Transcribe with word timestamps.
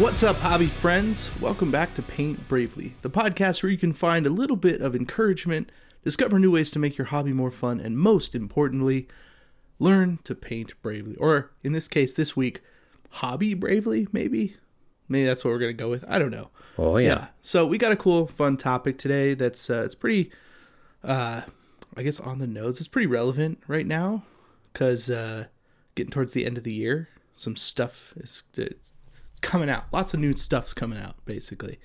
What's 0.00 0.22
up, 0.22 0.36
hobby 0.36 0.64
friends? 0.64 1.30
Welcome 1.42 1.70
back 1.70 1.92
to 1.92 2.00
Paint 2.00 2.48
Bravely, 2.48 2.94
the 3.02 3.10
podcast 3.10 3.62
where 3.62 3.70
you 3.70 3.76
can 3.76 3.92
find 3.92 4.26
a 4.26 4.30
little 4.30 4.56
bit 4.56 4.80
of 4.80 4.96
encouragement, 4.96 5.70
discover 6.02 6.38
new 6.38 6.50
ways 6.50 6.70
to 6.70 6.78
make 6.78 6.96
your 6.96 7.08
hobby 7.08 7.34
more 7.34 7.50
fun, 7.50 7.80
and 7.80 7.98
most 7.98 8.34
importantly, 8.34 9.08
learn 9.78 10.18
to 10.24 10.34
paint 10.34 10.72
bravely. 10.80 11.16
Or 11.16 11.50
in 11.62 11.74
this 11.74 11.86
case, 11.86 12.14
this 12.14 12.34
week, 12.34 12.62
hobby 13.10 13.52
bravely, 13.52 14.08
maybe? 14.10 14.56
Maybe 15.06 15.26
that's 15.26 15.44
what 15.44 15.50
we're 15.50 15.58
going 15.58 15.76
to 15.76 15.82
go 15.82 15.90
with. 15.90 16.06
I 16.08 16.18
don't 16.18 16.30
know. 16.30 16.48
Oh 16.78 16.96
yeah. 16.96 17.26
So 17.42 17.66
we 17.66 17.76
got 17.76 17.92
a 17.92 17.96
cool, 17.96 18.26
fun 18.26 18.56
topic 18.56 18.96
today 18.96 19.34
that's 19.34 19.68
uh, 19.68 19.82
it's 19.84 19.94
pretty, 19.94 20.32
uh, 21.04 21.42
I 21.94 22.02
guess, 22.02 22.18
on 22.18 22.38
the 22.38 22.46
nose. 22.46 22.78
It's 22.78 22.88
pretty 22.88 23.06
relevant 23.06 23.62
right 23.68 23.86
now 23.86 24.24
because 24.72 25.10
uh, 25.10 25.48
getting 25.94 26.10
towards 26.10 26.32
the 26.32 26.46
end 26.46 26.56
of 26.56 26.64
the 26.64 26.72
year, 26.72 27.10
some 27.34 27.54
stuff 27.54 28.14
is 28.16 28.44
coming 29.40 29.70
out. 29.70 29.84
Lots 29.92 30.14
of 30.14 30.20
new 30.20 30.34
stuff's 30.34 30.74
coming 30.74 30.98
out, 30.98 31.16
basically. 31.24 31.78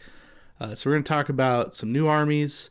Uh, 0.59 0.75
so 0.75 0.89
we're 0.89 0.95
going 0.95 1.03
to 1.03 1.09
talk 1.09 1.29
about 1.29 1.75
some 1.75 1.91
new 1.91 2.07
armies, 2.07 2.69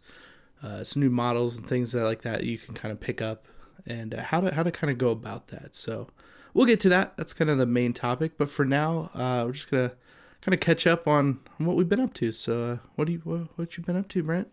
uh, 0.62 0.84
some 0.84 1.02
new 1.02 1.10
models 1.10 1.58
and 1.58 1.66
things 1.68 1.92
that 1.92 2.04
like 2.04 2.22
that 2.22 2.44
you 2.44 2.58
can 2.58 2.74
kind 2.74 2.92
of 2.92 3.00
pick 3.00 3.20
up, 3.20 3.46
and 3.86 4.14
uh, 4.14 4.22
how 4.22 4.40
to 4.40 4.54
how 4.54 4.62
to 4.62 4.70
kind 4.70 4.90
of 4.90 4.98
go 4.98 5.10
about 5.10 5.48
that. 5.48 5.74
So 5.74 6.08
we'll 6.54 6.66
get 6.66 6.80
to 6.80 6.88
that. 6.88 7.16
That's 7.16 7.34
kind 7.34 7.50
of 7.50 7.58
the 7.58 7.66
main 7.66 7.92
topic. 7.92 8.38
But 8.38 8.50
for 8.50 8.64
now, 8.64 9.10
uh, 9.14 9.44
we're 9.46 9.52
just 9.52 9.70
gonna 9.70 9.92
kind 10.40 10.54
of 10.54 10.60
catch 10.60 10.86
up 10.86 11.06
on 11.06 11.40
what 11.58 11.76
we've 11.76 11.88
been 11.88 12.00
up 12.00 12.14
to. 12.14 12.32
So 12.32 12.64
uh, 12.64 12.76
what 12.94 13.06
do 13.06 13.12
you 13.12 13.20
what, 13.24 13.48
what 13.56 13.76
you 13.76 13.84
been 13.84 13.96
up 13.96 14.08
to, 14.08 14.22
Brent? 14.22 14.48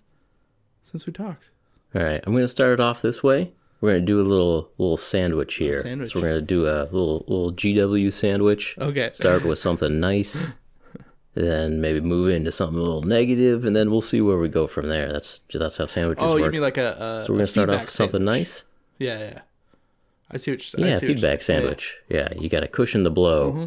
Since 0.84 1.06
we 1.06 1.14
talked. 1.14 1.50
All 1.94 2.02
right. 2.02 2.22
I'm 2.26 2.34
going 2.34 2.44
to 2.44 2.48
start 2.48 2.74
it 2.74 2.80
off 2.80 3.02
this 3.02 3.22
way. 3.22 3.54
We're 3.82 3.94
going 3.94 4.02
to 4.02 4.06
do 4.06 4.22
a 4.22 4.24
little 4.24 4.70
little 4.78 4.98
sandwich 4.98 5.56
here. 5.56 5.82
sandwich. 5.82 6.12
So 6.14 6.20
we're 6.22 6.28
going 6.30 6.40
to 6.42 6.46
do 6.46 6.68
a 6.68 6.86
little 6.92 7.26
little 7.28 7.52
GW 7.52 8.14
sandwich. 8.14 8.76
Okay. 8.80 9.10
Start 9.14 9.44
with 9.44 9.58
something 9.60 10.00
nice, 10.00 10.44
then 11.34 11.82
maybe 11.82 12.00
move 12.02 12.30
into 12.30 12.52
something 12.52 12.78
a 12.78 12.82
little 12.82 13.02
negative, 13.02 13.66
and 13.66 13.76
then 13.76 13.90
we'll 13.90 14.02
see 14.02 14.22
where 14.22 14.38
we 14.38 14.50
go 14.50 14.68
from 14.68 14.88
there. 14.88 15.12
That's 15.12 15.42
that's 15.54 15.78
how 15.78 15.88
sandwiches 15.88 16.24
Oh, 16.24 16.34
work. 16.36 16.46
you 16.46 16.52
mean 16.52 16.62
like 16.62 16.78
a, 16.78 16.92
a 16.94 17.26
so 17.26 17.34
we're 17.34 17.36
a 17.36 17.38
going 17.40 17.40
to 17.40 17.48
start 17.48 17.70
off 17.72 17.82
with 17.82 17.90
something 17.90 18.20
sandwich. 18.20 18.36
nice. 18.40 18.64
Yeah, 19.00 19.20
yeah. 19.20 19.40
I 20.30 20.38
see 20.38 20.52
what 20.52 20.74
you're. 20.74 20.86
I 20.86 20.90
Yeah, 20.90 20.94
see 21.00 21.08
what 21.08 21.10
you're 21.10 21.16
feedback 21.18 21.42
saying. 21.42 21.62
sandwich. 21.62 21.98
Yeah, 22.08 22.30
you 22.38 22.50
got 22.50 22.60
to 22.62 22.68
cushion 22.68 23.04
the 23.04 23.12
blow. 23.12 23.52
Mm-hmm. 23.52 23.66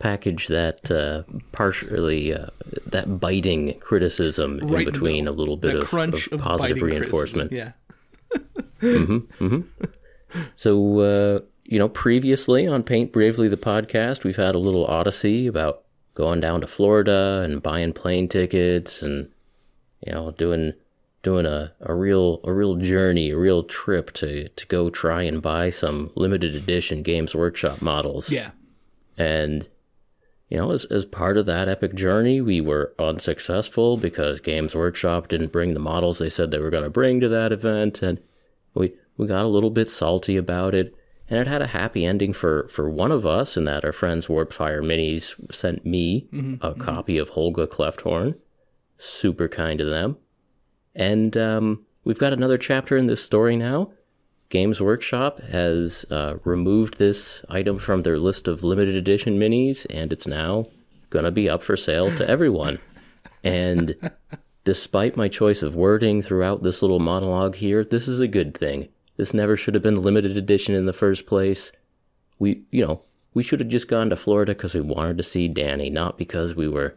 Package 0.00 0.48
that 0.48 0.90
uh, 0.90 1.24
partially 1.52 2.32
uh, 2.32 2.46
that 2.86 3.20
biting 3.20 3.78
criticism 3.80 4.58
Right 4.62 4.62
in 4.62 4.78
in 4.80 4.84
between 4.86 5.28
a 5.28 5.30
little 5.32 5.58
bit 5.58 5.74
The 5.74 5.80
of, 5.82 5.88
crunch 5.88 6.26
of 6.28 6.32
of, 6.34 6.40
positive 6.40 6.80
reinforcement. 6.80 7.50
criticism. 7.50 7.56
Yeah. 7.56 7.72
So, 10.56 11.00
uh, 11.00 11.40
you 11.64 11.78
know, 11.78 11.88
previously 11.88 12.66
on 12.66 12.82
Paint 12.82 13.12
Bravely 13.12 13.48
the 13.48 13.56
podcast, 13.56 14.24
we've 14.24 14.36
had 14.36 14.54
a 14.54 14.58
little 14.58 14.86
odyssey 14.86 15.46
about 15.46 15.82
going 16.14 16.40
down 16.40 16.60
to 16.60 16.66
Florida 16.66 17.42
and 17.44 17.62
buying 17.62 17.92
plane 17.92 18.28
tickets 18.28 19.02
and 19.02 19.30
you 20.04 20.12
know 20.12 20.32
doing 20.32 20.72
doing 21.22 21.46
a, 21.46 21.72
a 21.80 21.94
real 21.94 22.40
a 22.44 22.52
real 22.52 22.76
journey, 22.76 23.30
a 23.30 23.38
real 23.38 23.62
trip 23.64 24.12
to 24.14 24.48
to 24.48 24.66
go 24.66 24.90
try 24.90 25.22
and 25.22 25.42
buy 25.42 25.70
some 25.70 26.10
limited 26.14 26.54
edition 26.54 27.02
Games 27.02 27.34
Workshop 27.34 27.82
models. 27.82 28.30
Yeah. 28.30 28.50
And 29.16 29.66
you 30.48 30.56
know, 30.56 30.72
as 30.72 30.84
as 30.86 31.04
part 31.04 31.36
of 31.36 31.46
that 31.46 31.68
epic 31.68 31.94
journey, 31.94 32.40
we 32.40 32.60
were 32.60 32.94
unsuccessful 32.98 33.96
because 33.96 34.40
Games 34.40 34.74
Workshop 34.74 35.28
didn't 35.28 35.52
bring 35.52 35.74
the 35.74 35.80
models 35.80 36.18
they 36.18 36.30
said 36.30 36.50
they 36.50 36.58
were 36.58 36.70
going 36.70 36.84
to 36.84 36.90
bring 36.90 37.20
to 37.20 37.28
that 37.28 37.52
event, 37.52 38.02
and 38.02 38.20
we 38.74 38.94
we 39.16 39.26
got 39.26 39.44
a 39.44 39.48
little 39.48 39.70
bit 39.70 39.90
salty 39.90 40.36
about 40.36 40.74
it. 40.74 40.94
And 41.28 41.38
it 41.38 41.46
had 41.46 41.62
a 41.62 41.68
happy 41.68 42.04
ending 42.04 42.32
for 42.32 42.68
for 42.68 42.90
one 42.90 43.12
of 43.12 43.24
us, 43.24 43.56
in 43.56 43.64
that 43.64 43.84
our 43.84 43.92
friends 43.92 44.26
Warpfire 44.26 44.82
Minis 44.82 45.34
sent 45.54 45.86
me 45.86 46.28
a 46.60 46.74
copy 46.74 47.18
of 47.18 47.30
Holga 47.30 47.68
Clefthorn. 47.68 48.34
Super 48.98 49.48
kind 49.48 49.80
of 49.80 49.88
them. 49.88 50.16
And 50.94 51.36
um, 51.36 51.86
we've 52.04 52.18
got 52.18 52.32
another 52.32 52.58
chapter 52.58 52.96
in 52.96 53.06
this 53.06 53.22
story 53.22 53.56
now. 53.56 53.92
Games 54.48 54.80
Workshop 54.80 55.40
has 55.42 56.04
uh, 56.10 56.38
removed 56.42 56.98
this 56.98 57.44
item 57.48 57.78
from 57.78 58.02
their 58.02 58.18
list 58.18 58.48
of 58.48 58.64
limited 58.64 58.96
edition 58.96 59.38
minis, 59.38 59.86
and 59.88 60.12
it's 60.12 60.26
now 60.26 60.64
going 61.10 61.24
to 61.24 61.30
be 61.30 61.48
up 61.48 61.62
for 61.62 61.76
sale 61.76 62.14
to 62.16 62.28
everyone. 62.28 62.78
and 63.44 63.94
despite 64.64 65.16
my 65.16 65.28
choice 65.28 65.62
of 65.62 65.74
wording 65.74 66.22
throughout 66.22 66.62
this 66.62 66.82
little 66.82 67.00
monologue 67.00 67.56
here, 67.56 67.84
this 67.84 68.08
is 68.08 68.20
a 68.20 68.28
good 68.28 68.56
thing. 68.56 68.88
This 69.16 69.34
never 69.34 69.56
should 69.56 69.74
have 69.74 69.82
been 69.82 70.02
limited 70.02 70.36
edition 70.36 70.74
in 70.74 70.86
the 70.86 70.92
first 70.92 71.26
place. 71.26 71.72
We, 72.38 72.62
you 72.70 72.86
know, 72.86 73.02
we 73.34 73.42
should 73.42 73.60
have 73.60 73.68
just 73.68 73.88
gone 73.88 74.10
to 74.10 74.16
Florida 74.16 74.54
because 74.54 74.74
we 74.74 74.80
wanted 74.80 75.16
to 75.18 75.22
see 75.22 75.48
Danny, 75.48 75.90
not 75.90 76.18
because 76.18 76.54
we 76.54 76.68
were 76.68 76.96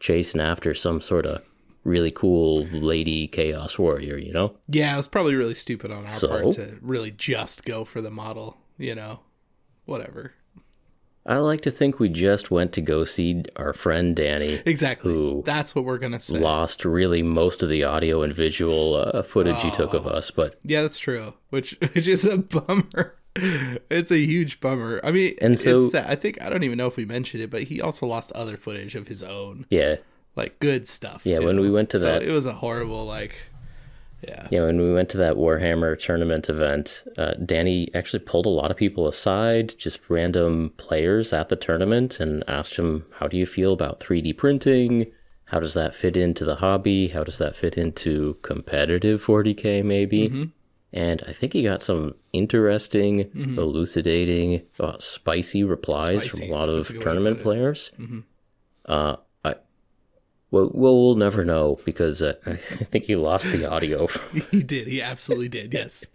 chasing 0.00 0.40
after 0.40 0.74
some 0.74 1.00
sort 1.00 1.26
of 1.26 1.42
really 1.84 2.10
cool 2.10 2.64
lady 2.66 3.26
chaos 3.26 3.78
warrior, 3.78 4.16
you 4.16 4.32
know? 4.32 4.56
Yeah, 4.68 4.94
it 4.94 4.96
was 4.96 5.08
probably 5.08 5.34
really 5.34 5.54
stupid 5.54 5.90
on 5.90 6.06
our 6.06 6.12
So? 6.12 6.28
part 6.28 6.52
to 6.52 6.78
really 6.80 7.10
just 7.10 7.64
go 7.64 7.84
for 7.84 8.00
the 8.00 8.10
model. 8.10 8.58
You 8.78 8.94
know, 8.94 9.20
whatever. 9.86 10.34
I 11.28 11.36
like 11.38 11.60
to 11.60 11.70
think 11.70 11.98
we 12.00 12.08
just 12.08 12.50
went 12.50 12.72
to 12.72 12.80
go 12.80 13.04
see 13.04 13.44
our 13.56 13.74
friend 13.74 14.16
Danny. 14.16 14.62
Exactly. 14.64 15.12
Who 15.12 15.42
That's 15.44 15.74
what 15.74 15.84
we're 15.84 15.98
gonna 15.98 16.18
say. 16.20 16.38
Lost 16.38 16.86
really 16.86 17.22
most 17.22 17.62
of 17.62 17.68
the 17.68 17.84
audio 17.84 18.22
and 18.22 18.34
visual 18.34 18.94
uh, 18.96 19.22
footage 19.22 19.58
he 19.60 19.70
took 19.70 19.92
of 19.92 20.06
us, 20.06 20.30
but 20.30 20.58
Yeah, 20.64 20.80
that's 20.82 20.98
true. 20.98 21.34
Which 21.50 21.76
which 21.92 22.08
is 22.08 22.24
a 22.24 22.38
bummer. 22.38 23.14
It's 23.36 24.10
a 24.10 24.18
huge 24.18 24.58
bummer. 24.58 25.00
I 25.04 25.10
mean, 25.12 25.36
And 25.42 25.58
so-. 25.60 25.86
I 25.94 26.16
think 26.16 26.40
I 26.42 26.48
don't 26.48 26.64
even 26.64 26.78
know 26.78 26.86
if 26.86 26.96
we 26.96 27.04
mentioned 27.04 27.42
it, 27.42 27.50
but 27.50 27.64
he 27.64 27.80
also 27.80 28.06
lost 28.06 28.32
other 28.32 28.56
footage 28.56 28.94
of 28.96 29.08
his 29.08 29.22
own, 29.22 29.66
yeah, 29.70 29.96
like 30.34 30.58
good 30.60 30.88
stuff. 30.88 31.22
Yeah, 31.24 31.40
too. 31.40 31.46
when 31.46 31.60
we 31.60 31.70
went 31.70 31.90
to 31.90 32.00
So 32.00 32.06
that- 32.06 32.22
it 32.22 32.32
was 32.32 32.46
a 32.46 32.54
horrible 32.54 33.04
like. 33.04 33.34
Yeah. 34.26 34.48
yeah. 34.50 34.62
When 34.62 34.80
we 34.80 34.92
went 34.92 35.08
to 35.10 35.16
that 35.18 35.36
Warhammer 35.36 35.98
tournament 35.98 36.48
event, 36.48 37.04
uh, 37.16 37.34
Danny 37.44 37.88
actually 37.94 38.20
pulled 38.20 38.46
a 38.46 38.50
lot 38.50 38.70
of 38.70 38.76
people 38.76 39.06
aside, 39.06 39.74
just 39.78 40.00
random 40.08 40.72
players 40.76 41.32
at 41.32 41.48
the 41.48 41.56
tournament, 41.56 42.18
and 42.20 42.42
asked 42.48 42.76
them, 42.76 43.04
"How 43.18 43.28
do 43.28 43.36
you 43.36 43.46
feel 43.46 43.72
about 43.72 44.00
3D 44.00 44.32
printing? 44.32 45.06
How 45.44 45.60
does 45.60 45.74
that 45.74 45.94
fit 45.94 46.16
into 46.16 46.44
the 46.44 46.56
hobby? 46.56 47.08
How 47.08 47.24
does 47.24 47.38
that 47.38 47.56
fit 47.56 47.78
into 47.78 48.36
competitive 48.42 49.22
40k, 49.22 49.82
maybe?" 49.82 50.28
And 50.92 51.22
I 51.28 51.32
think 51.32 51.52
he 51.52 51.62
got 51.62 51.82
some 51.82 52.14
interesting, 52.32 53.30
elucidating, 53.58 54.62
uh, 54.80 54.96
spicy 54.98 55.62
replies 55.62 56.24
Spicy. 56.24 56.28
from 56.28 56.48
a 56.48 56.52
lot 56.52 56.68
of 56.68 56.76
a 56.76 56.82
good 56.82 56.92
way 56.92 56.98
to 56.98 57.04
tournament 57.04 57.42
players. 57.42 57.90
Uh, 58.86 59.16
I 59.16 59.16
well, 60.50 60.70
well, 60.72 60.96
we'll 60.96 61.14
never 61.14 61.44
know 61.44 61.78
because 61.84 62.22
uh, 62.22 62.34
I 62.46 62.54
think 62.56 63.04
he 63.04 63.16
lost 63.16 63.44
the 63.46 63.64
audio. 63.66 64.08
He 64.50 64.62
did. 64.62 64.86
He 64.88 65.02
absolutely 65.02 65.48
did. 65.48 65.74
Yes. 65.74 66.06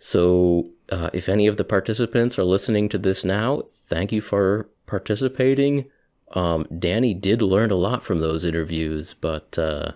so, 0.00 0.70
uh, 0.90 1.10
if 1.12 1.28
any 1.28 1.46
of 1.46 1.56
the 1.56 1.64
participants 1.64 2.38
are 2.38 2.44
listening 2.44 2.88
to 2.90 2.98
this 2.98 3.24
now, 3.24 3.62
thank 3.88 4.12
you 4.12 4.20
for 4.20 4.68
participating. 4.86 5.86
Um, 6.32 6.66
Danny 6.76 7.14
did 7.14 7.42
learn 7.42 7.70
a 7.70 7.76
lot 7.76 8.02
from 8.02 8.20
those 8.20 8.44
interviews, 8.44 9.14
but 9.20 9.58
uh, 9.58 9.92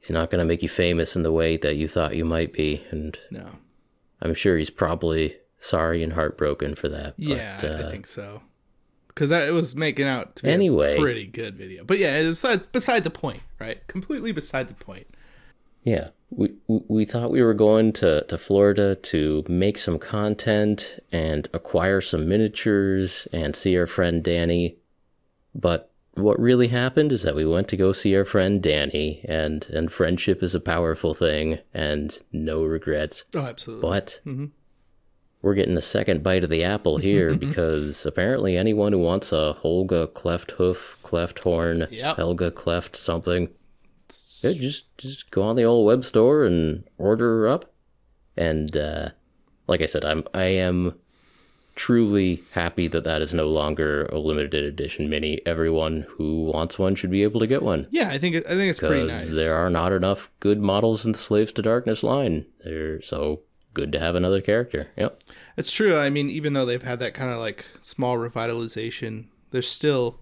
he's 0.00 0.10
not 0.10 0.30
going 0.30 0.40
to 0.40 0.44
make 0.44 0.62
you 0.62 0.68
famous 0.68 1.16
in 1.16 1.22
the 1.22 1.32
way 1.32 1.56
that 1.56 1.76
you 1.76 1.88
thought 1.88 2.16
you 2.16 2.24
might 2.24 2.52
be, 2.52 2.84
and 2.90 3.18
No. 3.30 3.46
I'm 4.20 4.34
sure 4.34 4.56
he's 4.56 4.70
probably 4.70 5.36
sorry 5.60 6.02
and 6.02 6.12
heartbroken 6.12 6.74
for 6.74 6.88
that. 6.88 7.14
Yeah, 7.16 7.58
but, 7.60 7.70
uh, 7.70 7.86
I 7.86 7.90
think 7.90 8.06
so. 8.06 8.42
Because 9.16 9.32
it 9.32 9.54
was 9.54 9.74
making 9.74 10.06
out 10.06 10.36
to 10.36 10.42
be 10.42 10.50
Anyway. 10.50 10.96
a 10.96 11.00
pretty 11.00 11.26
good 11.26 11.56
video. 11.56 11.84
But 11.84 11.98
yeah, 11.98 12.16
it's 12.18 12.42
beside, 12.42 12.70
beside 12.70 13.02
the 13.04 13.10
point, 13.10 13.40
right? 13.58 13.84
Completely 13.86 14.30
beside 14.30 14.68
the 14.68 14.74
point. 14.74 15.06
Yeah, 15.84 16.10
we 16.30 16.52
we- 16.68 16.82
we 16.88 17.04
thought 17.06 17.30
we 17.30 17.40
were 17.42 17.54
going 17.54 17.92
to, 17.94 18.26
to 18.28 18.36
Florida 18.36 18.94
to 18.96 19.42
make 19.48 19.78
some 19.78 19.98
content 19.98 20.98
and 21.12 21.48
acquire 21.54 22.02
some 22.02 22.28
miniatures 22.28 23.26
and 23.32 23.56
see 23.56 23.74
our 23.78 23.86
friend 23.86 24.22
Danny, 24.22 24.76
but 25.54 25.90
what 26.14 26.38
really 26.40 26.68
happened 26.68 27.12
is 27.12 27.22
that 27.22 27.36
we 27.36 27.44
went 27.46 27.68
to 27.68 27.76
go 27.76 27.92
see 27.92 28.14
our 28.16 28.24
friend 28.26 28.62
Danny, 28.62 29.20
and 29.28 29.64
and 29.72 29.90
friendship 29.92 30.42
is 30.42 30.54
a 30.54 30.60
powerful 30.60 31.14
thing, 31.14 31.58
and 31.72 32.18
no 32.32 32.64
regrets. 32.64 33.24
Oh, 33.34 33.40
absolutely. 33.40 33.88
But 33.88 34.20
mm-hmm. 34.26 34.46
We're 35.46 35.54
getting 35.54 35.76
a 35.76 35.82
second 35.82 36.22
bite 36.24 36.42
of 36.42 36.50
the 36.50 36.64
apple 36.64 36.98
here 36.98 37.36
because 37.46 38.04
apparently 38.04 38.56
anyone 38.56 38.92
who 38.92 38.98
wants 38.98 39.30
a 39.32 39.56
Holga 39.62 40.12
cleft 40.12 40.50
hoof, 40.50 40.98
cleft 41.04 41.38
horn, 41.44 41.86
Yep. 41.90 42.16
Helga 42.16 42.50
cleft 42.50 42.96
something, 42.96 43.48
yeah, 44.42 44.52
just 44.52 44.84
just 44.98 45.30
go 45.30 45.42
on 45.42 45.54
the 45.56 45.64
old 45.64 45.86
web 45.86 46.04
store 46.04 46.44
and 46.44 46.82
order 46.98 47.40
her 47.40 47.48
up. 47.48 47.72
And 48.36 48.76
uh, 48.76 49.10
like 49.68 49.80
I 49.82 49.86
said, 49.86 50.04
I'm 50.04 50.24
I 50.34 50.46
am 50.46 50.94
truly 51.74 52.42
happy 52.52 52.88
that 52.88 53.04
that 53.04 53.20
is 53.22 53.34
no 53.34 53.46
longer 53.48 54.06
a 54.06 54.18
limited 54.18 54.64
edition 54.64 55.08
mini. 55.10 55.40
Everyone 55.46 56.06
who 56.08 56.44
wants 56.44 56.78
one 56.78 56.94
should 56.94 57.10
be 57.10 57.22
able 57.22 57.38
to 57.40 57.46
get 57.46 57.62
one 57.62 57.86
Yeah, 57.90 58.08
I 58.08 58.18
think 58.18 58.36
I 58.36 58.40
think 58.50 58.70
it's 58.70 58.80
pretty 58.80 59.06
nice. 59.06 59.28
there 59.30 59.54
are 59.56 59.70
not 59.70 59.92
enough 59.92 60.30
good 60.40 60.58
models 60.58 61.04
in 61.06 61.12
the 61.12 61.18
Slaves 61.18 61.52
to 61.52 61.62
Darkness 61.62 62.02
line. 62.02 62.46
There, 62.64 63.00
so 63.02 63.42
good 63.76 63.92
to 63.92 64.00
have 64.00 64.14
another 64.14 64.40
character. 64.40 64.88
Yep. 64.96 65.22
It's 65.58 65.70
true. 65.70 65.98
I 65.98 66.08
mean, 66.08 66.30
even 66.30 66.54
though 66.54 66.64
they've 66.64 66.82
had 66.82 66.98
that 67.00 67.12
kind 67.12 67.30
of 67.30 67.38
like 67.38 67.66
small 67.82 68.16
revitalization, 68.16 69.26
there's 69.50 69.68
still 69.68 70.18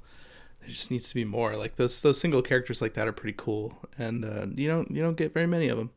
there 0.60 0.70
just 0.70 0.90
needs 0.90 1.08
to 1.08 1.14
be 1.14 1.24
more. 1.24 1.56
Like 1.56 1.76
those 1.76 2.02
those 2.02 2.20
single 2.20 2.42
characters 2.42 2.82
like 2.82 2.94
that 2.94 3.06
are 3.06 3.12
pretty 3.12 3.36
cool, 3.38 3.78
and 3.96 4.24
uh, 4.24 4.46
you 4.56 4.66
don't 4.66 4.90
you 4.90 5.00
don't 5.00 5.16
get 5.16 5.32
very 5.32 5.46
many 5.46 5.68
of 5.68 5.78
them. 5.78 5.92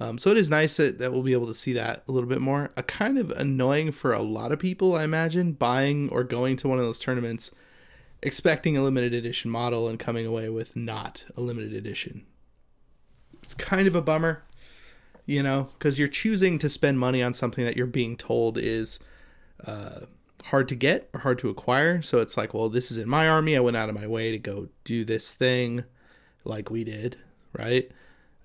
Um, 0.00 0.18
so 0.18 0.30
it 0.30 0.36
is 0.38 0.50
nice 0.50 0.76
that, 0.78 0.98
that 0.98 1.12
we'll 1.12 1.22
be 1.22 1.32
able 1.32 1.46
to 1.46 1.54
see 1.54 1.72
that 1.74 2.02
a 2.08 2.12
little 2.12 2.28
bit 2.28 2.40
more. 2.40 2.70
A 2.76 2.82
kind 2.82 3.18
of 3.18 3.30
annoying 3.30 3.92
for 3.92 4.12
a 4.12 4.20
lot 4.20 4.52
of 4.52 4.58
people, 4.58 4.94
I 4.94 5.04
imagine, 5.04 5.52
buying 5.52 6.08
or 6.10 6.24
going 6.24 6.56
to 6.56 6.68
one 6.68 6.78
of 6.78 6.84
those 6.84 6.98
tournaments, 6.98 7.54
expecting 8.22 8.76
a 8.76 8.82
limited 8.82 9.14
edition 9.14 9.50
model 9.50 9.88
and 9.88 9.98
coming 9.98 10.26
away 10.26 10.48
with 10.50 10.76
not 10.76 11.26
a 11.34 11.40
limited 11.40 11.72
edition. 11.72 12.26
It's 13.42 13.54
kind 13.54 13.86
of 13.86 13.94
a 13.94 14.02
bummer, 14.02 14.42
you 15.26 15.42
know, 15.42 15.68
because 15.72 15.98
you're 15.98 16.08
choosing 16.08 16.58
to 16.60 16.68
spend 16.68 16.98
money 16.98 17.22
on 17.22 17.34
something 17.34 17.64
that 17.64 17.76
you're 17.76 17.86
being 17.86 18.16
told 18.16 18.56
is 18.56 19.00
uh, 19.66 20.00
hard 20.44 20.68
to 20.68 20.74
get 20.74 21.10
or 21.12 21.20
hard 21.20 21.38
to 21.40 21.50
acquire. 21.50 22.00
So 22.00 22.20
it's 22.20 22.36
like, 22.36 22.54
well, 22.54 22.68
this 22.68 22.90
is 22.90 22.98
in 22.98 23.08
my 23.08 23.28
army. 23.28 23.56
I 23.56 23.60
went 23.60 23.76
out 23.76 23.88
of 23.88 23.94
my 23.94 24.06
way 24.06 24.30
to 24.30 24.38
go 24.38 24.68
do 24.84 25.04
this 25.04 25.34
thing 25.34 25.84
like 26.44 26.70
we 26.70 26.84
did, 26.84 27.18
right? 27.52 27.90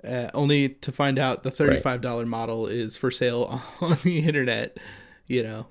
uh, 0.03 0.29
only 0.33 0.69
to 0.69 0.91
find 0.91 1.19
out 1.19 1.43
the 1.43 1.51
$35 1.51 2.03
right. 2.03 2.27
model 2.27 2.67
is 2.67 2.97
for 2.97 3.11
sale 3.11 3.61
on 3.81 3.97
the 4.03 4.19
internet, 4.19 4.77
you 5.27 5.43
know. 5.43 5.67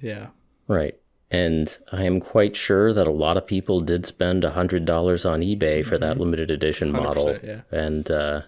Yeah. 0.00 0.28
Right. 0.68 0.98
And 1.30 1.76
I 1.92 2.04
am 2.04 2.20
quite 2.20 2.54
sure 2.54 2.92
that 2.92 3.06
a 3.06 3.12
lot 3.12 3.36
of 3.36 3.46
people 3.46 3.80
did 3.80 4.06
spend 4.06 4.42
$100 4.42 5.30
on 5.30 5.40
eBay 5.40 5.84
for 5.84 5.96
mm-hmm. 5.96 6.00
that 6.00 6.18
limited 6.18 6.50
edition 6.50 6.92
model. 6.92 7.36
Yeah. 7.42 7.62
And, 7.70 8.10
uh, 8.10 8.42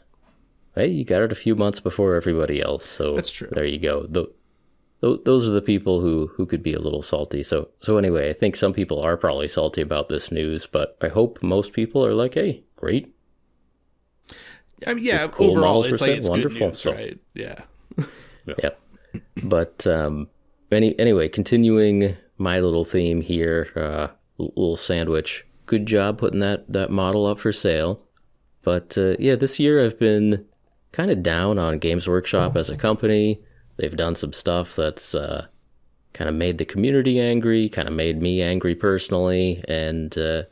hey, 0.79 0.89
you 0.89 1.05
got 1.05 1.23
it 1.23 1.33
a 1.33 1.37
few 1.37 1.55
months 1.55 1.81
before 1.81 2.15
everybody 2.15 2.63
else. 2.63 2.87
So 2.87 3.15
that's 3.15 3.31
true. 3.31 3.49
There 3.53 3.65
you 3.65 3.79
go. 3.79 4.07
The, 4.07 4.27
those 5.01 5.49
are 5.49 5.53
the 5.53 5.63
people 5.63 6.01
who, 6.01 6.29
who 6.35 6.45
could 6.47 6.63
be 6.63 6.73
a 6.73 6.81
little 6.81 7.03
salty. 7.03 7.43
So 7.43 7.69
so 7.81 7.99
anyway, 7.99 8.31
I 8.31 8.33
think 8.33 8.57
some 8.57 8.73
people 8.73 9.01
are 9.01 9.17
probably 9.17 9.49
salty 9.49 9.81
about 9.81 10.09
this 10.09 10.33
news, 10.33 10.67
but 10.67 10.97
I 11.01 11.09
hope 11.09 11.43
most 11.43 11.73
people 11.73 12.05
are 12.05 12.15
like, 12.15 12.35
hey, 12.35 12.65
great, 12.77 13.15
I 14.87 14.95
mean, 14.95 15.05
yeah. 15.05 15.29
Cool 15.29 15.53
overall, 15.53 15.85
it's 15.85 16.01
like 16.01 16.11
it's 16.11 16.29
wonderful. 16.29 16.59
Good 16.59 16.69
news, 16.71 16.81
so, 16.81 16.93
right? 16.93 17.19
Yeah. 17.35 17.63
yeah. 18.47 18.71
But 19.43 19.87
um, 19.87 20.29
any 20.71 20.99
anyway, 20.99 21.29
continuing 21.29 22.17
my 22.37 22.61
little 22.61 22.85
theme 22.85 23.21
here, 23.21 23.69
uh, 23.75 24.09
little 24.39 24.77
sandwich. 24.77 25.45
Good 25.67 25.87
job 25.87 26.19
putting 26.19 26.41
that 26.41 26.71
that 26.73 26.91
model 26.91 27.27
up 27.27 27.41
for 27.41 27.53
sale. 27.53 28.01
But 28.63 28.97
uh, 28.97 29.17
yeah, 29.19 29.35
this 29.35 29.59
year 29.59 29.85
I've 29.85 29.99
been 29.99 30.45
kind 30.93 31.11
of 31.11 31.23
down 31.23 31.59
on 31.59 31.79
Games 31.79 32.09
Workshop 32.09 32.57
as 32.57 32.71
a 32.71 32.77
company. 32.77 33.41
They've 33.77 33.97
done 33.97 34.15
some 34.15 34.33
stuff 34.33 34.75
that's 34.75 35.15
uh, 35.15 35.47
kind 36.13 36.29
of 36.29 36.35
made 36.35 36.59
the 36.59 36.65
community 36.65 37.21
angry, 37.21 37.69
kind 37.69 37.89
of 37.89 37.95
made 37.95 38.21
me 38.21 38.43
angry 38.43 38.75
personally, 38.75 39.63
and 39.69 40.17
uh, 40.19 40.43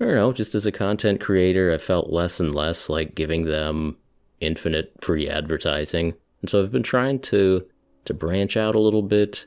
I 0.00 0.04
don't 0.04 0.14
know, 0.14 0.32
just 0.32 0.54
as 0.54 0.66
a 0.66 0.72
content 0.72 1.20
creator, 1.20 1.72
I 1.72 1.78
felt 1.78 2.12
less 2.12 2.40
and 2.40 2.54
less 2.54 2.88
like 2.88 3.14
giving 3.14 3.44
them 3.44 3.96
infinite 4.40 4.92
free 5.00 5.28
advertising. 5.28 6.14
And 6.40 6.50
so 6.50 6.60
I've 6.60 6.72
been 6.72 6.82
trying 6.82 7.20
to 7.20 7.64
to 8.04 8.14
branch 8.14 8.56
out 8.56 8.74
a 8.74 8.80
little 8.80 9.02
bit 9.02 9.46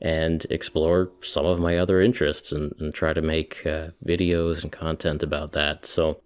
and 0.00 0.46
explore 0.50 1.10
some 1.20 1.44
of 1.44 1.58
my 1.58 1.78
other 1.78 2.00
interests 2.00 2.52
and, 2.52 2.72
and 2.78 2.94
try 2.94 3.12
to 3.12 3.20
make 3.20 3.66
uh, 3.66 3.88
videos 4.06 4.62
and 4.62 4.70
content 4.70 5.24
about 5.24 5.50
that. 5.52 5.84
So 5.84 6.20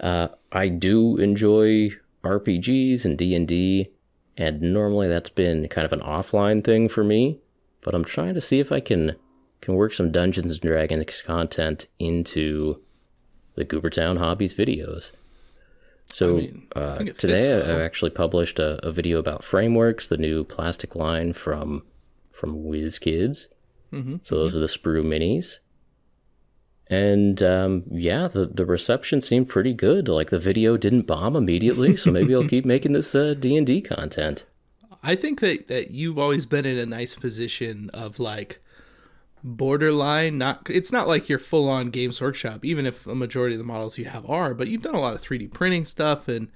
uh, 0.00 0.28
I 0.50 0.68
do 0.68 1.16
enjoy 1.18 1.90
RPGs 2.24 3.04
and 3.04 3.16
D&D, 3.16 3.90
and 4.36 4.60
normally 4.60 5.08
that's 5.08 5.30
been 5.30 5.68
kind 5.68 5.84
of 5.84 5.92
an 5.92 6.00
offline 6.00 6.64
thing 6.64 6.88
for 6.88 7.04
me, 7.04 7.38
but 7.82 7.94
I'm 7.94 8.04
trying 8.04 8.34
to 8.34 8.40
see 8.40 8.60
if 8.60 8.72
I 8.72 8.80
can 8.80 9.16
can 9.60 9.74
work 9.74 9.92
some 9.92 10.12
Dungeons 10.12 10.52
and 10.52 10.60
Dragons 10.62 11.20
content 11.22 11.88
into 11.98 12.80
the 13.56 13.64
Goobertown 13.64 14.18
Hobbies 14.18 14.54
videos. 14.54 15.10
So 16.06 16.36
I 16.36 16.40
mean, 16.40 16.68
uh, 16.74 16.96
I 17.00 17.04
today 17.04 17.48
well. 17.48 17.80
I 17.80 17.82
actually 17.82 18.10
published 18.10 18.58
a, 18.58 18.84
a, 18.86 18.92
video 18.92 19.18
about 19.18 19.42
Frameworks, 19.42 20.08
the 20.08 20.16
new 20.16 20.44
plastic 20.44 20.94
line 20.94 21.32
from 21.32 21.84
from 22.32 22.64
WizKids. 22.64 23.48
Mm-hmm. 23.92 24.16
So 24.22 24.36
those 24.36 24.50
mm-hmm. 24.50 24.58
are 24.58 24.60
the 24.60 24.66
Sprue 24.66 25.04
minis. 25.04 25.58
And 26.90 27.42
um, 27.42 27.84
yeah, 27.90 28.28
the, 28.28 28.46
the 28.46 28.64
reception 28.64 29.20
seemed 29.20 29.48
pretty 29.48 29.74
good. 29.74 30.08
Like 30.08 30.30
the 30.30 30.38
video 30.38 30.76
didn't 30.76 31.02
bomb 31.02 31.36
immediately, 31.36 31.96
so 31.96 32.10
maybe 32.10 32.34
I'll 32.34 32.48
keep 32.48 32.64
making 32.64 32.92
this 32.92 33.14
uh, 33.14 33.34
D 33.34 33.56
and 33.56 33.66
D 33.66 33.82
content. 33.82 34.46
I 35.02 35.14
think 35.14 35.40
that 35.40 35.68
that 35.68 35.90
you've 35.90 36.18
always 36.18 36.46
been 36.46 36.66
in 36.66 36.78
a 36.78 36.86
nice 36.86 37.14
position 37.14 37.90
of 37.90 38.18
like 38.18 38.60
borderline 39.44 40.36
not 40.36 40.66
it's 40.68 40.90
not 40.90 41.06
like 41.06 41.28
you're 41.28 41.38
full 41.38 41.68
on 41.68 41.90
games 41.90 42.20
workshop 42.20 42.64
even 42.64 42.86
if 42.86 43.06
a 43.06 43.14
majority 43.14 43.54
of 43.54 43.58
the 43.58 43.64
models 43.64 43.96
you 43.96 44.04
have 44.04 44.28
are 44.28 44.52
but 44.52 44.66
you've 44.68 44.82
done 44.82 44.96
a 44.96 45.00
lot 45.00 45.14
of 45.14 45.22
3d 45.22 45.52
printing 45.52 45.84
stuff 45.84 46.26
and 46.26 46.48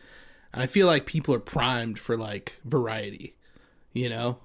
i 0.53 0.67
feel 0.67 0.87
like 0.87 1.07
people 1.07 1.35
are 1.35 1.41
primed 1.41 1.99
for 1.99 2.17
like 2.17 2.59
variety 2.65 3.37
you 3.93 4.09
know 4.09 4.39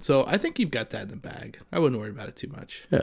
so 0.00 0.24
i 0.26 0.38
think 0.38 0.58
you've 0.58 0.70
got 0.70 0.90
that 0.90 1.02
in 1.02 1.08
the 1.08 1.16
bag 1.16 1.58
i 1.72 1.78
wouldn't 1.78 2.00
worry 2.00 2.10
about 2.10 2.28
it 2.28 2.36
too 2.36 2.48
much 2.48 2.84
yeah 2.90 3.02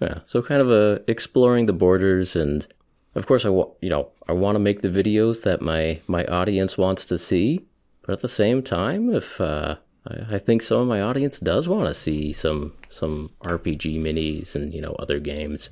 yeah 0.00 0.20
so 0.24 0.42
kind 0.42 0.60
of 0.60 0.70
a 0.70 1.02
exploring 1.08 1.66
the 1.66 1.72
borders 1.72 2.36
and 2.36 2.66
of 3.14 3.26
course 3.26 3.44
i 3.44 3.48
want 3.48 3.70
you 3.80 3.90
know 3.90 4.08
i 4.28 4.32
want 4.32 4.54
to 4.54 4.60
make 4.60 4.82
the 4.82 4.88
videos 4.88 5.42
that 5.42 5.60
my 5.60 6.00
my 6.06 6.24
audience 6.26 6.78
wants 6.78 7.04
to 7.04 7.18
see 7.18 7.64
but 8.02 8.12
at 8.12 8.22
the 8.22 8.28
same 8.28 8.62
time 8.62 9.12
if 9.12 9.40
uh 9.40 9.76
I, 10.06 10.36
I 10.36 10.38
think 10.38 10.62
some 10.62 10.80
of 10.80 10.88
my 10.88 11.00
audience 11.00 11.38
does 11.40 11.68
want 11.68 11.88
to 11.88 11.94
see 11.94 12.32
some 12.32 12.74
some 12.88 13.30
RPG 13.40 14.00
minis 14.00 14.54
and 14.54 14.72
you 14.72 14.80
know 14.80 14.92
other 14.98 15.18
games, 15.18 15.70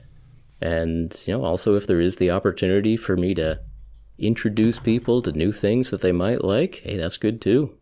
and 0.61 1.21
you 1.27 1.33
know 1.33 1.45
also 1.45 1.75
if 1.75 1.87
there 1.87 2.01
is 2.01 2.17
the 2.17 2.31
opportunity 2.31 2.97
for 2.97 3.17
me 3.17 3.35
to 3.35 3.61
introduce 4.19 4.79
people 4.79 5.23
to 5.23 5.33
new 5.33 5.53
things 5.53 5.91
that 5.91 6.01
they 6.01 6.13
might 6.13 6.45
like, 6.45 6.81
hey, 6.85 6.97
that's 6.97 7.17
good 7.17 7.41
too. 7.41 7.77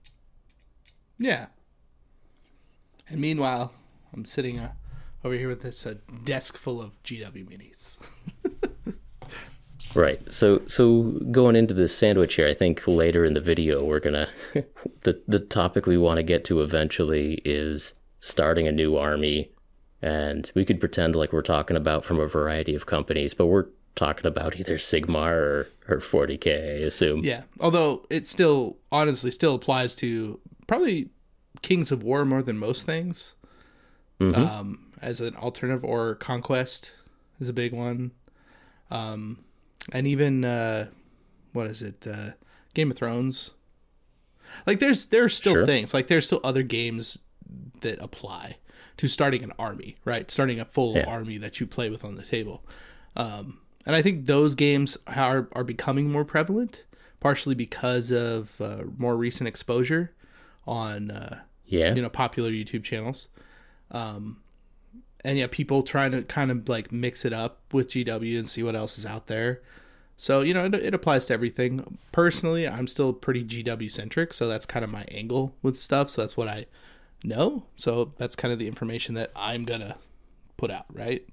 Yeah. 1.18 1.46
And 3.08 3.20
meanwhile, 3.20 3.72
I'm 4.12 4.24
sitting 4.24 4.58
uh, 4.58 4.72
over 5.26 5.34
here 5.34 5.48
with 5.48 5.62
this 5.62 5.86
uh, 5.86 5.94
desk 6.24 6.56
full 6.56 6.80
of 6.80 7.02
GW 7.02 7.46
minis. 7.46 7.98
Right. 9.94 10.20
So 10.30 10.58
so 10.66 11.02
going 11.30 11.56
into 11.56 11.72
this 11.72 11.96
sandwich 11.96 12.34
here, 12.34 12.46
I 12.46 12.52
think 12.52 12.86
later 12.86 13.24
in 13.24 13.32
the 13.32 13.40
video 13.40 13.82
we're 13.82 14.00
gonna 14.00 14.28
the 15.02 15.22
the 15.26 15.38
topic 15.38 15.86
we 15.86 15.96
want 15.96 16.18
to 16.18 16.22
get 16.22 16.44
to 16.46 16.60
eventually 16.60 17.40
is 17.46 17.94
starting 18.20 18.68
a 18.68 18.72
new 18.72 18.98
army, 18.98 19.50
and 20.02 20.50
we 20.54 20.66
could 20.66 20.80
pretend 20.80 21.16
like 21.16 21.32
we're 21.32 21.40
talking 21.40 21.78
about 21.78 22.04
from 22.04 22.20
a 22.20 22.26
variety 22.26 22.74
of 22.74 22.84
companies, 22.84 23.32
but 23.32 23.46
we're 23.46 23.68
talking 23.94 24.26
about 24.26 24.60
either 24.60 24.76
Sigmar 24.76 25.32
or, 25.32 25.68
or 25.88 25.98
40k, 25.98 26.46
I 26.48 26.86
assume. 26.86 27.24
Yeah. 27.24 27.44
Although 27.60 28.04
it 28.10 28.26
still 28.26 28.76
honestly 28.92 29.30
still 29.30 29.54
applies 29.54 29.94
to 29.94 30.38
probably 30.66 31.08
Kings 31.62 31.90
of 31.90 32.02
War 32.02 32.26
more 32.26 32.42
than 32.42 32.58
most 32.58 32.84
things. 32.84 33.32
Mm-hmm. 34.20 34.42
Um, 34.42 34.85
as 35.06 35.20
an 35.20 35.36
alternative 35.36 35.84
or 35.84 36.16
conquest 36.16 36.92
is 37.38 37.48
a 37.48 37.52
big 37.52 37.72
one. 37.72 38.10
Um, 38.90 39.44
and 39.92 40.04
even 40.04 40.44
uh, 40.44 40.88
what 41.52 41.68
is 41.68 41.80
it? 41.80 42.04
Uh, 42.06 42.30
Game 42.74 42.90
of 42.90 42.96
Thrones. 42.96 43.52
Like 44.66 44.80
there's 44.80 45.06
there's 45.06 45.36
still 45.36 45.54
sure. 45.54 45.66
things 45.66 45.94
like 45.94 46.08
there's 46.08 46.26
still 46.26 46.40
other 46.42 46.62
games 46.62 47.20
that 47.80 48.02
apply 48.02 48.56
to 48.96 49.06
starting 49.06 49.44
an 49.44 49.52
army, 49.58 49.96
right? 50.04 50.28
Starting 50.30 50.58
a 50.58 50.64
full 50.64 50.94
yeah. 50.94 51.04
army 51.04 51.38
that 51.38 51.60
you 51.60 51.66
play 51.66 51.88
with 51.88 52.04
on 52.04 52.16
the 52.16 52.22
table. 52.22 52.64
Um, 53.14 53.60
and 53.84 53.94
I 53.94 54.02
think 54.02 54.26
those 54.26 54.56
games 54.56 54.96
are 55.06 55.48
are 55.52 55.64
becoming 55.64 56.10
more 56.10 56.24
prevalent, 56.24 56.84
partially 57.20 57.54
because 57.54 58.10
of 58.10 58.60
uh, 58.60 58.84
more 58.96 59.16
recent 59.16 59.46
exposure 59.46 60.12
on 60.66 61.12
uh, 61.12 61.40
yeah 61.64 61.94
you 61.94 62.02
know 62.02 62.10
popular 62.10 62.50
YouTube 62.50 62.82
channels. 62.82 63.28
Um, 63.92 64.38
and 65.26 65.36
yeah, 65.36 65.48
people 65.50 65.82
trying 65.82 66.12
to 66.12 66.22
kind 66.22 66.52
of 66.52 66.68
like 66.68 66.92
mix 66.92 67.24
it 67.24 67.32
up 67.32 67.58
with 67.72 67.90
GW 67.90 68.38
and 68.38 68.48
see 68.48 68.62
what 68.62 68.76
else 68.76 68.96
is 68.96 69.04
out 69.04 69.26
there. 69.26 69.60
So 70.16 70.40
you 70.40 70.54
know, 70.54 70.66
it, 70.66 70.74
it 70.74 70.94
applies 70.94 71.26
to 71.26 71.34
everything. 71.34 71.98
Personally, 72.12 72.66
I'm 72.66 72.86
still 72.86 73.12
pretty 73.12 73.44
GW 73.44 73.90
centric, 73.90 74.32
so 74.32 74.46
that's 74.46 74.64
kind 74.64 74.84
of 74.84 74.90
my 74.90 75.04
angle 75.10 75.52
with 75.62 75.80
stuff. 75.80 76.10
So 76.10 76.22
that's 76.22 76.36
what 76.36 76.46
I 76.46 76.66
know. 77.24 77.64
So 77.76 78.12
that's 78.18 78.36
kind 78.36 78.52
of 78.52 78.60
the 78.60 78.68
information 78.68 79.16
that 79.16 79.32
I'm 79.34 79.64
gonna 79.64 79.96
put 80.56 80.70
out, 80.70 80.86
right? 80.92 81.26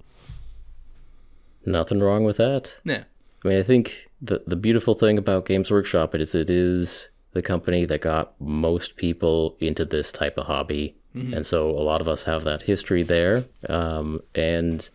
Nothing 1.64 2.00
wrong 2.00 2.24
with 2.24 2.38
that. 2.38 2.76
Yeah. 2.84 3.04
I 3.46 3.48
mean, 3.48 3.60
I 3.60 3.64
think 3.64 4.10
the 4.20 4.42
the 4.48 4.56
beautiful 4.56 4.96
thing 4.96 5.20
about 5.20 5.46
Games 5.46 5.70
Workshop 5.70 6.16
is 6.16 6.34
it 6.34 6.50
is 6.50 7.10
the 7.34 7.44
company 7.44 7.86
that 7.86 8.02
got 8.02 8.34
most 8.42 8.96
people 8.96 9.56
into 9.60 9.86
this 9.86 10.12
type 10.12 10.40
of 10.40 10.48
hobby 10.48 10.98
Mm-hmm. 11.16 11.34
And 11.34 11.46
so 11.46 11.70
a 11.70 11.84
lot 11.84 12.02
of 12.02 12.08
us 12.08 12.24
have 12.24 12.44
that 12.44 12.64
history 12.64 13.04
there. 13.04 13.46
Um, 13.70 14.22
and 14.34 14.88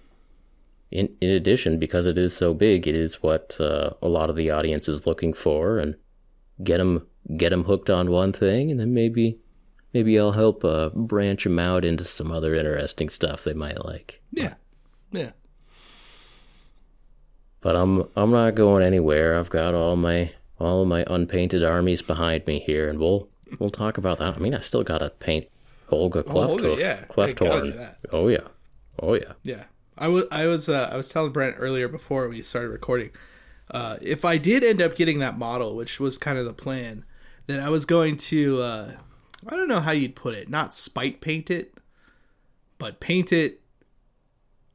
in, 0.91 1.15
in 1.21 1.31
addition, 1.31 1.79
because 1.79 2.07
it 2.07 2.19
is 2.19 2.37
so 2.37 2.55
big, 2.55 2.87
it 2.87 2.97
is 2.97 3.23
what 3.23 3.57
uh, 3.61 3.91
a 4.03 4.09
lot 4.09 4.31
of 4.31 4.37
the 4.37 4.51
audience 4.51 4.89
is 4.89 5.07
looking 5.07 5.33
for 5.33 5.79
and 5.79 5.95
get 6.63 6.79
them, 6.79 7.07
get 7.37 7.51
them 7.51 7.65
hooked 7.65 7.91
on 7.91 8.11
one 8.11 8.33
thing 8.33 8.71
and 8.71 8.81
then 8.81 8.95
maybe 8.95 9.39
maybe 9.95 10.19
I'll 10.19 10.33
help 10.33 10.65
uh, 10.65 10.91
branch 10.91 11.45
them 11.45 11.59
out 11.59 11.85
into 11.85 12.05
some 12.05 12.31
other 12.31 12.55
interesting 12.55 13.09
stuff 13.09 13.45
they 13.45 13.55
might 13.55 13.85
like. 13.85 14.21
Yeah. 14.33 14.55
Yeah. 15.13 15.33
But 17.61 17.75
I'm 17.77 18.09
I'm 18.15 18.31
not 18.31 18.55
going 18.55 18.85
anywhere. 18.85 19.39
I've 19.39 19.51
got 19.51 19.75
all 19.75 19.97
my 19.97 20.31
all 20.59 20.85
my 20.85 21.05
unpainted 21.09 21.65
armies 21.65 22.03
behind 22.03 22.47
me 22.47 22.61
here, 22.61 22.89
and 22.89 22.99
we'll 22.99 23.29
we'll 23.59 23.71
talk 23.71 23.99
about 23.99 24.19
that. 24.19 24.37
I 24.37 24.39
mean, 24.39 24.55
I 24.55 24.61
still 24.61 24.85
gotta 24.85 25.11
paint 25.11 25.47
Holga 25.91 26.23
Holga, 26.25 27.07
Clefthorn. 27.09 27.67
yeah. 27.67 27.73
That. 27.73 27.99
Oh 28.13 28.29
yeah, 28.29 28.49
oh 29.01 29.15
yeah. 29.15 29.33
Yeah, 29.43 29.65
I 29.97 30.09
was 30.09 30.25
I 30.31 30.47
was 30.47 30.69
uh, 30.69 30.89
I 30.93 30.97
was 30.97 31.09
telling 31.09 31.33
Brent 31.33 31.57
earlier 31.59 31.89
before 31.89 32.29
we 32.29 32.43
started 32.43 32.71
recording. 32.71 33.11
Uh, 33.71 33.97
if 34.01 34.25
I 34.25 34.39
did 34.39 34.65
end 34.65 34.81
up 34.81 34.97
getting 34.97 35.19
that 35.19 35.39
model, 35.39 35.77
which 35.77 36.01
was 36.01 36.17
kind 36.17 36.39
of 36.39 36.45
the 36.45 36.55
plan, 36.55 37.05
then 37.47 37.61
I 37.61 37.69
was 37.69 37.85
going 37.85 38.17
to 38.17 38.61
uh, 38.61 38.93
I 39.47 39.57
don't 39.57 39.69
know 39.69 39.81
how 39.81 39.93
you'd 39.93 40.17
put 40.17 40.35
it, 40.35 40.49
not 40.49 40.75
spite 40.75 41.21
paint 41.21 41.51
it, 41.51 41.75
but 42.79 43.01
paint 43.01 43.33
it 43.33 43.61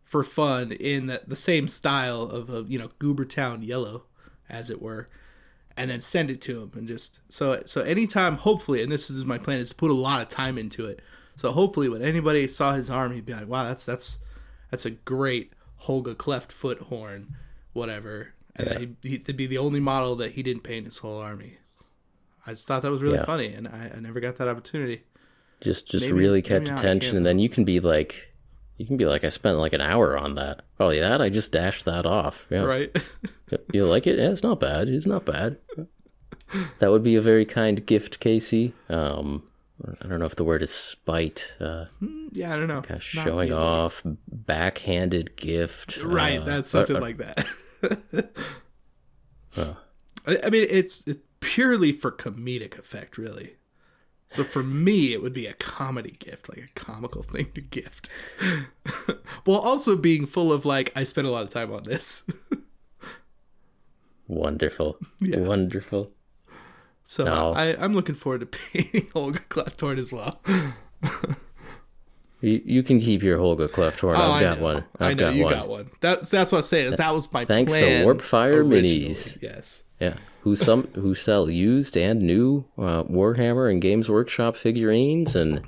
for 0.03 0.23
fun 0.23 0.71
in 0.71 1.07
the, 1.07 1.21
the 1.25 1.35
same 1.35 1.67
style 1.67 2.23
of 2.23 2.49
a 2.49 2.63
you 2.67 2.79
know 2.79 2.89
Goobertown 2.99 3.65
yellow, 3.65 4.05
as 4.49 4.69
it 4.69 4.81
were, 4.81 5.09
and 5.75 5.89
then 5.89 6.01
send 6.01 6.29
it 6.29 6.39
to 6.41 6.61
him 6.61 6.71
and 6.75 6.87
just 6.87 7.19
so 7.29 7.61
so 7.65 7.81
anytime 7.81 8.37
hopefully 8.37 8.83
and 8.83 8.91
this 8.91 9.09
is 9.09 9.25
my 9.25 9.37
plan 9.37 9.57
is 9.59 9.69
to 9.69 9.75
put 9.75 9.89
a 9.89 9.93
lot 9.93 10.21
of 10.21 10.27
time 10.27 10.57
into 10.57 10.85
it. 10.85 10.99
So 11.35 11.51
hopefully 11.51 11.89
when 11.89 12.01
anybody 12.03 12.47
saw 12.47 12.73
his 12.73 12.89
arm, 12.91 13.11
he'd 13.13 13.25
be 13.25 13.33
like, 13.33 13.47
"Wow, 13.47 13.63
that's 13.63 13.85
that's 13.85 14.19
that's 14.69 14.85
a 14.85 14.91
great 14.91 15.53
Holga 15.83 16.15
cleft 16.15 16.51
foot 16.51 16.79
horn, 16.79 17.35
whatever." 17.73 18.33
And 18.55 18.67
then 18.67 18.97
he'd, 19.01 19.25
he'd 19.25 19.35
be 19.37 19.47
the 19.47 19.57
only 19.57 19.79
model 19.79 20.15
that 20.17 20.33
he 20.33 20.43
didn't 20.43 20.61
paint 20.61 20.85
his 20.85 20.99
whole 20.99 21.17
army. 21.17 21.57
I 22.45 22.51
just 22.51 22.67
thought 22.67 22.83
that 22.83 22.91
was 22.91 23.01
really 23.01 23.15
Yeah. 23.17 23.25
funny, 23.25 23.47
and 23.47 23.67
I, 23.67 23.93
I 23.95 23.99
never 23.99 24.19
got 24.19 24.35
that 24.37 24.47
opportunity. 24.47 25.05
Just 25.61 25.87
just 25.89 26.05
Maybe- 26.05 26.17
really 26.19 26.41
catch 26.43 26.67
attention, 26.69 27.17
and 27.17 27.25
then 27.25 27.39
you 27.39 27.49
can 27.49 27.63
be 27.63 27.79
like, 27.79 28.32
you 28.77 28.85
can 28.85 28.97
be 28.97 29.05
like, 29.05 29.23
I 29.23 29.29
spent 29.29 29.57
like 29.57 29.73
an 29.73 29.81
hour 29.81 30.17
on 30.17 30.35
that. 30.35 30.63
Probably 30.77 30.99
that 30.99 31.21
I 31.21 31.29
just 31.29 31.51
dashed 31.51 31.85
that 31.85 32.05
off. 32.05 32.45
Yeah. 32.49 32.63
Right? 32.63 32.95
You 33.71 33.85
like 33.85 34.07
it? 34.07 34.17
Yeah, 34.17 34.31
it's 34.31 34.41
not 34.41 34.59
bad. 34.59 34.89
It's 34.89 35.05
not 35.05 35.25
bad. 35.25 35.57
that 36.79 36.89
would 36.89 37.03
be 37.03 37.13
a 37.13 37.21
very 37.21 37.45
kind 37.45 37.85
gift, 37.85 38.19
Casey. 38.19 38.73
Um, 38.89 39.43
I 40.01 40.07
don't 40.07 40.17
know 40.19 40.25
if 40.25 40.35
the 40.35 40.43
word 40.43 40.63
is 40.63 40.71
spite. 40.71 41.53
Uh, 41.59 41.85
yeah, 42.31 42.53
I 42.53 42.57
don't 42.57 42.67
know. 42.67 42.81
kind 42.81 42.97
of 42.97 43.03
showing 43.03 43.49
really. 43.49 43.51
off, 43.51 44.01
backhanded 44.31 45.35
gift. 45.35 45.97
Right, 45.97 46.41
uh, 46.41 46.45
that's 46.45 46.69
something 46.69 46.99
like 46.99 47.17
that. 47.17 47.45
I, 50.25 50.37
I 50.45 50.49
mean, 50.49 50.65
it's 50.69 51.01
it's 51.05 51.19
purely 51.39 51.91
for 51.91 52.11
comedic 52.11 52.79
effect, 52.79 53.17
really. 53.17 53.57
So 54.33 54.43
for 54.43 54.63
me, 54.63 55.13
it 55.13 55.21
would 55.21 55.31
be 55.31 55.45
a 55.45 55.53
comedy 55.53 56.15
gift, 56.17 56.49
like 56.49 56.57
a 56.57 56.73
comical 56.73 57.21
thing 57.31 57.51
to 57.53 57.61
gift, 57.61 58.09
while 59.45 59.59
also 59.59 59.95
being 59.95 60.25
full 60.25 60.51
of 60.51 60.65
like, 60.65 60.91
I 60.95 61.03
spent 61.03 61.27
a 61.27 61.29
lot 61.29 61.43
of 61.43 61.51
time 61.51 61.71
on 61.71 61.83
this. 61.83 62.23
Wonderful. 64.27 64.97
Yeah. 65.19 65.41
Wonderful. 65.41 66.13
So 67.03 67.25
No. 67.25 67.53
I, 67.53 67.75
I'm 67.77 67.93
looking 67.93 68.15
forward 68.15 68.39
to 68.39 68.47
painting 68.47 69.07
Olga 69.13 69.37
Clapthorne 69.49 69.99
as 69.99 70.11
well. 70.11 70.41
You, 72.43 72.61
you 72.65 72.83
can 72.83 72.99
keep 72.99 73.23
your 73.23 73.37
Holga 73.39 73.69
Clefthorn. 73.69 74.15
Oh, 74.17 74.31
I've 74.33 74.41
got 74.41 74.59
one. 74.59 74.83
I've 74.99 75.11
I 75.11 75.13
know 75.13 75.23
got 75.29 75.35
you 75.35 75.43
one. 75.45 75.53
got 75.53 75.67
one. 75.69 75.89
That's 76.01 76.29
that's 76.29 76.51
what 76.51 76.57
I'm 76.59 76.63
saying. 76.65 76.95
That 76.97 77.13
was 77.13 77.31
my 77.31 77.45
Thanks 77.45 77.71
to 77.71 77.79
plan 77.79 78.05
Warpfire 78.05 78.57
originally. 78.57 79.11
Minis. 79.11 79.41
Yes. 79.41 79.83
Yeah, 80.01 80.15
who 80.41 80.57
some 80.57 80.87
who 80.95 81.15
sell 81.15 81.49
used 81.49 81.95
and 81.95 82.21
new 82.21 82.65
uh, 82.77 83.03
Warhammer 83.05 83.71
and 83.71 83.81
Games 83.81 84.09
Workshop 84.09 84.57
figurines, 84.57 85.35
and 85.37 85.61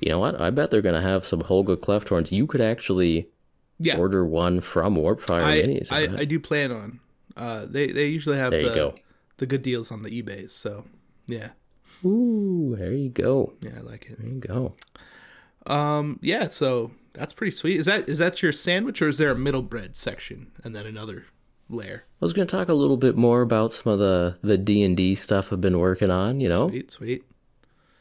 you 0.00 0.08
know 0.08 0.18
what? 0.18 0.40
I 0.40 0.48
bet 0.48 0.70
they're 0.70 0.80
gonna 0.80 1.02
have 1.02 1.26
some 1.26 1.42
Holga 1.42 1.76
Clefthorns. 1.76 2.32
You 2.32 2.46
could 2.46 2.62
actually 2.62 3.28
Yeah. 3.78 3.98
order 3.98 4.24
one 4.24 4.62
from 4.62 4.96
Warpfire 4.96 5.42
I, 5.42 5.62
Minis. 5.62 5.92
I, 5.92 6.22
I 6.22 6.24
do 6.24 6.40
plan 6.40 6.72
on. 6.72 7.00
Uh, 7.36 7.66
they 7.68 7.88
they 7.88 8.06
usually 8.06 8.38
have 8.38 8.52
There 8.52 8.60
you 8.60 8.68
the 8.70 8.74
go. 8.74 8.94
the 9.36 9.44
good 9.46 9.60
deals 9.60 9.90
on 9.92 10.02
the 10.02 10.22
eBays. 10.22 10.50
So 10.52 10.86
yeah, 11.26 11.50
Ooh, 12.02 12.76
there 12.78 12.92
you 12.94 13.10
go. 13.10 13.52
yeah, 13.60 13.72
I 13.78 13.80
like 13.80 14.06
it. 14.06 14.18
There 14.18 14.28
you 14.30 14.40
go. 14.40 14.74
Um, 15.66 16.18
yeah, 16.22 16.46
so 16.46 16.90
that's 17.14 17.32
pretty 17.32 17.52
sweet. 17.52 17.78
Is 17.80 17.86
that 17.86 18.08
is 18.08 18.18
that 18.18 18.42
your 18.42 18.52
sandwich 18.52 19.00
or 19.02 19.08
is 19.08 19.18
there 19.18 19.30
a 19.30 19.38
middle 19.38 19.62
bread 19.62 19.96
section 19.96 20.52
and 20.62 20.74
then 20.74 20.86
another 20.86 21.26
layer? 21.68 22.04
I 22.20 22.24
was 22.24 22.32
gonna 22.32 22.46
talk 22.46 22.68
a 22.68 22.74
little 22.74 22.96
bit 22.96 23.16
more 23.16 23.40
about 23.42 23.72
some 23.72 23.92
of 23.92 23.98
the 23.98 24.36
the 24.42 24.58
D 24.58 24.82
and 24.82 24.96
D 24.96 25.14
stuff 25.14 25.52
I've 25.52 25.60
been 25.60 25.78
working 25.78 26.10
on. 26.12 26.40
You 26.40 26.48
know, 26.48 26.68
Sweet, 26.68 26.90
sweet. 26.90 27.24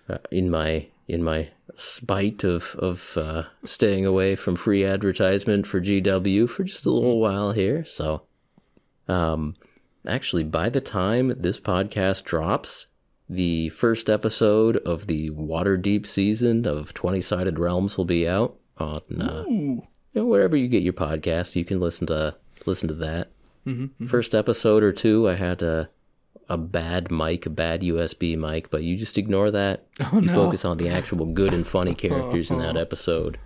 uh, 0.09 0.17
in 0.31 0.49
my 0.49 0.87
in 1.07 1.23
my 1.23 1.49
spite 1.75 2.43
of 2.43 2.75
of 2.79 3.13
uh, 3.17 3.43
staying 3.63 4.05
away 4.05 4.35
from 4.35 4.55
free 4.55 4.83
advertisement 4.85 5.65
for 5.67 5.79
GW 5.81 6.49
for 6.49 6.63
just 6.63 6.85
a 6.85 6.91
little 6.91 7.19
while 7.19 7.51
here. 7.51 7.85
So, 7.85 8.23
um, 9.07 9.55
actually, 10.07 10.43
by 10.43 10.69
the 10.69 10.81
time 10.81 11.33
this 11.39 11.59
podcast 11.59 12.23
drops, 12.25 12.87
the 13.35 13.69
first 13.69 14.09
episode 14.09 14.77
of 14.77 15.07
the 15.07 15.29
Waterdeep 15.31 16.05
season 16.05 16.65
of 16.65 16.93
Twenty 16.93 17.21
Sided 17.21 17.59
Realms 17.59 17.97
will 17.97 18.05
be 18.05 18.27
out 18.27 18.57
on 18.77 19.01
uh, 19.21 19.43
you 19.47 19.83
know, 20.13 20.25
wherever 20.25 20.55
you 20.55 20.67
get 20.67 20.83
your 20.83 20.93
podcast. 20.93 21.55
You 21.55 21.65
can 21.65 21.79
listen 21.79 22.07
to 22.07 22.35
listen 22.65 22.87
to 22.87 22.93
that. 22.95 23.29
First 24.07 24.35
episode 24.35 24.83
or 24.83 24.91
two, 24.91 25.29
I 25.29 25.35
had 25.35 25.61
a 25.61 25.89
a 26.49 26.57
bad 26.57 27.11
mic, 27.11 27.45
a 27.45 27.49
bad 27.49 27.81
USB 27.81 28.37
mic, 28.37 28.69
but 28.69 28.83
you 28.83 28.97
just 28.97 29.17
ignore 29.17 29.51
that. 29.51 29.85
Oh, 29.99 30.19
you 30.19 30.27
no. 30.27 30.33
focus 30.33 30.65
on 30.65 30.77
the 30.77 30.89
actual 30.89 31.25
good 31.25 31.53
and 31.53 31.65
funny 31.65 31.95
characters 32.03 32.51
in 32.51 32.59
that 32.59 32.77
episode. 32.77 33.39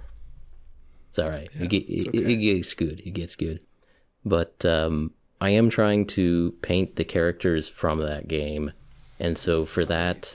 It's 1.10 1.20
all 1.20 1.30
right. 1.30 1.50
it, 1.54 1.70
get, 1.70 1.84
it, 1.84 2.14
it 2.14 2.36
gets 2.38 2.74
good. 2.74 3.02
It 3.06 3.12
gets 3.12 3.36
good. 3.36 3.62
But 4.26 4.66
um, 4.66 5.14
I 5.40 5.52
am 5.52 5.70
trying 5.70 6.06
to 6.08 6.54
paint 6.62 6.96
the 6.96 7.06
characters 7.06 7.70
from 7.70 8.00
that 8.00 8.28
game, 8.28 8.74
and 9.20 9.38
so 9.38 9.66
for 9.66 9.86
that, 9.86 10.34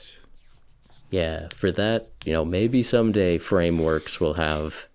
yeah, 1.09 1.47
for 1.49 1.71
that, 1.71 2.07
you 2.25 2.33
know, 2.33 2.43
maybe 2.43 2.83
someday 2.83 3.37
Frameworks 3.37 4.19
will 4.19 4.35
have 4.35 4.87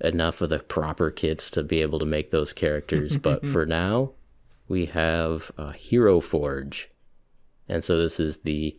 enough 0.00 0.40
of 0.40 0.50
the 0.50 0.58
proper 0.58 1.10
kits 1.10 1.50
to 1.50 1.62
be 1.62 1.82
able 1.82 1.98
to 1.98 2.06
make 2.06 2.30
those 2.30 2.52
characters. 2.52 3.16
but 3.16 3.46
for 3.46 3.64
now, 3.64 4.12
we 4.68 4.86
have 4.86 5.50
uh, 5.56 5.72
Hero 5.72 6.20
Forge, 6.20 6.90
and 7.68 7.82
so 7.82 7.98
this 7.98 8.20
is 8.20 8.38
the 8.38 8.78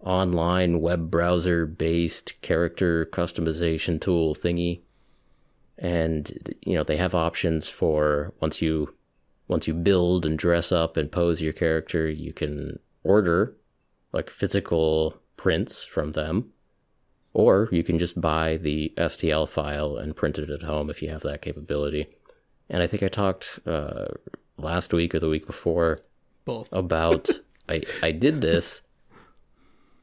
online 0.00 0.80
web 0.80 1.10
browser 1.10 1.64
based 1.66 2.40
character 2.42 3.06
customization 3.06 4.00
tool 4.00 4.34
thingy. 4.34 4.80
And 5.78 6.54
you 6.64 6.74
know 6.74 6.84
they 6.84 6.96
have 6.96 7.14
options 7.14 7.68
for 7.68 8.32
once 8.40 8.62
you 8.62 8.94
once 9.48 9.66
you 9.66 9.74
build 9.74 10.24
and 10.24 10.38
dress 10.38 10.70
up 10.72 10.96
and 10.96 11.10
pose 11.10 11.40
your 11.40 11.52
character, 11.52 12.08
you 12.08 12.32
can 12.32 12.78
order 13.04 13.56
like 14.12 14.30
physical 14.30 15.16
prints 15.36 15.84
from 15.84 16.12
them, 16.12 16.52
or 17.34 17.68
you 17.72 17.82
can 17.82 17.98
just 17.98 18.20
buy 18.20 18.56
the 18.56 18.92
STL 18.96 19.48
file 19.48 19.96
and 19.96 20.16
print 20.16 20.38
it 20.38 20.50
at 20.50 20.62
home 20.62 20.90
if 20.90 21.02
you 21.02 21.10
have 21.10 21.22
that 21.22 21.42
capability. 21.42 22.06
And 22.68 22.82
I 22.82 22.86
think 22.86 23.02
I 23.02 23.08
talked 23.08 23.58
uh, 23.66 24.08
last 24.56 24.92
week 24.92 25.14
or 25.14 25.20
the 25.20 25.28
week 25.28 25.46
before 25.46 26.00
both. 26.44 26.68
about 26.72 27.28
I 27.68 27.82
I 28.02 28.12
did 28.12 28.40
this, 28.40 28.82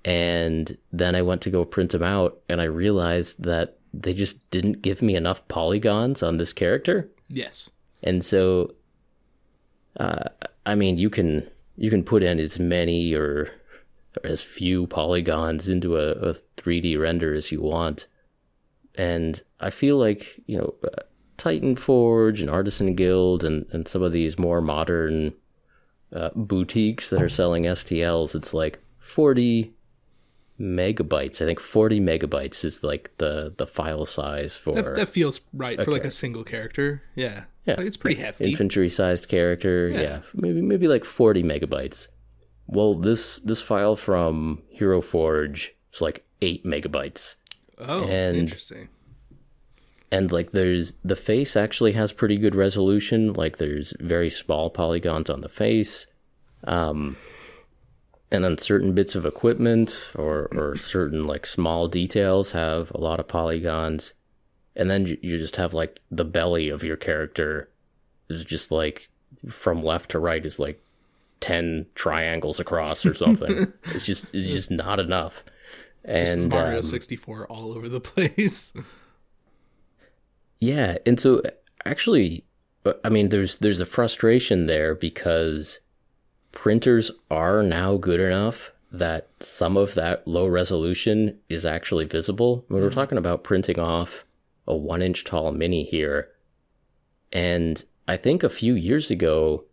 and 0.03 0.77
then 0.91 1.15
I 1.15 1.21
went 1.21 1.41
to 1.43 1.49
go 1.49 1.65
print 1.65 1.91
them 1.91 2.03
out, 2.03 2.39
and 2.49 2.61
I 2.61 2.65
realized 2.65 3.43
that 3.43 3.77
they 3.93 4.13
just 4.13 4.49
didn't 4.51 4.81
give 4.81 5.01
me 5.01 5.15
enough 5.15 5.47
polygons 5.47 6.21
on 6.21 6.37
this 6.37 6.53
character. 6.53 7.09
Yes. 7.27 7.69
And 8.03 8.23
so, 8.23 8.75
uh, 9.99 10.29
I 10.65 10.75
mean, 10.75 10.97
you 10.97 11.09
can 11.09 11.49
you 11.75 11.89
can 11.89 12.03
put 12.03 12.23
in 12.23 12.39
as 12.39 12.59
many 12.59 13.13
or, 13.13 13.23
or 13.31 13.49
as 14.23 14.43
few 14.43 14.87
polygons 14.87 15.67
into 15.69 15.97
a, 15.97 16.11
a 16.31 16.35
3D 16.57 16.99
render 16.99 17.33
as 17.33 17.51
you 17.51 17.61
want, 17.61 18.07
and 18.95 19.41
I 19.59 19.69
feel 19.69 19.97
like 19.97 20.39
you 20.47 20.57
know, 20.57 20.75
uh, 20.83 21.03
Titan 21.37 21.75
Forge 21.75 22.41
and 22.41 22.49
Artisan 22.49 22.95
Guild 22.95 23.43
and 23.43 23.65
and 23.71 23.87
some 23.87 24.01
of 24.03 24.11
these 24.11 24.37
more 24.39 24.61
modern 24.61 25.33
uh, 26.13 26.29
boutiques 26.35 27.09
that 27.11 27.21
are 27.21 27.29
selling 27.29 27.63
STLs, 27.63 28.35
it's 28.35 28.53
like 28.53 28.79
40 28.99 29.71
megabytes. 30.59 31.41
I 31.41 31.45
think 31.45 31.59
40 31.59 31.99
megabytes 32.01 32.65
is 32.65 32.83
like 32.83 33.11
the 33.17 33.53
the 33.57 33.67
file 33.67 34.05
size 34.05 34.57
for 34.57 34.73
That, 34.73 34.95
that 34.95 35.09
feels 35.09 35.41
right 35.53 35.81
for 35.81 35.91
like 35.91 36.01
Okay. 36.01 36.09
a 36.09 36.11
single 36.11 36.43
character. 36.43 37.03
Yeah. 37.15 37.45
Yeah, 37.65 37.75
Like 37.77 37.85
it's 37.87 37.97
pretty 37.97 38.19
hefty. 38.19 38.49
infantry 38.51 38.89
sized 38.89 39.27
character. 39.29 39.89
Yeah. 39.89 40.01
Yeah. 40.01 40.19
maybe 40.33 40.61
maybe 40.61 40.87
like 40.87 41.05
forty 41.05 41.43
megabytes. 41.43 42.07
Well, 42.71 42.93
this 42.93 43.37
this 43.37 43.61
file 43.61 43.95
from 43.95 44.61
Hero 44.69 45.01
Forge 45.01 45.73
is 45.91 46.01
like 46.01 46.23
eight 46.41 46.63
megabytes, 46.65 47.35
oh, 47.79 48.03
and- 48.07 48.37
interesting. 48.37 48.89
and 50.11 50.31
like 50.31 50.51
there's 50.51 50.93
the 51.03 51.15
face 51.15 51.55
actually 51.57 51.93
has 51.93 52.13
pretty 52.13 52.37
good 52.37 52.53
resolution. 52.55 53.33
Like 53.33 53.57
there's 53.57 53.93
very 53.99 54.29
small 54.29 54.69
polygons 54.69 55.29
on 55.31 55.41
the 55.41 55.49
face, 55.49 56.05
um, 56.65 57.17
and 58.29 58.43
then 58.43 58.57
certain 58.59 58.93
bits 58.93 59.15
of 59.15 59.25
equipment 59.25 60.11
or 60.15 60.47
or 60.51 60.75
certain 60.77 61.23
like 61.23 61.47
small 61.47 61.87
details 61.87 62.51
have 62.51 62.91
a 62.91 62.99
lot 62.99 63.19
of 63.19 63.27
polygons 63.27 64.13
and 64.75 64.89
then 64.89 65.05
you, 65.07 65.17
you 65.21 65.37
just 65.37 65.55
have 65.55 65.73
like 65.73 65.99
the 66.11 66.23
belly 66.23 66.69
of 66.69 66.83
your 66.83 66.95
character 66.95 67.69
is 68.29 68.45
just 68.45 68.71
like 68.71 69.09
from 69.49 69.83
left 69.83 70.11
to 70.11 70.19
right 70.19 70.45
is 70.45 70.59
like 70.59 70.79
10 71.41 71.85
triangles 71.95 72.59
across 72.59 73.05
or 73.05 73.13
something 73.13 73.71
it's 73.85 74.05
just 74.05 74.25
it's 74.33 74.47
just 74.47 74.71
not 74.71 74.99
enough 74.99 75.43
and 76.03 76.49
Mario 76.49 76.77
um, 76.77 76.83
64 76.83 77.47
all 77.47 77.73
over 77.73 77.89
the 77.89 77.99
place. 78.01 78.73
Yeah, 80.59 80.97
and 81.05 81.19
so 81.19 81.41
actually, 81.85 82.45
uh, 82.85 82.93
I 83.03 83.09
mean, 83.09 83.29
there's 83.29 83.57
there's 83.59 83.79
a 83.79 83.85
frustration 83.85 84.65
there 84.65 84.95
because 84.95 85.79
printers 86.51 87.11
are 87.29 87.63
now 87.63 87.97
good 87.97 88.19
enough 88.19 88.71
that 88.91 89.29
some 89.39 89.77
of 89.77 89.93
that 89.93 90.27
low 90.27 90.47
resolution 90.47 91.37
is 91.47 91.65
actually 91.65 92.05
visible. 92.05 92.65
I 92.69 92.73
mean, 92.73 92.83
we're 92.83 92.89
talking 92.89 93.17
about 93.17 93.43
printing 93.43 93.79
off 93.79 94.25
a 94.67 94.75
one 94.75 95.01
inch 95.01 95.23
tall 95.23 95.51
mini 95.51 95.83
here, 95.83 96.29
and 97.31 97.83
I 98.07 98.17
think 98.17 98.43
a 98.43 98.49
few 98.49 98.73
years 98.73 99.11
ago, 99.11 99.65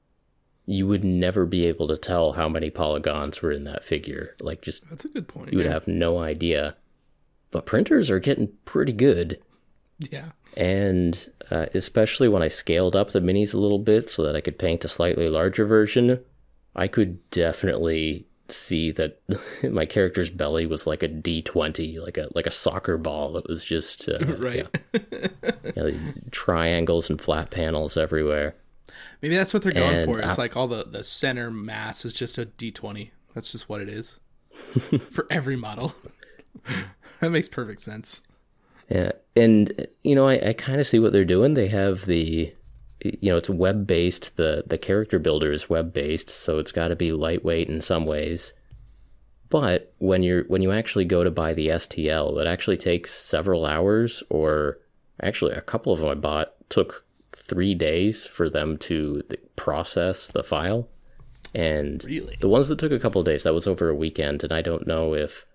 you 0.66 0.86
would 0.86 1.04
never 1.04 1.46
be 1.46 1.66
able 1.66 1.88
to 1.88 1.96
tell 1.96 2.32
how 2.32 2.48
many 2.48 2.70
polygons 2.70 3.40
were 3.40 3.52
in 3.52 3.64
that 3.64 3.84
figure. 3.84 4.34
Like, 4.40 4.62
just 4.62 4.88
That's 4.90 5.04
a 5.04 5.08
good 5.08 5.28
point. 5.28 5.52
you 5.52 5.58
would 5.58 5.66
yeah. 5.66 5.72
have 5.72 5.86
no 5.86 6.18
idea. 6.18 6.76
But 7.52 7.66
printers 7.66 8.10
are 8.10 8.18
getting 8.18 8.48
pretty 8.64 8.92
good 8.92 9.40
yeah. 9.98 10.26
and 10.56 11.30
uh, 11.50 11.66
especially 11.74 12.28
when 12.28 12.42
I 12.42 12.48
scaled 12.48 12.96
up 12.96 13.10
the 13.10 13.20
minis 13.20 13.54
a 13.54 13.58
little 13.58 13.78
bit 13.78 14.10
so 14.10 14.22
that 14.22 14.36
I 14.36 14.40
could 14.40 14.58
paint 14.58 14.84
a 14.84 14.88
slightly 14.88 15.28
larger 15.28 15.64
version, 15.64 16.20
I 16.74 16.88
could 16.88 17.30
definitely 17.30 18.26
see 18.48 18.90
that 18.92 19.20
my 19.62 19.86
character's 19.86 20.30
belly 20.30 20.66
was 20.66 20.86
like 20.86 21.02
a 21.02 21.08
D 21.08 21.42
twenty, 21.42 21.98
like 21.98 22.16
a 22.18 22.28
like 22.34 22.46
a 22.46 22.50
soccer 22.52 22.98
ball 22.98 23.32
that 23.32 23.48
was 23.48 23.64
just 23.64 24.08
uh, 24.08 24.18
Right. 24.38 24.66
yeah, 24.92 25.28
yeah, 25.76 25.90
triangles 26.30 27.10
and 27.10 27.20
flat 27.20 27.50
panels 27.50 27.96
everywhere. 27.96 28.54
Maybe 29.22 29.36
that's 29.36 29.52
what 29.52 29.62
they're 29.62 29.72
going 29.72 29.94
And 29.94 30.04
for. 30.06 30.18
It's 30.20 30.38
I- 30.38 30.42
like 30.42 30.56
all 30.56 30.68
the, 30.68 30.84
the 30.84 31.02
center 31.02 31.50
mass 31.50 32.04
is 32.04 32.12
just 32.12 32.38
a 32.38 32.46
D20. 32.46 33.10
That's 33.34 33.52
just 33.52 33.68
what 33.68 33.80
it 33.80 33.88
is 33.88 34.18
for 35.10 35.26
every 35.30 35.56
model. 35.56 35.94
that 37.20 37.30
makes 37.30 37.48
perfect 37.48 37.80
sense. 37.80 38.22
Yeah, 38.88 39.12
and 39.34 39.86
you 40.04 40.14
know, 40.14 40.28
I, 40.28 40.50
I 40.50 40.52
kind 40.52 40.80
of 40.80 40.86
see 40.86 40.98
what 40.98 41.12
they're 41.12 41.24
doing. 41.24 41.54
They 41.54 41.66
have 41.68 42.06
the, 42.06 42.54
you 43.02 43.30
know, 43.30 43.36
it's 43.36 43.50
web 43.50 43.86
based. 43.86 44.36
The 44.36 44.62
the 44.66 44.78
character 44.78 45.18
builder 45.18 45.50
is 45.52 45.68
web 45.68 45.92
based, 45.92 46.30
so 46.30 46.58
it's 46.58 46.72
got 46.72 46.88
to 46.88 46.96
be 46.96 47.10
lightweight 47.12 47.68
in 47.68 47.80
some 47.80 48.06
ways. 48.06 48.52
But 49.48 49.92
when 49.98 50.22
you're 50.22 50.44
when 50.44 50.62
you 50.62 50.70
actually 50.72 51.04
go 51.04 51.24
to 51.24 51.30
buy 51.30 51.52
the 51.52 51.68
STL, 51.68 52.40
it 52.40 52.46
actually 52.46 52.76
takes 52.76 53.12
several 53.12 53.66
hours, 53.66 54.22
or 54.30 54.78
actually 55.20 55.52
a 55.52 55.60
couple 55.60 55.92
of 55.92 55.98
them 56.00 56.08
I 56.08 56.14
bought 56.14 56.54
took 56.68 57.04
three 57.36 57.74
days 57.74 58.26
for 58.26 58.48
them 58.50 58.78
to 58.78 59.22
process 59.54 60.28
the 60.28 60.42
file. 60.42 60.88
And 61.54 62.02
Really? 62.04 62.36
the 62.40 62.48
ones 62.48 62.68
that 62.68 62.78
took 62.78 62.92
a 62.92 62.98
couple 62.98 63.20
of 63.20 63.26
days, 63.26 63.44
that 63.44 63.54
was 63.54 63.66
over 63.66 63.88
a 63.88 63.94
weekend, 63.94 64.42
and 64.42 64.52
I 64.52 64.62
don't 64.62 64.86
know 64.86 65.14
if 65.14 65.46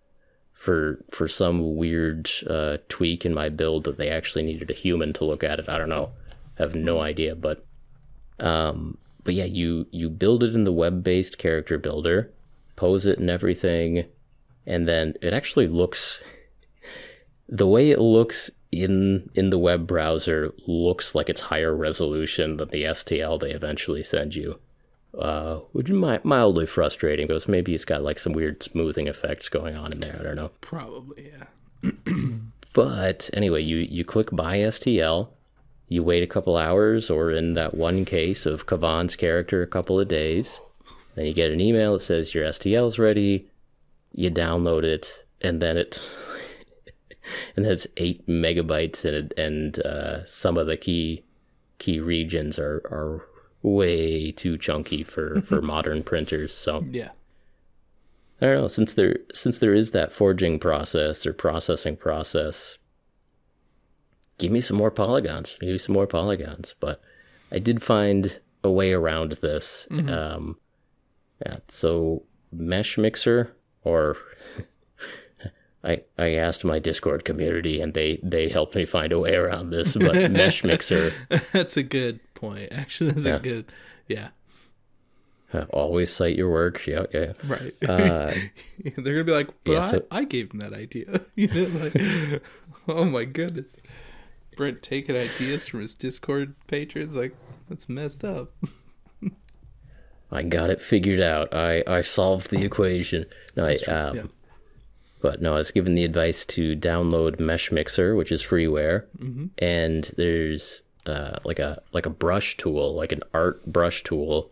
for 0.54 1.04
for 1.10 1.28
some 1.28 1.76
weird 1.76 2.30
uh, 2.48 2.78
tweak 2.88 3.26
in 3.26 3.34
my 3.34 3.50
build 3.50 3.84
that 3.84 3.98
they 3.98 4.10
actually 4.10 4.44
needed 4.44 4.70
a 4.70 4.76
human 4.76 5.12
to 5.14 5.26
look 5.26 5.44
at 5.44 5.60
it. 5.60 5.68
I 5.68 5.78
don't 5.78 5.90
know. 5.90 6.12
I 6.60 6.64
have 6.64 6.76
no 6.76 7.02
idea, 7.02 7.36
but 7.36 7.66
um, 8.40 8.98
but 9.24 9.34
yeah, 9.34 9.46
you 9.46 9.88
you 9.92 10.10
build 10.10 10.44
it 10.44 10.56
in 10.56 10.64
the 10.64 10.72
web-based 10.72 11.38
character 11.38 11.78
builder, 11.78 12.32
pose 12.76 13.06
it 13.06 13.20
and 13.20 13.30
everything, 13.30 14.06
and 14.66 14.88
then 14.88 15.16
it 15.22 15.34
actually 15.34 15.68
looks 15.68 16.22
the 17.50 17.68
way 17.68 17.92
it 17.92 18.00
looks 18.00 18.50
in 18.72 19.30
in 19.36 19.50
the 19.50 19.60
web 19.60 19.86
browser 19.86 20.52
looks 20.66 21.14
like 21.14 21.30
it's 21.30 21.42
higher 21.42 21.76
resolution 21.76 22.58
than 22.58 22.70
the 22.70 22.84
STL 22.84 23.40
they 23.40 23.52
eventually 23.52 24.04
send 24.04 24.36
you. 24.36 24.60
Uh, 25.18 25.58
which 25.74 25.90
is 25.90 25.96
mi- 25.98 26.20
mildly 26.24 26.66
frustrating 26.66 27.28
because 27.28 27.46
maybe 27.46 27.76
it's 27.76 27.84
got 27.84 28.02
like 28.02 28.18
some 28.18 28.32
weird 28.32 28.64
smoothing 28.64 29.08
effects 29.08 29.50
going 29.50 29.76
on 29.76 29.92
in 29.92 30.00
there. 30.00 30.16
I 30.18 30.24
don't 30.24 30.38
know. 30.38 30.52
Probably, 30.62 31.34
yeah. 31.84 31.92
But 32.74 33.30
anyway, 33.34 33.62
you, 33.62 33.78
you 33.78 34.06
click 34.06 34.30
buy 34.32 34.58
STL, 34.60 35.30
you 35.90 36.04
wait 36.04 36.24
a 36.24 36.28
couple 36.28 36.56
hours, 36.56 37.10
or 37.10 37.32
in 37.32 37.54
that 37.54 37.76
one 37.76 38.06
case 38.06 38.46
of 38.46 38.66
Kavan's 38.66 39.16
character, 39.16 39.62
a 39.62 39.68
couple 39.68 40.00
of 40.00 40.08
days. 40.08 40.62
Then 41.16 41.26
you 41.26 41.34
get 41.34 41.52
an 41.52 41.60
email 41.60 41.94
that 41.94 42.00
says 42.00 42.34
your 42.34 42.46
STL's 42.46 42.98
ready. 42.98 43.50
You 44.14 44.32
download 44.32 44.84
it, 44.84 45.26
and 45.42 45.62
then 45.62 45.78
it's 45.78 46.08
and 47.56 47.66
then 47.66 47.74
it's 47.74 47.88
eight 47.98 48.28
megabytes, 48.28 49.06
and 49.06 49.34
and 49.38 49.80
uh, 49.80 50.26
some 50.26 50.58
of 50.58 50.68
the 50.68 50.78
key 50.78 51.24
key 51.80 52.00
regions 52.00 52.60
are 52.60 52.82
are 52.86 53.28
way 53.64 54.32
too 54.32 54.58
chunky 54.58 55.04
for 55.04 55.42
for 55.46 55.62
modern 55.62 56.04
printers. 56.04 56.54
So 56.54 56.86
Yeah. 56.90 57.10
I 58.42 58.48
don't 58.48 58.62
know. 58.62 58.68
Since 58.68 58.96
there 58.96 59.18
since 59.34 59.60
there 59.60 59.74
is 59.76 59.92
that 59.92 60.12
forging 60.12 60.60
process 60.60 61.26
or 61.26 61.34
processing 61.34 61.96
process, 61.96 62.78
give 64.40 64.52
me 64.52 64.62
some 64.62 64.78
more 64.78 64.92
polygons. 64.92 65.58
Maybe 65.62 65.78
some 65.78 65.94
more 65.94 66.08
polygons. 66.08 66.74
But 66.80 67.02
I 67.52 67.60
did 67.60 67.84
find 67.84 68.40
a 68.64 68.72
way 68.72 68.94
around 68.94 69.34
this. 69.34 69.88
Um, 69.92 70.58
yeah. 71.46 71.58
So 71.68 72.24
Mesh 72.52 72.98
Mixer, 72.98 73.56
or 73.84 74.18
I 75.84 76.02
I 76.18 76.36
asked 76.36 76.64
my 76.64 76.80
Discord 76.80 77.26
community, 77.26 77.82
and 77.82 77.94
they 77.94 78.20
they 78.24 78.50
helped 78.50 78.76
me 78.76 78.86
find 78.86 79.12
a 79.12 79.20
way 79.20 79.36
around 79.36 79.70
this. 79.72 79.96
But 79.96 80.32
Mesh 80.32 80.64
Mixer 80.64 81.14
that's 81.52 81.76
a 81.78 81.84
good 81.84 82.20
point. 82.36 82.72
Actually, 82.72 83.12
that's 83.12 83.26
Yeah. 83.26 83.36
a 83.36 83.40
good. 83.40 83.66
Yeah. 84.08 84.28
uh, 85.54 85.66
always 85.72 86.12
cite 86.14 86.36
your 86.36 86.50
work. 86.52 86.86
Yeah, 86.88 87.06
yeah. 87.14 87.34
Right. 87.44 87.74
Uh, 87.88 88.32
They're 88.98 89.14
gonna 89.14 89.24
be 89.24 89.32
like, 89.32 89.50
but 89.64 89.72
yeah, 89.72 89.86
I, 89.86 89.92
so- 89.92 90.06
I 90.12 90.24
gave 90.26 90.52
him 90.54 90.60
that 90.60 90.74
idea. 90.74 91.22
you 91.36 91.48
know, 91.48 91.80
like, 91.80 92.42
oh 92.88 93.06
my 93.06 93.26
goodness. 93.26 93.76
Brent 94.58 94.82
taking 94.84 95.16
ideas 95.16 95.66
from 95.66 95.80
his 95.82 95.96
Discord 95.96 96.56
patrons, 96.68 97.16
like 97.16 97.34
that's 97.70 97.88
messed 97.90 98.24
up. 98.24 98.52
I 100.32 100.44
got 100.44 100.70
it 100.70 100.82
figured 100.82 101.20
out. 101.20 101.54
I, 101.54 101.84
I 101.88 102.02
solved 102.02 102.52
the 102.52 102.64
equation. 102.64 103.26
No, 103.56 103.66
I, 103.66 103.74
um, 103.92 104.16
yeah. 104.16 104.24
But 105.22 105.42
no, 105.42 105.54
I 105.54 105.58
was 105.60 105.72
given 105.72 105.96
the 105.96 106.04
advice 106.04 106.46
to 106.48 106.76
download 106.76 107.40
Mesh 107.40 107.72
Mixer, 107.72 108.16
which 108.16 108.32
is 108.32 108.42
freeware, 108.42 109.06
and 109.60 110.12
there's 110.18 110.82
uh, 111.06 111.38
like 111.44 111.60
a 111.60 111.82
like 111.94 112.06
a 112.06 112.10
brush 112.10 112.58
tool, 112.58 112.96
like 112.96 113.12
an 113.12 113.22
art 113.34 113.66
brush 113.66 114.04
tool, 114.04 114.52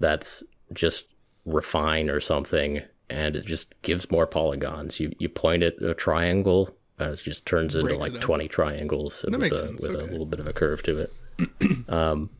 that's 0.00 0.42
just 0.72 1.06
refine 1.46 2.10
or 2.10 2.20
something, 2.20 2.82
and 3.08 3.36
it 3.36 3.46
just 3.46 3.80
gives 3.82 4.10
more 4.10 4.26
polygons. 4.26 5.00
You 5.00 5.12
you 5.18 5.28
point 5.28 5.62
at 5.62 5.80
a 5.82 5.94
triangle, 5.94 6.76
and 6.98 7.14
it 7.14 7.16
just 7.16 7.46
turns 7.46 7.74
into 7.74 7.86
Breaks 7.86 8.00
like 8.00 8.20
twenty 8.20 8.48
triangles 8.48 9.22
with, 9.22 9.34
a, 9.34 9.72
with 9.80 10.00
a 10.00 10.04
little 10.04 10.26
bit 10.26 10.40
of 10.40 10.48
a 10.48 10.52
curve 10.52 10.82
to 10.84 10.98
it. 10.98 11.88
um, 11.88 12.30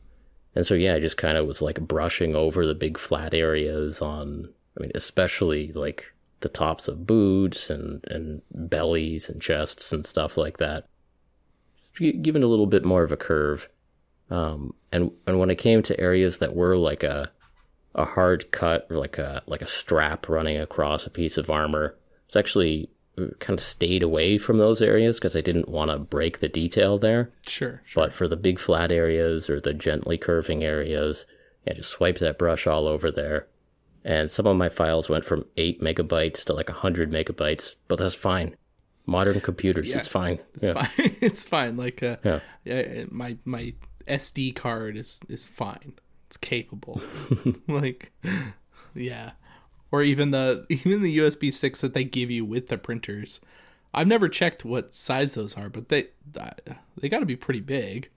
and 0.55 0.65
so 0.65 0.75
yeah, 0.75 0.95
I 0.95 0.99
just 0.99 1.17
kind 1.17 1.37
of 1.37 1.47
was 1.47 1.61
like 1.61 1.79
brushing 1.81 2.35
over 2.35 2.65
the 2.65 2.75
big 2.75 2.97
flat 2.97 3.33
areas 3.33 4.01
on. 4.01 4.53
I 4.77 4.81
mean, 4.81 4.91
especially 4.95 5.71
like 5.73 6.11
the 6.43 6.49
tops 6.49 6.87
of 6.87 7.07
boots 7.07 7.69
and 7.69 8.03
and 8.07 8.41
bellies 8.51 9.27
and 9.29 9.41
chests 9.41 9.91
and 9.91 10.05
stuff 10.05 10.37
like 10.37 10.57
that. 10.57 10.85
Just 11.75 11.95
gi- 11.95 12.13
giving 12.13 12.43
a 12.43 12.47
little 12.47 12.67
bit 12.67 12.85
more 12.85 13.03
of 13.03 13.11
a 13.11 13.17
curve. 13.17 13.67
Um, 14.29 14.75
and 14.91 15.11
and 15.25 15.39
when 15.39 15.49
it 15.49 15.57
came 15.57 15.81
to 15.83 15.99
areas 15.99 16.37
that 16.37 16.55
were 16.55 16.77
like 16.77 17.03
a 17.03 17.31
a 17.95 18.05
hard 18.05 18.51
cut 18.51 18.87
or 18.89 18.97
like 18.97 19.17
a 19.17 19.41
like 19.47 19.61
a 19.61 19.67
strap 19.67 20.29
running 20.29 20.57
across 20.57 21.05
a 21.05 21.09
piece 21.09 21.37
of 21.37 21.49
armor, 21.49 21.97
it's 22.27 22.35
actually 22.35 22.89
kind 23.39 23.59
of 23.59 23.63
stayed 23.63 24.01
away 24.01 24.37
from 24.37 24.57
those 24.57 24.81
areas 24.81 25.17
because 25.17 25.35
I 25.35 25.41
didn't 25.41 25.69
want 25.69 25.91
to 25.91 25.99
break 25.99 26.39
the 26.39 26.49
detail 26.49 26.97
there. 26.97 27.29
Sure, 27.47 27.81
sure. 27.85 28.03
But 28.03 28.13
for 28.13 28.27
the 28.27 28.35
big 28.35 28.59
flat 28.59 28.91
areas 28.91 29.49
or 29.49 29.59
the 29.59 29.73
gently 29.73 30.17
curving 30.17 30.63
areas, 30.63 31.25
yeah, 31.65 31.73
just 31.73 31.91
swipe 31.91 32.17
that 32.19 32.39
brush 32.39 32.65
all 32.65 32.87
over 32.87 33.11
there. 33.11 33.47
And 34.05 34.29
some 34.29 34.45
of 34.47 34.57
my 34.57 34.69
files 34.69 35.07
went 35.09 35.23
from 35.25 35.45
8 35.55 35.79
megabytes 35.81 36.43
to 36.45 36.53
like 36.53 36.67
100 36.67 37.09
megabytes, 37.11 37.75
but 37.87 37.99
that's 37.99 38.15
fine. 38.15 38.55
Modern 39.05 39.39
computers, 39.41 39.89
Yeah, 39.89 39.97
it's 39.97 40.07
fine. 40.07 40.37
It's, 40.55 40.63
yeah. 40.67 40.73
fine. 40.73 41.15
it's 41.21 41.43
fine. 41.45 41.77
Like 41.77 42.01
uh, 42.03 42.17
Yeah. 42.23 42.39
yeah, 42.65 43.05
my 43.11 43.37
my 43.45 43.73
SD 44.07 44.55
card 44.55 44.97
is 44.97 45.19
is 45.29 45.45
fine. 45.47 45.93
It's 46.27 46.37
capable. 46.37 47.01
like, 47.67 48.11
yeah. 48.93 49.31
Or 49.91 50.01
even 50.03 50.31
the 50.31 50.65
even 50.69 51.01
the 51.01 51.17
USB 51.19 51.51
sticks 51.53 51.81
that 51.81 51.93
they 51.93 52.03
give 52.03 52.31
you 52.31 52.43
with 52.45 52.67
the 52.67 52.77
printers. 52.77 53.39
I've 53.93 54.07
never 54.07 54.27
checked 54.27 54.65
what 54.65 54.93
size 54.95 55.35
those 55.35 55.55
are, 55.57 55.69
but 55.69 55.89
they 55.89 56.07
uh, 56.37 56.49
they 56.99 57.07
got 57.09 57.19
to 57.19 57.25
be 57.25 57.35
pretty 57.35 57.59
big. 57.61 58.09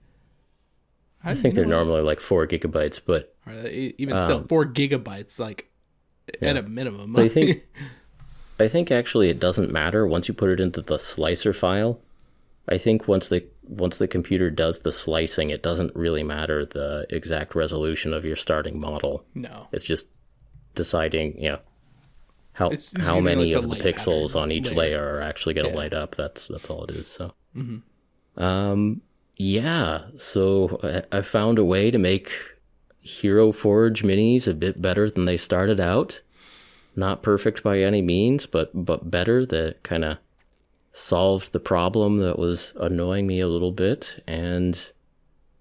I 1.23 1.35
think 1.35 1.55
they're 1.55 1.65
normally 1.65 2.01
like 2.01 2.19
4 2.19 2.47
gigabytes, 2.47 2.99
but 3.05 3.35
they- 3.45 3.93
even 3.97 4.19
still, 4.19 4.37
Um, 4.39 4.47
four 4.47 4.65
gigabytes. 4.65 5.39
Like, 5.39 5.69
at 6.41 6.57
a 6.57 6.63
minimum. 6.63 7.15
I 7.15 7.27
think 7.27 7.63
I 8.59 8.67
think 8.67 8.91
actually 8.91 9.29
it 9.29 9.39
doesn't 9.39 9.71
matter 9.71 10.05
once 10.07 10.27
you 10.27 10.33
put 10.33 10.49
it 10.49 10.59
into 10.59 10.81
the 10.81 10.97
slicer 10.97 11.53
file. 11.53 11.99
I 12.69 12.77
think 12.77 13.07
once 13.07 13.29
the 13.29 13.45
once 13.63 13.97
the 13.97 14.07
computer 14.07 14.49
does 14.49 14.79
the 14.79 14.91
slicing, 14.91 15.49
it 15.49 15.61
doesn't 15.63 15.95
really 15.95 16.23
matter 16.23 16.65
the 16.65 17.05
exact 17.09 17.53
resolution 17.55 18.13
of 18.13 18.25
your 18.25 18.35
starting 18.35 18.79
model. 18.79 19.23
no. 19.35 19.67
It's 19.71 19.85
just 19.85 20.07
deciding, 20.75 21.41
you 21.41 21.49
know, 21.49 21.59
how 22.53 22.67
It's- 22.67 22.93
it's 22.93 23.05
how 23.05 23.19
many 23.19 23.53
like 23.53 23.63
of 23.63 23.69
the 23.69 23.75
pixels 23.77 24.35
on 24.35 24.51
each 24.51 24.71
layer. 24.71 24.75
layer 25.01 25.15
are 25.15 25.21
actually 25.21 25.53
going 25.53 25.65
to 25.67 25.71
Yeah. 25.71 25.77
light 25.77 25.93
up. 25.93 26.15
That's 26.15 26.47
that's 26.47 26.69
all 26.69 26.83
it 26.85 26.91
is. 26.91 27.07
So, 27.07 27.33
Mm-hmm. 27.55 28.41
um, 28.43 29.01
yeah. 29.37 30.01
So 30.17 30.79
I, 31.11 31.19
I 31.19 31.21
found 31.21 31.59
a 31.59 31.65
way 31.65 31.91
to 31.91 31.97
make 31.97 32.31
Hero 33.07 33.51
Forge 33.51 34.03
minis 34.03 34.47
a 34.47 34.53
bit 34.53 34.81
better 34.81 35.09
than 35.09 35.25
they 35.25 35.37
started 35.37 35.79
out. 35.79 36.21
Not 36.95 37.21
perfect 37.21 37.63
by 37.63 37.79
any 37.79 38.01
means, 38.01 38.45
but 38.45 38.71
but 38.73 39.09
better. 39.11 39.45
That 39.45 39.83
kind 39.83 40.03
of 40.03 40.17
solved 40.93 41.51
the 41.53 41.59
problem 41.59 42.19
that 42.19 42.39
was 42.39 42.73
annoying 42.79 43.27
me 43.27 43.39
a 43.39 43.47
little 43.47 43.71
bit, 43.71 44.23
and 44.27 44.79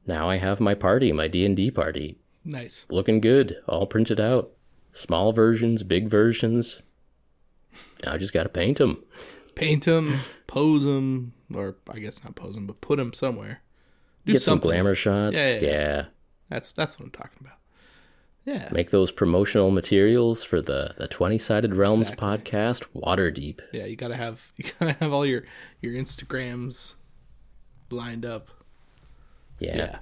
now 0.06 0.28
I 0.30 0.36
have 0.36 0.60
my 0.60 0.74
party, 0.74 1.12
my 1.12 1.28
D 1.28 1.44
and 1.44 1.54
D 1.56 1.70
party 1.70 2.16
Nice. 2.44 2.86
looking 2.88 3.20
good, 3.20 3.56
all 3.68 3.86
printed 3.86 4.18
out. 4.20 4.50
Small 4.92 5.32
versions, 5.32 5.82
big 5.82 6.08
versions. 6.08 6.80
Now 8.02 8.12
I 8.14 8.16
just 8.16 8.32
got 8.32 8.44
to 8.44 8.48
paint 8.48 8.78
them. 8.78 9.02
Paint 9.54 9.84
them, 9.84 10.20
pose 10.46 10.84
them, 10.84 11.34
or 11.54 11.76
I 11.90 11.98
guess 11.98 12.24
not 12.24 12.34
pose 12.34 12.54
them, 12.54 12.66
but 12.66 12.80
put 12.80 12.96
them 12.96 13.12
somewhere. 13.12 13.60
Do 14.24 14.32
Get 14.32 14.42
some 14.42 14.58
glamour 14.58 14.94
shots. 14.94 15.36
Yeah, 15.36 15.54
Yeah, 15.56 15.60
yeah, 15.60 15.70
yeah. 15.70 16.04
That's 16.48 16.72
that's 16.72 16.98
what 16.98 17.06
I'm 17.06 17.10
talking 17.10 17.38
about. 17.40 17.58
Yeah. 18.44 18.68
Make 18.70 18.90
those 18.90 19.10
promotional 19.10 19.70
materials 19.70 20.44
for 20.44 20.60
the 20.62 20.94
the 20.96 21.08
20 21.08 21.38
Sided 21.38 21.74
Realms 21.74 22.10
Exactly. 22.10 22.28
podcast 22.28 22.84
Waterdeep. 22.94 23.60
Yeah, 23.72 23.86
you 23.86 23.96
gotta 23.96 24.16
have 24.16 24.52
you 24.56 24.64
gotta 24.78 24.92
have 24.92 25.12
all 25.12 25.26
your 25.26 25.42
your 25.80 25.94
Instagrams 25.94 26.94
lined 27.90 28.24
up. 28.24 28.48
Yeah. 29.58 29.76
Yeah. 29.76 29.98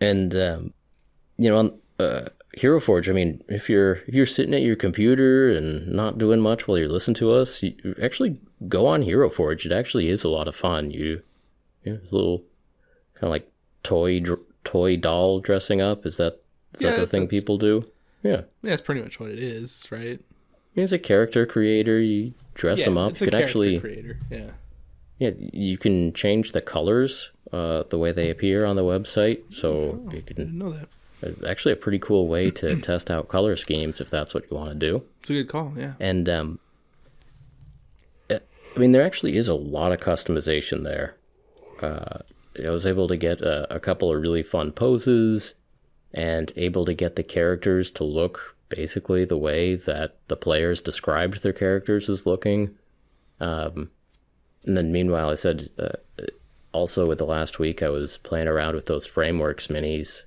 And 0.00 0.34
um, 0.34 0.74
you 1.38 1.48
know, 1.48 1.58
on 1.58 1.78
uh, 1.98 2.28
Hero 2.54 2.80
Forge. 2.80 3.08
I 3.08 3.12
mean, 3.12 3.42
if 3.48 3.68
you're 3.68 3.94
if 4.06 4.14
you're 4.14 4.26
sitting 4.26 4.54
at 4.54 4.62
your 4.62 4.76
computer 4.76 5.50
and 5.50 5.88
not 5.88 6.18
doing 6.18 6.40
much 6.40 6.66
while 6.68 6.78
you're 6.78 6.88
listening 6.88 7.14
to 7.16 7.30
us, 7.30 7.62
you 7.62 7.94
actually 8.02 8.40
go 8.68 8.86
on 8.86 9.02
Hero 9.02 9.30
Forge. 9.30 9.64
It 9.66 9.72
actually 9.72 10.08
is 10.08 10.24
a 10.24 10.28
lot 10.28 10.48
of 10.48 10.56
fun. 10.56 10.90
You, 10.90 11.22
you 11.84 11.92
know, 11.92 11.98
it's 12.02 12.12
a 12.12 12.14
little 12.14 12.38
kind 13.14 13.24
of 13.24 13.30
like 13.30 13.50
toy 13.82 14.20
dr- 14.20 14.40
toy 14.68 14.96
doll 14.96 15.40
dressing 15.40 15.80
up. 15.80 16.04
Is 16.06 16.16
that 16.18 16.40
is 16.74 16.82
Yeah, 16.82 16.90
that 16.90 17.00
the 17.00 17.06
thing 17.06 17.26
people 17.28 17.56
do? 17.58 17.86
Yeah. 18.22 18.30
Yeah, 18.32 18.70
that's 18.70 18.82
pretty 18.82 19.00
much 19.02 19.18
what 19.18 19.30
it 19.30 19.38
is, 19.38 19.86
right? 19.90 20.20
As 20.76 20.92
a 20.92 20.98
character 20.98 21.46
creator, 21.46 21.98
you 22.00 22.34
dress 22.54 22.80
yeah, 22.80 22.84
them 22.86 22.98
up. 22.98 23.12
It's 23.12 23.20
You 23.20 23.26
a 23.28 23.30
can 23.30 23.38
character 23.38 23.48
actually, 23.48 23.80
creator. 23.80 24.18
Yeah. 24.30 24.50
yeah, 25.18 25.30
you 25.52 25.78
can 25.78 26.12
change 26.12 26.52
the 26.52 26.60
colors, 26.60 27.30
uh, 27.52 27.84
the 27.88 27.98
way 27.98 28.12
they 28.12 28.28
appear 28.30 28.64
on 28.66 28.76
the 28.76 28.82
website. 28.82 29.40
So 29.52 29.70
Oh. 29.72 30.10
you 30.12 30.18
I 30.18 30.20
can 30.22 30.36
didn't 30.36 30.58
know 30.58 30.70
that. 30.70 30.88
It's 31.22 31.42
actually 31.42 31.72
a 31.72 31.76
pretty 31.76 31.98
cool 31.98 32.28
way 32.28 32.50
to 32.52 32.80
test 32.88 33.10
out 33.10 33.28
color 33.28 33.56
schemes 33.56 34.00
if 34.00 34.10
that's 34.10 34.34
what 34.34 34.44
you 34.50 34.56
want 34.56 34.68
to 34.70 34.74
do. 34.74 35.02
It's 35.20 35.30
a 35.30 35.32
good 35.34 35.48
call. 35.48 35.72
Yeah. 35.76 35.94
And 35.98 36.28
um, 36.28 36.58
uh, 38.30 38.38
I 38.76 38.78
mean, 38.78 38.92
there 38.92 39.02
actually 39.04 39.36
is 39.36 39.48
a 39.48 39.54
lot 39.54 39.92
of 39.92 40.00
customization 40.00 40.84
there. 40.84 41.16
Uh, 41.80 42.18
I 42.64 42.70
was 42.70 42.86
able 42.86 43.08
to 43.08 43.16
get 43.16 43.40
a, 43.40 43.74
a 43.74 43.80
couple 43.80 44.14
of 44.14 44.20
really 44.20 44.42
fun 44.42 44.72
poses, 44.72 45.54
and 46.12 46.52
able 46.56 46.84
to 46.84 46.94
get 46.94 47.16
the 47.16 47.22
characters 47.22 47.90
to 47.92 48.04
look 48.04 48.56
basically 48.68 49.24
the 49.24 49.38
way 49.38 49.74
that 49.74 50.16
the 50.28 50.36
players 50.36 50.80
described 50.80 51.42
their 51.42 51.52
characters 51.52 52.08
as 52.08 52.26
looking. 52.26 52.74
Um, 53.40 53.90
and 54.64 54.76
then 54.76 54.92
meanwhile, 54.92 55.30
I 55.30 55.34
said 55.34 55.70
uh, 55.78 55.90
also 56.72 57.06
with 57.06 57.18
the 57.18 57.26
last 57.26 57.58
week 57.58 57.82
I 57.82 57.88
was 57.88 58.18
playing 58.18 58.48
around 58.48 58.74
with 58.74 58.86
those 58.86 59.06
frameworks 59.06 59.68
minis, 59.68 60.24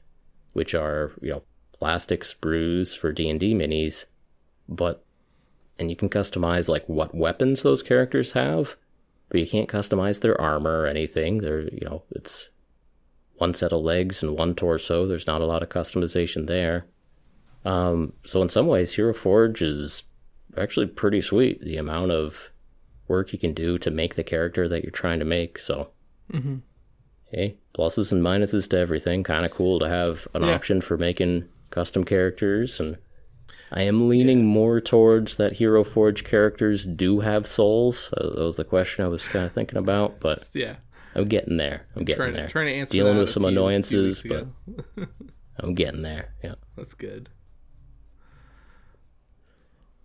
which 0.53 0.73
are 0.73 1.11
you 1.21 1.31
know 1.31 1.43
plastic 1.73 2.23
sprues 2.23 2.97
for 2.97 3.11
D 3.11 3.29
and 3.29 3.39
D 3.39 3.53
minis, 3.53 4.05
but 4.67 5.03
and 5.77 5.89
you 5.89 5.95
can 5.95 6.09
customize 6.09 6.67
like 6.67 6.87
what 6.87 7.15
weapons 7.15 7.63
those 7.63 7.81
characters 7.81 8.33
have, 8.33 8.75
but 9.31 9.39
you 9.39 9.47
can't 9.47 9.69
customize 9.69 10.19
their 10.21 10.39
armor 10.39 10.81
or 10.81 10.85
anything. 10.87 11.37
They're 11.39 11.61
you 11.61 11.81
know 11.85 12.03
it's 12.11 12.49
one 13.37 13.53
set 13.55 13.71
of 13.73 13.81
legs 13.81 14.21
and 14.21 14.37
one 14.37 14.53
torso. 14.53 15.07
There's 15.07 15.25
not 15.25 15.41
a 15.41 15.45
lot 15.45 15.63
of 15.63 15.69
customization 15.69 16.45
there. 16.45 16.85
Um, 17.65 18.13
so 18.25 18.41
in 18.41 18.49
some 18.49 18.67
ways, 18.67 18.93
Hero 18.93 19.13
Forge 19.13 19.61
is 19.61 20.03
actually 20.57 20.85
pretty 20.87 21.21
sweet. 21.21 21.61
The 21.61 21.77
amount 21.77 22.11
of 22.11 22.51
work 23.07 23.31
you 23.33 23.39
can 23.39 23.53
do 23.53 23.77
to 23.79 23.89
make 23.89 24.15
the 24.15 24.23
character 24.23 24.67
that 24.67 24.83
you're 24.83 24.91
trying 24.91 25.19
to 25.19 25.25
make. 25.25 25.57
So, 25.59 25.89
hey, 27.31 27.55
pluses 27.73 28.11
and 28.11 28.21
minuses 28.21 28.69
to 28.69 28.77
everything. 28.77 29.23
Kind 29.23 29.45
of 29.45 29.51
cool 29.51 29.79
to 29.79 29.87
have 29.89 30.27
an 30.33 30.43
Yeah. 30.43 30.53
option 30.55 30.81
for 30.81 30.97
making 30.97 31.45
custom 31.71 32.03
characters. 32.03 32.79
And 32.79 32.97
I 33.71 33.83
am 33.83 34.09
leaning 34.09 34.45
more 34.45 34.81
towards 34.81 35.37
that 35.37 35.53
Hero 35.53 35.83
Forge 35.83 36.23
characters 36.25 36.85
do 36.85 37.21
have 37.21 37.47
souls. 37.47 38.13
Uh, 38.17 38.29
that 38.35 38.43
was 38.43 38.57
the 38.57 38.65
question 38.65 39.05
I 39.05 39.07
was 39.07 39.25
kind 39.27 39.45
of 39.45 39.53
thinking 39.53 39.77
about, 39.77 40.19
but 40.19 40.39
Yeah. 40.53 40.75
I'm 41.15 41.25
getting 41.25 41.57
there. 41.57 41.87
I'm 41.95 42.03
getting 42.03 42.21
Trying 42.21 42.33
there. 42.33 42.47
trying 42.49 42.65
to 42.67 42.73
answer 42.73 42.93
Dealing 42.93 43.17
with 43.17 43.29
some 43.29 43.43
few- 43.43 43.49
few 43.51 43.57
annoyances, 43.59 44.23
weeks 44.23 44.45
but. 44.97 45.07
I'm 45.59 45.73
getting 45.75 46.01
there. 46.01 46.33
Yeah. 46.43 46.55
that's 46.75 46.93
good. 46.93 47.29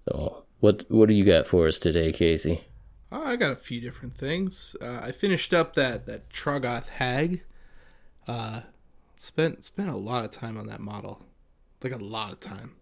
So, 0.09 0.45
what 0.61 0.85
what 0.89 1.09
do 1.09 1.15
you 1.15 1.25
got 1.25 1.47
for 1.47 1.67
us 1.67 1.79
today, 1.79 2.13
Casey? 2.13 2.65
Oh, 3.11 3.23
I 3.25 3.37
got 3.37 3.53
a 3.53 3.57
few 3.57 3.81
different 3.81 4.17
things. 4.17 4.77
Uh, 4.81 5.01
I 5.03 5.13
finished 5.13 5.53
up 5.55 5.75
that 5.75 6.07
that 6.07 6.31
Troggoth 6.31 6.89
Hag. 6.91 7.43
Uh, 8.29 8.63
spent 9.17 9.65
spent 9.65 9.89
a 9.89 9.97
lot 9.97 10.25
of 10.25 10.31
time 10.31 10.57
on 10.57 10.67
that 10.67 10.81
model, 10.81 11.23
like 11.83 11.93
a 11.93 11.97
lot 11.97 12.33
of 12.33 12.41
time. 12.41 12.75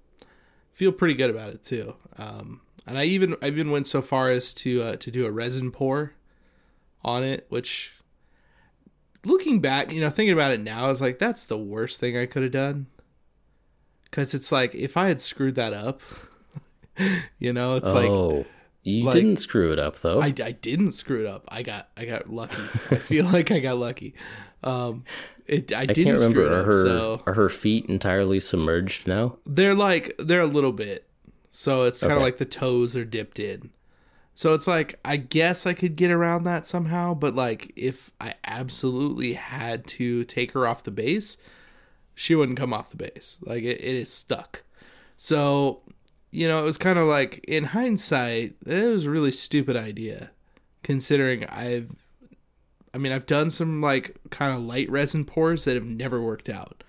Feel 0.74 0.92
pretty 0.92 1.14
good 1.14 1.30
about 1.30 1.50
it 1.50 1.62
too. 1.62 1.94
Um, 2.18 2.60
and 2.86 2.98
I 2.98 3.04
even 3.04 3.36
I 3.40 3.46
even 3.46 3.70
went 3.70 3.86
so 3.86 4.02
far 4.02 4.30
as 4.30 4.52
to 4.54 4.82
uh, 4.82 4.96
to 4.96 5.10
do 5.10 5.24
a 5.24 5.30
resin 5.30 5.70
pour 5.70 6.14
on 7.04 7.22
it, 7.22 7.46
which 7.48 7.94
looking 9.24 9.60
back, 9.60 9.92
you 9.92 10.00
know, 10.00 10.10
thinking 10.10 10.32
about 10.32 10.52
it 10.52 10.60
now, 10.60 10.86
I 10.86 10.88
was 10.88 11.00
like, 11.00 11.18
that's 11.18 11.46
the 11.46 11.56
worst 11.56 12.00
thing 12.00 12.18
I 12.18 12.26
could 12.26 12.42
have 12.42 12.52
done. 12.52 12.86
Because 14.04 14.34
it's 14.34 14.50
like 14.52 14.74
if 14.74 14.96
I 14.96 15.06
had 15.06 15.20
screwed 15.20 15.54
that 15.54 15.72
up, 15.72 16.00
you 17.38 17.52
know, 17.52 17.76
it's 17.76 17.92
like 17.92 18.08
oh, 18.10 18.44
you 18.82 19.04
like- 19.04 19.14
didn't 19.14 19.36
screw 19.36 19.72
it 19.72 19.78
up 19.78 20.00
though. 20.00 20.20
I, 20.20 20.26
I 20.26 20.52
didn't 20.52 20.92
screw 20.92 21.20
it 21.20 21.26
up. 21.26 21.44
I 21.48 21.62
got 21.62 21.88
I 21.96 22.04
got 22.04 22.28
lucky. 22.28 22.62
I 22.90 22.96
feel 22.96 23.24
like 23.32 23.52
I 23.52 23.60
got 23.60 23.78
lucky. 23.78 24.14
Um, 24.64 25.04
it 25.46 25.72
I, 25.72 25.82
I 25.82 25.86
didn't 25.86 26.14
remember. 26.14 26.46
it 26.46 26.52
Are 26.52 26.64
her 26.64 26.72
So 26.84 27.22
are 27.26 27.34
her 27.34 27.48
feet 27.48 27.86
entirely 27.86 28.40
submerged 28.40 29.06
now? 29.06 29.36
they're 29.46 29.74
like 29.74 30.14
they're 30.18 30.40
a 30.40 30.46
little 30.46 30.72
bit. 30.72 31.06
So 31.50 31.82
it's 31.82 32.00
kind 32.00 32.12
of 32.12 32.16
Okay. 32.18 32.24
like 32.24 32.38
the 32.38 32.44
toes 32.46 32.96
are 32.96 33.04
dipped 33.04 33.38
in. 33.38 33.70
So 34.34 34.54
it's 34.54 34.66
like 34.66 34.98
I 35.04 35.16
guess 35.16 35.66
I 35.66 35.74
could 35.74 35.94
get 35.96 36.10
around 36.10 36.44
that 36.44 36.66
somehow, 36.66 37.14
but 37.14 37.34
like 37.34 37.72
if 37.76 38.10
I 38.20 38.34
absolutely 38.44 39.34
had 39.34 39.86
to 39.88 40.24
take 40.24 40.52
her 40.52 40.66
off 40.66 40.82
the 40.82 40.90
base, 40.90 41.36
she 42.14 42.34
wouldn't 42.34 42.58
come 42.58 42.72
off 42.72 42.90
the 42.90 42.96
base. 42.96 43.38
Like 43.42 43.62
it, 43.62 43.80
it 43.80 43.84
is 43.94 44.12
stuck. 44.12 44.62
So, 45.16 45.82
you 46.32 46.48
know, 46.48 46.58
it 46.58 46.64
was 46.64 46.78
kind 46.78 46.98
of 46.98 47.06
like 47.06 47.44
in 47.46 47.64
hindsight, 47.66 48.56
it 48.66 48.84
was 48.86 49.04
a 49.04 49.10
really 49.10 49.30
stupid 49.30 49.76
idea 49.76 50.30
considering 50.82 51.44
I've 51.46 51.92
I 52.94 52.98
mean, 52.98 53.10
I've 53.10 53.26
done 53.26 53.50
some 53.50 53.80
like 53.80 54.16
kind 54.30 54.56
of 54.56 54.62
light 54.62 54.88
resin 54.88 55.24
pours 55.24 55.64
that 55.64 55.74
have 55.74 55.84
never 55.84 56.22
worked 56.22 56.48
out. 56.48 56.84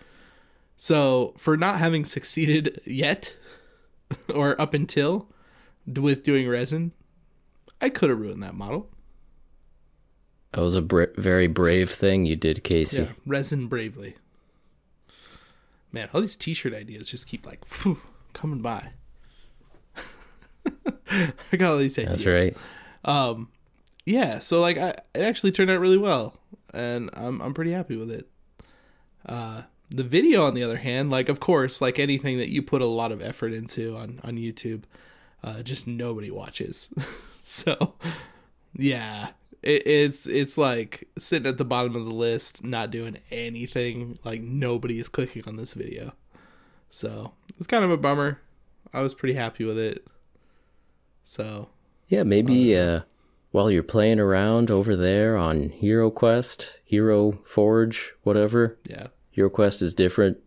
So, 0.78 1.34
for 1.38 1.58
not 1.58 1.80
having 1.80 2.06
succeeded 2.06 2.80
yet 2.86 3.36
or 4.34 4.60
up 4.62 4.74
until 4.76 5.28
with 5.88 6.24
doing 6.24 6.48
resin, 6.48 6.92
I 7.82 7.90
could 7.90 8.10
have 8.10 8.20
ruined 8.20 8.44
that 8.44 8.54
model. 8.54 8.90
That 10.52 10.62
was 10.62 10.76
a 10.76 10.82
bra- 10.82 11.08
very 11.18 11.48
brave 11.48 11.90
thing 11.90 12.26
you 12.26 12.36
did, 12.36 12.64
Casey. 12.64 12.98
Yeah, 12.98 13.12
resin 13.26 13.68
bravely. 13.68 14.16
Man, 15.92 16.10
all 16.14 16.22
these 16.22 16.36
t-shirt 16.36 16.74
ideas 16.74 17.10
just 17.10 17.28
keep 17.28 17.46
like 17.46 17.66
phew, 17.66 18.00
coming 18.34 18.62
by. 18.62 18.90
I 21.10 21.58
got 21.58 21.72
all 21.72 21.78
these 21.78 21.98
ideas. 21.98 22.24
That's 22.24 22.26
right. 22.26 22.58
Um, 23.06 23.50
yeah. 24.06 24.40
So 24.40 24.62
like, 24.62 24.78
I, 24.78 24.90
it 25.14 25.22
actually 25.22 25.52
turned 25.52 25.72
out 25.72 25.80
really 25.80 25.98
well, 25.98 26.36
and 26.74 27.10
I'm 27.14 27.42
I'm 27.42 27.54
pretty 27.54 27.72
happy 27.72 27.96
with 27.96 28.12
it. 28.12 28.28
Uh, 29.26 29.64
the 29.90 30.04
video, 30.04 30.46
on 30.46 30.54
the 30.54 30.64
other 30.64 30.78
hand, 30.78 31.10
like 31.10 31.30
of 31.30 31.40
course, 31.40 31.82
like 31.82 32.00
anything 32.00 32.38
that 32.38 32.50
you 32.50 32.62
put 32.62 32.82
a 32.82 32.88
lot 32.88 33.12
of 33.12 33.22
effort 33.22 33.54
into 33.54 33.96
on 33.98 34.20
on 34.24 34.38
YouTube, 34.38 34.84
uh, 35.44 35.62
just 35.64 35.88
nobody 35.88 36.32
watches. 36.32 36.94
so, 37.38 37.96
yeah, 38.74 39.30
it, 39.62 39.86
it's 39.86 40.28
it's 40.28 40.58
like 40.58 41.08
sitting 41.18 41.48
at 41.48 41.58
the 41.58 41.66
bottom 41.66 41.96
of 41.96 42.06
the 42.06 42.14
list, 42.14 42.64
not 42.64 42.92
doing 42.92 43.18
anything. 43.32 44.20
Like 44.24 44.42
nobody 44.42 45.00
is 45.00 45.10
clicking 45.10 45.44
on 45.48 45.58
this 45.58 45.74
video, 45.74 46.14
so 46.90 47.34
it's 47.58 47.68
kind 47.68 47.84
of 47.84 47.92
a 47.92 47.98
bummer. 47.98 48.40
I 48.94 49.02
was 49.02 49.14
pretty 49.14 49.34
happy 49.34 49.66
with 49.66 49.78
it. 49.78 50.08
So 51.24 51.70
Yeah, 52.08 52.24
maybe 52.24 52.78
uh, 52.78 53.02
while 53.56 53.72
you're 53.72 53.84
playing 53.84 54.20
around 54.20 54.70
over 54.70 54.98
there 54.98 55.38
on 55.38 55.70
Hero 55.70 56.12
Quest, 56.12 56.74
Hero 56.84 57.40
Forge, 57.46 58.12
whatever, 58.24 58.78
yeah, 58.86 59.08
Hero 59.32 59.50
Quest 59.50 59.82
is 59.82 59.94
different. 59.94 60.38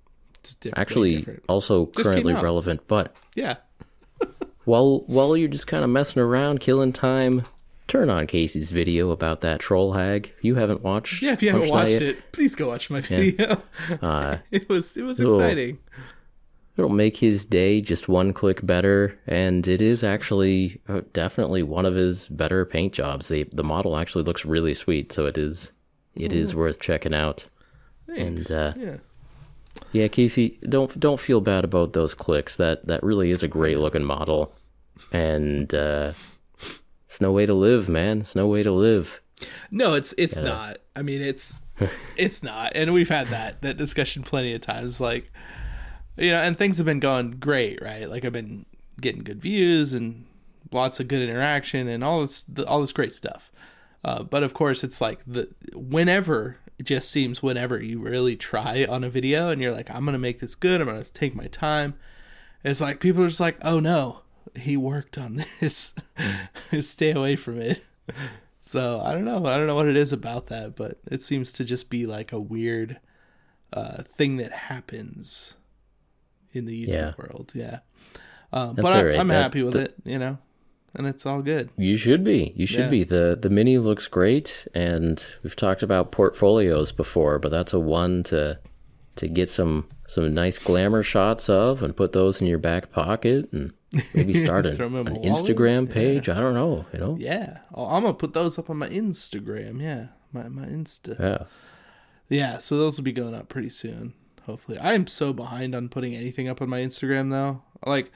it's 0.41 0.57
different. 0.57 0.79
Actually, 0.79 1.17
different. 1.17 1.43
also 1.49 1.87
came 1.87 2.05
currently 2.05 2.35
relevant. 2.35 2.87
But 2.87 3.17
yeah, 3.35 3.57
while 4.67 5.05
while 5.07 5.39
you're 5.39 5.49
just 5.49 5.67
kind 5.67 5.85
of 5.85 5.89
messing 5.89 6.21
around, 6.21 6.61
killing 6.61 6.93
time, 6.93 7.45
turn 7.87 8.11
on 8.11 8.27
Casey's 8.27 8.69
video 8.69 9.11
about 9.11 9.41
that 9.41 9.59
troll 9.59 9.95
hag. 9.95 10.35
You 10.43 10.57
haven't 10.57 10.83
watched, 10.83 11.23
yeah. 11.23 11.33
If 11.33 11.43
you 11.43 11.51
haven't 11.51 11.71
watched 11.71 11.93
yet, 11.93 12.03
it, 12.03 12.33
please 12.33 12.55
go 12.55 12.69
watch 12.69 12.91
my 12.91 13.01
video. 13.01 13.63
uh, 14.03 14.37
it 14.51 14.69
was 14.69 14.99
it 14.99 15.03
was 15.03 15.19
Little- 15.19 15.41
exciting. 15.41 15.79
It'll 16.79 16.89
make 16.89 17.17
his 17.17 17.45
day 17.45 17.81
just 17.81 18.09
one 18.09 18.33
click 18.33 18.65
better. 18.65 19.19
And 19.27 19.67
it 19.67 19.83
is 19.83 20.03
actually 20.05 20.81
uh, 20.89 21.03
definitely 21.13 21.63
one 21.63 21.85
of 21.85 21.95
his 21.95 22.29
better 22.29 22.65
paint 22.65 22.95
jobs. 22.95 23.29
The 23.29 23.45
the 23.53 23.65
model 23.65 23.97
actually 23.97 24.25
looks 24.25 24.45
really 24.45 24.75
sweet, 24.75 25.13
so 25.13 25.27
it 25.27 25.37
is 25.37 25.73
it 26.15 26.33
is 26.33 26.55
worth 26.55 26.81
checking 26.81 27.15
out. 27.15 27.47
Thanks. 28.07 28.49
And 28.49 28.59
uh, 28.59 28.73
yeah, 28.79 28.97
yeah, 29.93 30.09
Casey, 30.09 30.59
don't 30.69 30.99
don't 30.99 31.21
feel 31.21 31.41
bad 31.41 31.65
about 31.65 31.93
those 31.93 32.15
clicks. 32.15 32.57
That 32.57 32.87
that 32.87 33.03
really 33.03 33.31
is 33.31 33.43
a 33.43 33.49
great 33.49 33.79
looking 33.79 34.05
model, 34.05 34.53
and 35.13 35.73
uh, 35.75 36.13
it's 37.09 37.21
no 37.21 37.33
way 37.33 37.47
to 37.47 37.55
live, 37.55 37.89
man. 37.89 38.21
It's 38.21 38.35
no 38.35 38.47
way 38.47 38.63
to 38.63 38.73
live. 38.73 39.21
no, 39.71 39.95
it's 39.95 40.15
it's 40.17 40.39
not. 40.39 40.79
I 40.97 41.03
mean, 41.03 41.23
it's 41.23 41.61
it's 42.17 42.43
not, 42.43 42.73
and 42.75 42.93
we've 42.93 43.09
had 43.09 43.29
that 43.29 43.63
that 43.63 43.77
discussion 43.77 44.23
plenty 44.23 44.55
of 44.55 44.61
times. 44.61 45.01
Like, 45.01 45.31
you 46.19 46.31
know, 46.31 46.39
and 46.39 46.57
things 46.59 46.79
have 46.79 46.87
been 46.87 47.01
going 47.01 47.33
great, 47.33 47.81
right? 47.83 48.09
Like 48.09 48.25
I've 48.25 48.33
been 48.33 48.67
getting 49.01 49.23
good 49.23 49.41
views 49.41 49.95
and 49.95 50.27
lots 50.73 51.01
of 51.01 51.09
good 51.09 51.27
interaction 51.29 51.89
and 51.89 52.03
all 52.03 52.23
this 52.23 52.45
all 52.67 52.81
this 52.81 52.93
great 52.93 53.15
stuff. 53.15 53.51
Uh, 54.05 54.23
but 54.23 54.43
of 54.43 54.55
course, 54.55 54.85
it's 54.85 55.01
like 55.01 55.21
the 55.27 55.49
whenever 55.75 56.57
it 56.79 56.87
just 56.87 57.11
seems 57.11 57.43
whenever 57.43 57.83
you 57.83 58.01
really 58.01 58.37
try 58.37 58.85
on 58.85 59.03
a 59.05 59.11
video 59.11 59.51
and 59.51 59.61
you're 59.61 59.73
like, 59.73 59.91
I'm 59.91 60.05
gonna 60.05 60.19
make 60.19 60.41
this 60.41 60.55
good. 60.55 60.81
I'm 60.81 60.87
gonna 60.87 61.05
take 61.05 61.35
my 61.35 61.47
time. 61.47 61.95
It's 62.65 62.81
like 62.81 63.01
people 63.01 63.25
are 63.25 63.29
just 63.29 63.41
like, 63.41 63.59
oh 63.63 63.81
no, 63.81 64.21
he 64.57 64.77
worked 64.77 65.19
on 65.19 65.37
this. 65.61 65.95
Stay 66.81 67.13
away 67.13 67.37
from 67.37 67.61
it. 67.61 67.85
So 68.61 69.01
I 69.01 69.13
don't 69.13 69.25
know. 69.25 69.47
I 69.47 69.57
don't 69.57 69.67
know 69.67 69.75
what 69.75 69.89
it 69.89 69.97
is 69.97 70.13
about 70.13 70.49
that, 70.49 70.77
but 70.77 70.99
it 71.11 71.23
seems 71.23 71.53
to 71.53 71.65
just 71.65 71.89
be 71.89 72.07
like 72.07 72.33
a 72.33 72.41
weird 72.41 73.01
uh, 73.73 74.03
thing 74.03 74.37
that 74.37 74.53
happens 74.53 75.55
in 76.59 76.67
the 76.67 76.87
YouTube 76.87 76.93
Yeah. 76.95 77.13
world. 77.17 77.53
Yeah. 77.55 77.79
Um, 78.53 78.75
but 78.77 78.87
I, 78.87 78.99
all 78.99 79.05
right. 79.07 79.19
I'm 79.19 79.29
happy 79.31 79.63
with 79.63 79.77
it, 79.77 79.95
you 80.05 80.19
know, 80.19 80.39
and 80.95 81.07
it's 81.07 81.25
all 81.27 81.43
good. 81.43 81.71
You 81.77 81.97
should 81.97 82.25
be. 82.25 82.53
You 82.57 82.67
should 82.67 82.81
Yeah. 82.87 82.89
be. 82.89 83.05
the 83.05 83.39
The 83.41 83.51
mini 83.51 83.79
looks 83.79 84.07
great, 84.07 84.67
and 84.75 85.23
we've 85.43 85.57
talked 85.57 85.83
about 85.83 86.13
portfolios 86.13 86.93
before, 86.93 87.39
but 87.39 87.51
that's 87.51 87.73
a 87.73 87.81
one 87.81 88.23
to 88.25 88.59
to 89.17 89.29
get 89.29 89.51
some 89.51 89.87
some 90.07 90.33
nice 90.33 90.59
glamour 90.59 91.03
shots 91.03 91.51
of, 91.51 91.83
and 91.83 91.95
put 91.97 92.13
those 92.13 92.41
in 92.41 92.47
your 92.47 92.59
back 92.59 92.91
pocket, 92.93 93.49
and 93.53 93.73
maybe 94.15 94.33
start 94.45 94.65
an, 94.65 94.75
Throw 94.77 94.87
'em 94.87 94.97
in 94.97 95.09
an? 95.09 95.17
Instagram 95.23 95.91
page. 95.91 96.29
I 96.31 96.41
don't 96.41 96.55
know. 96.55 96.87
You 96.95 96.99
know. 97.01 97.17
Yeah. 97.19 97.59
Oh, 97.75 97.87
I'm 97.87 98.03
gonna 98.03 98.15
put 98.15 98.33
those 98.33 98.59
up 98.59 98.71
on 98.71 98.79
my 98.79 98.89
Instagram. 98.89 99.83
Yeah, 99.83 100.07
my 100.33 100.49
my 100.49 100.65
Insta. 100.67 101.19
Yeah. 101.21 101.45
Yeah, 102.31 102.59
so 102.59 102.77
those 102.79 102.97
will 102.97 103.05
be 103.05 103.13
going 103.13 103.35
up 103.35 103.49
pretty 103.51 103.71
soon. 103.71 104.15
Hopefully, 104.49 104.79
I 104.79 104.95
am 104.95 105.07
so 105.07 105.35
behind 105.35 105.75
on 105.75 105.91
putting 105.91 106.15
anything 106.15 106.49
up 106.49 106.63
on 106.63 106.71
my 106.71 106.81
Instagram 106.81 107.31
though. 107.31 107.63
Like, 107.85 108.11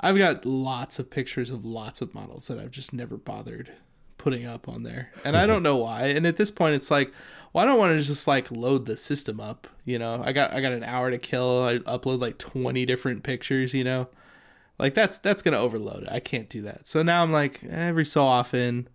I've 0.00 0.16
got 0.16 0.46
lots 0.46 0.98
of 0.98 1.10
pictures 1.10 1.50
of 1.50 1.66
lots 1.66 2.00
of 2.00 2.14
models 2.14 2.48
that 2.48 2.58
I've 2.58 2.70
just 2.70 2.94
never 2.94 3.18
bothered 3.18 3.72
putting 4.16 4.46
up 4.46 4.70
on 4.70 4.84
there, 4.84 5.12
and 5.22 5.36
I 5.36 5.46
don't 5.46 5.62
know 5.68 5.76
why. 5.76 6.06
And 6.06 6.26
at 6.26 6.38
this 6.38 6.50
point, 6.50 6.76
it's 6.76 6.90
like, 6.90 7.12
well, 7.52 7.62
I 7.62 7.68
don't 7.68 7.78
want 7.78 7.98
to 7.98 8.02
just 8.02 8.26
like 8.26 8.50
load 8.50 8.86
the 8.86 8.96
system 8.96 9.38
up. 9.38 9.68
You 9.84 9.98
know, 9.98 10.22
I 10.24 10.32
got 10.32 10.54
I 10.54 10.62
got 10.62 10.72
an 10.72 10.82
hour 10.82 11.10
to 11.10 11.18
kill. 11.18 11.64
I 11.64 11.78
upload 11.80 12.20
like 12.20 12.38
twenty 12.38 12.86
different 12.86 13.22
pictures. 13.22 13.74
You 13.74 13.84
know, 13.84 14.08
like 14.78 14.94
that's 14.94 15.18
that's 15.18 15.42
gonna 15.42 15.58
overload 15.58 16.04
it. 16.04 16.08
I 16.10 16.20
can't 16.20 16.48
do 16.48 16.62
that. 16.62 16.86
So 16.88 17.02
now 17.02 17.22
I'm 17.22 17.32
like 17.32 17.62
every 17.64 18.06
so 18.06 18.24
often, 18.24 18.88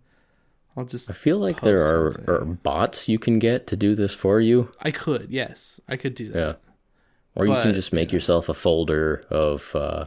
I'll 0.76 0.84
just 0.84 1.10
I 1.10 1.14
feel 1.14 1.38
like 1.38 1.60
there 1.60 1.80
are, 1.80 2.08
are 2.28 2.44
bots 2.44 3.08
you 3.08 3.20
can 3.20 3.38
get 3.38 3.66
to 3.68 3.76
do 3.76 3.94
this 3.94 4.14
for 4.14 4.40
you. 4.40 4.70
I 4.80 4.90
could 4.90 5.30
yes 5.30 5.80
I 5.88 5.96
could 5.96 6.14
do 6.14 6.28
that. 6.30 6.38
Yeah. 6.38 6.71
Or 7.34 7.46
you 7.46 7.52
can 7.54 7.72
just 7.74 7.92
make 7.92 8.12
yourself 8.12 8.48
a 8.48 8.54
folder 8.54 9.24
of 9.30 9.74
uh, 9.74 10.06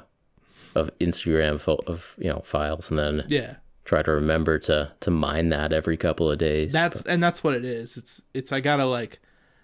of 0.75 0.91
Instagram 0.99 1.59
fo- 1.59 1.81
of 1.87 2.13
you 2.17 2.29
know 2.29 2.41
files, 2.45 2.89
and 2.91 2.99
then 2.99 3.23
Yeah. 3.29 3.55
try 3.83 4.03
to 4.03 4.11
remember 4.11 4.59
to 4.59 4.91
to 4.99 5.11
mine 5.11 5.49
that 5.49 5.73
every 5.73 5.97
couple 5.97 6.29
of 6.29 6.37
days. 6.37 6.71
That's 6.71 7.03
and 7.05 7.23
that's 7.23 7.43
what 7.43 7.55
it 7.55 7.65
is. 7.65 7.97
It's 7.97 8.21
it's 8.33 8.51
I 8.51 8.59
gotta 8.59 8.85
like 8.85 9.19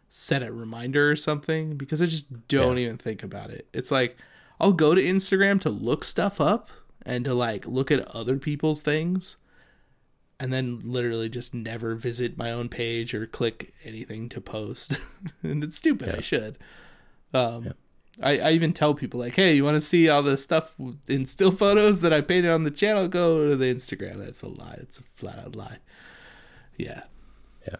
set 0.10 0.42
a 0.44 0.52
reminder 0.52 1.10
or 1.12 1.16
something 1.16 1.78
because 1.78 2.02
I 2.02 2.06
just 2.08 2.48
don't 2.48 2.78
even 2.80 2.98
think 2.98 3.24
about 3.24 3.50
it. 3.52 3.68
It's 3.74 3.92
like 3.92 4.18
I'll 4.60 4.74
go 4.74 4.96
to 4.96 5.02
Instagram 5.02 5.62
to 5.62 5.70
look 5.70 6.04
stuff 6.04 6.42
up 6.42 6.70
and 7.06 7.24
to 7.26 7.34
like 7.34 7.66
look 7.68 7.92
at 7.92 8.08
other 8.16 8.38
people's 8.38 8.82
things 8.82 9.38
and 10.40 10.52
then 10.52 10.80
literally 10.84 11.30
just 11.30 11.54
never 11.54 11.94
visit 11.96 12.38
my 12.38 12.52
own 12.52 12.68
page 12.70 13.14
or 13.14 13.28
click 13.28 13.74
anything 13.84 14.28
to 14.30 14.42
post. 14.42 14.98
and 15.44 15.64
it's 15.64 15.78
stupid. 15.78 16.16
I 16.16 16.22
should. 16.22 16.58
Um 17.34 17.74
I, 18.22 18.38
I 18.40 18.52
even 18.52 18.74
tell 18.74 18.94
people 18.94 19.20
like, 19.20 19.36
hey, 19.36 19.56
you 19.56 19.64
want 19.64 19.76
to 19.76 19.82
see 19.82 20.10
all 20.10 20.22
the 20.22 20.38
stuff 20.38 20.76
in 21.08 21.26
still 21.26 21.52
photos 21.52 22.02
that 22.02 22.14
I 22.14 22.22
painted 22.22 22.52
on 22.52 22.64
the 22.64 22.72
channel? 22.72 23.08
Go 23.08 23.50
to 23.50 23.56
the 23.56 23.74
Instagram. 23.74 24.18
That's 24.18 24.42
a 24.42 24.48
lie. 24.50 24.78
It's 24.80 25.00
a 25.00 25.04
flat 25.04 25.40
out 25.40 25.56
lie. 25.56 25.78
Yeah. 26.78 27.04
Yeah. 27.68 27.78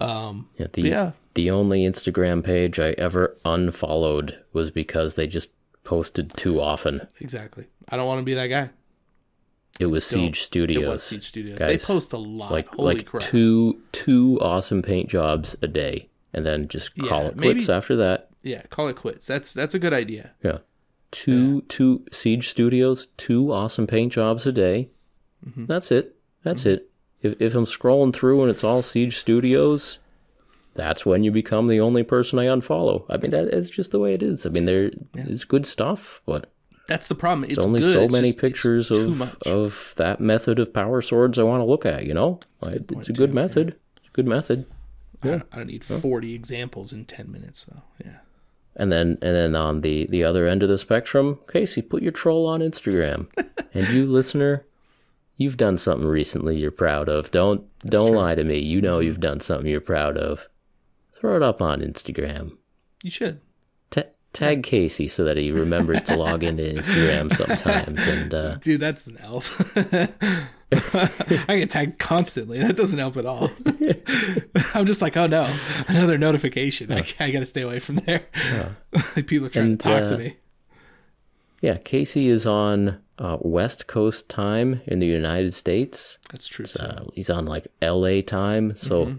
Um. 0.00 0.48
Yeah, 0.58 0.66
the 0.72 0.82
yeah. 0.82 1.12
the 1.34 1.50
only 1.50 1.82
Instagram 1.82 2.44
page 2.44 2.78
I 2.78 2.90
ever 2.92 3.36
unfollowed 3.44 4.38
was 4.52 4.70
because 4.70 5.14
they 5.14 5.26
just 5.26 5.50
posted 5.82 6.36
too 6.36 6.60
often. 6.60 7.06
Exactly. 7.20 7.66
I 7.88 7.96
don't 7.96 8.06
want 8.06 8.20
to 8.20 8.24
be 8.24 8.34
that 8.34 8.48
guy. 8.48 8.70
It 9.80 9.86
was 9.86 10.06
Siege 10.06 10.42
Studios. 10.42 10.84
It 10.84 10.88
was 10.88 11.02
Siege 11.02 11.26
Studios. 11.26 11.58
Guys, 11.58 11.66
they 11.66 11.84
post 11.84 12.12
a 12.12 12.18
lot. 12.18 12.52
like 12.52 12.68
Holy 12.68 12.96
like 12.96 13.06
crap. 13.06 13.22
two 13.22 13.80
two 13.92 14.38
awesome 14.40 14.82
paint 14.82 15.08
jobs 15.08 15.56
a 15.62 15.68
day, 15.68 16.08
and 16.32 16.44
then 16.46 16.68
just 16.68 16.96
call 16.96 17.22
Yeah, 17.22 17.28
it 17.28 17.36
quits 17.36 17.68
maybe- 17.68 17.72
after 17.76 17.96
that. 17.96 18.28
yeah, 18.42 18.62
call 18.70 18.88
it 18.88 18.96
quits. 18.96 19.26
That's 19.26 19.52
that's 19.52 19.74
a 19.74 19.78
good 19.78 19.92
idea. 19.92 20.32
Yeah. 20.42 20.58
Two 21.10 21.62
two 21.62 22.04
Siege 22.12 22.48
Studios, 22.48 23.08
two 23.16 23.52
awesome 23.52 23.86
paint 23.86 24.12
jobs 24.12 24.46
a 24.46 24.52
day. 24.52 24.90
Mm-hmm. 25.46 25.66
That's 25.66 25.90
it. 25.90 26.16
That's 26.44 26.64
it. 26.66 26.88
If 27.20 27.34
if 27.40 27.54
I'm 27.54 27.64
scrolling 27.64 28.12
through 28.12 28.42
and 28.42 28.50
it's 28.50 28.62
all 28.62 28.82
Siege 28.82 29.18
Studios, 29.18 29.98
that's 30.74 31.04
when 31.04 31.24
you 31.24 31.32
become 31.32 31.66
the 31.66 31.80
only 31.80 32.04
person 32.04 32.38
I 32.38 32.44
unfollow. 32.46 33.04
I 33.10 33.16
mean 33.16 33.32
that 33.32 33.48
it's 33.48 33.70
just 33.70 33.90
the 33.90 33.98
way 33.98 34.14
it 34.14 34.22
is. 34.22 34.46
I 34.46 34.50
mean 34.50 34.66
there 34.66 34.92
is 35.14 35.44
good 35.44 35.66
stuff, 35.66 36.22
but 36.26 36.50
That's 36.86 37.08
the 37.08 37.14
problem. 37.16 37.44
It's 37.44 37.54
it's 37.54 37.64
only 37.66 37.80
good. 37.80 37.92
so 37.92 38.02
It's 38.04 38.12
many 38.12 38.28
just- 38.28 38.38
pictures 38.38 38.90
of 38.92 39.36
of 39.46 39.94
that 39.96 40.20
method 40.20 40.58
of 40.60 40.72
power 40.72 41.02
swords 41.02 41.38
I 41.38 41.42
want 41.42 41.60
to 41.60 41.64
look 41.64 41.84
at, 41.84 42.06
you 42.06 42.14
know? 42.14 42.38
Like, 42.62 42.86
good 42.86 42.98
it's 42.98 43.08
a 43.08 43.12
good 43.12 43.30
too, 43.30 43.34
method. 43.34 43.68
It's 43.96 44.08
a 44.08 44.12
good 44.12 44.26
method. 44.28 44.66
I, 45.22 45.26
don't, 45.28 45.42
I 45.52 45.56
don't 45.58 45.66
need 45.66 45.84
forty 45.84 46.34
examples 46.34 46.92
in 46.92 47.04
ten 47.04 47.30
minutes 47.30 47.64
though. 47.64 47.82
Yeah. 48.04 48.18
And 48.76 48.92
then 48.92 49.18
and 49.20 49.36
then 49.36 49.54
on 49.54 49.80
the 49.82 50.06
the 50.06 50.24
other 50.24 50.46
end 50.46 50.62
of 50.62 50.68
the 50.68 50.78
spectrum, 50.78 51.38
Casey, 51.50 51.82
put 51.82 52.02
your 52.02 52.12
troll 52.12 52.46
on 52.46 52.60
Instagram. 52.60 53.28
and 53.74 53.88
you 53.88 54.06
listener, 54.06 54.64
you've 55.36 55.56
done 55.56 55.76
something 55.76 56.06
recently 56.06 56.60
you're 56.60 56.70
proud 56.70 57.08
of. 57.08 57.30
Don't 57.30 57.66
don't 57.84 58.14
lie 58.14 58.34
to 58.34 58.44
me. 58.44 58.58
You 58.58 58.80
know 58.80 59.00
you've 59.00 59.20
done 59.20 59.40
something 59.40 59.70
you're 59.70 59.80
proud 59.80 60.16
of. 60.16 60.48
Throw 61.12 61.36
it 61.36 61.42
up 61.42 61.60
on 61.60 61.80
Instagram. 61.80 62.56
You 63.02 63.10
should. 63.10 63.40
Ta 64.32 64.46
tag 64.46 64.62
Casey 64.62 65.08
so 65.08 65.24
that 65.24 65.36
he 65.36 65.50
remembers 65.50 66.02
to 66.04 66.16
log 66.16 66.44
into 66.44 66.62
Instagram 66.62 67.34
sometimes. 67.36 67.98
And 68.06 68.32
uh, 68.34 68.54
Dude, 68.56 68.80
that's 68.80 69.06
an 69.08 69.18
elf. 69.18 69.76
I 70.72 71.56
get 71.56 71.70
tagged 71.70 71.98
constantly. 71.98 72.60
That 72.60 72.76
doesn't 72.76 72.98
help 72.98 73.16
at 73.16 73.26
all. 73.26 73.50
I'm 74.74 74.86
just 74.86 75.02
like, 75.02 75.16
oh 75.16 75.26
no, 75.26 75.52
another 75.88 76.16
notification. 76.16 76.92
I, 76.92 77.04
I 77.18 77.30
got 77.32 77.40
to 77.40 77.46
stay 77.46 77.62
away 77.62 77.80
from 77.80 77.96
there. 77.96 78.26
People 79.26 79.46
are 79.46 79.50
trying 79.50 79.66
And, 79.66 79.80
to 79.80 79.88
talk 79.88 80.02
uh, 80.04 80.06
to 80.06 80.18
me. 80.18 80.36
yeah, 81.60 81.78
Casey 81.78 82.28
is 82.28 82.46
on 82.46 83.00
uh, 83.18 83.36
West 83.40 83.88
Coast 83.88 84.28
time 84.28 84.80
in 84.86 85.00
the 85.00 85.06
United 85.06 85.54
States. 85.54 86.18
That's 86.30 86.46
true 86.46 86.66
too. 86.66 86.80
Uh, 86.82 87.04
he's 87.14 87.30
on 87.30 87.46
like 87.46 87.66
LA 87.82 88.20
time, 88.20 88.76
so 88.76 89.06
Mm-hmm. 89.06 89.18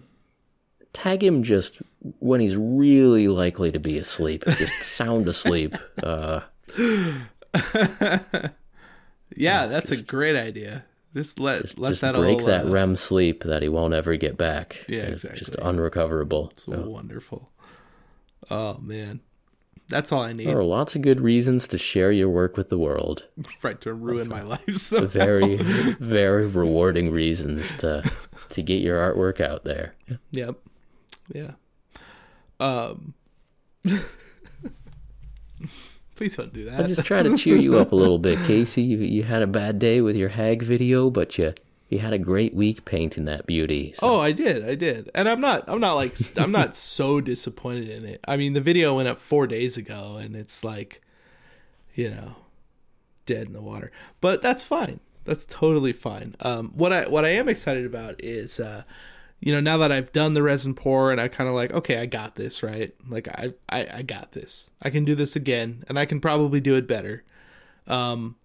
Tag 0.93 1.23
him 1.23 1.43
just 1.43 1.81
when 2.19 2.39
he's 2.39 2.55
really 2.55 3.27
likely 3.27 3.71
to 3.71 3.79
be 3.79 3.97
asleep, 3.97 4.43
just 4.45 4.83
sound 4.83 5.27
asleep. 5.27 5.75
Uh, 6.01 6.41
yeah, 9.35 9.67
that's 9.67 9.91
a 9.91 10.01
great 10.01 10.35
idea. 10.35 10.85
Just 11.13 11.39
let 11.39 11.77
let 11.77 11.89
just 11.89 12.01
that 12.01 12.15
break 12.15 12.39
all 12.39 12.45
that 12.45 12.65
uh, 12.65 12.69
REM 12.69 12.95
sleep 12.95 13.43
that 13.43 13.61
he 13.61 13.69
won't 13.69 13.93
ever 13.93 14.15
get 14.15 14.37
back. 14.37 14.85
Yeah, 14.87 15.03
It's 15.03 15.23
Just 15.23 15.55
unrecoverable. 15.55 16.51
It's 16.51 16.67
wonderful. 16.67 17.51
Oh 18.49 18.77
man. 18.79 19.19
That's 19.89 20.13
all 20.13 20.23
I 20.23 20.31
need. 20.31 20.47
There 20.47 20.57
are 20.57 20.63
lots 20.63 20.95
of 20.95 21.01
good 21.01 21.19
reasons 21.19 21.67
to 21.67 21.77
share 21.77 22.13
your 22.13 22.29
work 22.29 22.55
with 22.55 22.69
the 22.69 22.77
world. 22.77 23.25
right 23.61 23.79
to 23.81 23.93
ruin 23.93 24.29
my 24.29 24.41
life. 24.41 24.77
So 24.77 25.05
Very, 25.05 25.57
very 25.57 26.47
rewarding 26.47 27.11
reasons 27.11 27.75
to 27.75 28.09
to 28.51 28.61
get 28.61 28.81
your 28.81 28.97
artwork 28.97 29.41
out 29.41 29.65
there. 29.65 29.95
Yep. 30.31 30.57
Yeah. 31.33 31.51
Um. 32.59 33.13
Please 36.15 36.37
don't 36.37 36.53
do 36.53 36.65
that. 36.65 36.73
I 36.75 36.81
that. 36.83 36.87
just 36.87 37.03
try 37.05 37.23
to 37.23 37.35
cheer 37.35 37.55
you 37.55 37.79
up 37.79 37.91
a 37.91 37.95
little 37.95 38.19
bit, 38.19 38.37
Casey. 38.45 38.83
You, 38.83 38.97
you 38.99 39.23
had 39.23 39.41
a 39.41 39.47
bad 39.47 39.79
day 39.79 40.01
with 40.01 40.15
your 40.15 40.29
hag 40.29 40.61
video, 40.61 41.09
but 41.09 41.37
you 41.37 41.53
you 41.89 41.99
had 41.99 42.13
a 42.13 42.19
great 42.19 42.53
week 42.53 42.85
painting 42.85 43.25
that 43.25 43.45
beauty. 43.47 43.93
So 43.97 44.07
Oh, 44.07 44.19
I 44.19 44.31
did. 44.31 44.63
I 44.63 44.75
did. 44.75 45.09
And 45.13 45.27
I'm 45.27 45.41
not 45.41 45.63
I'm 45.67 45.79
not 45.79 45.95
like 45.95 46.15
I'm 46.37 46.51
not 46.51 46.75
so 46.75 47.21
disappointed 47.21 47.89
in 47.89 48.05
it. 48.05 48.21
I 48.27 48.37
mean, 48.37 48.53
the 48.53 48.61
video 48.61 48.95
went 48.95 49.09
up 49.09 49.19
4 49.19 49.45
days 49.47 49.77
ago 49.77 50.17
and 50.17 50.35
it's 50.35 50.63
like 50.63 51.01
you 51.93 52.09
know, 52.09 52.35
dead 53.25 53.47
in 53.47 53.53
the 53.53 53.61
water. 53.61 53.91
But 54.21 54.41
that's 54.41 54.63
fine. 54.63 55.01
That's 55.25 55.45
totally 55.45 55.91
fine. 55.91 56.35
Um 56.39 56.71
what 56.75 56.93
I 56.93 57.09
what 57.09 57.25
I 57.25 57.29
am 57.29 57.49
excited 57.49 57.85
about 57.85 58.15
is 58.23 58.59
uh 58.59 58.83
you 59.41 59.51
know, 59.51 59.59
now 59.59 59.77
that 59.77 59.91
I've 59.91 60.11
done 60.11 60.35
the 60.35 60.43
resin 60.43 60.75
pour 60.75 61.11
and 61.11 61.19
I 61.19 61.27
kind 61.27 61.49
of 61.49 61.55
like, 61.55 61.73
okay, 61.73 61.97
I 61.97 62.05
got 62.05 62.35
this, 62.35 62.61
right? 62.61 62.93
Like 63.09 63.27
I, 63.27 63.53
I 63.69 63.87
I 63.95 64.01
got 64.03 64.31
this. 64.31 64.69
I 64.81 64.91
can 64.91 65.03
do 65.03 65.15
this 65.15 65.35
again 65.35 65.83
and 65.89 65.97
I 65.97 66.05
can 66.05 66.21
probably 66.21 66.61
do 66.61 66.75
it 66.75 66.87
better. 66.87 67.23
Um 67.87 68.35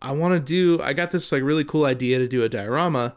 I 0.00 0.12
want 0.12 0.34
to 0.34 0.40
do 0.40 0.80
I 0.80 0.92
got 0.92 1.10
this 1.10 1.32
like 1.32 1.42
really 1.42 1.64
cool 1.64 1.84
idea 1.84 2.18
to 2.18 2.28
do 2.28 2.44
a 2.44 2.48
diorama 2.48 3.16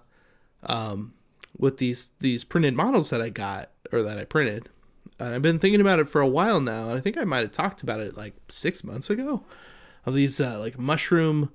um 0.63 1.13
with 1.57 1.77
these 1.77 2.12
these 2.19 2.43
printed 2.43 2.75
models 2.75 3.12
that 3.12 3.21
I 3.21 3.29
got 3.29 3.69
or 3.91 4.01
that 4.01 4.17
I 4.17 4.25
printed. 4.25 4.69
And 5.19 5.36
I've 5.36 5.43
been 5.43 5.60
thinking 5.60 5.81
about 5.81 5.99
it 5.99 6.10
for 6.10 6.21
a 6.21 6.27
while 6.27 6.60
now, 6.60 6.89
and 6.89 6.97
I 6.97 7.01
think 7.01 7.15
I 7.15 7.23
might 7.23 7.41
have 7.41 7.51
talked 7.51 7.84
about 7.84 7.99
it 7.99 8.17
like 8.17 8.34
6 8.49 8.84
months 8.84 9.12
ago 9.12 9.43
of 10.03 10.15
these 10.15 10.41
uh, 10.41 10.57
like 10.57 10.79
mushroom 10.79 11.51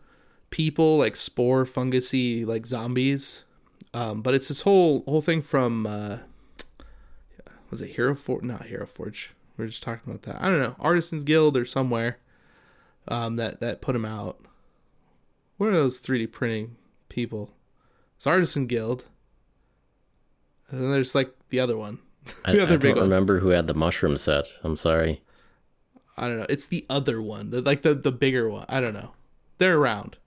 people, 0.51 0.99
like 0.99 1.17
spore 1.17 1.65
fungusy 1.65 2.47
like 2.47 2.67
zombies. 2.67 3.43
Um, 3.97 4.21
but 4.21 4.35
it's 4.35 4.49
this 4.49 4.61
whole 4.61 5.03
whole 5.09 5.23
thing 5.23 5.41
from 5.41 5.87
uh, 5.87 6.19
was 7.71 7.81
it 7.81 7.93
Hero 7.97 8.15
Forge? 8.15 8.45
Not 8.45 8.67
Hero 8.67 8.87
Forge. 8.87 9.33
We 9.57 9.65
are 9.65 9.69
just 9.69 9.83
talking 9.83 10.13
about 10.13 10.23
that. 10.25 10.43
I 10.43 10.51
don't 10.51 10.61
know, 10.61 10.77
Artisans 10.79 11.23
Guild 11.25 11.57
or 11.57 11.65
somewhere. 11.65 12.19
Um, 13.09 13.37
that 13.37 13.61
that 13.61 13.81
put 13.81 13.95
them 13.95 14.05
out. 14.05 14.39
What 15.57 15.71
are 15.71 15.73
those 15.73 15.99
3D 15.99 16.31
printing 16.31 16.77
people? 17.09 17.55
It's 18.17 18.27
Artisan 18.27 18.67
Guild. 18.67 19.07
And 20.69 20.83
then 20.83 20.91
there's 20.91 21.15
like 21.15 21.33
the 21.49 21.61
other 21.61 21.79
one. 21.79 22.01
the 22.27 22.35
I, 22.45 22.53
the 22.53 22.61
I 22.61 22.63
other 22.65 22.77
don't 22.77 22.97
one. 22.97 23.05
remember 23.05 23.41
who 23.41 23.49
had 23.49 23.67
the 23.67 23.73
mushroom 23.73 24.19
set. 24.19 24.45
I'm 24.63 24.77
sorry. 24.77 25.23
I 26.19 26.29
don't 26.29 26.37
know. 26.37 26.47
It's 26.51 26.67
the 26.67 26.85
other 26.91 27.23
one, 27.23 27.51
the, 27.51 27.63
like 27.63 27.81
the 27.81 27.95
the 27.95 28.13
bigger 28.13 28.51
one. 28.51 28.67
I 28.69 28.81
don't 28.81 28.93
know. 28.95 29.13
They're 29.57 29.79
around. 29.79 30.19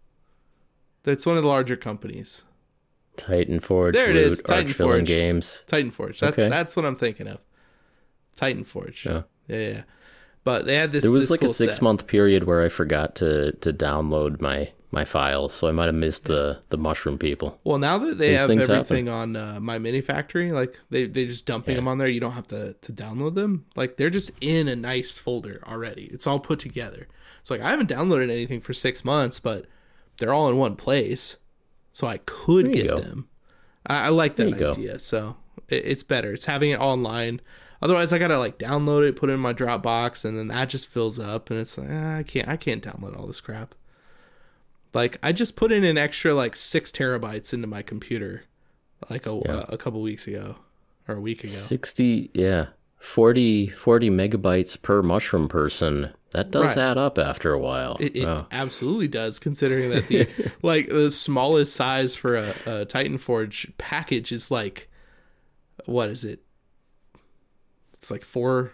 That's 1.04 1.28
one 1.28 1.38
of 1.38 1.44
the 1.44 1.50
larger 1.50 1.76
companies. 1.76 2.44
Titan 3.20 3.60
Forge, 3.60 3.94
There 3.94 4.10
it 4.10 4.16
Loot, 4.16 4.24
is, 4.26 4.42
Titan 4.42 4.74
Forge. 4.74 5.06
Games. 5.06 5.62
Titan 5.68 5.92
Forge. 5.92 6.20
That's 6.20 6.38
Okay. 6.40 6.50
that's 6.50 6.76
what 6.76 6.86
I'm 6.86 6.96
thinking 6.96 7.28
of. 7.28 7.40
Titan 8.36 8.64
Forge. 8.64 9.06
Yeah. 9.06 9.24
Yeah, 9.48 9.58
yeah. 9.58 9.82
But 10.44 10.66
they 10.66 10.76
had 10.76 10.92
this. 10.92 11.04
There 11.04 11.12
was 11.12 11.24
this 11.24 11.32
like 11.32 11.42
cool 11.42 11.52
a 11.52 11.54
six 11.54 11.74
set. 11.76 11.82
month 11.82 12.08
period 12.08 12.46
where 12.46 12.64
I 12.64 12.70
forgot 12.70 13.16
to 13.16 13.52
to 13.52 13.74
download 13.74 14.42
my 14.42 14.70
my 14.92 15.06
files, 15.06 15.54
so 15.54 15.68
I 15.68 15.72
might 15.72 15.86
have 15.88 15.96
missed 15.96 16.26
the 16.26 16.60
the 16.70 16.78
mushroom 16.78 17.18
people. 17.18 17.60
Well, 17.64 17.78
now 17.78 17.98
that 18.00 18.18
they 18.18 18.30
These 18.32 18.40
have 18.40 18.50
everything 18.52 19.10
on 19.10 19.36
uh, 19.36 19.60
MyMiniFactory, 19.60 20.52
like 20.52 20.80
they 20.90 21.06
they 21.06 21.26
just 21.26 21.46
dumping 21.46 21.74
Yeah. 21.74 21.82
them 21.82 21.88
on 21.90 21.98
there. 21.98 22.08
You 22.08 22.22
don't 22.22 22.32
have 22.32 22.48
to 22.48 22.74
to 22.74 22.94
download 22.94 23.36
them. 23.36 23.66
Like 23.76 23.98
they're 23.98 24.10
just 24.10 24.32
in 24.42 24.68
a 24.68 24.76
nice 24.76 25.18
folder 25.18 25.62
already. 25.68 26.06
It's 26.06 26.26
all 26.26 26.40
put 26.40 26.60
together. 26.60 27.08
It's 27.42 27.52
like 27.52 27.62
I 27.62 27.70
haven't 27.70 27.90
downloaded 27.90 28.32
anything 28.32 28.62
for 28.62 28.74
six 28.74 29.04
months, 29.04 29.40
but 29.40 29.66
they're 30.18 30.34
all 30.34 30.50
in 30.50 30.58
one 30.58 30.76
place, 30.78 31.38
so 32.00 32.08
I 32.08 32.20
could 32.20 32.72
get 32.72 32.88
go. 32.88 32.98
them. 33.00 33.28
I, 33.86 34.06
I 34.06 34.10
like 34.10 34.38
that 34.38 34.48
you 34.50 34.56
go. 34.56 34.70
idea. 34.72 35.00
So 35.00 35.36
it, 35.68 35.84
it's 35.86 36.04
better. 36.04 36.32
It's 36.32 36.46
having 36.46 36.72
it 36.72 36.80
online. 36.80 37.42
Otherwise, 37.82 38.14
I 38.14 38.18
gotta 38.20 38.38
like 38.38 38.58
download 38.58 39.08
it, 39.08 39.16
put 39.18 39.30
it 39.30 39.34
in 39.34 39.40
my 39.42 39.54
Dropbox, 39.54 40.24
and 40.24 40.38
then 40.38 40.48
that 40.48 40.70
just 40.70 40.88
fills 40.88 41.20
up, 41.20 41.50
and 41.50 41.60
it's 41.60 41.78
like 41.78 41.90
ah, 41.92 42.18
I 42.18 42.24
can't 42.24 42.48
I 42.48 42.56
can't 42.56 42.82
download 42.84 43.18
all 43.20 43.28
this 43.28 43.42
crap. 43.42 43.76
Like 44.94 45.18
I 45.22 45.32
just 45.34 45.56
put 45.56 45.72
in 45.72 45.84
an 45.84 45.98
extra 45.98 46.34
like 46.34 46.56
six 46.56 46.92
terabytes 46.92 47.54
into 47.54 47.68
my 47.68 47.82
computer, 47.82 48.44
like 49.10 49.26
a 49.28 49.42
Yeah. 49.46 49.66
a, 49.70 49.78
couple 49.78 50.02
weeks 50.02 50.26
ago, 50.28 50.56
or 51.08 51.16
a 51.16 51.22
week 51.22 51.44
ago. 51.44 51.52
60, 51.54 52.32
yeah, 52.34 52.68
40, 53.00 53.68
40 53.68 54.10
megabytes 54.10 54.80
per 54.82 55.02
mushroom 55.02 55.48
person. 55.48 56.10
That 56.32 56.52
does 56.52 56.76
Right. 56.76 56.78
add 56.92 56.98
up 56.98 57.18
after 57.18 57.52
a 57.54 57.58
while. 57.60 57.98
It, 58.00 58.16
it 58.16 58.26
Oh, 58.26 58.46
absolutely 58.52 59.08
does, 59.08 59.40
considering 59.40 59.90
that 59.90 60.08
the 60.10 60.28
like 60.62 60.90
the 60.90 61.10
smallest 61.10 61.76
size 61.76 62.16
for 62.16 62.36
a, 62.36 62.54
a 62.68 62.86
Titan 62.86 63.18
Forge 63.18 63.72
package 63.80 64.32
is 64.32 64.52
like, 64.52 64.90
what 65.86 66.10
is 66.10 66.24
it? 66.24 66.42
It's 67.94 68.12
like 68.12 68.24
four, 68.24 68.74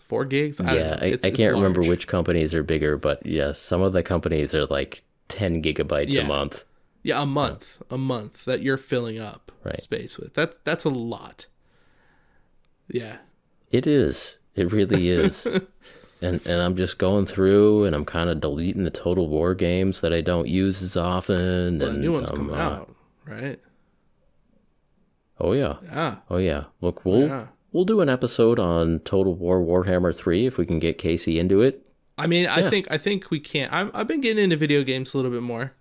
four 0.00 0.24
gigs. 0.24 0.60
I 0.60 0.74
yeah. 0.74 0.98
I, 1.00 1.18
I 1.22 1.30
can't 1.30 1.52
remember 1.54 1.82
which 1.82 2.06
companies 2.06 2.54
are 2.54 2.62
bigger, 2.62 2.96
but 2.96 3.24
yes, 3.26 3.60
some 3.60 3.82
of 3.82 3.92
the 3.92 4.02
companies 4.02 4.54
are 4.54 4.66
like 4.66 5.02
10 5.28 5.62
gigabytes 5.62 6.08
Yeah. 6.10 6.22
a 6.22 6.26
month. 6.26 6.64
Yeah, 7.02 7.22
a 7.22 7.26
month, 7.26 7.82
a 7.90 7.98
month 7.98 8.44
that 8.44 8.62
you're 8.62 8.76
filling 8.76 9.18
up 9.18 9.50
Right. 9.64 9.80
space 9.80 10.18
with. 10.18 10.34
That 10.34 10.64
that's 10.64 10.84
a 10.84 10.90
lot. 10.90 11.46
Yeah, 12.88 13.18
It 13.70 13.86
is. 13.86 14.36
It 14.54 14.70
really 14.70 15.08
is. 15.08 15.46
and 16.22 16.46
and 16.46 16.62
I'm 16.62 16.76
just 16.76 16.98
going 16.98 17.26
through 17.26 17.84
and 17.84 17.94
I'm 17.96 18.04
kind 18.04 18.30
of 18.30 18.40
deleting 18.40 18.84
the 18.84 18.90
Total 18.90 19.28
War 19.28 19.54
games 19.54 20.00
that 20.00 20.12
I 20.12 20.20
don't 20.20 20.48
use 20.48 20.82
as 20.82 20.96
often. 20.96 21.78
well, 21.78 21.88
and 21.88 21.96
the 21.96 22.00
new 22.00 22.12
one's 22.12 22.30
um, 22.30 22.36
coming 22.36 22.54
uh, 22.54 22.58
out, 22.58 22.94
right? 23.26 23.60
Oh 25.40 25.52
yeah. 25.52 25.76
Yeah, 25.82 26.16
Oh 26.30 26.36
yeah. 26.36 26.64
Look, 26.80 27.04
we'll 27.04 27.26
yeah. 27.26 27.48
we'll 27.72 27.84
do 27.84 28.00
an 28.00 28.08
episode 28.08 28.58
on 28.58 29.00
Total 29.00 29.34
War 29.34 29.60
Warhammer 29.60 30.14
3 30.14 30.46
if 30.46 30.56
we 30.56 30.64
can 30.66 30.78
get 30.78 30.98
Casey 30.98 31.38
into 31.38 31.62
it. 31.62 31.84
I 32.16 32.26
mean, 32.26 32.46
I 32.46 32.68
think 32.68 32.86
I 32.90 32.98
think 32.98 33.30
we 33.30 33.40
can't. 33.40 33.72
I'm, 33.72 33.90
I've 33.94 34.06
been 34.06 34.20
getting 34.20 34.44
into 34.44 34.56
video 34.56 34.84
games 34.84 35.14
a 35.14 35.16
little 35.16 35.32
bit 35.32 35.42
more 35.42 35.72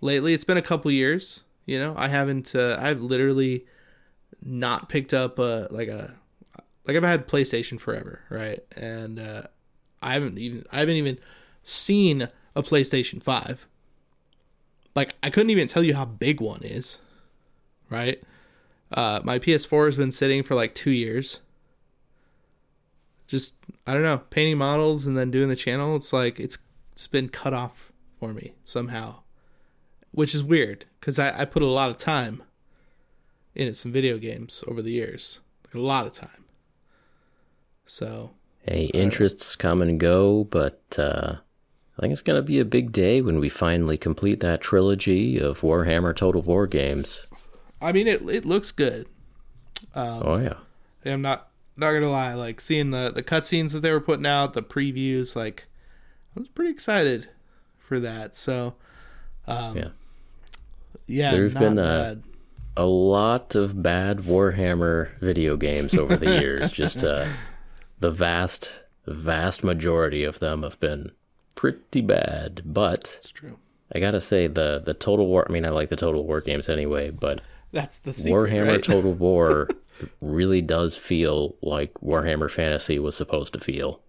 lately. 0.00 0.32
It's 0.32 0.44
been 0.44 0.56
a 0.56 0.62
couple 0.62 0.90
years. 0.90 1.42
You 1.66 1.78
know, 1.78 1.94
I 1.96 2.08
haven't. 2.08 2.54
Uh, 2.54 2.78
I've 2.80 3.02
literally 3.02 3.66
not 4.40 4.88
picked 4.88 5.12
up 5.12 5.38
a 5.38 5.66
like 5.70 5.88
a 5.88 6.14
like 6.86 6.96
I've 6.96 7.02
had 7.02 7.28
PlayStation 7.28 7.80
forever, 7.80 8.22
right? 8.30 8.60
And 8.76 9.18
uh, 9.18 9.42
I 10.02 10.14
haven't 10.14 10.38
even 10.38 10.64
I 10.72 10.80
haven't 10.80 10.96
even 10.96 11.18
seen 11.62 12.28
a 12.54 12.62
PlayStation 12.62 13.22
Five. 13.22 13.66
Like 14.94 15.14
I 15.22 15.30
couldn't 15.30 15.50
even 15.50 15.68
tell 15.68 15.82
you 15.82 15.94
how 15.94 16.04
big 16.04 16.40
one 16.40 16.62
is, 16.62 16.98
right? 17.90 18.22
Uh, 18.92 19.20
my 19.24 19.38
PS4 19.38 19.86
has 19.86 19.96
been 19.96 20.12
sitting 20.12 20.42
for 20.42 20.54
like 20.54 20.74
two 20.74 20.92
years 20.92 21.40
just 23.26 23.54
I 23.86 23.92
don't 23.92 24.02
know, 24.02 24.18
painting 24.30 24.58
models 24.58 25.06
and 25.06 25.16
then 25.16 25.30
doing 25.30 25.48
the 25.48 25.56
channel. 25.56 25.96
It's 25.96 26.12
like 26.12 26.40
it's 26.40 26.58
it's 26.92 27.06
been 27.06 27.28
cut 27.28 27.52
off 27.52 27.92
for 28.18 28.32
me 28.32 28.54
somehow, 28.64 29.16
which 30.12 30.34
is 30.34 30.42
weird 30.42 30.86
because 31.00 31.18
I, 31.18 31.42
I 31.42 31.44
put 31.44 31.62
a 31.62 31.66
lot 31.66 31.90
of 31.90 31.96
time 31.96 32.42
into 33.54 33.74
some 33.74 33.92
video 33.92 34.18
games 34.18 34.64
over 34.66 34.82
the 34.82 34.92
years, 34.92 35.40
like 35.66 35.74
a 35.74 35.80
lot 35.80 36.06
of 36.06 36.12
time. 36.12 36.44
So 37.86 38.30
Hey, 38.62 38.86
interests 38.86 39.54
come 39.54 39.80
and 39.80 39.98
go, 39.98 40.44
but 40.44 40.82
uh, 40.98 41.36
I 41.96 42.00
think 42.00 42.12
it's 42.12 42.20
going 42.20 42.38
to 42.38 42.42
be 42.42 42.58
a 42.58 42.64
big 42.64 42.90
day 42.90 43.22
when 43.22 43.38
we 43.38 43.48
finally 43.48 43.96
complete 43.96 44.40
that 44.40 44.60
trilogy 44.60 45.38
of 45.38 45.60
Warhammer 45.60 46.14
Total 46.14 46.42
War 46.42 46.66
games. 46.66 47.28
I 47.80 47.92
mean, 47.92 48.08
it 48.08 48.22
it 48.28 48.44
looks 48.44 48.72
good. 48.72 49.06
Um, 49.94 50.22
oh 50.24 50.36
yeah. 50.38 50.54
I'm 51.04 51.22
not 51.22 51.48
not 51.76 51.92
gonna 51.92 52.10
lie, 52.10 52.34
like 52.34 52.60
seeing 52.60 52.90
the 52.90 53.12
the 53.14 53.22
cutscenes 53.22 53.72
that 53.72 53.80
they 53.80 53.92
were 53.92 54.00
putting 54.00 54.26
out, 54.26 54.54
the 54.54 54.62
previews, 54.62 55.36
like 55.36 55.66
I 56.34 56.40
was 56.40 56.48
pretty 56.48 56.70
excited 56.72 57.28
for 57.78 58.00
that. 58.00 58.34
So, 58.34 58.74
um, 59.46 59.76
Yeah. 59.76 59.88
yeah, 61.06 61.30
There's 61.30 61.54
been, 61.54 61.76
bad. 61.76 62.22
a 62.76 62.86
lot 62.86 63.54
of 63.54 63.80
bad 63.80 64.18
Warhammer 64.18 65.18
video 65.20 65.56
games 65.56 65.94
over 65.94 66.16
the 66.16 66.40
years. 66.40 66.72
Just 66.72 67.04
uh, 67.04 67.26
the 68.00 68.10
vast, 68.10 68.80
vast 69.06 69.64
majority 69.64 70.24
of 70.24 70.38
them 70.38 70.62
have 70.62 70.78
been 70.80 71.12
pretty 71.54 72.00
bad. 72.00 72.62
But 72.64 73.16
It's 73.18 73.30
true. 73.30 73.58
I 73.94 74.00
gotta 74.00 74.20
say, 74.20 74.46
the 74.46 74.80
the 74.84 74.94
Total 74.94 75.26
War. 75.26 75.46
I 75.48 75.52
mean, 75.52 75.64
I 75.64 75.70
like 75.70 75.88
the 75.88 75.96
Total 75.96 76.24
War 76.24 76.40
games 76.40 76.68
anyway, 76.68 77.10
but 77.10 77.40
That's 77.72 77.98
the 77.98 78.12
secret, 78.12 78.50
Warhammer 78.50 78.68
right? 78.68 78.82
Total 78.82 79.12
War 79.26 79.68
really 80.20 80.60
does 80.60 80.96
feel 80.96 81.56
like 81.62 81.94
Warhammer 81.94 82.50
Fantasy 82.50 82.98
was 82.98 83.16
supposed 83.16 83.52
to 83.54 83.60
feel. 83.60 84.00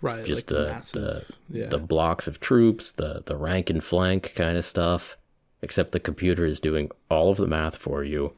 right, 0.00 0.24
Just 0.24 0.50
like 0.50 0.58
the 0.58 0.72
massive, 0.72 1.30
yeah, 1.48 1.66
the 1.66 1.78
blocks 1.78 2.26
of 2.26 2.40
troops, 2.40 2.92
the 2.92 3.22
the 3.24 3.36
rank 3.36 3.70
and 3.70 3.82
flank 3.84 4.32
kind 4.34 4.56
of 4.56 4.64
stuff. 4.64 5.16
Except 5.62 5.92
the 5.92 6.00
computer 6.00 6.44
is 6.44 6.60
doing 6.60 6.90
all 7.10 7.30
of 7.30 7.38
the 7.38 7.46
math 7.46 7.76
for 7.76 8.04
you, 8.04 8.34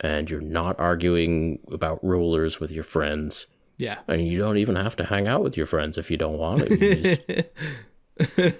and 0.00 0.28
you're 0.28 0.40
not 0.40 0.78
arguing 0.80 1.60
about 1.70 2.02
rulers 2.04 2.58
with 2.58 2.72
your 2.72 2.82
friends. 2.82 3.46
Yeah. 3.76 3.98
And 4.06 4.26
you 4.26 4.38
don't 4.38 4.58
even 4.58 4.76
have 4.76 4.96
to 4.96 5.04
hang 5.04 5.26
out 5.26 5.42
with 5.42 5.56
your 5.56 5.66
friends 5.66 5.98
if 5.98 6.10
you 6.10 6.16
don't 6.16 6.38
want 6.38 6.66
to. 6.66 6.74
You 6.78 7.44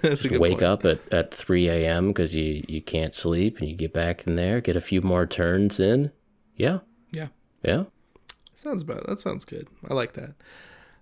just 0.03 0.29
wake 0.31 0.59
point. 0.59 0.61
up 0.63 0.85
at, 0.85 0.99
at 1.13 1.33
3 1.33 1.69
a.m. 1.69 2.09
because 2.09 2.35
you, 2.35 2.63
you 2.67 2.81
can't 2.81 3.15
sleep 3.15 3.59
and 3.59 3.69
you 3.69 3.75
get 3.75 3.93
back 3.93 4.27
in 4.27 4.35
there, 4.35 4.59
get 4.59 4.75
a 4.75 4.81
few 4.81 5.01
more 5.01 5.25
turns 5.25 5.79
in. 5.79 6.11
Yeah. 6.55 6.79
Yeah. 7.11 7.27
Yeah. 7.63 7.85
Sounds 8.55 8.81
about 8.81 9.05
that 9.07 9.19
sounds 9.19 9.45
good. 9.45 9.67
I 9.89 9.93
like 9.93 10.13
that. 10.13 10.33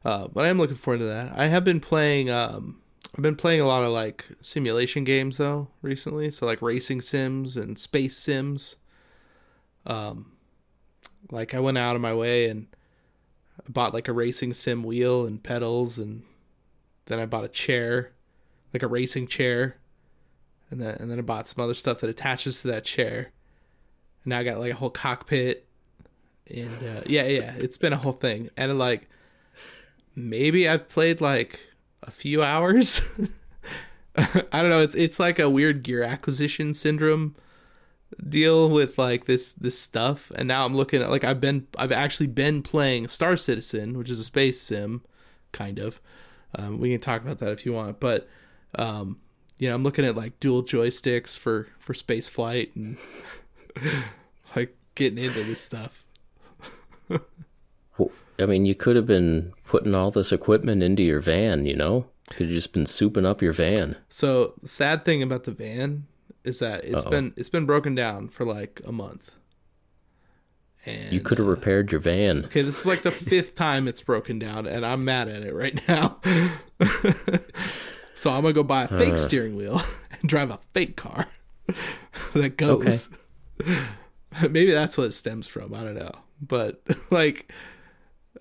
Uh, 0.03 0.28
but 0.28 0.45
I 0.45 0.49
am 0.49 0.57
looking 0.57 0.76
forward 0.76 0.99
to 0.99 1.05
that. 1.05 1.32
I 1.38 1.47
have 1.47 1.64
been 1.64 1.80
playing 1.80 2.30
um 2.30 2.82
I've 3.16 3.22
been 3.22 3.36
playing 3.36 3.61
a 3.61 3.68
lot 3.68 3.84
of 3.84 3.91
like 3.91 4.28
simulation 4.41 5.03
games 5.03 5.38
though 5.38 5.70
recently. 5.82 6.30
So 6.32 6.45
like 6.45 6.61
racing 6.61 7.01
sims 7.01 7.55
and 7.57 7.78
space 7.80 8.18
sims. 8.18 8.76
Um 9.86 10.34
like 11.32 11.53
I 11.53 11.59
went 11.59 11.78
out 11.78 11.95
of 11.95 12.01
my 12.01 12.14
way 12.14 12.49
and 12.49 12.68
bought 13.70 13.93
like 13.93 14.07
a 14.07 14.14
racing 14.14 14.53
sim 14.53 14.84
wheel 14.84 15.26
and 15.26 15.41
pedals 15.41 15.99
and 15.99 16.24
then 17.05 17.20
I 17.20 17.26
bought 17.26 17.43
a 17.43 17.49
chair, 17.49 18.11
like 18.74 18.84
a 18.84 18.88
racing 18.88 19.28
chair. 19.28 19.78
And 20.70 20.82
then 20.82 20.95
and 20.99 21.09
then 21.09 21.20
I 21.20 21.22
bought 21.22 21.47
some 21.47 21.64
other 21.64 21.74
stuff 21.74 21.99
that 21.99 22.09
attaches 22.09 22.61
to 22.61 22.68
that 22.70 22.86
chair. 22.86 23.32
And 24.24 24.32
now 24.32 24.39
I 24.39 24.43
got 24.43 24.59
like 24.59 24.72
a 24.72 24.76
whole 24.76 24.89
cockpit 24.89 25.68
and 26.47 26.72
uh, 26.72 27.01
yeah, 27.05 27.26
yeah, 27.26 27.53
it's 27.57 27.78
been 27.78 27.93
a 27.93 27.97
whole 27.97 28.14
thing. 28.14 28.49
And 28.57 28.78
like, 28.78 29.09
maybe 30.16 30.68
I've 30.68 30.89
played 30.89 31.22
like 31.22 31.59
a 32.01 32.11
few 32.11 32.43
hours. 32.43 33.01
I 34.16 34.61
don't 34.61 34.70
know. 34.70 34.82
It's 34.82 34.95
it's 34.95 35.20
like 35.20 35.39
a 35.39 35.49
weird 35.49 35.84
gear 35.84 36.03
acquisition 36.03 36.74
syndrome 36.74 37.36
deal 38.28 38.70
with 38.70 38.97
like 38.97 39.26
this 39.26 39.53
this 39.53 39.78
stuff. 39.78 40.32
And 40.36 40.47
now 40.47 40.66
I'm 40.66 40.76
looking 40.76 41.01
at 41.01 41.09
like 41.09 41.24
I've 41.24 41.39
been 41.39 41.68
I've 41.78 41.91
actually 41.91 42.28
been 42.28 42.61
playing 42.61 43.07
Star 43.07 43.38
Citizen, 43.38 43.97
which 43.97 44.09
is 44.09 44.20
a 44.20 44.24
space 44.24 44.61
sim, 44.61 45.01
kind 45.51 45.80
of. 45.80 46.01
Um, 46.55 46.80
we 46.80 46.91
can 46.91 47.01
talk 47.01 47.22
about 47.22 47.39
that 47.39 47.51
if 47.51 47.66
you 47.66 47.74
want, 47.74 47.99
but 47.99 48.28
um, 48.76 49.20
you 49.59 49.70
know, 49.70 49.76
I'm 49.76 49.84
looking 49.84 50.05
at 50.05 50.16
like 50.16 50.39
dual 50.39 50.64
joysticks 50.64 51.38
for 51.38 51.68
for 51.80 51.93
space 51.93 52.30
flight 52.30 52.76
and 52.76 52.97
like 54.55 54.76
getting 54.95 55.24
into 55.24 55.43
this 55.43 55.61
stuff. 55.61 56.05
Well, 57.97 58.11
I 58.39 58.45
mean, 58.45 58.66
you 58.66 58.76
could 58.76 58.95
have 58.95 59.05
been 59.05 59.53
putting 59.66 59.93
all 59.93 60.11
this 60.11 60.32
equipment 60.32 60.82
into 60.82 61.03
your 61.03 61.20
van, 61.20 61.66
you 61.66 61.76
know? 61.76 62.07
Could 62.30 62.47
have 62.47 62.55
just 62.55 62.74
been 62.74 62.86
souping 62.86 63.26
up 63.26 63.41
your 63.41 63.53
van. 63.53 63.97
So 64.09 64.53
sad 64.64 65.03
thing 65.03 65.22
about 65.22 65.43
the 65.43 65.51
van 65.51 66.07
is 66.43 66.59
that 66.59 66.83
it's 66.85 67.03
Uh-oh. 67.03 67.09
been 67.09 67.33
it's 67.37 67.49
been 67.49 67.65
broken 67.65 67.95
down 67.95 68.27
for 68.29 68.45
like 68.45 68.81
a 68.85 68.91
month. 68.91 69.31
And 70.85 71.13
You 71.13 71.21
could 71.21 71.37
have 71.37 71.47
uh, 71.47 71.51
repaired 71.51 71.91
your 71.91 72.01
van. 72.01 72.45
okay, 72.45 72.61
this 72.61 72.81
is 72.81 72.85
like 72.85 73.03
the 73.03 73.11
fifth 73.11 73.55
time 73.55 73.87
it's 73.87 74.01
broken 74.01 74.37
down, 74.37 74.67
and 74.67 74.85
I'm 74.85 75.05
mad 75.05 75.29
at 75.29 75.43
it 75.43 75.53
right 75.53 75.79
now. 75.87 76.17
so 78.15 78.31
I'm 78.31 78.41
gonna 78.41 78.53
go 78.53 78.63
buy 78.63 78.83
a 78.83 78.87
fake 78.87 79.13
uh. 79.13 79.17
steering 79.17 79.55
wheel 79.55 79.81
and 80.11 80.29
drive 80.29 80.51
a 80.51 80.59
fake 80.73 80.97
car 80.97 81.27
that 82.33 82.57
goes. 82.57 83.09
Maybe 84.41 84.71
that's 84.71 84.97
what 84.97 85.07
it 85.07 85.13
stems 85.13 85.47
from. 85.47 85.73
I 85.73 85.83
don't 85.83 85.95
know, 85.95 86.11
but 86.41 86.81
like, 87.11 87.51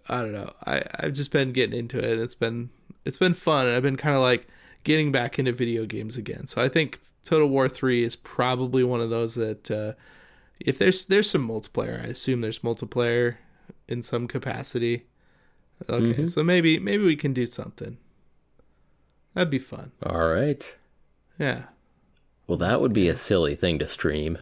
I 0.08 0.22
don't 0.22 0.32
know. 0.32 0.52
I 0.66 0.82
I've 0.98 1.12
just 1.12 1.30
been 1.30 1.52
getting 1.52 1.78
into 1.78 1.98
it. 1.98 2.12
And 2.12 2.20
it's 2.20 2.34
been 2.34 2.70
it's 3.04 3.18
been 3.18 3.34
fun, 3.34 3.66
and 3.66 3.76
I've 3.76 3.82
been 3.82 3.96
kind 3.96 4.16
of 4.16 4.22
like 4.22 4.48
getting 4.84 5.12
back 5.12 5.38
into 5.38 5.52
video 5.52 5.86
games 5.86 6.16
again. 6.16 6.46
So 6.48 6.60
I 6.60 6.68
think 6.68 6.98
Total 7.24 7.48
War 7.48 7.68
Three 7.68 8.02
is 8.02 8.16
probably 8.16 8.82
one 8.84 9.00
of 9.00 9.10
those 9.10 9.34
that 9.36 9.70
uh, 9.70 9.92
if 10.60 10.78
there's 10.78 11.06
there's 11.06 11.30
some 11.30 11.46
multiplayer, 11.48 12.00
I 12.02 12.06
assume 12.08 12.40
there's 12.40 12.60
multiplayer 12.60 13.36
in 13.88 14.02
some 14.02 14.26
capacity. 14.28 15.06
Okay, 15.88 16.26
so 16.26 16.42
maybe 16.44 16.78
maybe 16.78 17.04
we 17.04 17.16
can 17.16 17.32
do 17.32 17.46
something. 17.46 17.98
That'd 19.34 19.50
be 19.50 19.58
fun. 19.58 19.92
All 20.04 20.28
right. 20.28 20.76
Yeah, 21.38 21.64
Well, 22.46 22.58
that 22.58 22.80
would 22.80 22.92
be 22.92 23.08
a 23.08 23.16
silly 23.16 23.54
thing 23.56 23.78
to 23.80 23.88
stream. 23.88 24.38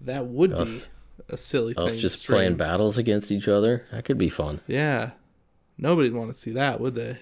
that 0.00 0.26
would 0.26 0.52
Us- 0.52 0.86
be 0.86 1.24
a 1.30 1.36
silly 1.36 1.74
Us 1.76 1.92
thing. 1.92 1.96
to 1.96 2.00
just 2.02 2.26
playing 2.26 2.56
battles 2.56 2.98
against 2.98 3.30
each 3.30 3.48
other. 3.48 3.86
That 3.92 4.04
could 4.04 4.18
be 4.18 4.28
fun. 4.28 4.60
Yeah, 4.66 5.12
nobody'd 5.78 6.12
want 6.12 6.32
to 6.32 6.38
see 6.38 6.50
that, 6.52 6.80
would 6.80 6.96
they? 6.96 7.18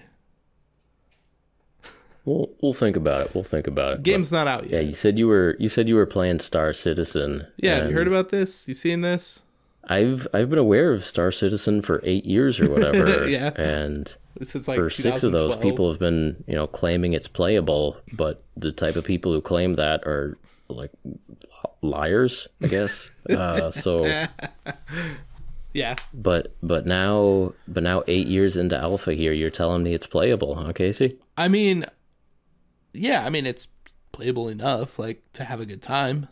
We'll 2.27 2.49
we'll 2.61 2.73
think 2.73 2.97
about 2.97 3.21
it. 3.25 3.33
We'll 3.33 3.45
think 3.45 3.67
about 3.67 3.93
it. 3.93 4.03
Game's 4.03 4.33
not 4.33 4.47
out 4.49 4.63
yet. 4.63 4.73
yeah, 4.73 4.79
you 4.89 4.95
said 4.95 5.17
you 5.17 5.29
were 5.29 5.55
you 5.59 5.69
said 5.69 5.87
you 5.87 5.95
were 5.95 6.05
playing 6.05 6.39
Star 6.39 6.73
Citizen. 6.73 7.47
Yeah, 7.55 7.75
have 7.77 7.89
you 7.89 7.95
heard 7.95 8.07
about 8.07 8.29
this? 8.29 8.67
You 8.67 8.73
seen 8.73 8.99
this? 8.99 9.43
I've 9.85 10.27
I've 10.33 10.49
been 10.49 10.59
aware 10.59 10.91
of 10.91 11.05
Star 11.05 11.31
Citizen 11.31 11.81
for 11.81 12.01
eight 12.03 12.25
years 12.25 12.59
or 12.59 12.69
whatever. 12.69 13.29
Yeah. 13.37 13.51
And 13.55 14.13
is 14.41 14.67
like 14.67 14.77
for 14.77 14.89
six 14.89 15.23
of 15.23 15.31
those 15.31 15.55
people 15.55 15.89
have 15.89 15.99
been 15.99 16.43
you 16.47 16.53
know 16.53 16.67
claiming 16.67 17.13
it's 17.13 17.27
playable 17.27 17.97
but 18.13 18.43
the 18.55 18.71
type 18.71 18.95
of 18.95 19.03
people 19.03 19.33
who 19.33 19.41
claim 19.41 19.73
that 19.75 20.03
are 20.03 20.37
like 20.69 20.91
liars 21.81 22.47
i 22.61 22.67
guess 22.67 23.09
uh, 23.31 23.71
so 23.71 24.05
Yeah, 25.73 25.95
but 26.13 26.55
but 26.63 26.85
now 26.85 27.53
but 27.67 27.81
now 27.81 28.03
eight 28.07 28.27
years 28.27 28.55
into 28.57 28.77
alpha 28.77 29.13
here 29.13 29.33
you're 29.33 29.49
telling 29.49 29.81
me 29.81 29.93
it's 29.95 30.05
playable 30.07 30.53
huh 30.55 30.71
casey 30.71 31.17
I 31.37 31.47
mean, 31.49 31.85
yeah, 32.97 33.25
I 33.25 33.29
mean 33.29 33.45
it's 33.45 33.67
playable 34.11 34.49
enough, 34.49 34.97
like 34.99 35.21
to 35.33 35.43
have 35.43 35.59
a 35.59 35.65
good 35.65 35.81
time. 35.81 36.27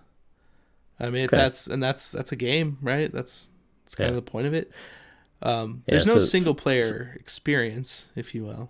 I 0.99 1.09
mean, 1.09 1.25
Okay. 1.25 1.37
that's 1.37 1.67
and 1.67 1.81
that's 1.83 2.11
that's 2.11 2.31
a 2.31 2.35
game, 2.35 2.77
right? 2.81 3.11
That's 3.11 3.49
that's 3.83 3.95
kind 3.95 4.07
Yeah. 4.07 4.17
of 4.17 4.25
the 4.25 4.31
point 4.31 4.47
of 4.47 4.53
it. 4.53 4.71
Um, 5.41 5.83
Yeah, 5.85 5.91
there's 5.93 6.05
no 6.05 6.13
so- 6.19 6.25
single 6.25 6.55
player 6.55 7.15
experience, 7.19 8.09
if 8.15 8.33
you 8.33 8.45
will. 8.45 8.69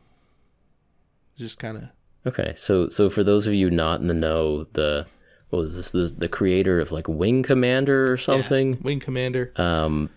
It's 1.34 1.42
just 1.42 1.60
kind 1.60 1.78
of 1.78 1.84
okay 2.28 2.54
so 2.58 2.90
so 2.90 3.10
for 3.10 3.24
those 3.24 3.46
of 3.46 3.54
you 3.54 3.70
not 3.70 4.02
in 4.02 4.08
the 4.08 4.14
know 4.14 4.64
the 4.74 5.06
what 5.52 5.60
was 5.60 5.76
this 5.76 5.92
the, 5.92 6.12
the 6.18 6.28
creator 6.28 6.80
of 6.80 6.92
like 6.92 7.08
wing 7.08 7.44
commander 7.44 8.12
or 8.12 8.18
something 8.18 8.80
Wing 8.82 9.00
Commander. 9.00 9.52
um 9.58 10.10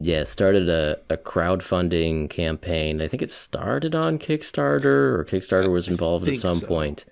yeah 0.00 0.24
started 0.24 0.68
a, 0.68 0.98
a 1.08 1.16
crowdfunding 1.16 2.28
campaign 2.28 3.00
i 3.00 3.08
think 3.08 3.22
it 3.22 3.30
started 3.30 3.94
on 3.94 4.18
kickstarter 4.18 4.84
or 4.84 5.24
kickstarter 5.28 5.70
was 5.70 5.88
involved 5.88 6.28
at 6.28 6.38
some 6.38 6.56
so. 6.56 6.66
point 6.66 7.04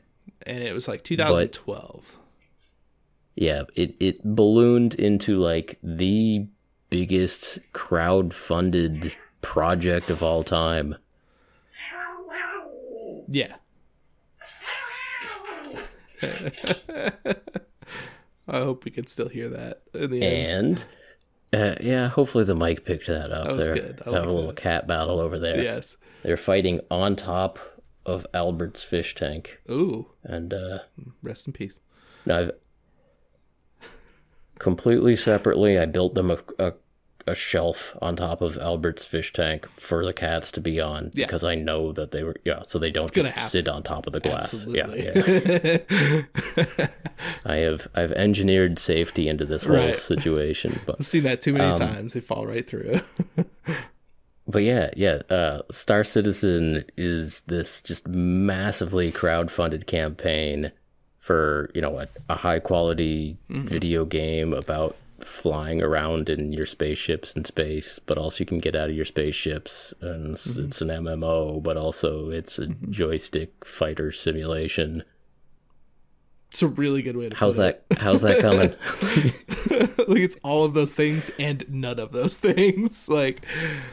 and 0.44 0.64
it 0.64 0.74
was 0.74 0.88
like 0.88 1.04
2012. 1.04 2.18
yeah 3.36 3.62
it, 3.74 3.94
it 4.00 4.22
ballooned 4.24 4.94
into 4.94 5.38
like 5.38 5.78
the 5.82 6.46
biggest 6.90 7.58
crowd-funded 7.72 9.14
project 9.40 10.10
of 10.10 10.22
all 10.22 10.42
time 10.42 10.96
Yeah. 13.32 13.54
I 18.48 18.58
hope 18.58 18.84
we 18.84 18.90
can 18.90 19.06
still 19.06 19.28
hear 19.28 19.48
that 19.48 19.82
in 19.94 20.10
the 20.10 20.22
end. 20.22 20.66
and 20.66 20.84
uh, 21.52 21.74
yeah 21.80 22.08
hopefully 22.08 22.44
the 22.44 22.54
mic 22.54 22.84
picked 22.84 23.06
that 23.08 23.30
up 23.30 23.46
That 23.46 23.56
was 23.56 23.64
there 23.66 23.74
good. 23.74 24.00
I 24.02 24.04
Have 24.10 24.14
like 24.14 24.24
a 24.24 24.30
little 24.30 24.46
that. 24.48 24.56
cat 24.56 24.86
battle 24.86 25.20
over 25.20 25.38
there 25.38 25.60
Yes. 25.62 25.96
they're 26.22 26.36
fighting 26.36 26.80
on 26.90 27.16
top 27.16 27.58
of 28.06 28.26
albert's 28.34 28.82
fish 28.82 29.14
tank 29.14 29.58
Ooh, 29.70 30.06
and 30.24 30.52
uh 30.54 30.78
rest 31.22 31.46
in 31.46 31.52
peace. 31.52 31.80
No, 32.26 32.38
I've 32.40 32.50
completely 34.58 35.16
separately. 35.16 35.78
I 35.78 35.86
built 35.86 36.14
them 36.14 36.30
a, 36.30 36.38
a 36.58 36.72
a 37.26 37.34
shelf 37.34 37.96
on 38.02 38.16
top 38.16 38.40
of 38.42 38.58
Albert's 38.58 39.04
fish 39.04 39.32
tank 39.32 39.68
for 39.78 40.04
the 40.04 40.12
cats 40.12 40.50
to 40.52 40.60
be 40.60 40.80
on 40.80 41.10
Yeah. 41.14 41.26
because 41.26 41.44
I 41.44 41.54
know 41.54 41.92
that 41.92 42.10
they 42.10 42.22
were 42.22 42.36
yeah, 42.44 42.62
so 42.64 42.78
they 42.78 42.90
don't 42.90 43.12
just 43.12 43.50
sit 43.50 43.68
on 43.68 43.82
top 43.82 44.06
of 44.06 44.12
the 44.12 44.20
glass. 44.20 44.52
Absolutely. 44.54 45.04
Yeah, 45.04 45.78
yeah. 46.56 46.86
I 47.44 47.56
have 47.56 47.86
I've 47.94 48.12
engineered 48.12 48.78
safety 48.78 49.28
into 49.28 49.44
this 49.44 49.64
whole 49.64 49.76
Right. 49.76 49.96
situation, 49.96 50.80
but 50.86 50.96
I've 50.98 51.06
seen 51.06 51.22
that 51.24 51.40
too 51.42 51.52
many 51.52 51.64
Um, 51.72 51.78
times. 51.78 52.12
They 52.12 52.20
fall 52.20 52.46
right 52.46 52.66
through. 52.66 53.00
But 54.44 54.64
yeah, 54.64 54.90
yeah, 54.96 55.22
uh, 55.30 55.62
Star 55.70 56.02
Citizen 56.02 56.84
is 56.96 57.42
this 57.42 57.80
just 57.80 58.08
massively 58.08 59.12
crowd-funded 59.12 59.86
campaign 59.86 60.72
for 61.20 61.70
you 61.76 61.80
know 61.80 62.00
a, 62.00 62.08
a 62.28 62.34
high-quality 62.34 63.38
video 63.48 64.04
game 64.04 64.52
about 64.52 64.96
flying 65.24 65.82
around 65.82 66.28
in 66.28 66.52
your 66.52 66.66
spaceships 66.66 67.34
in 67.34 67.44
space, 67.44 67.98
but 67.98 68.18
also 68.18 68.40
you 68.40 68.46
can 68.46 68.58
get 68.58 68.76
out 68.76 68.90
of 68.90 68.96
your 68.96 69.04
spaceships, 69.04 69.94
and 70.00 70.32
it's, 70.32 70.48
mm-hmm. 70.48 70.66
it's 70.66 70.80
an 70.80 70.88
MMO, 70.88 71.62
but 71.62 71.76
also 71.76 72.30
it's 72.30 72.58
a 72.58 72.66
mm-hmm. 72.66 72.90
joystick 72.90 73.64
fighter 73.64 74.12
simulation. 74.12 75.04
it's 76.50 76.62
a 76.62 76.68
really 76.68 77.02
good 77.02 77.16
way 77.16 77.28
to 77.28 77.36
How's 77.36 77.56
that? 77.56 77.84
How's 77.98 78.22
that 78.22 78.40
coming? 78.40 78.74
like 80.08 80.20
it's 80.20 80.36
all 80.42 80.64
of 80.64 80.74
those 80.74 80.94
things 80.94 81.30
and 81.38 81.64
none 81.68 81.98
of 81.98 82.12
those 82.12 82.36
things. 82.36 83.08
Like 83.12 83.44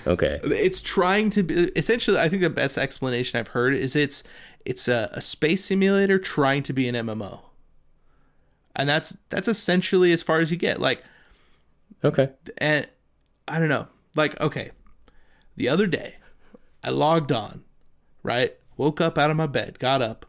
Okay, 0.07 0.39
it's 0.43 0.81
trying 0.81 1.29
to 1.31 1.43
be 1.43 1.53
essentially 1.75 2.17
i 2.17 2.29
think 2.29 2.41
the 2.41 2.49
best 2.49 2.77
explanation 2.77 3.39
i've 3.39 3.49
heard 3.49 3.73
is 3.73 3.95
it's 3.95 4.23
it's 4.65 4.87
a, 4.87 5.09
a 5.13 5.21
space 5.21 5.65
simulator 5.65 6.17
trying 6.17 6.63
to 6.63 6.73
be 6.73 6.87
an 6.87 6.95
mmo 6.95 7.41
and 8.75 8.87
that's 8.87 9.17
that's 9.29 9.47
essentially 9.47 10.11
as 10.11 10.23
far 10.23 10.39
as 10.39 10.51
you 10.51 10.57
get 10.57 10.79
like 10.79 11.01
okay, 12.03 12.29
and 12.57 12.87
i 13.47 13.59
don't 13.59 13.69
know 13.69 13.87
like 14.15 14.39
okay 14.41 14.71
the 15.55 15.67
other 15.69 15.87
day 15.87 16.15
I 16.83 16.89
logged 16.89 17.31
on, 17.31 17.63
right? 18.23 18.55
Woke 18.77 19.01
up 19.01 19.17
out 19.17 19.31
of 19.31 19.37
my 19.37 19.47
bed, 19.47 19.79
got 19.79 20.01
up, 20.01 20.25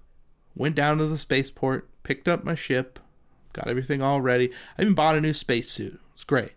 went 0.55 0.75
down 0.75 0.99
to 0.99 1.07
the 1.07 1.17
spaceport, 1.17 1.89
picked 2.03 2.29
up 2.29 2.45
my 2.45 2.55
ship, 2.55 2.99
got 3.53 3.69
everything 3.69 4.03
all 4.03 4.21
ready. 4.21 4.51
I 4.77 4.83
even 4.83 4.95
bought 4.95 5.17
a 5.17 5.21
new 5.21 5.33
spacesuit. 5.33 6.01
It's 6.13 6.25
great. 6.25 6.53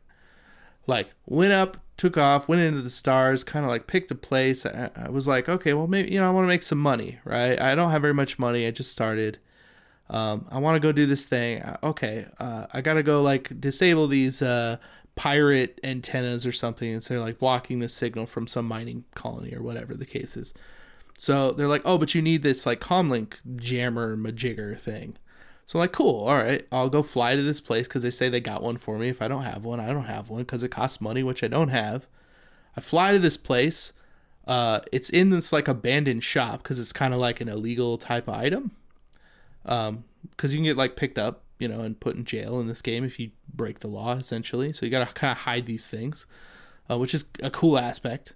Like, 0.87 1.09
went 1.25 1.53
up, 1.53 1.77
took 1.95 2.17
off, 2.17 2.47
went 2.47 2.61
into 2.61 2.81
the 2.81 2.89
stars, 2.89 3.43
kind 3.43 3.63
of 3.63 3.69
like 3.69 3.87
picked 3.87 4.11
a 4.11 4.15
place. 4.15 4.65
I, 4.65 4.89
I, 4.95 5.09
was 5.09 5.27
like, 5.27 5.47
okay, 5.47 5.73
well, 5.73 5.87
maybe, 5.87 6.11
you 6.11 6.19
know, 6.19 6.27
I 6.27 6.31
want 6.31 6.45
to 6.45 6.49
make 6.49 6.63
some 6.63 6.79
money, 6.79 7.19
right? 7.23 7.59
I 7.59 7.75
don't 7.75 7.91
have 7.91 8.01
very 8.01 8.13
much 8.13 8.39
money. 8.39 8.65
I 8.65 8.71
just 8.71 8.91
started. 8.91 9.37
Um, 10.09 10.47
I 10.51 10.57
want 10.57 10.75
to 10.75 10.79
go 10.79 10.91
do 10.91 11.05
this 11.05 11.25
thing. 11.25 11.61
Uh, 11.61 11.77
okay, 11.83 12.25
uh, 12.39 12.65
I 12.73 12.81
got 12.81 12.95
to 12.95 13.03
go 13.03 13.21
like 13.21 13.61
disable 13.61 14.07
these 14.07 14.41
uh, 14.41 14.77
pirate 15.15 15.79
antennas 15.83 16.45
or 16.45 16.51
something 16.51 16.89
instead 16.89 17.17
of 17.17 17.23
like 17.23 17.39
blocking 17.39 17.79
the 17.79 17.87
signal 17.87 18.25
from 18.25 18.47
some 18.47 18.67
mining 18.67 19.05
colony 19.13 19.53
or 19.53 19.61
whatever 19.61 19.93
the 19.93 20.05
case 20.05 20.35
is. 20.35 20.53
So 21.17 21.51
they're 21.51 21.67
like, 21.67 21.83
oh, 21.85 21.97
but 21.97 22.15
you 22.15 22.21
need 22.21 22.43
this 22.43 22.65
like 22.65 22.79
comlink 22.79 23.35
jammer 23.55 24.17
majigger 24.17 24.79
thing. 24.79 25.15
So 25.65 25.79
I'm 25.79 25.83
like, 25.83 25.93
cool, 25.93 26.27
all 26.27 26.35
right, 26.35 26.67
I'll 26.71 26.89
go 26.89 27.01
fly 27.03 27.35
to 27.35 27.41
this 27.41 27.61
place 27.61 27.87
because 27.87 28.03
they 28.03 28.09
say 28.09 28.27
they 28.27 28.41
got 28.41 28.61
one 28.61 28.77
for 28.77 28.97
me. 28.97 29.09
If 29.09 29.21
I 29.21 29.27
don't 29.27 29.43
have 29.43 29.63
one, 29.63 29.79
I 29.79 29.93
don't 29.93 30.05
have 30.05 30.29
one 30.29 30.41
because 30.41 30.63
it 30.63 30.69
costs 30.69 30.99
money, 30.99 31.23
which 31.23 31.43
I 31.43 31.47
don't 31.47 31.69
have. 31.69 32.05
I 32.75 32.81
fly 32.81 33.13
to 33.13 33.19
this 33.19 33.37
place. 33.37 33.93
Uh, 34.45 34.81
it's 34.91 35.09
in 35.09 35.29
this 35.29 35.53
like 35.53 35.69
abandoned 35.69 36.23
shop 36.23 36.63
because 36.63 36.79
it's 36.79 36.91
kind 36.91 37.13
of 37.13 37.19
like 37.19 37.39
an 37.39 37.47
illegal 37.47 37.97
type 37.97 38.27
of 38.27 38.33
item. 38.33 38.71
Um, 39.65 40.03
because 40.31 40.53
you 40.53 40.57
can 40.57 40.65
get 40.65 40.75
like 40.75 40.97
picked 40.97 41.17
up, 41.17 41.42
you 41.63 41.67
know, 41.69 41.79
and 41.81 41.99
put 41.99 42.15
in 42.15 42.25
jail 42.25 42.59
in 42.59 42.67
this 42.67 42.81
game 42.81 43.03
if 43.03 43.17
you 43.19 43.31
break 43.51 43.79
the 43.79 43.87
law, 43.87 44.15
essentially. 44.17 44.71
So 44.73 44.85
you 44.85 44.91
gotta 44.91 45.11
kind 45.13 45.31
of 45.31 45.37
hide 45.39 45.65
these 45.65 45.87
things, 45.87 46.27
uh, 46.91 46.97
which 46.99 47.15
is 47.15 47.25
a 47.41 47.49
cool 47.49 47.79
aspect. 47.79 48.33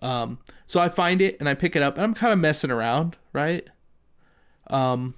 Um, 0.00 0.38
so 0.66 0.80
I 0.80 0.88
find 0.88 1.20
it 1.20 1.36
and 1.40 1.48
I 1.48 1.54
pick 1.54 1.74
it 1.76 1.82
up 1.82 1.94
and 1.96 2.04
I'm 2.04 2.14
kind 2.14 2.32
of 2.32 2.38
messing 2.38 2.70
around, 2.70 3.16
right? 3.32 3.68
Um, 4.70 5.14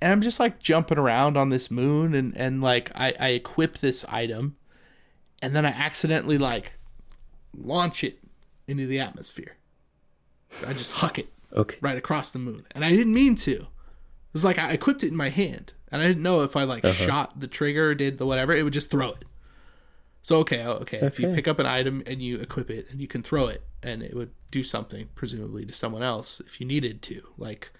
and 0.00 0.12
I'm 0.12 0.22
just 0.22 0.40
like 0.40 0.58
jumping 0.58 0.98
around 0.98 1.36
on 1.36 1.48
this 1.50 1.70
moon 1.70 2.14
and 2.14 2.36
and 2.36 2.60
like 2.62 2.90
I, 2.94 3.12
I 3.20 3.28
equip 3.30 3.78
this 3.78 4.04
item 4.08 4.56
and 5.42 5.54
then 5.54 5.64
I 5.66 5.70
accidentally 5.70 6.38
like 6.38 6.72
launch 7.56 8.02
it 8.04 8.18
into 8.66 8.86
the 8.86 9.00
atmosphere. 9.00 9.56
I 10.66 10.72
just 10.72 10.92
huck 10.92 11.18
it 11.18 11.28
Okay. 11.52 11.76
right 11.80 11.96
across 11.96 12.30
the 12.32 12.38
moon. 12.38 12.64
And 12.74 12.84
I 12.84 12.90
didn't 12.90 13.14
mean 13.14 13.34
to. 13.36 13.66
It 14.36 14.44
was 14.44 14.44
like 14.44 14.58
I 14.58 14.72
equipped 14.72 15.02
it 15.02 15.08
in 15.08 15.16
my 15.16 15.30
hand. 15.30 15.72
And 15.90 16.02
I 16.02 16.06
didn't 16.06 16.22
know 16.22 16.42
if 16.42 16.56
I 16.56 16.64
like 16.64 16.84
shot 17.06 17.40
the 17.40 17.46
trigger, 17.46 17.94
did 17.94 18.18
the 18.18 18.26
whatever, 18.26 18.52
it 18.52 18.64
would 18.64 18.72
just 18.72 18.90
throw 18.90 19.10
it. 19.12 19.24
So 20.22 20.38
okay, 20.38 20.62
oh, 20.62 20.72
okay. 20.82 20.98
If 20.98 21.18
you 21.20 21.28
pick 21.34 21.46
up 21.48 21.58
an 21.58 21.66
item 21.66 22.02
and 22.06 22.20
you 22.20 22.38
equip 22.38 22.68
it 22.70 22.90
and 22.90 23.00
you 23.00 23.06
can 23.06 23.22
throw 23.22 23.46
it 23.46 23.64
and 23.82 24.02
it 24.02 24.14
would 24.14 24.32
do 24.50 24.62
something, 24.62 25.08
presumably 25.14 25.64
to 25.64 25.72
someone 25.72 26.02
else 26.02 26.40
if 26.40 26.60
you 26.60 26.66
needed 26.66 27.00
to, 27.02 27.22
like 27.38 27.70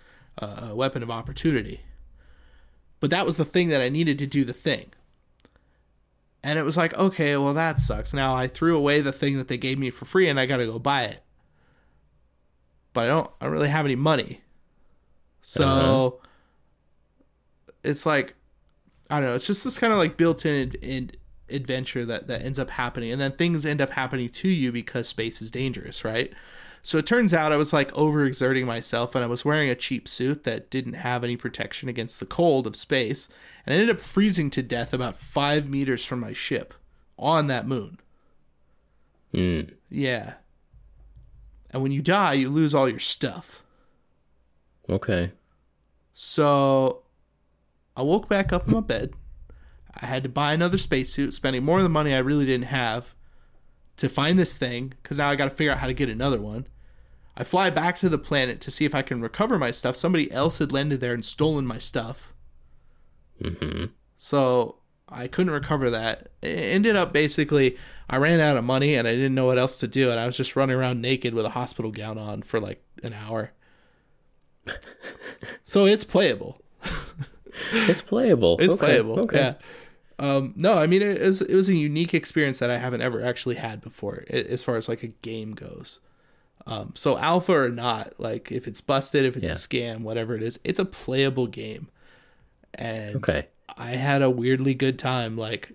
uh, 0.41 0.69
a 0.71 0.75
weapon 0.75 1.03
of 1.03 1.11
opportunity. 1.11 1.81
But 3.01 3.11
that 3.11 3.27
was 3.27 3.37
the 3.37 3.45
thing 3.45 3.69
that 3.69 3.83
I 3.83 3.89
needed 3.91 4.19
to 4.21 4.27
do 4.27 4.45
the 4.45 4.53
thing. 4.55 4.95
And 6.43 6.59
it 6.59 6.65
was 6.65 6.77
like, 6.77 6.97
okay, 6.97 7.37
well 7.37 7.53
that 7.55 7.81
sucks. 7.81 8.15
Now 8.15 8.35
I 8.35 8.47
threw 8.47 8.77
away 8.77 9.01
the 9.03 9.13
thing 9.13 9.37
that 9.37 9.49
they 9.49 9.59
gave 9.59 9.79
me 9.79 9.91
for 9.91 10.05
free 10.07 10.29
and 10.29 10.39
I 10.41 10.47
got 10.47 10.59
to 10.59 10.67
go 10.67 10.79
buy 10.79 11.03
it. 11.05 11.21
But 12.95 13.05
I 13.05 13.09
don't 13.09 13.31
I 13.41 13.45
don't 13.45 13.53
really 13.53 13.69
have 13.69 13.85
any 13.85 13.97
money. 13.97 14.41
So 15.43 15.65
Uh-huh. 15.65 16.26
It's 17.87 18.07
like 18.07 18.35
I 19.09 19.21
don't 19.21 19.29
know, 19.31 19.35
it's 19.35 19.47
just 19.47 19.65
this 19.65 19.79
kind 19.79 19.93
of 19.93 19.99
like 19.99 20.17
built-in 20.17 20.73
in 20.83 21.13
adventure 21.49 22.05
that 22.05 22.27
that 22.27 22.43
ends 22.43 22.59
up 22.59 22.71
happening 22.71 23.13
and 23.13 23.21
then 23.21 23.33
things 23.33 23.65
end 23.65 23.81
up 23.81 23.91
happening 23.91 24.29
to 24.29 24.49
you 24.49 24.73
because 24.73 25.09
space 25.09 25.41
is 25.41 25.51
dangerous, 25.51 26.05
right? 26.05 26.33
So 26.83 26.99
it 26.99 27.07
turns 27.07 27.35
out 27.35 27.53
I 27.53 27.57
was 27.57 27.73
like 27.73 27.91
overexerting 27.93 28.65
myself 28.65 29.15
and 29.15 29.25
I 29.25 29.27
was 29.27 29.45
wearing 29.45 29.69
a 29.71 29.75
cheap 29.75 30.07
suit 30.07 30.45
that 30.45 30.71
didn't 30.71 30.95
have 30.95 31.25
any 31.25 31.37
protection 31.37 31.89
against 31.89 32.21
the 32.21 32.27
cold 32.27 32.67
of 32.67 32.77
space 32.77 33.29
and 33.65 33.75
I 33.75 33.79
ended 33.79 33.97
up 33.97 34.01
freezing 34.01 34.51
to 34.51 34.63
death 34.63 34.95
about 34.95 35.17
5 35.17 35.69
meters 35.69 36.05
from 36.05 36.21
my 36.21 36.33
ship 36.33 36.75
on 37.19 37.49
that 37.49 37.67
moon. 37.67 37.99
Hmm. 39.33 39.63
Yeah. 39.91 40.35
And 41.71 41.83
when 41.83 41.93
you 41.93 42.03
die, 42.03 42.35
you 42.35 42.49
lose 42.49 42.75
all 42.75 42.89
your 42.89 43.01
stuff. 43.01 43.63
Okay. 44.89 45.33
So 46.15 47.03
I 47.97 48.03
woke 48.03 48.29
back 48.29 48.53
up 48.53 48.67
in 48.67 48.75
my 48.75 48.81
bed. 48.81 49.15
I 50.01 50.07
had 50.07 50.23
to 50.25 50.29
buy 50.29 50.53
another 50.53 50.79
spacesuit, 50.79 51.33
spending 51.33 51.65
more 51.65 51.79
of 51.79 51.83
the 51.83 51.89
money 51.89 52.15
I 52.15 52.19
really 52.19 52.45
didn't 52.45 52.67
have 52.67 53.15
to 53.97 54.09
find 54.09 54.39
this 54.39 54.57
thing, 54.57 54.93
because 55.03 55.19
now 55.19 55.31
I 55.31 55.37
got 55.37 55.47
to 55.47 55.51
figure 55.51 55.73
out 55.73 55.79
how 55.79 55.87
to 55.87 55.95
get 55.95 56.11
another 56.11 56.41
one. 56.41 56.67
I 57.37 57.45
fly 57.45 57.71
back 57.71 57.99
to 57.99 58.09
the 58.09 58.19
planet 58.19 58.61
to 58.63 58.71
see 58.71 58.85
if 58.85 58.95
I 58.95 59.03
can 59.03 59.21
recover 59.21 59.59
my 59.59 59.71
stuff. 59.71 59.97
Somebody 59.97 60.31
else 60.33 60.59
had 60.59 60.73
landed 60.73 61.01
there 61.01 61.15
and 61.15 61.25
stolen 61.25 61.67
my 61.67 61.79
stuff. 61.79 62.35
Mm-hmm. 63.43 63.87
So 64.17 64.77
I 65.09 65.29
couldn't 65.29 65.53
recover 65.53 65.91
that. 65.91 66.29
It 66.43 66.49
ended 66.49 66.97
up 66.97 67.13
basically, 67.13 67.77
I 68.09 68.17
ran 68.17 68.41
out 68.41 68.57
of 68.57 68.65
money 68.65 68.95
and 68.95 69.07
I 69.07 69.13
didn't 69.13 69.35
know 69.35 69.47
what 69.47 69.59
else 69.59 69.77
to 69.79 69.87
do. 69.87 70.11
And 70.11 70.19
I 70.19 70.27
was 70.27 70.37
just 70.37 70.57
running 70.57 70.77
around 70.77 71.03
naked 71.03 71.35
with 71.35 71.45
a 71.45 71.51
hospital 71.51 71.91
gown 71.91 72.17
on 72.17 72.43
for 72.43 72.59
like 72.59 72.83
an 73.03 73.13
hour. 73.13 73.53
so 75.63 75.85
it's 75.85 76.05
playable. 76.05 76.61
It's 77.73 78.03
playable. 78.03 78.57
It's 78.61 78.75
Okay, 78.75 78.87
playable. 78.87 79.21
Okay. 79.21 79.39
Yeah. 79.39 79.55
Um, 80.19 80.55
no, 80.57 80.75
I 80.75 80.87
mean 80.87 81.03
it 81.03 81.21
was 81.21 81.43
it 81.43 81.55
was 81.55 81.69
a 81.69 81.75
unique 81.75 82.15
experience 82.15 82.59
that 82.61 82.71
I 82.71 82.79
haven't 82.79 83.03
ever 83.03 83.23
actually 83.23 83.57
had 83.57 83.81
before, 83.83 84.25
as 84.31 84.63
far 84.63 84.77
as 84.77 84.89
like 84.89 85.03
a 85.03 85.09
game 85.09 85.53
goes. 85.53 86.01
Um, 86.67 86.93
so 86.97 87.19
alpha 87.19 87.53
or 87.53 87.69
not, 87.69 88.19
like 88.19 88.51
if 88.51 88.67
it's 88.67 88.81
busted, 88.81 89.25
if 89.25 89.37
it's 89.37 89.47
Yeah. 89.47 89.53
a 89.53 89.95
scam, 89.97 90.01
whatever 90.01 90.35
it 90.35 90.43
is, 90.43 90.59
it's 90.65 90.79
a 90.79 90.85
playable 90.87 91.47
game. 91.47 91.89
And 92.75 93.17
Okay. 93.17 93.47
I 93.77 93.91
had 93.91 94.23
a 94.23 94.31
weirdly 94.31 94.75
good 94.75 94.99
time, 94.99 95.37
like 95.37 95.73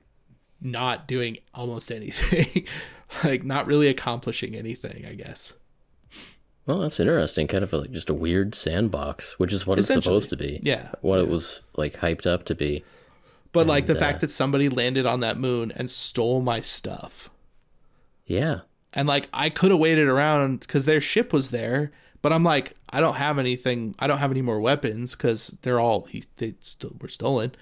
not 0.59 1.07
doing 1.07 1.37
almost 1.53 1.91
anything, 1.99 2.65
like 3.23 3.43
not 3.43 3.67
really 3.67 3.87
accomplishing 3.89 4.55
anything. 4.55 5.05
I 5.05 5.13
guess. 5.13 5.53
Well, 6.65 6.79
that's 6.79 6.99
interesting. 6.99 7.47
Kind 7.47 7.63
of 7.63 7.73
like 7.73 7.91
just 7.91 8.09
a 8.09 8.13
weird 8.13 8.53
sandbox, 8.55 9.39
which 9.39 9.51
is 9.51 9.65
what 9.65 9.79
it's 9.79 9.87
supposed 9.87 10.29
to 10.29 10.37
be. 10.37 10.59
Yeah. 10.61 10.89
What 11.01 11.19
it 11.19 11.27
was 11.27 11.61
like 11.75 11.95
hyped 11.95 12.25
up 12.27 12.45
to 12.45 12.55
be. 12.55 12.83
But 13.51 13.67
like 13.67 13.87
the 13.87 13.93
And, 13.93 13.99
fact 13.99 14.17
uh, 14.17 14.19
that 14.21 14.31
somebody 14.31 14.69
landed 14.69 15.05
on 15.05 15.19
that 15.21 15.37
moon 15.37 15.71
and 15.75 15.89
stole 15.89 16.41
my 16.41 16.61
stuff. 16.61 17.29
Yeah. 18.25 18.61
and 18.93 19.07
like 19.07 19.27
I 19.33 19.49
could 19.49 19.71
have 19.71 19.79
waited 19.79 20.07
around 20.07 20.61
because 20.61 20.85
their 20.85 21.01
ship 21.01 21.33
was 21.33 21.51
there, 21.51 21.91
but 22.21 22.31
I'm 22.31 22.43
like 22.43 22.75
I 22.91 23.01
don't 23.01 23.15
have 23.15 23.39
anything. 23.39 23.95
I 23.99 24.07
don't 24.07 24.19
have 24.19 24.31
any 24.31 24.41
more 24.41 24.59
weapons 24.61 25.15
because 25.15 25.57
they're 25.63 25.79
all 25.79 26.03
he 26.03 26.23
they 26.37 26.55
still 26.61 26.95
were 27.01 27.07
stolen. 27.09 27.53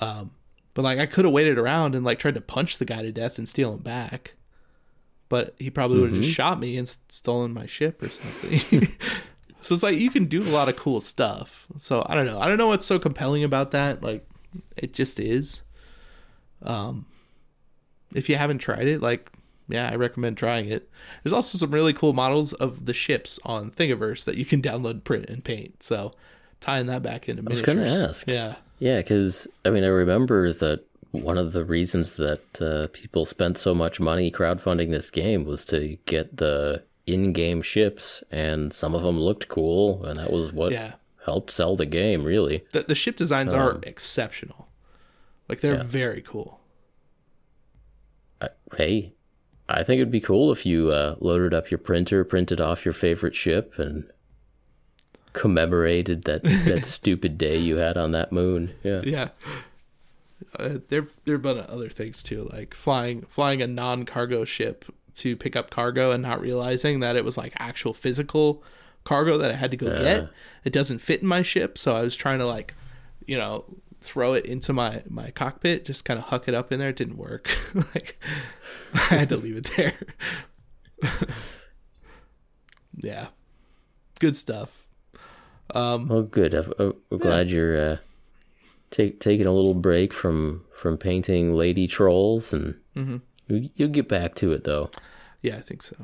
Um, 0.00 0.30
but 0.74 0.82
like 0.82 0.98
I 0.98 1.06
could 1.06 1.24
have 1.24 1.34
waited 1.34 1.58
around 1.58 1.94
and 1.94 2.04
like 2.04 2.18
tried 2.18 2.34
to 2.36 2.40
punch 2.40 2.78
the 2.78 2.84
guy 2.84 3.02
to 3.02 3.12
death 3.12 3.36
and 3.38 3.48
steal 3.48 3.72
him 3.74 3.80
back, 3.80 4.34
but 5.28 5.54
he 5.58 5.70
probably 5.70 6.00
would 6.00 6.12
have 6.12 6.22
just 6.22 6.34
shot 6.34 6.58
me 6.60 6.76
and 6.76 6.88
stolen 7.08 7.52
my 7.52 7.66
ship 7.66 8.02
or 8.02 8.08
something. 8.08 8.88
so 9.62 9.74
it's 9.74 9.82
like 9.82 9.96
you 9.98 10.10
can 10.10 10.26
do 10.26 10.42
a 10.42 10.50
lot 10.50 10.68
of 10.68 10.76
cool 10.76 11.00
stuff. 11.00 11.66
So 11.76 12.04
I 12.08 12.14
don't 12.14 12.26
know. 12.26 12.38
I 12.38 12.48
don't 12.48 12.58
know 12.58 12.68
what's 12.68 12.86
so 12.86 12.98
compelling 12.98 13.44
about 13.44 13.72
that. 13.72 14.02
Like 14.02 14.26
it 14.76 14.92
just 14.92 15.18
is. 15.18 15.62
Um, 16.62 17.06
if 18.14 18.28
you 18.28 18.36
haven't 18.36 18.58
tried 18.58 18.88
it, 18.88 19.02
like 19.02 19.30
yeah, 19.68 19.90
I 19.90 19.96
recommend 19.96 20.36
trying 20.36 20.68
it. 20.68 20.88
There's 21.22 21.32
also 21.32 21.58
some 21.58 21.72
really 21.72 21.92
cool 21.92 22.12
models 22.12 22.52
of 22.52 22.86
the 22.86 22.94
ships 22.94 23.40
on 23.44 23.70
Thingiverse 23.70 24.24
that 24.24 24.36
you 24.36 24.44
can 24.44 24.62
download, 24.62 25.02
print, 25.02 25.28
and 25.28 25.42
paint. 25.42 25.82
So 25.82 26.12
tying 26.60 26.86
that 26.86 27.02
back 27.02 27.28
into 27.28 27.42
I 27.42 27.50
was 27.50 27.66
miniatures. 27.66 27.92
gonna 27.98 28.08
ask. 28.08 28.26
Yeah. 28.28 28.54
Yeah, 28.78 28.98
because 28.98 29.48
I 29.64 29.70
mean, 29.70 29.84
I 29.84 29.88
remember 29.88 30.52
that 30.52 30.84
one 31.12 31.38
of 31.38 31.52
the 31.52 31.64
reasons 31.64 32.14
that 32.16 32.60
uh, 32.60 32.88
people 32.92 33.24
spent 33.24 33.56
so 33.58 33.74
much 33.74 33.98
money 34.00 34.30
crowdfunding 34.30 34.90
this 34.90 35.10
game 35.10 35.44
was 35.44 35.64
to 35.66 35.96
get 36.06 36.36
the 36.36 36.82
in-game 37.06 37.62
ships, 37.62 38.22
and 38.30 38.72
some 38.72 38.94
of 38.94 39.02
them 39.02 39.18
looked 39.20 39.48
cool, 39.48 40.04
and 40.04 40.18
that 40.18 40.32
was 40.32 40.52
what 40.52 40.72
Yeah. 40.72 40.94
helped 41.24 41.50
sell 41.50 41.76
the 41.76 41.86
game. 41.86 42.24
Really, 42.24 42.64
The, 42.72 42.82
the 42.82 42.94
ship 42.94 43.16
designs 43.16 43.52
are 43.52 43.78
exceptional. 43.84 44.68
Like 45.48 45.60
they're 45.60 45.76
yeah. 45.76 45.82
very 45.84 46.20
cool. 46.22 46.60
I, 48.40 48.48
hey, 48.76 49.12
I 49.68 49.82
think 49.84 50.00
it'd 50.00 50.10
be 50.10 50.20
cool 50.20 50.50
if 50.52 50.66
you 50.66 50.90
uh, 50.90 51.14
loaded 51.20 51.54
up 51.54 51.70
your 51.70 51.78
printer, 51.78 52.24
printed 52.24 52.60
off 52.60 52.84
your 52.84 52.92
favorite 52.94 53.34
ship, 53.36 53.74
and 53.78 54.10
commemorated 55.32 56.24
that 56.24 56.42
that 56.42 56.86
stupid 56.86 57.36
day 57.38 57.56
you 57.58 57.76
had 57.76 57.96
on 57.96 58.10
that 58.12 58.32
moon. 58.32 58.72
Yeah. 58.82 59.02
Yeah. 59.04 59.28
Uh, 60.58 60.78
there 60.88 61.06
there 61.24 61.34
have 61.34 61.42
been 61.42 61.58
other 61.68 61.88
things 61.88 62.22
too, 62.22 62.48
like 62.52 62.74
flying 62.74 63.22
flying 63.22 63.62
a 63.62 63.66
non-cargo 63.66 64.44
ship 64.44 64.84
to 65.16 65.36
pick 65.36 65.56
up 65.56 65.70
cargo 65.70 66.10
and 66.10 66.22
not 66.22 66.40
realizing 66.40 67.00
that 67.00 67.16
it 67.16 67.24
was 67.24 67.36
like 67.38 67.52
actual 67.58 67.94
physical 67.94 68.62
cargo 69.04 69.38
that 69.38 69.50
I 69.50 69.54
had 69.54 69.70
to 69.70 69.76
go 69.76 69.86
get. 69.96 70.28
It 70.64 70.72
doesn't 70.72 70.98
fit 70.98 71.22
in 71.22 71.26
my 71.28 71.42
ship, 71.42 71.78
so 71.78 71.96
I 71.96 72.02
was 72.02 72.16
trying 72.16 72.38
to 72.40 72.46
like, 72.46 72.74
you 73.26 73.36
know, 73.38 73.64
throw 74.00 74.34
it 74.34 74.44
into 74.44 74.72
my 74.72 75.02
my 75.08 75.30
cockpit, 75.30 75.84
just 75.84 76.04
kind 76.04 76.18
of 76.18 76.26
huck 76.26 76.48
it 76.48 76.54
up 76.54 76.70
in 76.72 76.78
there. 76.80 76.90
It 76.90 76.96
didn't 76.96 77.16
work. 77.16 77.50
like 77.74 78.22
I 78.94 78.98
had 78.98 79.28
to 79.30 79.36
leave 79.36 79.56
it 79.56 79.70
there. 79.76 79.94
Yeah, 82.98 83.26
good 84.20 84.36
stuff. 84.36 84.86
Um, 85.74 86.10
Oh, 86.10 86.22
good. 86.22 86.54
I'm, 86.54 86.94
I'm 87.10 87.18
glad 87.18 87.50
you're 87.50 87.78
uh, 87.78 87.96
take, 88.96 89.20
taking 89.20 89.46
a 89.46 89.52
little 89.52 89.74
break 89.74 90.12
from 90.12 90.64
from 90.74 90.96
painting 90.98 91.54
lady 91.54 91.86
trolls, 91.86 92.52
and 92.52 92.74
Mm-hmm. 92.96 93.16
you, 93.48 93.70
you'll 93.74 93.88
get 93.90 94.08
back 94.08 94.34
to 94.36 94.52
it 94.52 94.64
though. 94.64 94.90
yeah, 95.42 95.56
I 95.56 95.60
think 95.60 95.82
so. 95.82 95.96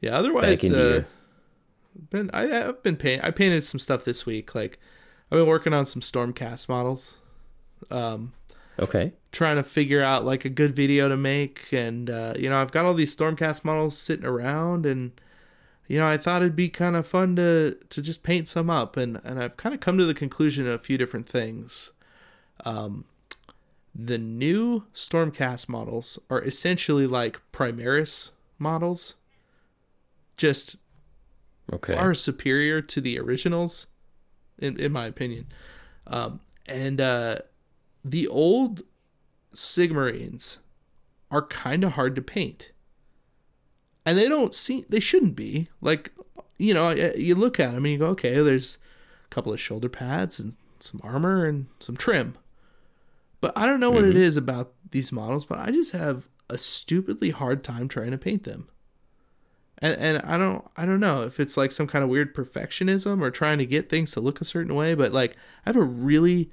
Yeah, 0.00 0.16
otherwise, 0.18 0.62
uh, 0.64 1.02
been 2.10 2.30
I, 2.32 2.68
I've 2.68 2.82
been 2.82 2.96
paint. 2.96 3.24
I 3.24 3.30
painted 3.30 3.64
some 3.64 3.78
stuff 3.78 4.04
this 4.04 4.26
week. 4.26 4.54
Like 4.54 4.78
I've 5.30 5.38
been 5.38 5.46
working 5.46 5.72
on 5.72 5.86
some 5.86 6.02
Stormcast 6.02 6.68
models. 6.68 7.18
Um, 7.90 8.32
Okay. 8.78 9.12
trying 9.32 9.56
to 9.56 9.62
figure 9.62 10.02
out 10.02 10.24
like 10.26 10.44
a 10.44 10.50
good 10.50 10.74
video 10.76 11.08
to 11.08 11.16
make 11.16 11.72
and 11.72 12.10
uh, 12.10 12.34
you 12.38 12.48
know 12.50 12.60
i've 12.60 12.72
got 12.72 12.84
all 12.84 12.92
these 12.92 13.14
stormcast 13.16 13.64
models 13.64 13.96
sitting 13.96 14.24
around 14.26 14.84
and 14.84 15.18
you 15.88 15.98
know 15.98 16.06
i 16.06 16.18
thought 16.18 16.42
it'd 16.42 16.54
be 16.56 16.68
kind 16.68 16.94
of 16.94 17.06
fun 17.06 17.36
to 17.36 17.74
to 17.88 18.02
just 18.02 18.22
paint 18.22 18.48
some 18.48 18.68
up 18.68 18.98
and 18.98 19.18
and 19.24 19.42
i've 19.42 19.56
kind 19.56 19.74
of 19.74 19.80
come 19.80 19.96
to 19.96 20.04
the 20.04 20.12
conclusion 20.12 20.66
of 20.66 20.74
a 20.74 20.78
few 20.78 20.98
different 20.98 21.26
things 21.26 21.92
um 22.64 23.04
the 23.94 24.18
new 24.18 24.84
stormcast 24.92 25.68
models 25.68 26.18
are 26.28 26.42
essentially 26.42 27.06
like 27.06 27.40
primaris 27.52 28.30
models 28.58 29.14
just 30.36 30.76
Okay. 31.72 31.94
far 31.94 32.14
superior 32.14 32.80
to 32.80 33.00
the 33.00 33.18
originals 33.18 33.88
in, 34.58 34.78
in 34.78 34.92
my 34.92 35.06
opinion. 35.06 35.46
Um, 36.06 36.38
and 36.66 37.00
uh, 37.00 37.38
the 38.04 38.28
old 38.28 38.82
sigmarines 39.52 40.58
are 41.30 41.42
kind 41.42 41.82
of 41.82 41.92
hard 41.92 42.14
to 42.14 42.22
paint. 42.22 42.70
And 44.04 44.16
they 44.16 44.28
don't 44.28 44.54
seem 44.54 44.84
they 44.88 45.00
shouldn't 45.00 45.34
be. 45.34 45.66
Like 45.80 46.12
you 46.56 46.72
know 46.72 46.90
you 46.90 47.34
look 47.34 47.58
at 47.58 47.74
them 47.74 47.84
and 47.84 47.92
you 47.92 47.98
go 47.98 48.06
okay 48.06 48.40
there's 48.40 48.78
a 49.24 49.28
couple 49.28 49.52
of 49.52 49.60
shoulder 49.60 49.88
pads 49.88 50.38
and 50.38 50.56
some 50.80 51.00
armor 51.02 51.44
and 51.44 51.66
some 51.80 51.96
trim 51.96 52.34
but 53.40 53.56
i 53.56 53.66
don't 53.66 53.80
know 53.80 53.90
what 53.90 54.04
it 54.04 54.10
mm-hmm. 54.10 54.18
is 54.18 54.36
about 54.36 54.72
these 54.90 55.12
models 55.12 55.44
but 55.44 55.58
i 55.58 55.70
just 55.70 55.92
have 55.92 56.28
a 56.48 56.56
stupidly 56.56 57.30
hard 57.30 57.64
time 57.64 57.88
trying 57.88 58.10
to 58.10 58.18
paint 58.18 58.44
them 58.44 58.68
and 59.78 59.96
and 59.98 60.18
I 60.24 60.38
don't 60.38 60.64
I 60.76 60.86
don't 60.86 61.00
know 61.00 61.24
if 61.24 61.38
it's 61.38 61.56
like 61.56 61.72
some 61.72 61.86
kind 61.86 62.02
of 62.02 62.08
weird 62.08 62.34
perfectionism 62.34 63.20
or 63.20 63.30
trying 63.30 63.58
to 63.58 63.66
get 63.66 63.88
things 63.88 64.12
to 64.12 64.20
look 64.20 64.40
a 64.40 64.44
certain 64.44 64.74
way, 64.74 64.94
but 64.94 65.12
like 65.12 65.36
I 65.64 65.70
have 65.70 65.76
a 65.76 65.82
really 65.82 66.50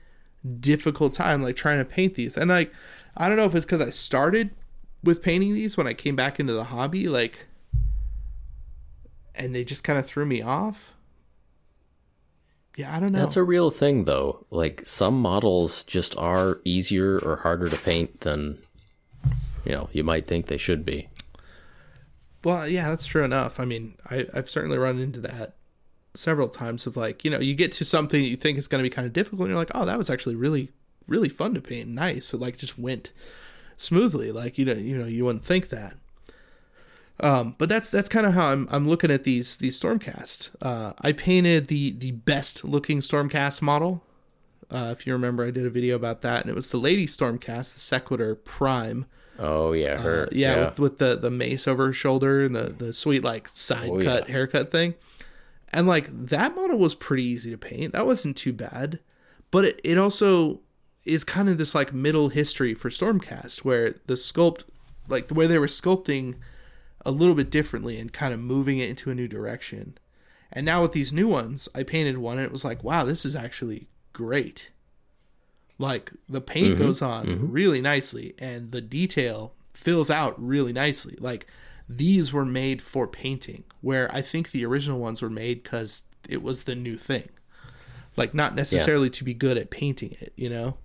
difficult 0.60 1.14
time 1.14 1.42
like 1.42 1.56
trying 1.56 1.80
to 1.80 1.86
paint 1.86 2.16
these. 2.16 2.38
And 2.38 2.50
like 2.50 2.74
I 3.16 3.28
don't 3.28 3.38
know 3.38 3.46
if 3.46 3.56
it's 3.56 3.66
cuz 3.66 3.80
I 3.80 3.92
started 3.92 4.52
with 5.04 5.22
painting 5.22 5.54
these 5.54 5.78
when 5.78 5.88
I 5.88 5.94
came 5.94 6.16
back 6.16 6.40
into 6.40 6.54
the 6.54 6.66
hobby 6.66 7.08
like 7.08 7.48
and 9.36 9.56
they 9.56 9.64
just 9.64 9.84
kind 9.84 9.98
of 9.98 10.06
threw 10.06 10.26
me 10.26 10.42
off. 10.42 10.94
Yeah, 12.76 12.96
I 12.96 13.00
don't 13.00 13.12
know. 13.12 13.20
That's 13.20 13.38
a 13.38 13.44
real 13.44 13.70
thing 13.70 14.06
though. 14.06 14.46
Like 14.50 14.82
some 14.86 15.22
models 15.22 15.84
just 15.84 16.18
are 16.18 16.60
easier 16.64 17.20
or 17.20 17.38
harder 17.38 17.70
to 17.70 17.78
paint 17.78 18.22
than 18.22 18.58
you 19.66 19.72
know, 19.72 19.90
you 19.92 20.04
might 20.04 20.28
think 20.28 20.48
they 20.48 20.58
should 20.58 20.86
be. 20.86 21.10
Well, 22.44 22.68
yeah, 22.68 22.90
that's 22.90 23.06
true 23.06 23.24
enough. 23.24 23.60
I 23.60 23.66
mean, 23.66 23.96
I, 24.10 24.28
I've 24.34 24.50
certainly 24.50 24.78
run 24.78 25.00
into 25.00 25.22
that 25.22 25.56
several 26.14 26.50
times 26.50 26.86
of 26.86 26.98
like, 26.98 27.24
you 27.24 27.32
know, 27.32 27.40
you 27.40 27.56
get 27.56 27.72
to 27.74 27.86
something 27.86 28.24
you 28.24 28.36
think 28.36 28.58
is 28.58 28.68
going 28.68 28.84
to 28.84 28.90
be 28.90 28.94
kind 28.94 29.08
of 29.08 29.14
difficult 29.14 29.42
and 29.42 29.50
you're 29.50 29.58
like, 29.58 29.72
oh, 29.74 29.86
that 29.86 29.98
was 29.98 30.10
actually 30.10 30.36
really, 30.36 30.70
really 31.08 31.30
fun 31.30 31.54
to 31.54 31.62
paint. 31.62 31.88
Nice. 31.90 32.34
It 32.34 32.42
like 32.42 32.58
just 32.58 32.78
went 32.78 33.12
smoothly. 33.78 34.32
Like, 34.32 34.58
you 34.58 34.66
know, 34.66 34.74
you 34.74 34.98
know, 34.98 35.06
you 35.06 35.24
wouldn't 35.24 35.46
think 35.46 35.70
that. 35.70 35.96
Um, 37.20 37.56
but 37.58 37.70
that's 37.70 37.90
that's 37.90 38.10
kind 38.10 38.26
of 38.26 38.34
how 38.34 38.48
I'm 38.48 38.68
I'm 38.72 38.88
looking 38.88 39.12
at 39.12 39.24
these 39.24 39.58
these 39.58 39.80
Stormcast. 39.80 40.50
Uh, 40.62 40.94
I 41.02 41.12
painted 41.12 41.68
the 41.68 41.92
the 41.92 42.12
best 42.12 42.66
looking 42.66 43.00
Stormcast 43.02 43.62
model. 43.62 44.04
Uh, 44.72 44.90
if 44.92 45.06
you 45.06 45.14
remember, 45.14 45.46
I 45.46 45.52
did 45.52 45.66
a 45.66 45.70
video 45.70 45.96
about 45.96 46.22
that, 46.24 46.42
and 46.42 46.50
it 46.50 46.56
was 46.56 46.70
the 46.72 46.78
Lady 46.78 47.06
Stormcast, 47.06 47.74
the 47.74 47.80
Sequitor 47.80 48.36
Prime. 48.36 49.06
Oh 49.38 49.74
yeah, 49.74 49.98
her 49.98 50.24
Uh, 50.24 50.30
yeah, 50.32 50.60
With, 50.70 50.80
with 50.80 50.98
the 50.98 51.16
the 51.16 51.30
mace 51.32 51.68
over 51.68 51.88
her 51.88 51.94
shoulder 51.94 52.46
and 52.46 52.56
the 52.56 52.64
the 52.78 52.94
sweet 52.94 53.24
like 53.24 53.48
side 53.48 53.90
Oh, 53.92 54.02
cut 54.02 54.28
yeah. 54.28 54.34
haircut 54.34 54.72
thing, 54.72 54.96
and 55.72 55.88
like 55.88 56.08
that 56.12 56.56
model 56.56 56.78
was 56.80 56.96
pretty 56.96 57.24
easy 57.24 57.52
to 57.52 57.58
paint. 57.58 57.94
That 57.94 58.06
wasn't 58.08 58.38
too 58.38 58.54
bad, 58.54 59.00
but 59.52 59.66
it, 59.66 59.82
it 59.84 59.98
also 59.98 60.62
is 61.06 61.24
kind 61.24 61.50
of 61.50 61.58
this 61.58 61.76
like 61.76 61.94
middle 61.94 62.30
history 62.30 62.74
for 62.74 62.90
Stormcast 62.90 63.60
where 63.60 63.96
the 64.08 64.14
sculpt, 64.16 64.64
like 65.08 65.28
the 65.28 65.34
way 65.34 65.48
they 65.48 65.58
were 65.60 65.68
sculpting, 65.68 66.36
a 67.06 67.12
little 67.12 67.36
bit 67.36 67.50
differently 67.50 68.00
and 68.00 68.14
kind 68.14 68.34
of 68.34 68.40
moving 68.40 68.80
it 68.80 68.90
into 68.90 69.12
a 69.12 69.16
new 69.16 69.28
direction. 69.28 69.98
And 70.52 70.66
now 70.66 70.82
with 70.82 70.92
these 70.92 71.12
new 71.12 71.28
ones, 71.28 71.68
I 71.74 71.84
painted 71.84 72.18
one 72.18 72.38
and 72.38 72.46
it 72.46 72.52
was 72.52 72.64
like, 72.64 72.84
wow, 72.84 73.04
this 73.04 73.26
is 73.26 73.36
actually 73.36 73.88
great. 74.14 74.72
Like 75.80 76.12
the 76.30 76.42
paint 76.42 76.76
mm-hmm. 76.76 76.84
goes 76.84 77.02
on 77.02 77.26
mm-hmm. 77.26 77.52
really 77.52 77.82
nicely 77.82 78.36
and 78.40 78.72
the 78.72 78.82
detail 78.82 79.54
fills 79.74 80.12
out 80.12 80.42
really 80.42 80.72
nicely. 80.72 81.16
Like 81.20 81.48
these 81.90 82.32
were 82.32 82.46
made 82.46 82.82
for 82.82 83.08
painting, 83.08 83.64
where 83.82 84.14
I 84.14 84.22
think 84.22 84.52
the 84.52 84.66
original 84.66 85.00
ones 85.00 85.22
were 85.22 85.30
made 85.30 85.64
because 85.64 86.04
it 86.30 86.42
was 86.42 86.64
the 86.64 86.76
new 86.76 86.98
thing. 86.98 87.30
Like 88.16 88.34
not 88.34 88.56
necessarily 88.56 89.10
to 89.10 89.24
be 89.24 89.34
good 89.34 89.58
at 89.58 89.72
painting 89.72 90.16
it, 90.22 90.34
you 90.36 90.50
know? 90.50 90.78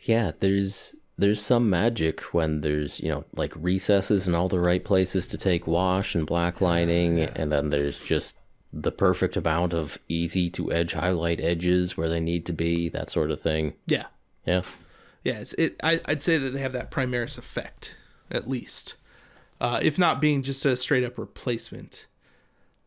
Yeah, 0.00 0.32
there's 0.38 0.94
there's 1.18 1.42
some 1.42 1.68
magic 1.68 2.20
when 2.32 2.60
there's, 2.60 3.00
you 3.00 3.08
know, 3.08 3.24
like 3.34 3.52
recesses 3.56 4.28
in 4.28 4.34
all 4.36 4.48
the 4.48 4.60
right 4.60 4.84
places 4.84 5.26
to 5.26 5.36
take 5.36 5.66
wash 5.66 6.14
and 6.14 6.24
black 6.24 6.60
lining 6.60 7.20
and 7.20 7.50
then 7.50 7.70
there's 7.70 7.98
just 8.04 8.36
the 8.72 8.92
perfect 8.92 9.36
amount 9.36 9.74
of 9.74 9.98
easy 10.08 10.48
to 10.50 10.72
edge 10.72 10.92
highlight 10.92 11.40
edges 11.40 11.96
where 11.96 12.08
they 12.08 12.20
need 12.20 12.46
to 12.46 12.52
be, 12.52 12.88
that 12.90 13.10
sort 13.10 13.32
of 13.32 13.40
thing. 13.40 13.74
Yeah. 13.86 14.06
Yeah. 14.46 14.62
Yeah, 15.24 15.40
it's, 15.40 15.54
it, 15.54 15.74
I, 15.82 16.00
I'd 16.06 16.22
say 16.22 16.38
that 16.38 16.50
they 16.50 16.60
have 16.60 16.72
that 16.72 16.90
Primaris 16.90 17.36
effect, 17.36 17.96
at 18.30 18.48
least. 18.48 18.94
Uh, 19.60 19.80
if 19.82 19.98
not 19.98 20.20
being 20.20 20.42
just 20.42 20.64
a 20.64 20.76
straight 20.76 21.02
up 21.02 21.18
replacement. 21.18 22.06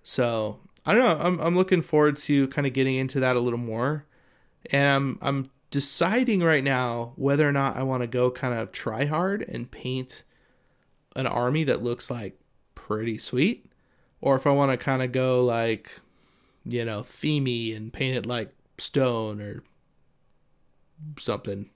So, 0.04 0.60
I 0.86 0.94
don't 0.94 1.04
know. 1.04 1.24
I'm, 1.24 1.40
I'm 1.42 1.58
looking 1.58 1.82
forward 1.82 2.16
to 2.18 2.48
kind 2.48 2.66
of 2.66 2.72
getting 2.72 2.96
into 2.96 3.20
that 3.20 3.36
a 3.36 3.42
little 3.42 3.60
more. 3.60 4.06
And 4.72 4.88
I'm, 4.88 5.20
I'm 5.22 5.52
deciding 5.72 6.44
right 6.44 6.64
now 6.64 7.14
whether 7.16 7.48
or 7.48 7.52
not 7.52 7.78
I 7.78 7.84
want 7.84 8.02
to 8.02 8.08
go 8.08 8.30
kind 8.30 8.54
of 8.54 8.72
try 8.72 9.06
hard 9.06 9.42
and 9.42 9.72
paint 9.72 10.24
an 11.16 11.26
army 11.26 11.64
that 11.64 11.82
looks 11.82 12.12
like 12.12 12.40
pretty 12.76 13.18
sweet. 13.18 13.66
Or 14.20 14.36
if 14.36 14.46
I 14.46 14.52
want 14.52 14.72
to 14.72 14.78
kind 14.78 15.02
of 15.02 15.12
go 15.12 15.44
like, 15.44 15.92
you 16.66 16.86
know, 16.86 17.02
themey 17.02 17.76
and 17.76 17.92
paint 17.92 18.16
it 18.16 18.26
like 18.26 18.54
stone 18.78 19.42
or 19.42 19.64
something. 21.18 21.70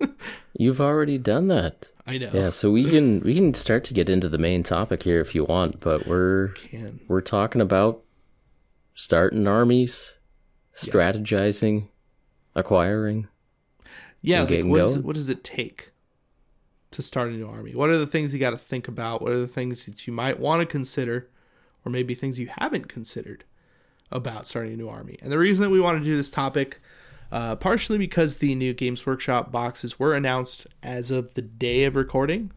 You've 0.58 0.80
already 0.80 1.18
done 1.18 1.48
that. 1.48 1.88
I 2.06 2.18
know. 2.18 2.30
Yeah, 2.32 2.50
so 2.50 2.70
we 2.70 2.84
can 2.84 3.20
we 3.20 3.34
can 3.34 3.52
start 3.54 3.84
to 3.84 3.94
get 3.94 4.08
into 4.08 4.28
the 4.28 4.38
main 4.38 4.62
topic 4.62 5.02
here 5.02 5.20
if 5.20 5.34
you 5.34 5.44
want, 5.44 5.80
but 5.80 6.06
we're 6.06 6.48
Can. 6.48 7.00
we're 7.08 7.20
talking 7.20 7.60
about 7.60 8.02
starting 8.94 9.46
armies, 9.46 10.12
strategizing, 10.74 11.88
acquiring. 12.54 13.28
Yeah, 14.26 14.42
like 14.42 14.64
what, 14.64 14.80
is 14.80 14.98
what 14.98 15.14
does 15.14 15.28
it 15.28 15.44
take 15.44 15.92
to 16.90 17.00
start 17.00 17.28
a 17.28 17.32
new 17.32 17.46
army? 17.46 17.76
What 17.76 17.90
are 17.90 17.96
the 17.96 18.08
things 18.08 18.34
you 18.34 18.40
got 18.40 18.50
to 18.50 18.56
think 18.56 18.88
about? 18.88 19.22
What 19.22 19.30
are 19.30 19.38
the 19.38 19.46
things 19.46 19.86
that 19.86 20.08
you 20.08 20.12
might 20.12 20.40
want 20.40 20.60
to 20.60 20.66
consider, 20.66 21.28
or 21.84 21.92
maybe 21.92 22.12
things 22.12 22.36
you 22.36 22.48
haven't 22.48 22.88
considered 22.88 23.44
about 24.10 24.48
starting 24.48 24.72
a 24.72 24.76
new 24.76 24.88
army? 24.88 25.16
And 25.22 25.30
the 25.30 25.38
reason 25.38 25.62
that 25.62 25.70
we 25.70 25.80
want 25.80 25.98
to 25.98 26.04
do 26.04 26.16
this 26.16 26.28
topic, 26.28 26.80
uh, 27.30 27.54
partially 27.54 27.98
because 27.98 28.38
the 28.38 28.56
new 28.56 28.74
Games 28.74 29.06
Workshop 29.06 29.52
boxes 29.52 29.96
were 30.00 30.12
announced 30.12 30.66
as 30.82 31.12
of 31.12 31.34
the 31.34 31.42
day 31.42 31.84
of 31.84 31.94
recording. 31.94 32.50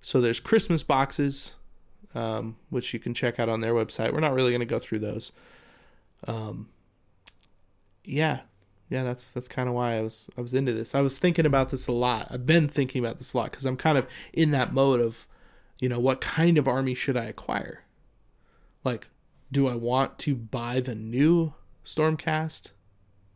So 0.00 0.20
there's 0.20 0.38
Christmas 0.38 0.84
boxes, 0.84 1.56
um, 2.14 2.56
which 2.70 2.94
you 2.94 3.00
can 3.00 3.14
check 3.14 3.40
out 3.40 3.48
on 3.48 3.60
their 3.60 3.74
website. 3.74 4.12
We're 4.12 4.20
not 4.20 4.34
really 4.34 4.52
going 4.52 4.60
to 4.60 4.64
go 4.66 4.78
through 4.78 5.00
those. 5.00 5.32
Um, 6.28 6.68
yeah, 8.04 8.40
yeah, 8.94 9.02
that's 9.02 9.32
that's 9.32 9.48
kind 9.48 9.68
of 9.68 9.74
why 9.74 9.96
I 9.96 10.02
was 10.02 10.30
I 10.38 10.40
was 10.40 10.54
into 10.54 10.72
this. 10.72 10.94
I 10.94 11.00
was 11.00 11.18
thinking 11.18 11.46
about 11.46 11.70
this 11.70 11.88
a 11.88 11.92
lot. 11.92 12.28
I've 12.30 12.46
been 12.46 12.68
thinking 12.68 13.04
about 13.04 13.18
this 13.18 13.34
a 13.34 13.38
lot 13.38 13.50
because 13.50 13.64
I'm 13.64 13.76
kind 13.76 13.98
of 13.98 14.06
in 14.32 14.52
that 14.52 14.72
mode 14.72 15.00
of, 15.00 15.26
you 15.80 15.88
know, 15.88 15.98
what 15.98 16.20
kind 16.20 16.56
of 16.58 16.68
army 16.68 16.94
should 16.94 17.16
I 17.16 17.24
acquire? 17.24 17.82
Like, 18.84 19.08
do 19.50 19.66
I 19.66 19.74
want 19.74 20.20
to 20.20 20.36
buy 20.36 20.78
the 20.78 20.94
new 20.94 21.54
Stormcast? 21.84 22.70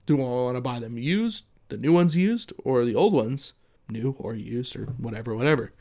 Do 0.07 0.19
I 0.19 0.25
want 0.25 0.57
to 0.57 0.61
buy 0.61 0.79
them 0.79 0.97
used, 0.97 1.47
the 1.71 1.77
new 1.77 1.93
ones 1.93 2.17
used, 2.17 2.53
or 2.63 2.85
the 2.85 2.95
old 2.95 3.13
ones 3.13 3.55
new 3.89 4.15
or 4.17 4.37
used 4.37 4.77
or 4.77 4.85
whatever, 4.97 5.35
whatever? 5.35 5.73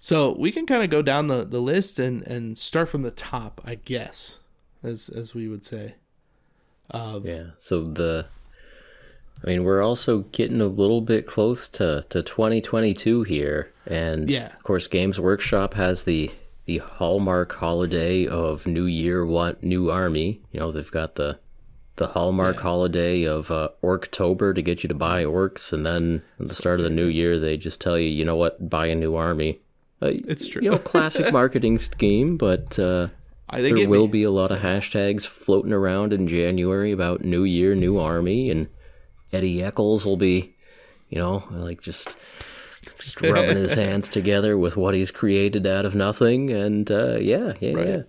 So 0.00 0.36
we 0.38 0.52
can 0.52 0.66
kind 0.66 0.82
of 0.82 0.90
go 0.90 1.00
down 1.00 1.28
the, 1.28 1.44
the 1.44 1.62
list 1.62 1.98
and, 1.98 2.22
and 2.26 2.58
start 2.58 2.90
from 2.90 3.00
the 3.00 3.10
top, 3.10 3.62
I 3.64 3.76
guess, 3.76 4.38
as 4.82 5.08
as 5.08 5.32
we 5.32 5.48
would 5.48 5.64
say. 5.64 5.94
Of 6.90 7.24
Yeah. 7.24 7.52
So 7.58 7.82
the 7.82 8.26
I 9.44 9.48
mean, 9.50 9.64
we're 9.64 9.82
also 9.82 10.20
getting 10.32 10.60
a 10.60 10.66
little 10.66 11.00
bit 11.00 11.26
close 11.26 11.68
to, 11.68 12.04
to 12.10 12.22
2022 12.22 13.22
here. 13.24 13.72
And 13.86 14.28
Yeah. 14.30 14.46
of 14.46 14.62
course, 14.62 14.86
Games 14.86 15.18
Workshop 15.20 15.74
has 15.74 16.04
the 16.04 16.30
the 16.64 16.78
hallmark 16.78 17.52
holiday 17.54 18.26
of 18.26 18.66
New 18.66 18.86
Year, 18.86 19.24
what 19.24 19.62
New 19.62 19.88
Army. 19.88 20.40
You 20.50 20.58
know, 20.58 20.72
they've 20.72 20.90
got 20.90 21.14
the 21.14 21.38
the 21.94 22.08
hallmark 22.08 22.56
holiday 22.56 23.22
of 23.24 23.50
uh, 23.52 23.68
Orktober 23.84 24.52
to 24.54 24.60
get 24.62 24.82
you 24.82 24.88
to 24.88 24.94
buy 24.94 25.24
orcs, 25.24 25.72
and 25.72 25.86
then 25.86 26.22
at 26.40 26.48
the 26.48 26.54
start 26.56 26.80
of 26.80 26.84
the 26.84 26.90
new 26.90 27.06
year, 27.06 27.38
they 27.38 27.56
just 27.56 27.80
tell 27.80 27.96
you, 27.98 28.08
you 28.08 28.24
know 28.24 28.34
what, 28.36 28.68
buy 28.68 28.86
a 28.88 28.94
new 28.96 29.14
army. 29.14 29.60
Uh, 30.02 30.12
It's 30.26 30.46
true. 30.48 30.60
You 30.60 30.72
know, 30.72 30.78
classic 30.78 31.32
marketing 31.40 31.78
scheme, 31.78 32.36
but 32.36 32.78
uh, 32.80 33.08
there 33.78 33.88
will 33.88 34.06
me. 34.06 34.12
be 34.12 34.22
a 34.24 34.30
lot 34.32 34.50
of 34.50 34.58
hashtags 34.58 35.24
floating 35.24 35.72
around 35.72 36.12
in 36.12 36.26
January 36.28 36.90
about 36.92 37.24
New 37.24 37.44
Year, 37.44 37.74
New 37.76 37.98
Army, 37.98 38.50
and 38.50 38.66
Eddie 39.32 39.62
Eccles 39.62 40.04
will 40.04 40.16
be, 40.16 40.54
you 41.08 41.18
know, 41.18 41.44
like 41.50 41.80
just 41.82 42.16
just 43.00 43.20
rubbing 43.20 43.56
his 43.56 43.74
hands 43.84 44.08
together 44.08 44.56
with 44.56 44.76
what 44.76 44.94
he's 44.94 45.10
created 45.10 45.66
out 45.66 45.84
of 45.84 45.94
nothing, 45.94 46.50
and 46.50 46.90
uh, 46.90 47.16
yeah, 47.18 47.52
yeah, 47.60 47.72
Right. 47.72 47.88
yeah. 47.88 48.02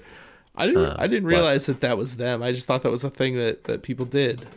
I 0.56 0.66
didn't. 0.68 0.86
Uh, 0.86 0.96
I 0.98 1.08
didn't 1.08 1.28
realize 1.28 1.68
that 1.68 1.82
that 1.82 1.98
was 1.98 2.18
them. 2.18 2.42
I 2.42 2.52
just 2.52 2.66
thought 2.66 2.82
that 2.82 2.92
was 2.92 3.04
a 3.04 3.10
thing 3.12 3.36
that 3.36 3.66
that 3.66 3.84
people 3.84 4.06
did. 4.06 4.48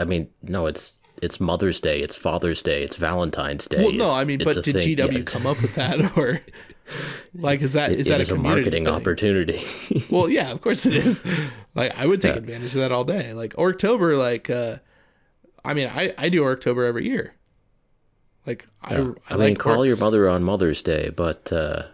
I 0.00 0.04
mean, 0.04 0.28
no, 0.42 0.66
it's 0.66 0.98
it's 1.20 1.40
Mother's 1.40 1.80
Day, 1.80 2.00
it's 2.00 2.16
Father's 2.16 2.62
Day, 2.62 2.82
it's 2.84 2.96
Valentine's 2.96 3.66
Day. 3.66 3.78
Well, 3.82 3.92
no, 3.92 4.10
I 4.10 4.24
mean, 4.24 4.40
but 4.44 4.62
did. 4.64 4.76
GW 4.76 5.12
Yeah, 5.12 5.22
come 5.22 5.46
up 5.46 5.60
with 5.60 5.74
that, 5.74 6.00
or 6.16 6.40
like 7.34 7.60
is 7.62 7.72
that 7.74 7.92
is 7.92 8.08
that 8.08 8.20
is 8.20 8.30
a 8.30 8.34
a 8.34 8.38
marketing 8.38 8.84
thing? 8.84 8.94
opportunity. 8.94 9.60
Well, 10.10 10.28
yeah, 10.28 10.52
of 10.52 10.60
course 10.60 10.86
it 10.86 10.94
is. 10.94 11.22
Like 11.74 11.96
I 11.96 12.06
would 12.06 12.20
take 12.20 12.34
advantage 12.34 12.74
of 12.74 12.80
that 12.80 12.90
all 12.90 13.04
day. 13.04 13.32
Like 13.34 13.56
October, 13.56 14.16
like 14.16 14.50
uh 14.50 14.78
I 15.64 15.74
mean, 15.74 15.86
I 15.86 16.12
I 16.18 16.28
do 16.28 16.44
October 16.48 16.84
every 16.84 17.06
year. 17.06 17.34
Like 18.46 18.66
I 18.82 18.94
I, 18.94 18.98
I 18.98 19.02
mean, 19.02 19.16
like 19.38 19.58
call 19.58 19.84
your 19.86 19.98
mother 19.98 20.28
on 20.28 20.42
Mother's 20.42 20.82
Day, 20.82 21.10
but 21.14 21.52
uh, 21.52 21.84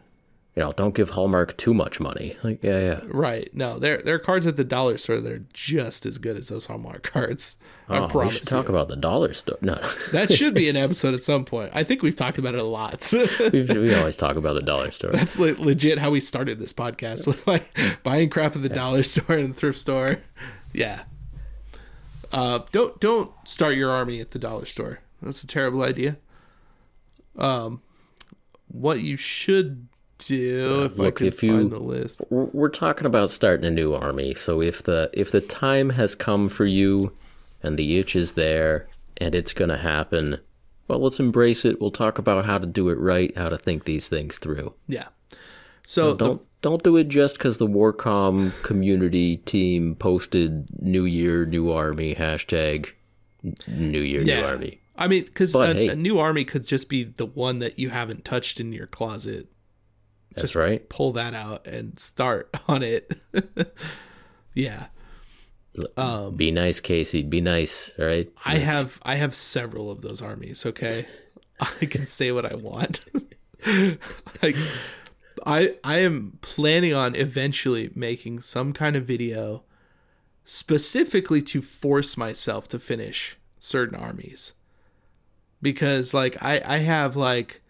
you 0.57 0.63
know, 0.63 0.73
don't 0.73 0.95
give 0.95 1.11
Hallmark 1.11 1.57
too 1.57 1.75
much 1.75 1.99
money. 1.99 2.37
Like, 2.45 2.63
yeah, 2.63 2.79
yeah. 2.81 3.01
Right. 3.07 3.51
No, 3.55 3.79
there 3.81 3.99
there 4.01 4.15
are 4.15 4.19
cards 4.21 4.47
at 4.47 4.57
the 4.57 4.63
dollar 4.65 4.97
store 4.99 5.21
that 5.21 5.33
are 5.33 5.45
just 5.53 6.07
as 6.07 6.19
good 6.19 6.37
as 6.37 6.49
those 6.49 6.67
Hallmark 6.67 7.03
cards. 7.03 7.59
I 7.89 7.99
Oh, 7.99 8.03
we 8.07 8.09
promise 8.09 8.35
should 8.35 8.47
talk 8.47 8.65
you. 8.67 8.71
about 8.71 8.89
the 8.89 8.97
dollar 8.97 9.35
store. 9.35 9.59
No, 9.61 9.77
That 10.13 10.33
should 10.33 10.55
be 10.55 10.69
an 10.69 10.77
episode 10.87 11.13
at 11.13 11.23
some 11.23 11.45
point. 11.45 11.73
I 11.75 11.83
think 11.85 12.03
we've 12.03 12.15
talked 12.17 12.39
about 12.39 12.55
it 12.55 12.61
a 12.61 12.65
lot. 12.65 13.13
we 13.53 13.63
we 13.63 13.95
always 13.95 14.17
talk 14.17 14.37
about 14.37 14.55
the 14.55 14.63
dollar 14.63 14.91
store. 14.93 15.11
That's 15.11 15.39
le- 15.39 15.57
legit 15.59 15.99
how 15.99 16.11
we 16.11 16.21
started 16.21 16.59
this 16.61 16.73
podcast 16.73 17.27
with 17.27 17.47
like 17.47 17.67
buying 18.05 18.31
crap 18.31 18.55
at 18.57 18.63
the 18.63 18.69
dollar 18.69 19.03
store 19.03 19.37
and 19.37 19.57
thrift 19.57 19.79
store. 19.81 20.19
Yeah. 20.73 21.03
Uh, 22.33 22.61
don't 22.73 22.99
don't 23.01 23.31
start 23.45 23.75
your 23.75 23.91
army 23.91 24.21
at 24.21 24.31
the 24.33 24.39
dollar 24.39 24.67
store. 24.67 25.01
That's 25.21 25.43
a 25.43 25.47
terrible 25.47 25.83
idea. 25.83 26.17
Um, 27.37 27.83
what 28.69 29.01
you 29.01 29.17
should 29.17 29.89
do 30.27 30.83
if 30.85 30.99
I 30.99 31.05
look, 31.05 31.17
can 31.17 31.27
if 31.27 31.43
you- 31.43 31.53
find 31.59 31.71
the 31.73 31.79
list. 31.79 32.23
We're 32.31 32.69
talking 32.69 33.07
about 33.07 33.31
starting 33.31 33.67
a 33.67 33.71
new 33.71 33.95
army, 33.95 34.35
so 34.35 34.61
if 34.61 34.83
the 34.83 35.11
if 35.13 35.31
the 35.31 35.41
time 35.41 35.91
has 35.91 36.15
come 36.15 36.49
for 36.49 36.67
you, 36.67 37.13
and 37.63 37.79
the 37.79 37.99
itch 37.99 38.15
is 38.17 38.33
there, 38.33 38.89
and 39.17 39.35
it's 39.35 39.53
gonna 39.53 39.77
happen, 39.79 40.39
well, 40.89 41.01
let's 41.01 41.21
embrace 41.21 41.65
it. 41.65 41.81
We'll 41.81 41.91
talk 41.91 42.19
about 42.19 42.45
how 42.45 42.59
to 42.59 42.67
do 42.67 42.89
it 42.91 42.99
right, 42.99 43.35
how 43.37 43.49
to 43.49 43.57
think 43.57 43.85
these 43.85 44.09
things 44.09 44.39
through. 44.39 44.75
Yeah. 44.89 45.09
So 45.85 46.13
the- 46.15 46.25
Don't 46.25 46.43
don't 46.63 46.83
do 46.83 46.97
it 46.97 47.09
just 47.09 47.37
because 47.37 47.59
the 47.59 47.67
Warcom 47.67 48.51
community 48.63 49.37
team 49.39 49.95
posted 49.97 50.67
New 50.81 51.05
Year, 51.05 51.45
New 51.45 51.71
Army 51.71 52.15
hashtag 52.15 52.89
New 53.67 54.01
Year, 54.01 54.25
New. 54.25 54.43
Army. 54.43 54.81
I 54.97 55.09
mean, 55.09 55.25
because 55.25 55.55
a, 55.55 55.75
hey. 55.75 55.89
a 55.89 55.97
new 55.97 56.19
army 56.19 56.45
could 56.45 56.67
just 56.67 56.89
be 56.89 57.03
the 57.03 57.27
one 57.27 57.59
that 57.59 57.79
you 57.79 57.91
haven't 57.91 58.25
touched 58.25 58.61
in 58.61 58.73
your 58.73 58.87
closet. 58.87 59.49
That's 60.35 60.55
right. 60.55 60.89
Pull 60.89 61.13
that 61.13 61.35
out 61.35 61.67
and 61.67 61.99
start 61.99 62.55
on 62.69 62.83
it. 62.83 63.17
yeah. 64.55 64.87
Um, 65.97 66.37
Be 66.37 66.51
nice, 66.51 66.81
Casey. 66.81 67.23
Be 67.23 67.41
nice. 67.41 67.91
All 67.99 68.07
right. 68.07 68.31
I 68.45 68.57
have 68.59 69.01
I 69.03 69.17
have 69.17 69.35
several 69.35 69.91
of 69.91 70.03
those 70.03 70.23
armies, 70.23 70.65
okay? 70.67 71.07
I 71.61 71.87
can 71.87 72.07
say 72.07 72.33
what 72.33 72.51
I 72.51 72.55
want. 72.55 73.01
like 74.43 74.57
I 75.47 75.77
I 75.83 75.99
am 75.99 76.39
planning 76.43 76.95
on 76.95 77.15
eventually 77.15 77.91
making 77.95 78.41
some 78.41 78.73
kind 78.73 78.95
of 78.97 79.05
video 79.05 79.65
specifically 80.45 81.43
to 81.43 81.63
force 81.63 82.17
myself 82.17 82.69
to 82.69 82.79
finish 82.79 83.37
certain 83.59 83.99
armies. 83.99 84.55
Because 85.61 86.15
like 86.15 86.41
I 86.43 86.61
I 86.65 86.79
have 86.79 87.17
like 87.17 87.63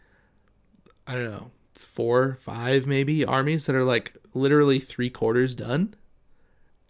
I 1.07 1.15
don't 1.15 1.31
know, 1.31 1.51
four, 1.85 2.37
five 2.41 2.87
maybe 2.87 3.25
armies 3.25 3.67
that 3.67 3.77
are 3.77 3.85
like 3.85 4.17
literally 4.35 4.79
three 4.79 5.11
quarters 5.11 5.55
done 5.55 5.95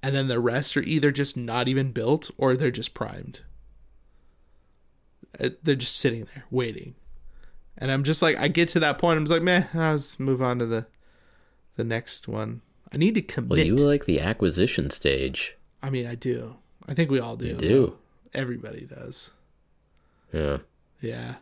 and 0.04 0.14
then 0.14 0.28
the 0.28 0.38
rest 0.38 0.76
are 0.76 0.82
either 0.82 1.10
just 1.10 1.34
not 1.34 1.66
even 1.66 1.90
built 1.90 2.30
or 2.36 2.56
they're 2.56 2.70
just 2.70 2.92
primed. 2.92 3.40
Uh, 5.40 5.48
They're 5.62 5.74
just 5.76 5.96
sitting 5.96 6.26
there 6.34 6.44
waiting, 6.50 6.94
and 7.78 7.90
I'm 7.90 8.04
just 8.04 8.20
like, 8.20 8.36
I 8.38 8.48
get 8.48 8.68
to 8.70 8.80
that 8.80 8.98
point, 8.98 9.16
I'm 9.16 9.24
just 9.24 9.32
like, 9.32 9.42
meh, 9.42 9.64
I'll 9.72 9.96
just 9.96 10.20
move 10.20 10.42
on 10.42 10.58
to 10.58 10.66
the 10.66 10.86
the 11.76 11.84
next 11.84 12.28
one. 12.28 12.60
I 12.92 12.98
need 12.98 13.14
to 13.14 13.22
commit. 13.22 13.50
Well, 13.50 13.58
you 13.60 13.76
like 13.76 14.04
the 14.04 14.20
acquisition 14.20 14.90
stage. 14.90 15.56
I 15.82 15.88
mean, 15.88 16.06
I 16.06 16.16
do. 16.16 16.58
I 16.86 16.92
think 16.92 17.10
we 17.10 17.18
all 17.18 17.36
do. 17.36 17.56
do. 17.56 17.96
Everybody 18.34 18.84
does. 18.84 19.32
Yeah. 20.34 20.58
Yeah. 21.00 21.36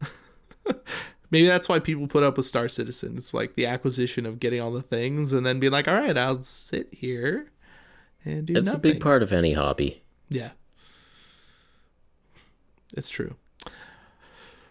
Maybe 1.30 1.46
that's 1.46 1.68
why 1.68 1.78
people 1.80 2.06
put 2.06 2.22
up 2.22 2.36
with 2.36 2.46
Star 2.46 2.68
Citizen. 2.68 3.16
It's 3.16 3.34
like 3.34 3.54
the 3.54 3.66
acquisition 3.66 4.26
of 4.26 4.38
getting 4.38 4.60
all 4.60 4.70
the 4.70 4.82
things 4.82 5.32
and 5.32 5.44
then 5.44 5.58
being 5.58 5.72
like, 5.72 5.88
all 5.88 5.94
right, 5.94 6.16
I'll 6.16 6.42
sit 6.42 6.88
here 6.92 7.50
and 8.24 8.46
do 8.46 8.54
It's 8.56 8.66
nothing. 8.66 8.78
a 8.78 8.94
big 8.94 9.00
part 9.00 9.22
of 9.22 9.32
any 9.32 9.52
hobby. 9.54 10.02
Yeah. 10.28 10.50
It's 12.96 13.08
true. 13.08 13.34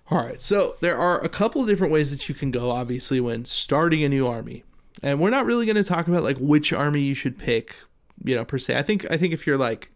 All 0.09 0.19
right. 0.19 0.41
So 0.41 0.75
there 0.81 0.97
are 0.97 1.19
a 1.23 1.29
couple 1.29 1.61
of 1.61 1.67
different 1.67 1.91
ways 1.91 2.11
that 2.11 2.29
you 2.29 2.35
can 2.35 2.51
go, 2.51 2.71
obviously, 2.71 3.19
when 3.19 3.45
starting 3.45 4.03
a 4.03 4.09
new 4.09 4.27
army. 4.27 4.63
And 5.03 5.19
we're 5.19 5.29
not 5.31 5.45
really 5.45 5.65
going 5.65 5.75
to 5.75 5.83
talk 5.83 6.07
about 6.07 6.23
like 6.23 6.37
which 6.37 6.71
army 6.71 7.01
you 7.01 7.13
should 7.13 7.37
pick, 7.37 7.75
you 8.23 8.35
know, 8.35 8.45
per 8.45 8.57
se. 8.57 8.77
I 8.77 8.81
think 8.81 9.05
I 9.11 9.17
think 9.17 9.33
if 9.33 9.45
you're 9.45 9.57
like 9.57 9.91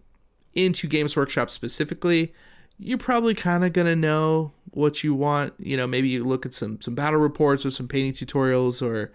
into 0.53 0.87
Games 0.87 1.15
Workshop 1.15 1.49
specifically, 1.49 2.33
you're 2.79 2.97
probably 2.97 3.33
kind 3.33 3.63
of 3.65 3.73
to 3.73 3.95
know 3.95 4.53
what 4.71 5.03
you 5.03 5.13
want. 5.13 5.53
You 5.59 5.77
know, 5.77 5.85
maybe 5.85 6.09
you 6.09 6.23
look 6.23 6.45
at 6.45 6.53
some 6.53 6.79
some 6.81 6.95
battle 6.95 7.19
reports 7.19 7.65
or 7.65 7.71
some 7.71 7.87
painting 7.87 8.13
tutorials 8.13 8.81
or 8.81 9.11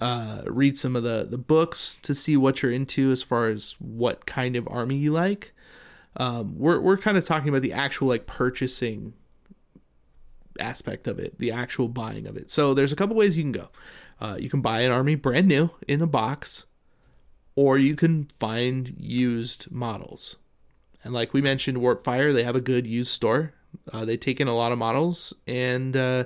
uh, 0.00 0.42
read 0.46 0.78
some 0.78 0.96
of 0.96 1.02
the 1.02 1.26
the 1.28 1.38
books 1.38 1.98
to 2.02 2.14
see 2.14 2.36
what 2.36 2.62
you're 2.62 2.72
into 2.72 3.10
as 3.10 3.22
far 3.22 3.48
as 3.48 3.76
what 3.78 4.26
kind 4.26 4.56
of 4.56 4.68
army 4.68 4.96
you 4.96 5.12
like. 5.12 5.52
Um, 6.16 6.58
we're 6.58 6.80
we're 6.80 6.98
kind 6.98 7.16
of 7.16 7.24
talking 7.24 7.48
about 7.48 7.62
the 7.62 7.72
actual 7.72 8.08
like 8.08 8.26
purchasing 8.26 9.14
aspect 10.60 11.06
of 11.06 11.18
it, 11.18 11.38
the 11.38 11.50
actual 11.50 11.88
buying 11.88 12.26
of 12.26 12.36
it. 12.36 12.50
So 12.50 12.74
there's 12.74 12.92
a 12.92 12.96
couple 12.96 13.16
ways 13.16 13.36
you 13.36 13.44
can 13.44 13.52
go. 13.52 13.68
Uh, 14.20 14.36
you 14.38 14.48
can 14.48 14.60
buy 14.60 14.82
an 14.82 14.92
army 14.92 15.16
brand 15.16 15.48
new 15.48 15.70
in 15.88 16.00
a 16.00 16.06
box, 16.06 16.66
or 17.56 17.78
you 17.78 17.96
can 17.96 18.26
find 18.26 18.94
used 18.96 19.70
models. 19.70 20.36
And 21.04 21.12
like 21.12 21.32
we 21.32 21.42
mentioned, 21.42 21.78
Warpfire, 21.78 22.32
they 22.32 22.44
have 22.44 22.56
a 22.56 22.60
good 22.60 22.86
used 22.86 23.10
store. 23.10 23.54
Uh, 23.92 24.04
they 24.04 24.16
take 24.16 24.40
in 24.40 24.48
a 24.48 24.54
lot 24.54 24.72
of 24.72 24.78
models, 24.78 25.32
and 25.46 25.96
uh, 25.96 26.24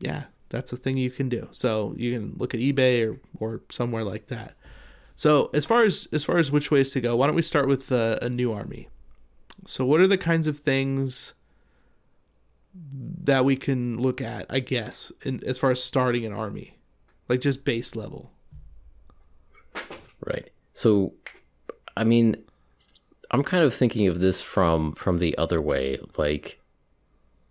yeah, 0.00 0.24
that's 0.48 0.72
a 0.72 0.76
thing 0.76 0.96
you 0.96 1.10
can 1.10 1.28
do. 1.28 1.48
So 1.52 1.94
you 1.96 2.12
can 2.12 2.34
look 2.36 2.54
at 2.54 2.60
eBay 2.60 3.08
or 3.08 3.20
or 3.38 3.62
somewhere 3.70 4.04
like 4.04 4.26
that. 4.26 4.54
So 5.14 5.50
as 5.54 5.64
far 5.64 5.84
as 5.84 6.08
as 6.12 6.24
far 6.24 6.38
as 6.38 6.50
which 6.50 6.70
ways 6.70 6.90
to 6.92 7.00
go, 7.00 7.16
why 7.16 7.26
don't 7.26 7.36
we 7.36 7.42
start 7.42 7.68
with 7.68 7.90
uh, 7.92 8.18
a 8.20 8.28
new 8.28 8.52
army? 8.52 8.88
So 9.66 9.84
what 9.84 10.00
are 10.00 10.06
the 10.06 10.18
kinds 10.18 10.46
of 10.46 10.58
things 10.58 11.34
that 12.74 13.44
we 13.44 13.56
can 13.56 14.00
look 14.00 14.20
at? 14.20 14.46
I 14.50 14.60
guess 14.60 15.12
in, 15.22 15.42
as 15.46 15.58
far 15.58 15.70
as 15.70 15.82
starting 15.82 16.26
an 16.26 16.32
army, 16.32 16.78
like 17.28 17.40
just 17.40 17.64
base 17.64 17.94
level. 17.94 18.32
Right. 20.26 20.50
So, 20.74 21.14
I 21.96 22.04
mean, 22.04 22.36
I'm 23.30 23.44
kind 23.44 23.62
of 23.62 23.74
thinking 23.74 24.08
of 24.08 24.20
this 24.20 24.42
from 24.42 24.92
from 24.94 25.18
the 25.18 25.36
other 25.38 25.60
way, 25.60 25.98
like 26.16 26.60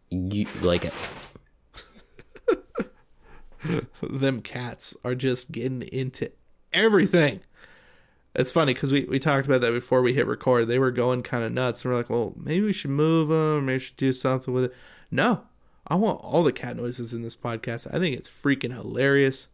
you 0.10 0.46
like 0.62 0.92
Them 4.02 4.42
cats 4.42 4.96
are 5.04 5.16
just 5.16 5.52
getting 5.52 5.82
into 5.84 6.32
everything. 6.74 7.42
It's 8.36 8.52
funny 8.52 8.74
because 8.74 8.94
we, 8.94 9.06
we 9.06 9.20
talked 9.20 9.48
about 9.48 9.62
that 9.62 9.72
before 9.72 10.02
we 10.02 10.14
hit 10.14 10.28
record. 10.28 10.68
They 10.68 10.80
were 10.80 10.92
going 10.92 11.24
kind 11.24 11.44
of 11.44 11.52
nuts. 11.52 11.84
And 11.84 11.92
we're 11.92 11.98
like, 11.98 12.10
well, 12.10 12.34
maybe 12.38 12.62
we 12.62 12.74
should 12.74 12.92
move 12.92 13.30
them. 13.30 13.66
Maybe 13.66 13.76
we 13.76 13.80
should 13.80 13.98
do 13.98 14.14
something 14.14 14.54
with 14.54 14.66
it. 14.66 14.76
No, 15.12 15.44
I 15.88 15.96
want 15.96 16.22
all 16.22 16.44
the 16.44 16.54
cat 16.54 16.78
noises 16.78 17.14
in 17.14 17.24
this 17.24 17.36
podcast. 17.36 17.94
I 17.94 18.00
think 18.00 18.16
it's 18.16 18.30
freaking 18.30 18.74
hilarious, 18.74 19.48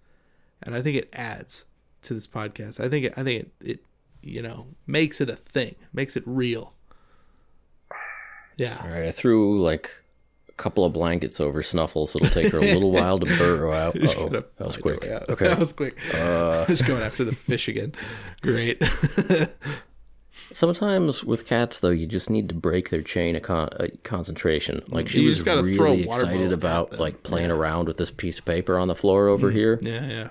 and 0.61 0.75
I 0.75 0.81
think 0.81 0.97
it 0.97 1.09
adds 1.13 1.65
to 2.03 2.13
this 2.13 2.27
podcast. 2.27 2.83
I 2.83 2.89
think 2.89 3.05
it, 3.05 3.13
I 3.17 3.23
think 3.23 3.43
it, 3.43 3.51
it 3.67 3.79
you 4.25 4.41
know 4.41 4.67
makes 4.87 5.21
it 5.21 5.29
a 5.29 5.35
thing, 5.35 5.75
makes 5.93 6.15
it 6.17 6.23
real. 6.25 6.73
Yeah, 8.57 8.79
all 8.83 8.89
right, 8.89 9.05
I 9.07 9.11
threw 9.11 9.61
like 9.61 9.91
a 10.49 10.53
couple 10.53 10.85
of 10.85 10.93
blankets 10.93 11.39
over 11.39 11.61
Snuffles. 11.61 12.15
It'll 12.15 12.29
take 12.29 12.51
her 12.51 12.57
a 12.57 12.61
little 12.61 12.91
while 12.99 13.19
to 13.19 13.25
burrow 13.25 13.73
out. 13.73 13.95
Uh-oh. 14.01 14.29
That 14.29 14.59
was 14.59 14.77
quick. 14.77 15.03
her 15.03 15.09
way 15.09 15.15
out. 15.15 15.29
Okay. 15.29 15.45
That 15.45 15.59
was 15.59 15.73
quick. 15.73 15.97
Uh, 16.13 16.65
Just 16.67 16.85
going 16.85 17.01
after 17.01 17.25
the 17.25 17.35
fish 17.35 17.67
again. 17.67 17.93
Great. 18.41 18.81
Sometimes 20.53 21.23
with 21.23 21.45
cats, 21.47 21.79
though, 21.79 21.89
you 21.89 22.05
just 22.05 22.29
need 22.29 22.49
to 22.49 22.55
break 22.55 22.89
their 22.89 23.01
chain 23.01 23.35
of 23.35 23.41
con- 23.41 23.69
uh, 23.79 23.87
concentration. 24.03 24.81
Like 24.87 25.09
she 25.09 25.25
was 25.25 25.37
just 25.37 25.45
gotta 25.45 25.63
throw 25.63 25.87
a 25.87 25.89
really 25.91 26.03
excited 26.03 26.53
about 26.53 26.99
like 26.99 27.23
playing 27.23 27.51
around 27.51 27.87
with 27.87 27.97
this 27.97 28.11
piece 28.11 28.39
of 28.39 28.45
paper 28.45 28.77
on 28.77 28.87
the 28.87 28.95
floor 28.95 29.27
over 29.27 29.49
here, 29.49 29.79
yeah, 29.81 30.05
yeah. 30.05 30.29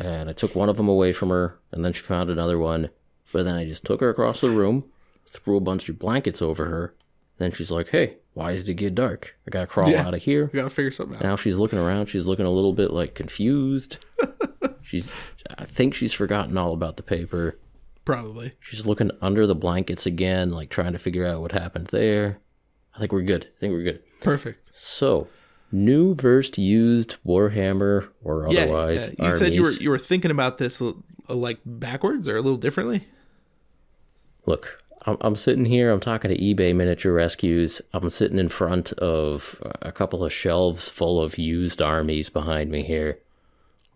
and 0.00 0.28
I 0.28 0.32
took 0.32 0.54
one 0.56 0.68
of 0.68 0.76
them 0.76 0.88
away 0.88 1.12
from 1.12 1.28
her, 1.28 1.56
and 1.70 1.84
then 1.84 1.92
she 1.92 2.02
found 2.02 2.28
another 2.28 2.58
one. 2.58 2.90
But 3.32 3.44
then 3.44 3.54
I 3.56 3.64
just 3.64 3.84
took 3.84 4.00
her 4.00 4.10
across 4.10 4.40
the 4.40 4.50
room, 4.50 4.84
threw 5.26 5.56
a 5.56 5.60
bunch 5.60 5.88
of 5.88 5.98
blankets 5.98 6.42
over 6.42 6.66
her. 6.66 6.94
Then 7.38 7.52
she's 7.52 7.70
like, 7.70 7.88
"Hey, 7.88 8.16
why 8.34 8.54
did 8.54 8.68
it 8.68 8.74
get 8.74 8.94
dark? 8.94 9.36
I 9.46 9.50
gotta 9.50 9.66
crawl 9.66 9.88
Yeah. 9.90 10.06
out 10.06 10.14
of 10.14 10.22
here." 10.22 10.50
We 10.52 10.58
gotta 10.58 10.70
figure 10.70 10.90
something 10.90 11.16
out. 11.16 11.22
Now 11.22 11.36
she's 11.36 11.56
looking 11.56 11.78
around. 11.78 12.06
She's 12.06 12.26
looking 12.26 12.44
a 12.46 12.50
little 12.50 12.72
bit 12.72 12.90
like 12.92 13.14
confused. 13.14 13.98
she's, 14.82 15.10
I 15.56 15.64
think 15.64 15.94
she's 15.94 16.12
forgotten 16.12 16.58
all 16.58 16.72
about 16.74 16.96
the 16.96 17.02
paper. 17.02 17.56
Probably. 18.04 18.52
She's 18.60 18.86
looking 18.86 19.10
under 19.22 19.46
the 19.46 19.54
blankets 19.54 20.04
again, 20.06 20.50
like 20.50 20.68
trying 20.70 20.92
to 20.92 20.98
figure 20.98 21.24
out 21.26 21.40
what 21.40 21.52
happened 21.52 21.86
there. 21.88 22.38
I 22.94 22.98
think 22.98 23.12
we're 23.12 23.22
good. 23.22 23.44
I 23.56 23.60
think 23.60 23.72
we're 23.72 23.84
good. 23.84 24.02
Perfect. 24.20 24.70
So, 24.76 25.28
new 25.70 26.14
versus 26.14 26.58
used 26.58 27.16
Warhammer 27.26 28.08
or 28.24 28.46
Yeah, 28.50 28.62
otherwise. 28.62 29.14
yeah. 29.18 29.28
You 29.28 29.36
said 29.36 29.54
you 29.54 29.62
were 29.62 29.70
you 29.70 29.90
were 29.90 29.98
thinking 29.98 30.30
about 30.30 30.58
this 30.58 30.82
uh, 30.82 30.92
like 31.28 31.60
backwards 31.64 32.26
or 32.28 32.36
a 32.36 32.42
little 32.42 32.58
differently. 32.58 33.06
Look, 34.50 34.82
I'm, 35.02 35.16
I'm 35.20 35.36
sitting 35.36 35.64
here. 35.64 35.92
I'm 35.92 36.00
talking 36.00 36.28
to 36.28 36.36
eBay 36.36 36.74
Miniature 36.74 37.12
Rescues. 37.12 37.80
I'm 37.92 38.10
sitting 38.10 38.40
in 38.40 38.48
front 38.48 38.92
of 38.94 39.62
a 39.80 39.92
couple 39.92 40.24
of 40.24 40.32
shelves 40.32 40.88
full 40.88 41.22
of 41.22 41.38
used 41.38 41.80
armies 41.80 42.28
behind 42.30 42.68
me 42.68 42.82
here. 42.82 43.20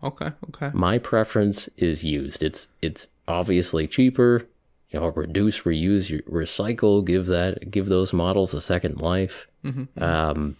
Okay, 0.01 0.31
okay. 0.47 0.71
My 0.73 0.97
preference 0.97 1.67
is 1.75 2.05
used. 2.05 2.41
It's 2.41 2.69
it's 2.81 3.09
obviously 3.27 3.85
cheaper. 3.85 4.47
You 4.91 5.01
know, 5.01 5.07
reduce, 5.09 5.63
reuse, 5.63 6.23
recycle. 6.23 7.03
Give 7.03 7.25
that, 7.25 7.69
give 7.69 7.87
those 7.87 8.13
models 8.13 8.53
a 8.53 8.61
second 8.61 9.01
life. 9.01 9.47
Um. 10.01 10.55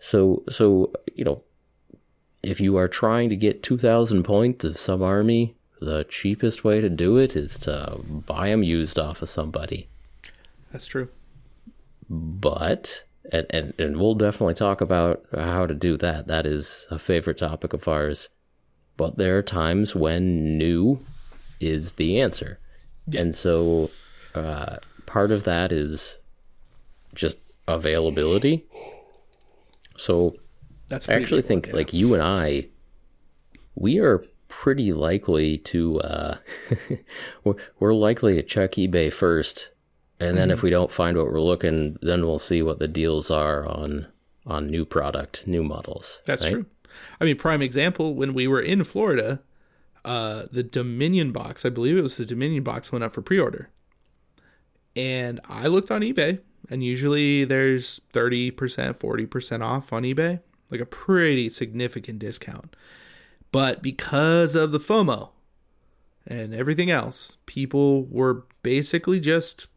So 0.00 0.42
so 0.48 0.94
you 1.14 1.24
know, 1.26 1.42
if 2.42 2.62
you 2.62 2.78
are 2.78 2.88
trying 2.88 3.28
to 3.28 3.36
get 3.36 3.62
two 3.62 3.76
thousand 3.76 4.22
points 4.22 4.64
of 4.64 4.78
some 4.78 5.02
army, 5.02 5.54
the 5.84 6.04
cheapest 6.04 6.64
way 6.64 6.80
to 6.80 6.88
do 6.88 7.16
it 7.16 7.34
is 7.34 7.58
to 7.58 7.98
buy 8.26 8.50
them 8.50 8.62
used 8.62 8.98
off 8.98 9.22
of 9.22 9.28
somebody. 9.28 9.88
That's 10.70 10.86
true. 10.86 11.08
But 12.08 13.04
and, 13.30 13.46
and 13.50 13.74
and 13.78 13.96
we'll 13.98 14.14
definitely 14.14 14.54
talk 14.54 14.80
about 14.80 15.24
how 15.34 15.66
to 15.66 15.74
do 15.74 15.96
that. 15.98 16.26
That 16.26 16.46
is 16.46 16.86
a 16.90 16.98
favorite 16.98 17.38
topic 17.38 17.72
of 17.72 17.86
ours. 17.88 18.28
But 18.96 19.16
there 19.16 19.38
are 19.38 19.42
times 19.42 19.94
when 19.94 20.58
new 20.58 21.00
is 21.60 21.92
the 21.92 22.20
answer, 22.20 22.58
and 23.16 23.34
so 23.34 23.90
uh, 24.34 24.76
part 25.06 25.30
of 25.30 25.44
that 25.44 25.72
is 25.72 26.18
just 27.14 27.38
availability. 27.66 28.66
So 29.96 30.36
That's 30.88 31.08
I 31.08 31.14
actually 31.14 31.42
think 31.42 31.68
yeah. 31.68 31.74
like 31.74 31.92
you 31.92 32.14
and 32.14 32.22
I, 32.22 32.68
we 33.74 33.98
are 33.98 34.24
pretty 34.62 34.92
likely 34.92 35.58
to 35.58 35.98
uh, 36.02 36.36
we're, 37.44 37.56
we're 37.80 37.92
likely 37.92 38.36
to 38.36 38.44
check 38.44 38.72
eBay 38.74 39.12
first, 39.12 39.70
and 40.20 40.36
then 40.38 40.50
Mm-hmm. 40.50 40.52
if 40.52 40.62
we 40.62 40.70
don't 40.70 40.92
find 40.92 41.16
what 41.16 41.26
we're 41.26 41.40
looking, 41.40 41.96
then 42.00 42.24
we'll 42.24 42.38
see 42.38 42.62
what 42.62 42.78
the 42.78 42.86
deals 42.86 43.28
are 43.28 43.66
on 43.66 44.06
on 44.46 44.68
new 44.68 44.84
product, 44.84 45.48
new 45.48 45.64
models. 45.64 46.20
That's 46.26 46.44
right? 46.44 46.52
true. 46.52 46.66
I 47.20 47.24
mean, 47.24 47.36
prime 47.36 47.60
example 47.60 48.14
when 48.14 48.34
we 48.34 48.46
were 48.46 48.60
in 48.60 48.84
Florida, 48.84 49.42
uh, 50.04 50.44
the 50.52 50.62
Dominion 50.62 51.32
box, 51.32 51.66
I 51.66 51.68
believe 51.68 51.96
it 51.98 52.02
was 52.02 52.16
the 52.16 52.24
Dominion 52.24 52.62
box, 52.62 52.92
went 52.92 53.02
up 53.02 53.12
for 53.14 53.22
pre-order, 53.22 53.68
and 54.94 55.40
I 55.48 55.66
looked 55.66 55.90
on 55.90 56.02
eBay, 56.02 56.38
and 56.70 56.84
usually 56.84 57.44
there's 57.44 58.00
thirty 58.12 58.52
percent, 58.52 59.00
forty 59.00 59.26
percent 59.26 59.64
off 59.64 59.92
on 59.92 60.04
eBay, 60.04 60.38
like 60.70 60.80
a 60.80 60.86
pretty 60.86 61.50
significant 61.50 62.20
discount. 62.20 62.76
But 63.52 63.82
because 63.82 64.54
of 64.54 64.72
the 64.72 64.78
FOMO 64.78 65.30
and 66.26 66.54
everything 66.54 66.90
else, 66.90 67.36
people 67.46 68.04
were 68.06 68.46
basically 68.62 69.20
just 69.20 69.68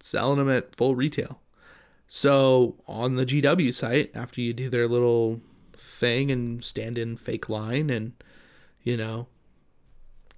selling 0.00 0.38
them 0.38 0.50
at 0.50 0.74
full 0.74 0.94
retail. 0.94 1.40
So 2.08 2.76
on 2.86 3.16
the 3.16 3.24
GW 3.24 3.74
site, 3.74 4.10
after 4.14 4.40
you 4.40 4.52
do 4.52 4.68
their 4.68 4.86
little 4.86 5.40
thing 5.72 6.30
and 6.30 6.62
stand 6.62 6.98
in 6.98 7.16
fake 7.16 7.48
line 7.48 7.88
and, 7.90 8.12
you 8.82 8.96
know, 8.96 9.28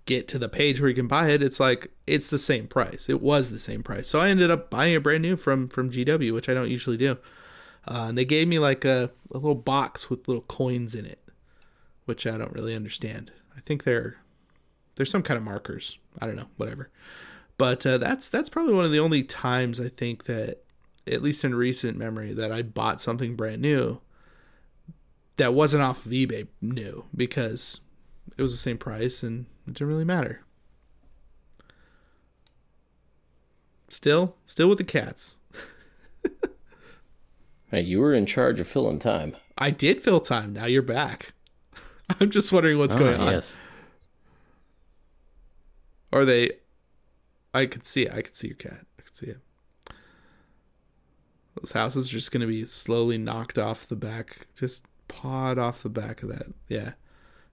get 0.06 0.28
to 0.28 0.38
the 0.38 0.48
page 0.48 0.80
where 0.80 0.88
you 0.88 0.94
can 0.94 1.08
buy 1.08 1.30
it, 1.30 1.42
it's 1.42 1.60
like 1.60 1.90
it's 2.06 2.28
the 2.28 2.38
same 2.38 2.68
price. 2.68 3.08
It 3.08 3.20
was 3.20 3.50
the 3.50 3.58
same 3.58 3.82
price. 3.82 4.08
So 4.08 4.20
I 4.20 4.28
ended 4.28 4.50
up 4.50 4.70
buying 4.70 4.94
it 4.94 5.02
brand 5.02 5.22
new 5.22 5.36
from 5.36 5.68
from 5.68 5.90
GW, 5.90 6.32
which 6.32 6.48
I 6.48 6.54
don't 6.54 6.70
usually 6.70 6.96
do. 6.96 7.18
Uh, 7.86 8.06
and 8.08 8.18
they 8.18 8.24
gave 8.24 8.48
me 8.48 8.58
like 8.58 8.84
a, 8.84 9.10
a 9.32 9.38
little 9.38 9.54
box 9.54 10.08
with 10.08 10.26
little 10.26 10.42
coins 10.42 10.94
in 10.94 11.06
it, 11.06 11.20
which 12.06 12.26
I 12.26 12.38
don't 12.38 12.52
really 12.52 12.74
understand. 12.74 13.30
I 13.56 13.60
think 13.60 13.84
they're 13.84 14.16
there's 14.96 15.10
some 15.10 15.22
kind 15.22 15.36
of 15.36 15.44
markers. 15.44 15.98
I 16.20 16.26
don't 16.26 16.36
know, 16.36 16.48
whatever. 16.56 16.88
But 17.58 17.84
uh, 17.86 17.98
that's 17.98 18.30
that's 18.30 18.48
probably 18.48 18.74
one 18.74 18.84
of 18.84 18.92
the 18.92 18.98
only 18.98 19.22
times 19.22 19.80
I 19.80 19.88
think 19.88 20.24
that, 20.24 20.62
at 21.06 21.22
least 21.22 21.44
in 21.44 21.54
recent 21.54 21.98
memory, 21.98 22.32
that 22.32 22.50
I 22.50 22.62
bought 22.62 23.00
something 23.00 23.36
brand 23.36 23.62
new 23.62 24.00
that 25.36 25.54
wasn't 25.54 25.82
off 25.82 26.04
of 26.06 26.12
eBay 26.12 26.48
new 26.62 27.04
because 27.14 27.80
it 28.36 28.42
was 28.42 28.52
the 28.52 28.58
same 28.58 28.78
price 28.78 29.22
and 29.22 29.46
it 29.66 29.74
didn't 29.74 29.88
really 29.88 30.04
matter. 30.04 30.40
Still, 33.88 34.34
still 34.46 34.68
with 34.68 34.78
the 34.78 34.84
cats. 34.84 35.38
Hey, 37.68 37.80
you 37.80 38.00
were 38.00 38.14
in 38.14 38.26
charge 38.26 38.60
of 38.60 38.68
filling 38.68 39.00
time. 39.00 39.36
I 39.58 39.72
did 39.72 40.00
fill 40.00 40.20
time. 40.20 40.52
Now 40.52 40.66
you're 40.66 40.82
back. 40.82 41.32
I'm 42.20 42.30
just 42.30 42.52
wondering 42.52 42.78
what's 42.78 42.94
Ah, 42.94 42.98
going 42.98 43.20
on. 43.20 43.32
yes. 43.32 43.56
Are 46.12 46.24
they? 46.24 46.52
I 47.52 47.66
could 47.66 47.84
see 47.86 48.02
it. 48.06 48.12
I 48.12 48.22
could 48.22 48.34
see 48.34 48.48
your 48.48 48.56
cat. 48.56 48.86
I 48.98 49.02
could 49.02 49.14
see 49.14 49.26
it. 49.26 49.38
Those 51.60 51.72
houses 51.72 52.08
are 52.08 52.12
just 52.12 52.30
gonna 52.32 52.46
be 52.46 52.66
slowly 52.66 53.18
knocked 53.18 53.58
off 53.58 53.86
the 53.86 53.96
back, 53.96 54.46
just 54.54 54.84
pawed 55.08 55.58
off 55.58 55.82
the 55.82 55.88
back 55.88 56.22
of 56.22 56.28
that. 56.28 56.52
Yeah, 56.68 56.92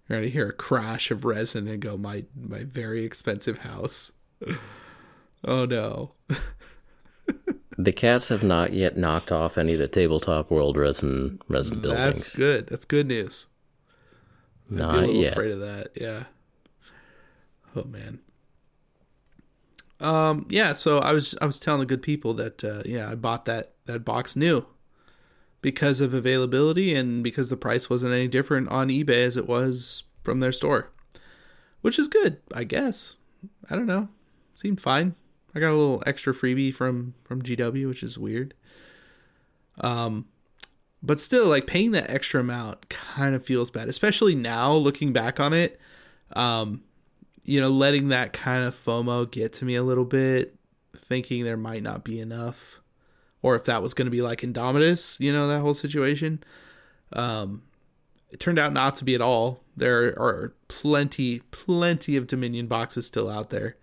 you're 0.08 0.20
gonna 0.20 0.28
hear 0.28 0.49
a 0.49 0.54
crash 0.54 1.10
of 1.10 1.24
resin 1.26 1.68
and 1.68 1.82
go, 1.82 1.97
my 1.97 2.26
my 2.36 2.64
very 2.64 3.04
expensive 3.06 3.60
house. 3.60 4.12
oh 5.45 5.66
no. 5.66 6.14
The 7.76 7.91
cats 7.91 8.28
have 8.28 8.43
not 8.43 8.74
yet 8.74 8.97
knocked 8.97 9.32
off 9.32 9.58
any 9.58 9.74
of 9.74 9.80
the 9.80 9.88
tabletop 9.88 10.51
world 10.51 10.78
resin 10.78 11.39
resin 11.47 11.80
buildings. 11.80 12.06
That's 12.24 12.36
good. 12.36 12.68
That's 12.68 12.86
good 12.86 13.08
news. 13.08 13.47
I'd 14.72 14.76
be 14.78 14.82
a 14.82 14.86
Not 14.86 14.95
little 14.95 15.16
yet. 15.16 15.32
afraid 15.34 15.51
of 15.51 15.59
that. 15.59 15.88
Yeah. 15.95 16.24
Oh 17.76 17.84
man. 17.86 18.20
Um. 19.99 20.45
Yeah. 20.49 20.74
So 20.74 20.99
I 20.99 21.11
was 21.14 21.36
I 21.41 21.45
was 21.45 21.59
telling 21.59 21.80
the 21.80 21.86
good 21.86 22.01
people 22.01 22.34
that 22.36 22.64
uh, 22.64 22.82
yeah 22.86 23.09
I 23.09 23.16
bought 23.16 23.45
that 23.45 23.74
that 23.86 24.03
box 24.05 24.36
new 24.36 24.66
because 25.61 26.01
of 26.01 26.14
availability 26.14 26.93
and 26.93 27.24
because 27.24 27.49
the 27.49 27.57
price 27.57 27.89
wasn't 27.89 28.14
any 28.14 28.28
different 28.28 28.68
on 28.70 28.89
eBay 28.89 29.26
as 29.26 29.38
it 29.38 29.47
was 29.47 30.03
from 30.24 30.39
their 30.39 30.51
store, 30.51 30.91
which 31.82 31.97
is 31.97 32.07
good 32.07 32.39
I 32.53 32.64
guess. 32.64 33.16
I 33.70 33.76
don't 33.76 33.86
know. 33.86 34.09
Seemed 34.55 34.80
fine. 34.82 35.16
I 35.55 35.59
got 35.59 35.72
a 35.72 35.76
little 35.76 36.03
extra 36.05 36.34
freebie 36.34 36.74
from 36.74 37.14
from 37.24 37.41
GW, 37.41 37.88
which 37.88 38.03
is 38.03 38.18
weird. 38.18 38.53
Um, 39.80 40.28
but 41.04 41.20
still 41.20 41.47
like 41.47 41.68
paying 41.68 41.91
that 41.91 42.10
extra 42.10 42.39
amount 42.39 42.89
kind 42.89 43.36
of 43.36 43.45
feels 43.45 43.70
bad 43.70 43.89
especially 43.89 44.34
now 44.34 44.74
looking 44.74 45.14
back 45.14 45.39
on 45.39 45.54
it 45.54 45.80
um 46.36 46.82
you 47.43 47.60
know 47.60 47.70
letting 47.70 48.08
that 48.08 48.34
kind 48.34 48.64
of 48.64 48.74
fomo 48.74 49.30
get 49.30 49.54
to 49.54 49.66
me 49.66 49.76
a 49.76 49.84
little 49.84 50.06
bit 50.06 50.56
thinking 50.95 51.43
there 51.43 51.58
might 51.58 51.84
not 51.84 52.04
be 52.04 52.20
enough 52.20 52.80
or 53.41 53.56
if 53.56 53.66
that 53.66 53.82
was 53.82 53.93
going 53.93 54.06
to 54.06 54.12
be 54.12 54.22
like 54.22 54.39
indomitus 54.39 55.20
you 55.20 55.32
know 55.32 55.47
that 55.47 55.60
whole 55.60 55.74
situation 55.74 56.41
um 57.12 57.62
it 58.34 58.39
turned 58.39 58.58
out 58.58 58.74
not 58.74 58.95
to 58.95 59.06
be 59.06 59.14
at 59.14 59.22
all. 59.22 59.62
There 59.78 60.20
are 60.20 60.56
plenty 60.68 61.39
plenty 61.51 62.18
of 62.18 62.26
dominion 62.26 62.66
boxes 62.66 63.06
still 63.06 63.30
out 63.30 63.51
there 63.51 63.78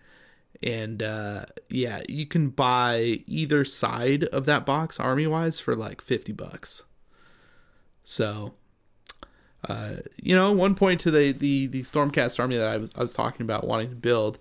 and 0.63 1.03
uh 1.03 1.45
yeah 1.69 2.03
you 2.09 2.27
can 2.27 2.51
buy 2.51 3.21
either 3.27 3.65
side 3.65 4.25
of 4.25 4.45
that 4.45 4.67
box 4.67 5.01
army 5.01 5.27
wise 5.27 5.59
for 5.59 5.75
like 5.75 6.03
50 6.03 6.33
bucks 6.33 6.83
so, 8.11 8.55
uh, 9.69 9.97
you 10.17 10.35
know, 10.35 10.53
one 10.53 10.75
point 10.75 11.01
to 11.03 11.11
the, 11.13 11.31
the, 11.33 11.67
the 11.69 11.83
Stormcast 11.83 12.41
army 12.41 12.57
that 12.57 12.67
I 12.69 12.77
was, 12.77 12.91
I 12.97 13.03
was 13.03 13.13
talking 13.15 13.43
about 13.45 13.67
wanting 13.67 13.91
to 13.91 13.95
build, 13.95 14.39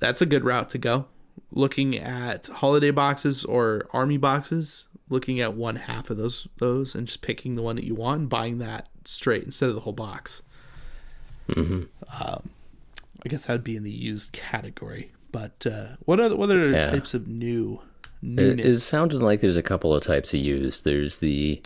that's 0.00 0.20
a 0.20 0.26
good 0.26 0.44
route 0.44 0.68
to 0.70 0.78
go. 0.78 1.06
Looking 1.52 1.96
at 1.96 2.46
holiday 2.48 2.90
boxes 2.90 3.44
or 3.44 3.86
army 3.92 4.16
boxes 4.16 4.88
looking 5.08 5.40
at 5.40 5.54
one 5.54 5.76
half 5.76 6.10
of 6.10 6.16
those 6.18 6.48
those 6.58 6.94
and 6.94 7.06
just 7.06 7.22
picking 7.22 7.54
the 7.54 7.62
one 7.62 7.76
that 7.76 7.84
you 7.84 7.94
want 7.94 8.20
and 8.20 8.28
buying 8.28 8.58
that 8.58 8.88
straight 9.04 9.44
instead 9.44 9.68
of 9.68 9.74
the 9.74 9.80
whole 9.82 9.92
box. 9.92 10.42
Mm-hmm. 11.48 11.84
Um, 12.22 12.50
I 13.24 13.28
guess 13.28 13.46
that 13.46 13.52
would 13.54 13.64
be 13.64 13.76
in 13.76 13.84
the 13.84 13.90
used 13.92 14.32
category. 14.32 15.12
But 15.32 15.66
uh, 15.66 15.96
what 16.04 16.20
other 16.20 16.36
what 16.36 16.50
other 16.50 16.68
Yeah. 16.70 16.90
types 16.90 17.14
of 17.14 17.26
new 17.28 17.80
It, 18.22 18.26
newness? 18.26 18.66
it 18.66 18.80
sounded 18.80 19.22
like 19.22 19.40
there's 19.40 19.56
a 19.56 19.62
couple 19.62 19.94
of 19.94 20.02
types 20.02 20.34
of 20.34 20.40
used. 20.40 20.84
There's 20.84 21.18
the 21.18 21.62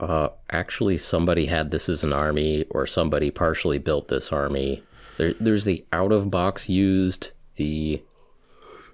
uh, 0.00 0.28
actually 0.50 0.98
somebody 0.98 1.46
had 1.46 1.70
this 1.70 1.88
as 1.88 2.02
an 2.04 2.12
army, 2.12 2.64
or 2.70 2.86
somebody 2.86 3.30
partially 3.30 3.78
built 3.78 4.08
this 4.08 4.32
army. 4.32 4.82
There, 5.16 5.34
there's 5.40 5.64
the 5.64 5.84
out 5.92 6.12
of 6.12 6.30
box 6.30 6.68
used, 6.68 7.30
the 7.56 8.02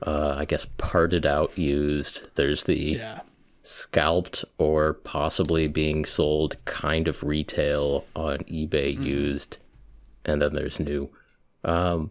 uh, 0.06 0.34
I 0.38 0.44
guess 0.44 0.66
parted 0.78 1.24
out 1.26 1.56
used. 1.58 2.22
There's 2.36 2.64
the 2.64 2.78
yeah, 2.78 3.20
scalped 3.62 4.44
or 4.58 4.94
possibly 4.94 5.66
being 5.68 6.04
sold 6.04 6.56
kind 6.64 7.08
of 7.08 7.22
retail 7.22 8.04
on 8.14 8.38
eBay 8.38 8.98
used, 8.98 9.58
and 10.24 10.40
then 10.42 10.54
there's 10.54 10.78
new. 10.80 11.10
Um, 11.64 12.10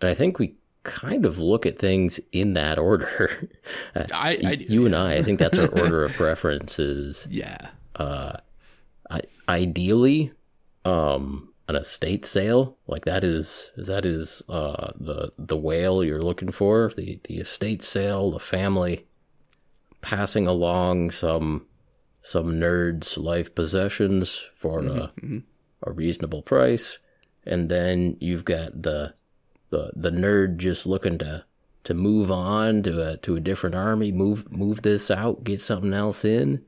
and 0.00 0.10
I 0.10 0.14
think 0.14 0.38
we 0.38 0.54
kind 0.84 1.24
of 1.26 1.38
look 1.38 1.66
at 1.66 1.78
things 1.78 2.20
in 2.32 2.54
that 2.54 2.78
order. 2.78 3.48
Uh, 3.94 4.04
I- 4.14 4.38
I 4.44 4.50
you 4.52 4.86
and 4.86 4.94
I, 4.96 5.14
I 5.16 5.22
think 5.22 5.38
that's 5.38 5.58
our 5.58 5.68
order 5.68 6.02
of 6.04 6.12
preferences. 6.14 7.26
yeah, 7.30 7.68
I, 7.98 9.22
ideally, 9.48 10.32
um, 10.84 11.52
an 11.68 11.76
estate 11.76 12.24
sale. 12.24 12.78
Like 12.86 13.04
that 13.04 13.22
is 13.22 13.70
that 13.76 14.06
is 14.06 14.42
uh 14.48 14.92
the 14.98 15.32
the 15.38 15.56
whale 15.56 16.02
you're 16.02 16.22
looking 16.22 16.50
for. 16.50 16.90
The 16.96 17.20
the 17.24 17.36
estate 17.38 17.82
sale 17.82 18.30
the 18.30 18.40
family 18.40 19.06
passing 20.00 20.46
along 20.46 21.10
some 21.10 21.66
some 22.22 22.54
nerds 22.54 23.16
life 23.16 23.54
possessions 23.54 24.42
for 24.56 24.80
a, 24.80 25.12
a 25.82 25.92
reasonable 25.92 26.42
price. 26.42 26.98
And 27.46 27.68
then 27.68 28.16
you've 28.20 28.44
got 28.44 28.82
the 28.82 29.14
the 29.70 29.92
the 29.94 30.10
nerd 30.10 30.56
just 30.56 30.86
looking 30.86 31.18
to 31.18 31.44
to 31.84 31.94
move 31.94 32.30
on 32.30 32.82
to 32.82 33.02
a 33.02 33.16
to 33.18 33.36
a 33.36 33.40
different 33.40 33.74
army 33.74 34.12
move 34.12 34.50
move 34.52 34.82
this 34.82 35.10
out 35.10 35.44
get 35.44 35.60
something 35.60 35.94
else 35.94 36.24
in 36.24 36.62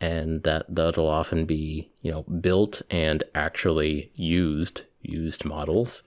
and 0.00 0.42
that 0.42 0.66
that'll 0.68 1.08
often 1.08 1.44
be 1.44 1.90
you 2.02 2.10
know 2.10 2.22
built 2.22 2.82
and 2.90 3.24
actually 3.34 4.10
used 4.14 4.82
used 5.02 5.44
models. 5.44 6.02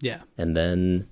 Yeah, 0.00 0.22
and 0.36 0.56
then 0.56 1.08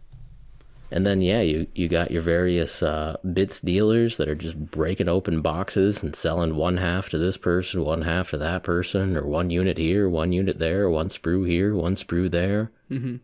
and 0.91 1.07
then 1.07 1.21
yeah 1.21 1.41
you 1.41 1.67
you 1.75 1.89
got 1.89 2.11
your 2.11 2.23
various 2.23 2.83
uh, 2.83 3.17
bits 3.33 3.61
dealers 3.61 4.17
that 4.17 4.29
are 4.29 4.35
just 4.35 4.59
breaking 4.71 5.09
open 5.09 5.41
boxes 5.41 6.03
and 6.03 6.15
selling 6.15 6.57
one 6.57 6.77
half 6.77 7.09
to 7.11 7.19
this 7.19 7.37
person 7.37 7.85
one 7.85 8.03
half 8.03 8.31
to 8.31 8.39
that 8.39 8.63
person 8.63 9.17
or 9.17 9.27
one 9.27 9.51
unit 9.51 9.79
here 9.79 10.09
one 10.09 10.33
unit 10.33 10.59
there 10.59 10.89
one 10.91 11.09
sprue 11.09 11.49
here 11.49 11.75
one 11.75 11.97
sprue 11.97 12.31
there. 12.31 12.71
Mm-hmm. 12.91 13.17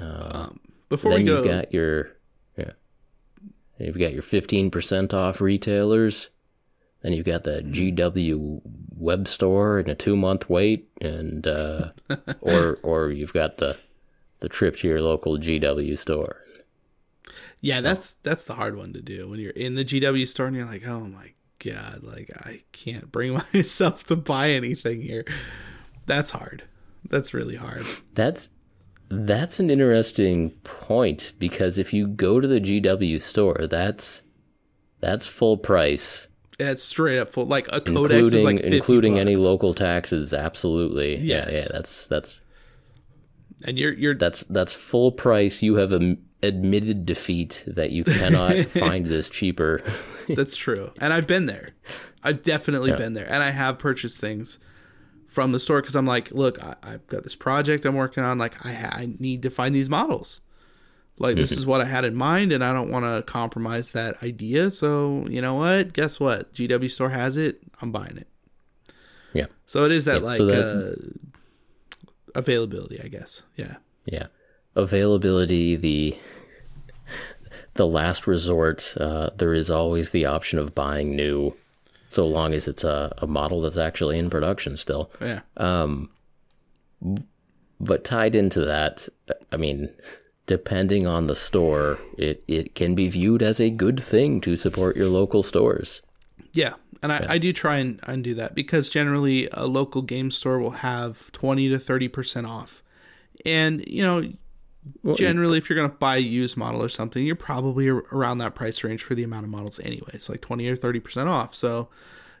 Uh, 0.00 0.30
um, 0.32 0.60
before 0.88 1.12
then 1.12 1.20
we 1.20 1.26
go, 1.26 1.36
you've 1.36 1.50
got 1.50 1.72
your 1.72 2.10
yeah 2.56 2.72
you've 3.78 3.98
got 3.98 4.12
your 4.12 4.22
15% 4.22 5.12
off 5.12 5.40
retailers 5.40 6.28
then 7.04 7.12
you've 7.12 7.26
got 7.26 7.44
the 7.44 7.60
gw 7.62 8.60
web 8.96 9.28
store 9.28 9.78
and 9.78 9.88
a 9.88 9.94
two 9.94 10.16
month 10.16 10.50
wait 10.50 10.88
and 11.00 11.46
uh, 11.46 11.90
or 12.40 12.80
or 12.82 13.10
you've 13.10 13.32
got 13.32 13.58
the 13.58 13.78
the 14.40 14.48
trip 14.48 14.76
to 14.76 14.88
your 14.88 15.00
local 15.00 15.38
gw 15.38 15.96
store 15.96 16.44
yeah, 17.64 17.80
that's 17.80 18.12
that's 18.16 18.44
the 18.44 18.56
hard 18.56 18.76
one 18.76 18.92
to 18.92 19.00
do 19.00 19.26
when 19.26 19.40
you're 19.40 19.50
in 19.52 19.74
the 19.74 19.86
GW 19.86 20.28
store 20.28 20.48
and 20.48 20.54
you're 20.54 20.66
like, 20.66 20.86
oh 20.86 21.06
my 21.06 21.32
god, 21.60 22.02
like 22.02 22.30
I 22.36 22.60
can't 22.72 23.10
bring 23.10 23.40
myself 23.54 24.04
to 24.04 24.16
buy 24.16 24.50
anything 24.50 25.00
here. 25.00 25.24
That's 26.04 26.32
hard. 26.32 26.64
That's 27.08 27.32
really 27.32 27.56
hard. 27.56 27.86
That's 28.12 28.50
that's 29.08 29.60
an 29.60 29.70
interesting 29.70 30.50
point 30.62 31.32
because 31.38 31.78
if 31.78 31.94
you 31.94 32.06
go 32.06 32.38
to 32.38 32.46
the 32.46 32.60
GW 32.60 33.22
store, 33.22 33.66
that's 33.66 34.20
that's 35.00 35.26
full 35.26 35.56
price, 35.56 36.26
It's 36.58 36.82
straight 36.82 37.18
up 37.18 37.28
full. 37.30 37.46
Like 37.46 37.66
a 37.72 37.80
codex 37.80 38.14
is 38.32 38.32
including 38.34 38.44
like 38.44 38.62
50 38.62 38.76
including 38.76 39.18
any 39.18 39.36
local 39.36 39.74
taxes. 39.74 40.32
Absolutely, 40.32 41.16
yeah, 41.16 41.46
Yes. 41.46 41.54
yeah. 41.54 41.64
That's 41.72 42.06
that's 42.06 42.40
and 43.66 43.78
you're 43.78 43.92
you're 43.92 44.14
that's 44.14 44.42
that's 44.44 44.72
full 44.72 45.12
price. 45.12 45.62
You 45.62 45.76
have 45.76 45.92
am- 45.92 46.18
admitted 46.42 47.06
defeat 47.06 47.64
that 47.66 47.90
you 47.90 48.04
cannot 48.04 48.56
find 48.66 49.06
this 49.06 49.28
cheaper. 49.28 49.82
That's 50.28 50.54
true. 50.56 50.92
And 51.00 51.12
I've 51.12 51.26
been 51.26 51.46
there. 51.46 51.70
I've 52.22 52.42
definitely 52.44 52.92
been 52.92 53.14
there. 53.14 53.26
And 53.30 53.42
I 53.42 53.50
have 53.50 53.78
purchased 53.78 54.20
things 54.20 54.58
from 55.26 55.52
the 55.52 55.58
store 55.58 55.80
because 55.80 55.96
I'm 55.96 56.06
like, 56.06 56.30
look, 56.30 56.62
I, 56.62 56.76
I've 56.82 57.06
got 57.06 57.24
this 57.24 57.34
project 57.34 57.84
I'm 57.84 57.94
working 57.96 58.22
on. 58.24 58.38
Like, 58.38 58.64
I, 58.64 58.70
I 58.70 59.14
need 59.18 59.42
to 59.42 59.50
find 59.50 59.74
these 59.74 59.90
models. 59.90 60.40
Like, 61.18 61.36
this 61.36 61.52
is 61.58 61.64
what 61.66 61.80
I 61.80 61.84
had 61.84 62.04
in 62.04 62.14
mind, 62.14 62.52
and 62.52 62.64
I 62.64 62.72
don't 62.72 62.90
want 62.90 63.04
to 63.04 63.22
compromise 63.30 63.92
that 63.92 64.22
idea. 64.22 64.70
So, 64.70 65.26
you 65.28 65.40
know 65.40 65.54
what? 65.54 65.92
Guess 65.92 66.18
what? 66.18 66.52
GW 66.54 66.90
Store 66.90 67.10
has 67.10 67.36
it. 67.36 67.60
I'm 67.80 67.92
buying 67.92 68.16
it. 68.16 68.28
yeah, 69.32 69.46
So 69.66 69.84
it 69.84 69.92
is 69.92 70.04
that, 70.06 70.20
Yeah, 70.22 70.26
like, 70.26 70.38
so 70.38 70.46
that- 70.46 70.98
uh, 70.98 72.08
availability, 72.34 73.00
I 73.00 73.08
guess. 73.08 73.42
Yeah. 73.56 73.76
yeah. 74.06 74.26
Availability 74.76 75.76
the 75.76 76.16
the 77.74 77.86
last 77.86 78.26
resort. 78.26 78.92
Uh, 78.98 79.30
there 79.36 79.52
is 79.54 79.70
always 79.70 80.10
the 80.10 80.26
option 80.26 80.58
of 80.58 80.74
buying 80.74 81.14
new, 81.16 81.54
so 82.10 82.26
long 82.26 82.52
as 82.54 82.66
it's 82.68 82.82
a, 82.84 83.12
a 83.18 83.26
model 83.26 83.60
that's 83.60 83.76
actually 83.76 84.18
in 84.18 84.30
production 84.30 84.76
still. 84.76 85.10
Yeah. 85.20 85.40
Um, 85.56 86.10
but 87.80 88.04
tied 88.04 88.34
into 88.34 88.64
that, 88.64 89.08
I 89.52 89.56
mean, 89.56 89.92
depending 90.46 91.06
on 91.06 91.26
the 91.26 91.36
store, 91.36 91.98
it, 92.18 92.44
it 92.46 92.74
can 92.74 92.94
be 92.94 93.08
viewed 93.08 93.42
as 93.42 93.60
a 93.60 93.70
good 93.70 94.02
thing 94.02 94.40
to 94.42 94.56
support 94.56 94.96
your 94.96 95.08
local 95.08 95.42
stores. 95.42 96.02
Yeah, 96.52 96.74
and 97.02 97.12
I, 97.12 97.26
I 97.30 97.38
do 97.38 97.52
try 97.52 97.76
and, 97.76 98.00
and 98.04 98.22
do 98.22 98.34
that 98.34 98.54
because 98.54 98.88
generally 98.88 99.48
a 99.52 99.66
local 99.66 100.02
game 100.02 100.30
store 100.30 100.58
will 100.58 100.70
have 100.70 101.32
twenty 101.32 101.68
to 101.68 101.78
thirty 101.78 102.08
percent 102.08 102.46
off, 102.46 102.82
and 103.44 103.86
you 103.88 104.02
know, 104.02 104.32
generally 105.16 105.58
if 105.58 105.68
you're 105.68 105.76
gonna 105.76 105.88
buy 105.88 106.16
a 106.16 106.20
used 106.20 106.56
model 106.56 106.82
or 106.82 106.88
something, 106.88 107.24
you're 107.24 107.36
probably 107.36 107.88
around 107.88 108.38
that 108.38 108.54
price 108.54 108.84
range 108.84 109.02
for 109.02 109.14
the 109.14 109.24
amount 109.24 109.44
of 109.44 109.50
models 109.50 109.80
anyway. 109.80 110.10
It's 110.12 110.28
like 110.28 110.40
twenty 110.40 110.68
or 110.68 110.76
thirty 110.76 111.00
percent 111.00 111.28
off. 111.28 111.54
So, 111.54 111.88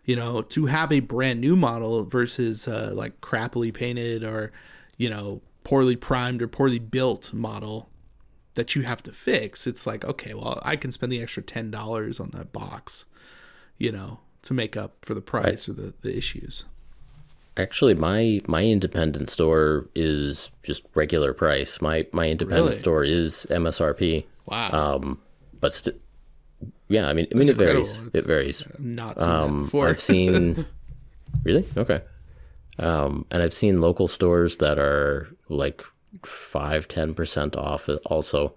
you 0.04 0.14
know, 0.14 0.42
to 0.42 0.66
have 0.66 0.92
a 0.92 1.00
brand 1.00 1.40
new 1.40 1.56
model 1.56 2.04
versus 2.04 2.68
uh, 2.68 2.92
like 2.94 3.20
crappily 3.20 3.74
painted 3.74 4.22
or 4.22 4.52
you 4.96 5.10
know 5.10 5.40
poorly 5.64 5.96
primed 5.96 6.40
or 6.40 6.46
poorly 6.46 6.78
built 6.78 7.32
model 7.32 7.88
that 8.54 8.74
you 8.74 8.82
have 8.82 9.02
to 9.04 9.12
fix, 9.12 9.66
it's 9.66 9.86
like 9.86 10.04
okay, 10.04 10.34
well 10.34 10.60
I 10.62 10.76
can 10.76 10.92
spend 10.92 11.10
the 11.12 11.20
extra 11.22 11.42
ten 11.42 11.70
dollars 11.70 12.20
on 12.20 12.30
that 12.34 12.52
box 12.52 13.04
you 13.76 13.90
know, 13.90 14.20
to 14.42 14.54
make 14.54 14.76
up 14.76 15.04
for 15.04 15.14
the 15.14 15.20
price 15.20 15.68
or 15.68 15.72
the, 15.72 15.92
the 16.02 16.16
issues. 16.16 16.64
Actually, 17.56 17.94
my 17.94 18.40
my 18.46 18.64
independent 18.64 19.30
store 19.30 19.88
is 19.94 20.50
just 20.62 20.84
regular 20.94 21.32
price. 21.32 21.80
My 21.80 22.06
my 22.12 22.28
independent 22.28 22.66
Really? 22.68 22.78
store 22.78 23.04
is 23.04 23.46
MSRP. 23.50 24.24
Wow. 24.46 24.70
Um, 24.96 25.20
but 25.60 25.74
st- 25.74 26.00
yeah, 26.88 27.08
I 27.08 27.12
mean, 27.14 27.26
I 27.32 27.36
mean, 27.36 27.46
That's 27.46 27.58
it 27.60 27.64
varies. 27.64 28.00
It 28.12 28.24
varies. 28.26 28.62
I've 28.64 28.80
not 28.80 29.18
seen 29.18 29.28
that 29.28 29.34
Um, 29.42 29.62
before. 29.64 29.88
I've 29.88 30.00
seen 30.00 30.64
really 31.44 31.64
okay, 31.76 32.02
um, 32.78 33.24
and 33.30 33.42
I've 33.42 33.54
seen 33.54 33.80
local 33.80 34.06
stores 34.08 34.58
that 34.58 34.78
are 34.78 35.28
like 35.48 35.82
five, 36.24 36.88
ten 36.88 37.14
percent 37.14 37.56
off 37.56 37.88
also. 38.06 38.54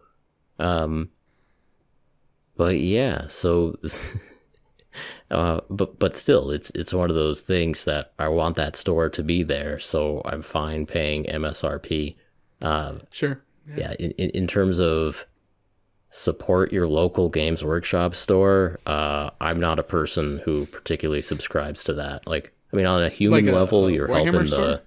Um, 0.60 1.10
but 2.56 2.78
yeah, 2.80 3.28
so, 3.28 3.78
uh, 5.32 5.62
but 5.70 6.00
but 6.00 6.16
still, 6.18 6.52
it's 6.52 6.70
it's 6.72 6.94
one 6.94 7.10
of 7.10 7.16
those 7.16 7.42
things 7.42 7.86
that 7.86 8.14
I 8.18 8.28
want 8.30 8.56
that 8.56 8.76
store 8.76 9.10
to 9.10 9.24
be 9.24 9.44
there, 9.44 9.80
so 9.80 10.22
I'm 10.26 10.42
fine 10.42 10.86
paying 10.86 11.26
MSRP. 11.26 12.16
Um, 12.62 13.02
sure. 13.12 13.44
yeah 13.78 13.94
in, 14.00 14.12
in, 14.12 14.32
in 14.32 14.48
terms 14.48 14.80
of 14.80 15.28
support 16.10 16.74
your 16.74 16.88
local 16.88 17.30
games 17.30 17.64
workshop 17.64 18.16
store 18.16 18.80
uh 18.88 19.30
i'm 19.40 19.60
not 19.60 19.78
a 19.78 19.84
person 19.84 20.42
who 20.46 20.66
particularly 20.66 21.22
subscribes 21.22 21.84
to 21.84 21.94
that 21.94 22.26
like 22.26 22.52
i 22.74 22.76
mean 22.78 22.88
on 22.88 23.04
a 23.04 23.10
human 23.10 23.46
Like 23.46 23.54
a- 23.54 23.56
level 23.56 23.86
a 23.88 23.92
you're 23.92 24.08
Warhammer 24.08 24.24
helping 24.24 24.48
store? 24.48 24.66
the 24.66 24.82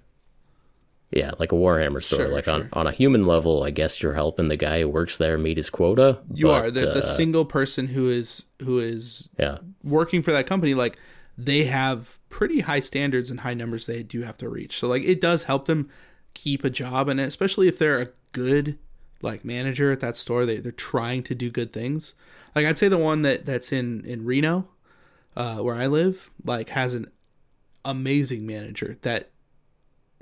yeah 1.10 1.32
like 1.38 1.52
a 1.52 1.56
warhammer 1.56 2.02
store 2.02 2.20
Sure, 2.20 2.28
like 2.28 2.48
on 2.48 2.62
sure. 2.62 2.68
on 2.72 2.86
a 2.86 2.92
human 2.92 3.26
level 3.26 3.62
i 3.62 3.70
guess 3.70 4.02
you're 4.02 4.14
helping 4.14 4.48
the 4.48 4.56
guy 4.56 4.80
who 4.80 4.88
works 4.88 5.16
there 5.16 5.36
meet 5.38 5.56
his 5.56 5.70
quota 5.70 6.18
You 6.32 6.46
but, 6.46 6.64
are 6.64 6.70
the, 6.70 6.80
the 6.82 6.98
uh, 6.98 7.00
single 7.02 7.44
person 7.44 7.88
who 7.88 8.08
is 8.08 8.46
who 8.60 8.78
is 8.78 9.28
yeah 9.38 9.58
working 9.82 10.22
for 10.22 10.32
that 10.32 10.46
company. 10.46 10.74
Like 10.74 10.98
they 11.36 11.64
have 11.64 12.18
pretty 12.28 12.60
high 12.60 12.80
standards 12.80 13.30
and 13.30 13.40
high 13.40 13.54
numbers 13.54 13.86
they 13.86 14.02
do 14.02 14.22
have 14.22 14.36
to 14.38 14.48
reach. 14.48 14.78
So 14.78 14.86
like 14.88 15.04
it 15.04 15.20
does 15.20 15.44
help 15.44 15.66
them 15.66 15.88
keep 16.34 16.64
a 16.64 16.70
job, 16.70 17.08
and 17.08 17.18
especially 17.18 17.66
if 17.66 17.78
they're 17.78 18.00
a 18.00 18.08
good 18.32 18.78
like 19.22 19.44
manager 19.44 19.90
at 19.90 20.00
that 20.00 20.16
store, 20.16 20.44
they 20.46 20.58
they're 20.58 20.72
trying 20.72 21.22
to 21.24 21.34
do 21.34 21.50
good 21.50 21.72
things. 21.72 22.14
Like 22.54 22.66
I'd 22.66 22.78
say 22.78 22.88
the 22.88 22.98
one 22.98 23.22
that 23.22 23.46
that's 23.46 23.72
in 23.72 24.04
in 24.04 24.24
Reno, 24.24 24.68
uh, 25.36 25.58
where 25.58 25.76
I 25.76 25.86
live, 25.86 26.30
like 26.44 26.70
has 26.70 26.94
an 26.94 27.10
amazing 27.84 28.46
manager 28.46 28.98
that 29.02 29.30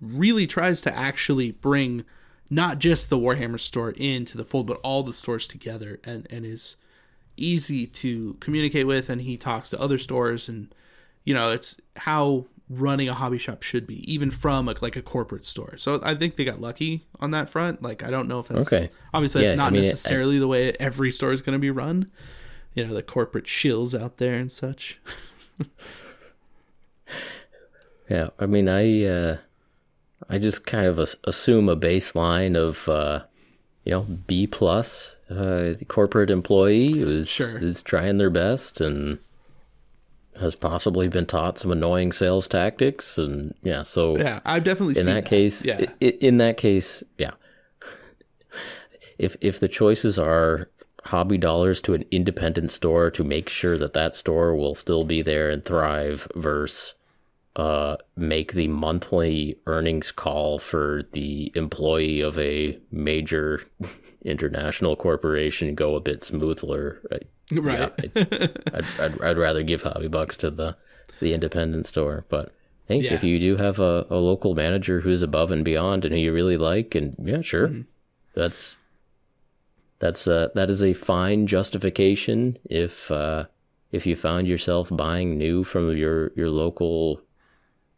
really 0.01 0.47
tries 0.47 0.81
to 0.83 0.97
actually 0.97 1.53
bring 1.53 2.05
not 2.51 2.79
just 2.79 3.11
the 3.11 3.19
Warhammer 3.19 3.61
store 3.61 3.91
into 3.91 4.37
the 4.37 4.45
fold, 4.45 4.67
but 4.67 4.79
all 4.83 5.03
the 5.03 5.13
stores 5.13 5.47
together, 5.47 6.01
and 6.05 6.27
and 6.31 6.45
is 6.47 6.77
easy 7.37 7.87
to 7.87 8.35
communicate 8.41 8.87
with, 8.87 9.09
and 9.11 9.21
he 9.23 9.37
talks 9.37 9.71
to 9.71 9.81
other 9.81 9.99
stores, 9.99 10.49
and 10.49 10.75
you 11.25 11.35
know 11.35 11.51
it's 11.51 11.77
how 11.97 12.47
running 12.71 13.09
a 13.09 13.15
hobby 13.15 13.39
shop 13.39 13.63
should 13.63 13.87
be, 13.87 14.11
even 14.13 14.31
from 14.31 14.67
like, 14.67 14.83
like 14.83 14.95
a 14.97 15.01
corporate 15.03 15.45
store. 15.45 15.77
So 15.79 16.01
I 16.03 16.15
think 16.15 16.37
they 16.37 16.45
got 16.45 16.61
lucky 16.61 17.07
on 17.19 17.31
that 17.31 17.49
front. 17.49 17.83
Like 17.83 18.03
I 18.03 18.11
don't 18.11 18.29
know 18.29 18.41
if 18.41 18.49
that's 18.49 18.73
Okay. 18.73 18.91
obviously 19.15 19.43
Yeah, 19.43 19.49
it's 19.49 19.57
not 19.57 19.69
I 19.69 19.71
mean, 19.71 19.83
necessarily 19.83 20.39
the 20.39 20.49
way 20.49 20.73
every 20.75 21.11
store 21.11 21.33
is 21.33 21.41
going 21.43 21.55
to 21.55 21.59
be 21.59 21.71
run. 21.71 22.11
You 22.75 22.87
know 22.87 22.95
the 22.95 23.03
corporate 23.03 23.47
shills 23.47 23.99
out 23.99 24.19
there 24.19 24.35
and 24.35 24.53
such. 24.53 25.01
Yeah, 28.09 28.29
I 28.39 28.47
mean, 28.47 28.69
I 28.69 29.05
uh, 29.05 29.37
I 30.29 30.39
just 30.39 30.67
kind 30.67 30.87
of 30.87 30.99
assume 31.25 31.69
a 31.69 31.77
baseline 31.77 32.57
of 32.57 32.89
uh, 32.89 33.25
you 33.85 33.93
know 33.93 34.03
B 34.27 34.47
plus 34.47 35.15
uh, 35.31 35.75
the 35.79 35.85
corporate 35.87 36.31
employee 36.31 36.93
who's 36.99 37.29
Sure. 37.29 37.59
is 37.59 37.83
trying 37.83 38.19
their 38.19 38.31
best 38.31 38.81
and 38.81 39.19
has 40.41 40.55
possibly 40.55 41.09
been 41.09 41.27
taught 41.27 41.59
some 41.59 41.71
annoying 41.73 42.13
sales 42.13 42.47
tactics 42.47 43.19
and 43.19 43.55
yeah. 43.63 43.83
So 43.83 44.17
Yeah, 44.17 44.41
I've 44.45 44.65
definitely 44.65 44.97
in 44.99 45.05
seen 45.05 45.15
that 45.15 45.25
case, 45.27 45.65
Yeah, 45.65 45.81
i- 45.81 45.95
i- 46.07 46.19
in 46.21 46.39
that 46.39 46.57
case, 46.57 47.03
yeah. 47.19 47.33
If 49.19 49.37
if 49.41 49.59
the 49.59 49.69
choices 49.69 50.19
are 50.19 50.69
hobby 51.07 51.39
dollars 51.39 51.81
to 51.83 51.95
an 51.95 52.05
independent 52.11 52.71
store 52.71 53.11
to 53.11 53.25
make 53.25 53.49
sure 53.49 53.79
that 53.79 53.95
that 53.95 54.15
store 54.15 54.55
will 54.55 54.75
still 54.75 55.05
be 55.05 55.23
there 55.23 55.49
and 55.51 55.65
thrive 55.65 56.29
versus 56.37 56.95
uh 57.57 57.97
make 58.17 58.53
the 58.53 58.69
monthly 58.69 59.57
earnings 59.67 60.11
call 60.13 60.59
for 60.59 61.03
the 61.13 61.51
employee 61.55 62.21
of 62.21 62.39
a 62.39 62.79
major 62.93 63.63
international 64.25 64.95
corporation 64.97 65.75
go 65.75 65.95
a 65.97 66.01
bit 66.01 66.23
smoother 66.23 67.01
I- 67.11 67.19
right. 67.59 67.93
I'd, 68.17 68.61
I'd, 69.01 69.21
I'd 69.23 69.39
rather 69.39 69.63
give 69.63 69.83
hobby 69.83 70.09
bucks 70.09 70.37
to 70.39 70.51
the 70.51 70.77
the 71.21 71.33
independent 71.35 71.87
store 71.87 72.25
but 72.29 72.49
I 72.49 72.89
think 72.89 73.05
Yeah. 73.05 73.15
if 73.15 73.25
you 73.25 73.39
do 73.39 73.57
have 73.57 73.79
a, 73.81 74.07
a 74.09 74.17
local 74.17 74.55
manager 74.55 75.01
who's 75.01 75.23
above 75.23 75.51
and 75.51 75.65
beyond 75.65 76.05
and 76.05 76.15
who 76.15 76.21
you 76.21 76.33
really 76.33 76.57
like 76.59 76.95
and 76.95 77.17
yeah 77.23 77.41
sure 77.43 77.69
Mm-hmm. 77.69 77.81
that's 78.35 78.77
that's 79.99 80.29
uh 80.29 80.49
that 80.55 80.71
is 80.71 80.83
a 80.83 80.95
fine 80.95 81.47
justification 81.47 82.57
if 82.65 83.11
uh 83.11 83.45
if 83.91 84.07
you 84.07 84.15
found 84.15 84.47
yourself 84.47 84.89
buying 84.93 85.37
new 85.39 85.65
from 85.65 85.97
your 85.97 86.31
your 86.37 86.51
local 86.51 87.21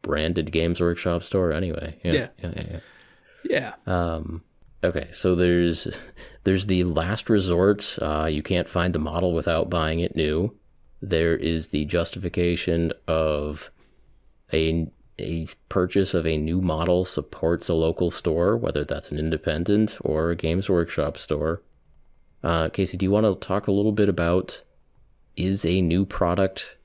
branded 0.02 0.50
games 0.52 0.80
workshop 0.80 1.22
store 1.22 1.52
anyway 1.52 1.98
yeah 2.02 2.12
Yeah. 2.12 2.28
yeah, 2.42 2.52
yeah, 2.56 2.64
yeah. 2.70 3.74
yeah, 3.86 4.14
Um, 4.14 4.42
okay, 4.82 5.08
so 5.12 5.34
there's 5.34 5.86
there's 6.44 6.66
the 6.66 6.84
last 6.84 7.28
resort. 7.30 7.98
Uh, 8.00 8.28
you 8.30 8.42
can't 8.42 8.68
find 8.68 8.94
the 8.94 8.98
model 8.98 9.32
without 9.34 9.70
buying 9.70 10.00
it 10.00 10.16
new. 10.16 10.54
There 11.02 11.36
is 11.36 11.68
the 11.68 11.84
justification 11.86 12.92
of 13.08 13.70
a 14.52 14.90
a 15.18 15.46
purchase 15.68 16.14
of 16.14 16.26
a 16.26 16.36
new 16.38 16.62
model 16.62 17.04
supports 17.04 17.68
a 17.68 17.74
local 17.74 18.10
store, 18.10 18.56
whether 18.56 18.84
that's 18.84 19.10
an 19.10 19.18
independent 19.18 19.98
or 20.00 20.30
a 20.30 20.36
Games 20.36 20.68
Workshop 20.70 21.18
store. 21.18 21.62
Uh, 22.42 22.70
Casey, 22.70 22.96
do 22.96 23.04
you 23.04 23.10
want 23.10 23.26
to 23.26 23.46
talk 23.46 23.66
a 23.66 23.72
little 23.72 23.92
bit 23.92 24.08
about 24.08 24.62
is 25.36 25.64
a 25.64 25.80
new 25.82 26.06
product 26.06 26.76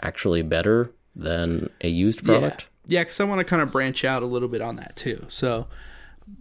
actually 0.00 0.42
better 0.42 0.90
than 1.14 1.70
a 1.80 1.88
used 1.88 2.24
product? 2.24 2.66
Yeah, 2.86 2.98
yeah, 2.98 3.04
because 3.04 3.20
I 3.20 3.24
want 3.24 3.38
to 3.40 3.44
kind 3.44 3.62
of 3.62 3.70
branch 3.70 4.04
out 4.04 4.22
a 4.22 4.26
little 4.26 4.48
bit 4.48 4.60
on 4.60 4.76
that 4.76 4.96
too. 4.96 5.26
So, 5.28 5.68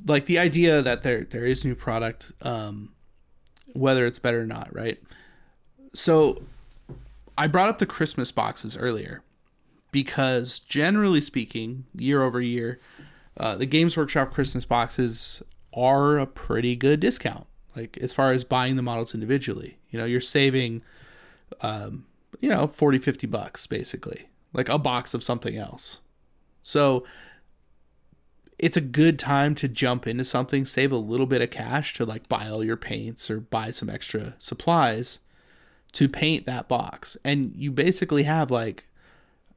like 0.06 0.26
the 0.26 0.40
idea 0.40 0.82
that 0.82 1.04
there 1.04 1.24
there 1.24 1.46
is 1.46 1.66
new 1.66 1.76
product, 1.76 2.32
um, 2.42 2.94
whether 3.74 4.06
it's 4.06 4.20
better 4.20 4.42
or 4.42 4.46
not, 4.48 4.74
right? 4.74 5.02
So, 5.94 6.44
I 7.38 7.48
brought 7.48 7.70
up 7.70 7.80
the 7.80 7.86
Christmas 7.86 8.32
boxes 8.32 8.78
earlier 8.78 9.24
because, 9.92 10.60
generally 10.60 11.22
speaking, 11.22 11.86
year 11.96 12.24
over 12.24 12.42
year, 12.42 12.80
uh, 13.38 13.56
the 13.56 13.66
Games 13.66 13.98
Workshop 13.98 14.34
Christmas 14.34 14.66
boxes 14.66 15.42
are 15.74 16.18
a 16.18 16.26
pretty 16.28 16.76
good 16.76 17.00
discount. 17.00 17.48
Like 17.76 17.98
as 17.98 18.14
far 18.14 18.32
as 18.32 18.44
buying 18.44 18.76
the 18.76 18.82
models 18.82 19.14
individually, 19.14 19.78
you 19.90 20.00
know, 20.00 20.06
you're 20.06 20.20
saving 20.20 20.82
um, 21.62 22.06
you 22.40 22.50
know 22.50 22.68
40 22.68 22.98
50 22.98 23.28
bucks 23.28 23.68
basically 23.68 24.28
like 24.54 24.70
a 24.70 24.78
box 24.78 25.14
of 25.14 25.24
something 25.24 25.56
else. 25.56 26.02
So 26.64 27.04
it's 28.60 28.78
a 28.78 28.82
good 28.82 29.18
time 29.18 29.56
to 29.56 29.68
jump 29.68 30.06
into 30.06 30.24
something 30.24 30.66
save 30.66 30.92
a 30.92 30.98
little 30.98 31.26
bit 31.26 31.42
of 31.42 31.50
cash 31.50 31.96
to 31.96 32.06
like 32.06 32.30
buy 32.30 32.48
all 32.48 32.64
your 32.64 32.78
paints 32.78 33.30
or 33.32 33.40
buy 33.40 33.72
some 33.72 33.90
extra 33.90 34.36
supplies 34.38 35.20
to 35.94 36.08
paint 36.08 36.46
that 36.46 36.68
box. 36.68 37.18
And 37.26 37.54
you 37.56 37.72
basically 37.72 38.24
have 38.24 38.52
like 38.52 38.86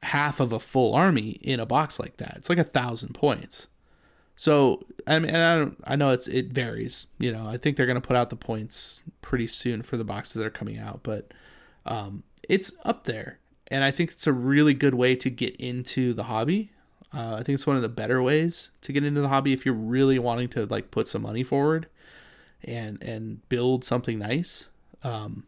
half 0.03 0.39
of 0.39 0.51
a 0.51 0.59
full 0.59 0.95
army 0.95 1.31
in 1.41 1.59
a 1.59 1.65
box 1.65 1.99
like 1.99 2.17
that. 2.17 2.35
It's 2.37 2.49
like 2.49 2.57
a 2.57 2.63
thousand 2.63 3.13
points. 3.13 3.67
So 4.35 4.83
I 5.07 5.19
mean, 5.19 5.33
and 5.33 5.43
I 5.43 5.57
don't, 5.57 5.77
I 5.85 5.95
know 5.95 6.09
it's 6.09 6.27
it 6.27 6.47
varies. 6.47 7.07
You 7.19 7.31
know, 7.31 7.47
I 7.47 7.57
think 7.57 7.77
they're 7.77 7.85
gonna 7.85 8.01
put 8.01 8.17
out 8.17 8.29
the 8.29 8.35
points 8.35 9.03
pretty 9.21 9.47
soon 9.47 9.81
for 9.81 9.97
the 9.97 10.03
boxes 10.03 10.33
that 10.33 10.45
are 10.45 10.51
coming 10.51 10.77
out, 10.77 11.01
but 11.03 11.31
um, 11.85 12.23
it's 12.49 12.73
up 12.83 13.05
there, 13.05 13.39
and 13.71 13.83
I 13.83 13.91
think 13.91 14.11
it's 14.11 14.27
a 14.27 14.33
really 14.33 14.73
good 14.73 14.93
way 14.93 15.15
to 15.15 15.29
get 15.29 15.55
into 15.57 16.13
the 16.13 16.23
hobby. 16.23 16.71
Uh, 17.13 17.35
I 17.39 17.43
think 17.43 17.55
it's 17.55 17.65
one 17.67 17.75
of 17.77 17.81
the 17.81 17.89
better 17.89 18.21
ways 18.21 18.71
to 18.81 18.91
get 18.91 19.03
into 19.03 19.21
the 19.21 19.29
hobby 19.29 19.53
if 19.53 19.65
you're 19.65 19.73
really 19.75 20.19
wanting 20.19 20.49
to 20.49 20.65
like 20.65 20.91
put 20.91 21.07
some 21.07 21.21
money 21.21 21.43
forward 21.43 21.87
and 22.63 23.01
and 23.01 23.47
build 23.49 23.83
something 23.85 24.19
nice. 24.19 24.67
Um, 25.03 25.45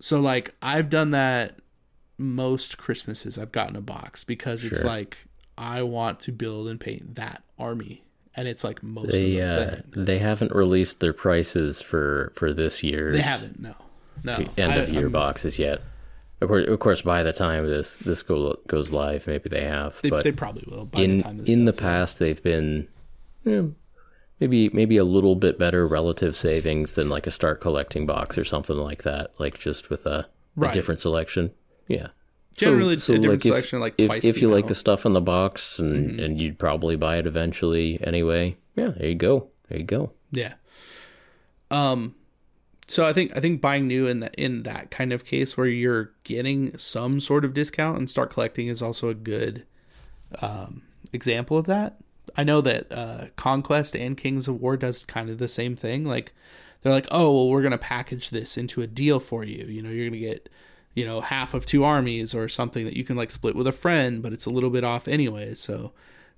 so 0.00 0.20
like 0.20 0.54
I've 0.62 0.90
done 0.90 1.10
that 1.10 1.56
most 2.18 2.78
Christmases. 2.78 3.38
I've 3.38 3.52
gotten 3.52 3.76
a 3.76 3.80
box 3.80 4.24
because 4.24 4.64
it's 4.64 4.84
like 4.84 5.18
I 5.58 5.82
want 5.82 6.20
to 6.20 6.32
build 6.32 6.68
and 6.68 6.78
paint 6.80 7.14
that 7.16 7.42
army, 7.58 8.02
and 8.36 8.46
it's 8.48 8.64
like 8.64 8.82
most 8.82 9.12
They 9.12 9.38
of 9.38 9.58
uh, 9.58 9.76
they 9.94 10.18
haven't 10.18 10.52
released 10.54 11.00
their 11.00 11.12
prices 11.12 11.80
for 11.82 12.32
for 12.36 12.52
this 12.52 12.82
year's 12.82 13.16
They 13.16 13.22
haven't. 13.22 13.60
No, 13.60 13.74
no. 14.24 14.34
end 14.56 14.74
of 14.80 14.88
I- 14.88 14.92
year 14.92 15.02
I'm- 15.02 15.12
boxes 15.12 15.58
yet. 15.58 15.80
Of 16.42 16.48
course, 16.48 16.66
of 16.68 16.78
course, 16.80 17.02
by 17.02 17.22
the 17.22 17.32
time 17.32 17.66
this 17.66 17.96
this 17.98 18.22
go, 18.22 18.56
goes 18.66 18.90
live, 18.90 19.26
maybe 19.26 19.48
they 19.48 19.64
have. 19.64 20.00
They, 20.02 20.10
but 20.10 20.24
they 20.24 20.32
probably 20.32 20.64
will. 20.66 20.86
By 20.86 21.02
in 21.02 21.16
the 21.18 21.22
time 21.22 21.38
this 21.38 21.48
in 21.48 21.64
the 21.66 21.72
past, 21.72 22.18
they've 22.18 22.42
been 22.42 22.88
eh, 23.46 23.62
maybe 24.40 24.68
maybe 24.70 24.96
a 24.96 25.04
little 25.04 25.36
bit 25.36 25.58
better 25.58 25.86
relative 25.86 26.36
savings 26.36 26.94
than 26.94 27.08
like 27.08 27.28
a 27.28 27.30
start 27.30 27.60
collecting 27.60 28.06
box 28.06 28.36
or 28.36 28.44
something 28.44 28.76
like 28.76 29.04
that. 29.04 29.38
Like 29.38 29.58
just 29.58 29.88
with 29.88 30.04
a, 30.04 30.26
a 30.60 30.72
different 30.72 31.00
selection. 31.00 31.52
Yeah. 31.86 32.08
Generally, 32.54 32.94
a 32.94 32.96
different 32.96 33.34
if- 33.34 33.42
selection, 33.42 33.80
like 33.80 33.94
if, 33.96 34.06
twice 34.08 34.24
if 34.24 34.34
the 34.34 34.40
you 34.42 34.48
like 34.48 34.52
amount. 34.52 34.64
Mm-hmm. 34.64 34.68
the 34.68 34.74
stuff 34.74 35.06
in 35.06 35.12
the 35.12 35.20
box 35.20 35.78
and 35.78 36.18
and 36.20 36.40
you'd 36.40 36.58
probably 36.58 36.96
buy 36.96 37.18
it 37.18 37.26
eventually 37.26 37.98
anyway. 38.04 38.56
Yeah, 38.74 38.88
there 38.88 39.08
you 39.08 39.14
go. 39.14 39.48
There 39.68 39.78
you 39.78 39.84
go. 39.84 40.12
Yeah. 40.32 40.54
Um 41.70 42.14
so 42.92 43.06
I 43.06 43.12
think 43.12 43.36
I 43.36 43.40
think 43.40 43.60
buying 43.60 43.86
new 43.86 44.06
in 44.06 44.20
that 44.20 44.34
in 44.34 44.64
that 44.64 44.90
kind 44.90 45.12
of 45.12 45.24
case 45.24 45.56
where 45.56 45.66
you're 45.66 46.12
getting 46.24 46.76
some 46.76 47.20
sort 47.20 47.44
of 47.44 47.54
discount 47.54 47.98
and 47.98 48.10
start 48.10 48.30
collecting 48.30 48.66
is 48.66 48.82
also 48.82 49.08
a 49.08 49.14
good 49.14 49.64
um 50.40 50.82
example 51.12 51.56
of 51.56 51.66
that. 51.66 51.96
I 52.36 52.44
know 52.44 52.60
that 52.60 52.92
uh 52.92 53.26
Conquest 53.36 53.96
and 53.96 54.16
Kings 54.16 54.46
of 54.46 54.60
War 54.60 54.76
does 54.76 55.04
kind 55.04 55.30
of 55.30 55.38
the 55.38 55.48
same 55.48 55.74
thing. 55.74 56.04
Like 56.04 56.34
they're 56.82 56.92
like, 56.92 57.08
"Oh, 57.10 57.32
well 57.34 57.48
we're 57.48 57.62
to 57.62 57.78
package 57.78 58.30
this 58.30 58.58
into 58.58 58.82
a 58.82 58.86
deal 58.86 59.20
for 59.20 59.42
you. 59.42 59.64
You 59.66 59.82
know, 59.82 59.90
you're 59.90 60.10
to 60.10 60.18
get 60.18 60.48
you 60.94 61.04
know, 61.04 61.20
half 61.20 61.54
of 61.54 61.64
two 61.64 61.84
armies 61.84 62.34
or 62.34 62.48
something 62.48 62.84
that 62.84 62.96
you 62.96 63.04
can 63.04 63.16
like 63.16 63.30
split 63.30 63.56
with 63.56 63.66
a 63.66 63.72
friend, 63.72 64.22
but 64.22 64.32
it's 64.32 64.46
a 64.46 64.50
little 64.50 64.70
bit 64.70 64.84
off 64.84 65.08
anyway. 65.08 65.54
So, 65.54 65.92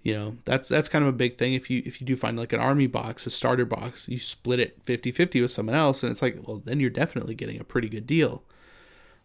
you 0.05 0.12
know, 0.12 0.36
that's 0.44 0.68
that's 0.68 0.90
kind 0.90 1.02
of 1.02 1.09
a 1.09 1.16
big 1.16 1.39
thing. 1.39 1.55
If 1.55 1.70
you 1.70 1.82
if 1.86 1.98
you 1.98 2.06
do 2.06 2.14
find 2.14 2.39
like 2.39 2.52
an 2.52 2.60
army 2.60 2.86
box, 2.86 3.26
a 3.26 3.31
starter 3.31 3.64
box, 3.64 4.06
you 4.06 4.18
split 4.18 4.60
it 4.60 4.85
50-50 4.85 5.40
with 5.40 5.51
someone 5.51 5.74
else 5.74 6.02
and 6.02 6.12
it's 6.12 6.20
like, 6.20 6.36
well, 6.47 6.60
then 6.62 6.78
you're 6.78 6.90
definitely 6.90 7.35
getting 7.35 7.59
a 7.59 7.64
pretty 7.64 7.89
good 7.89 8.06
deal. 8.06 8.44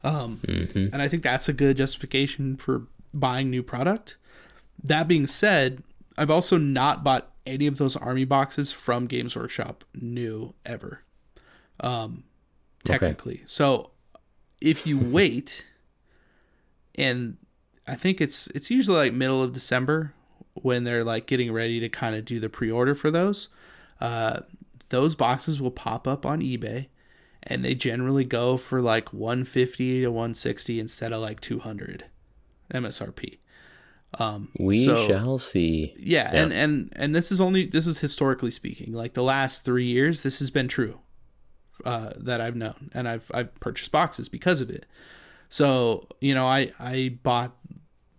Um 0.05 0.39
and 0.47 1.01
I 1.01 1.09
think 1.09 1.21
that's 1.21 1.49
a 1.49 1.53
good 1.53 1.75
justification 1.75 2.55
for 2.55 2.87
buying 3.13 3.49
new 3.49 3.61
product. 3.61 4.15
That 4.81 5.09
being 5.09 5.27
said, 5.27 5.83
I've 6.17 6.31
also 6.31 6.57
not 6.57 7.03
bought 7.03 7.33
any 7.45 7.67
of 7.67 7.77
those 7.77 7.97
army 7.97 8.23
boxes 8.23 8.71
from 8.71 9.05
Games 9.05 9.35
Workshop 9.35 9.83
new 9.93 10.55
ever. 10.65 11.03
Um 11.81 12.23
technically. 12.85 13.43
So 13.47 13.91
if 14.61 14.87
you 14.87 14.97
wait 15.17 15.65
and 16.95 17.35
I 17.85 17.95
think 17.95 18.21
it's 18.21 18.47
it's 18.47 18.71
usually 18.71 18.95
like 18.95 19.13
middle 19.13 19.43
of 19.43 19.51
December 19.51 20.13
when 20.63 20.83
they're 20.83 21.03
like 21.03 21.25
getting 21.25 21.51
ready 21.51 21.79
to 21.79 21.89
kind 21.89 22.15
of 22.15 22.25
do 22.25 22.39
the 22.39 22.49
pre-order 22.49 22.95
for 22.95 23.09
those. 23.11 23.49
Uh, 24.01 24.41
those 24.89 25.15
boxes 25.15 25.59
will 25.61 25.71
pop 25.71 26.07
up 26.07 26.25
on 26.25 26.41
eBay, 26.41 26.87
and 27.43 27.63
they 27.63 27.75
generally 27.75 28.23
go 28.25 28.57
for 28.57 28.81
like 28.81 29.13
150 29.13 30.01
to 30.01 30.07
160 30.09 30.79
instead 30.79 31.11
of 31.13 31.21
like 31.21 31.39
200 31.41 32.05
MSRP. 32.73 33.37
Um, 34.19 34.49
We 34.57 34.85
so- 34.85 35.07
shall 35.07 35.37
see. 35.37 35.93
yeah, 35.99 36.33
Yeah. 36.33 36.41
and 36.43 36.53
and 36.53 36.93
and 36.95 37.13
this 37.15 37.31
is 37.31 37.39
only 37.39 37.65
this 37.67 37.85
was 37.85 37.99
historically 37.99 38.49
speaking. 38.51 38.91
Like 38.93 39.13
the 39.13 39.21
last 39.23 39.63
three 39.63 39.85
years, 39.85 40.23
this 40.23 40.39
has 40.39 40.49
been 40.49 40.67
true 40.67 40.99
uh, 41.85 42.11
that 42.17 42.41
I've 42.41 42.55
known, 42.55 42.89
and 42.95 43.07
I've 43.07 43.29
I've 43.33 43.53
purchased 43.59 43.91
boxes 43.91 44.27
because 44.27 44.61
of 44.61 44.69
it. 44.71 44.87
So 45.49 46.07
you 46.21 46.33
know, 46.33 46.47
I 46.47 46.71
I 46.79 47.17
bought 47.21 47.55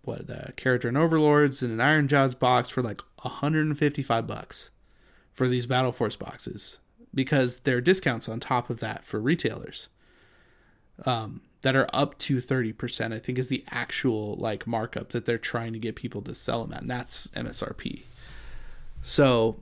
what 0.03 0.27
the 0.27 0.53
Kharadron 0.57 0.97
Overlords 0.97 1.61
and 1.61 1.79
an 1.79 1.85
Ironjawz 1.85 2.37
box 2.37 2.69
for 2.69 2.81
like 2.81 3.01
155 3.21 4.27
bucks 4.27 4.69
for 5.31 5.47
these 5.47 5.65
Battle 5.65 5.91
Force 5.91 6.15
boxes 6.15 6.79
because 7.13 7.59
there 7.59 7.77
are 7.77 7.81
discounts 7.81 8.27
on 8.27 8.39
top 8.39 8.69
of 8.69 8.79
that 8.79 9.05
for 9.05 9.19
retailers. 9.19 9.89
Um, 11.05 11.41
that 11.61 11.75
are 11.75 11.87
up 11.93 12.17
to 12.19 12.37
30%, 12.37 13.13
I 13.13 13.19
think 13.19 13.37
is 13.37 13.47
the 13.47 13.63
actual 13.69 14.35
like 14.35 14.67
markup 14.67 15.09
that 15.09 15.25
they're 15.25 15.37
trying 15.37 15.73
to 15.73 15.79
get 15.79 15.95
people 15.95 16.21
to 16.23 16.35
sell 16.35 16.63
them 16.63 16.73
at. 16.73 16.81
And 16.81 16.89
that's 16.89 17.27
MSRP. 17.27 18.03
So 19.03 19.61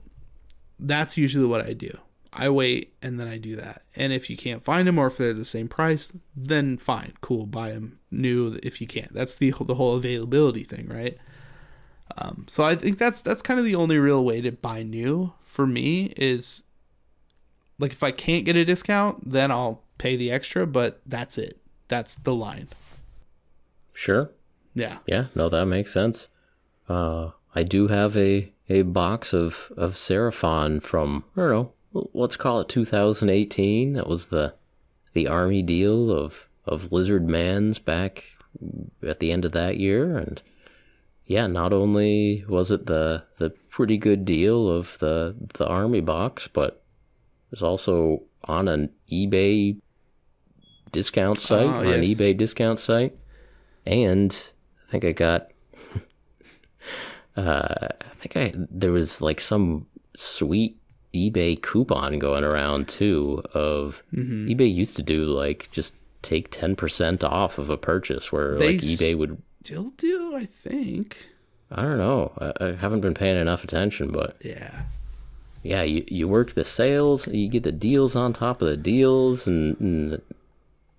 that's 0.78 1.16
usually 1.16 1.46
what 1.46 1.64
I 1.64 1.72
do. 1.72 1.98
I 2.32 2.48
wait 2.48 2.94
and 3.02 3.18
then 3.18 3.26
I 3.28 3.38
do 3.38 3.56
that. 3.56 3.82
And 3.96 4.12
if 4.12 4.30
you 4.30 4.36
can't 4.36 4.62
find 4.62 4.86
them 4.86 4.98
or 4.98 5.08
if 5.08 5.16
they're 5.16 5.32
the 5.32 5.44
same 5.44 5.68
price, 5.68 6.12
then 6.36 6.78
fine, 6.78 7.14
cool, 7.20 7.46
buy 7.46 7.70
them 7.70 7.98
new 8.10 8.58
if 8.62 8.80
you 8.80 8.86
can't. 8.86 9.12
That's 9.12 9.34
the 9.34 9.52
the 9.60 9.74
whole 9.74 9.96
availability 9.96 10.64
thing, 10.64 10.88
right? 10.88 11.18
Um, 12.18 12.44
so 12.48 12.64
I 12.64 12.74
think 12.74 12.98
that's 12.98 13.22
that's 13.22 13.42
kind 13.42 13.58
of 13.58 13.66
the 13.66 13.74
only 13.74 13.98
real 13.98 14.24
way 14.24 14.40
to 14.40 14.52
buy 14.52 14.82
new 14.82 15.32
for 15.42 15.66
me 15.66 16.12
is 16.16 16.64
like 17.78 17.92
if 17.92 18.02
I 18.02 18.10
can't 18.10 18.44
get 18.44 18.56
a 18.56 18.64
discount, 18.64 19.30
then 19.30 19.50
I'll 19.50 19.82
pay 19.98 20.16
the 20.16 20.30
extra, 20.30 20.66
but 20.66 21.00
that's 21.06 21.38
it. 21.38 21.58
That's 21.88 22.14
the 22.14 22.34
line. 22.34 22.68
Sure. 23.92 24.30
Yeah. 24.74 24.98
Yeah, 25.06 25.26
no, 25.34 25.48
that 25.48 25.66
makes 25.66 25.92
sense. 25.92 26.28
Uh, 26.88 27.30
I 27.54 27.62
do 27.64 27.88
have 27.88 28.16
a, 28.16 28.52
a 28.68 28.82
box 28.82 29.32
of, 29.32 29.72
of 29.76 29.94
Seraphon 29.94 30.82
from, 30.82 31.24
I 31.36 31.40
don't 31.40 31.50
know, 31.50 31.72
let's 31.92 32.36
call 32.36 32.60
it 32.60 32.68
2018. 32.68 33.94
That 33.94 34.08
was 34.08 34.26
the 34.26 34.54
the 35.12 35.26
army 35.26 35.62
deal 35.62 36.10
of, 36.10 36.46
of 36.66 36.92
Lizard 36.92 37.28
Mans 37.28 37.78
back 37.78 38.24
at 39.02 39.20
the 39.20 39.32
end 39.32 39.44
of 39.44 39.52
that 39.52 39.76
year. 39.76 40.16
And 40.16 40.40
yeah, 41.26 41.46
not 41.46 41.72
only 41.72 42.44
was 42.48 42.70
it 42.70 42.86
the, 42.86 43.24
the 43.38 43.50
pretty 43.70 43.98
good 43.98 44.24
deal 44.24 44.68
of 44.68 44.96
the, 45.00 45.34
the 45.54 45.66
army 45.66 46.00
box, 46.00 46.48
but 46.48 46.82
it 47.46 47.52
was 47.52 47.62
also 47.62 48.22
on 48.44 48.68
an 48.68 48.90
eBay 49.10 49.80
discount 50.92 51.38
site, 51.38 51.66
Oh, 51.66 51.78
on 51.80 51.86
an 51.86 52.02
eBay 52.02 52.36
discount 52.36 52.78
site. 52.78 53.16
And 53.86 54.30
I 54.88 54.90
think 54.92 55.04
I 55.04 55.12
got 55.12 55.50
uh 57.36 57.88
I 57.90 58.14
think 58.14 58.36
I 58.36 58.52
there 58.70 58.92
was 58.92 59.20
like 59.20 59.40
some 59.40 59.86
sweet 60.16 60.79
eBay 61.14 61.60
coupon 61.60 62.18
going 62.18 62.44
around 62.44 62.88
too 62.88 63.42
of 63.54 64.02
Mm-hmm. 64.14 64.48
eBay 64.48 64.72
used 64.72 64.96
to 64.96 65.02
do 65.02 65.24
like 65.26 65.68
just 65.72 65.94
take 66.22 66.50
10% 66.50 67.24
off 67.24 67.58
of 67.58 67.70
a 67.70 67.76
purchase 67.76 68.30
where 68.30 68.56
They 68.58 68.72
like 68.74 68.80
eBay 68.80 69.14
would 69.16 69.40
Still 69.64 69.92
do, 69.96 70.34
I 70.36 70.44
think. 70.46 71.16
I 71.70 71.82
don't 71.82 71.98
know. 71.98 72.32
I, 72.38 72.64
I 72.68 72.72
haven't 72.72 73.00
been 73.00 73.14
paying 73.14 73.36
enough 73.40 73.62
attention, 73.64 74.10
but 74.10 74.36
Yeah. 74.42 74.82
yeah, 75.62 75.82
you, 75.82 76.04
you 76.08 76.28
work 76.28 76.52
the 76.54 76.64
sales, 76.64 77.26
you 77.28 77.48
get 77.48 77.62
the 77.64 77.72
deals 77.72 78.16
on 78.16 78.32
top 78.32 78.62
of 78.62 78.68
the 78.68 78.76
deals, 78.76 79.46
and, 79.46 79.78
and 79.80 80.22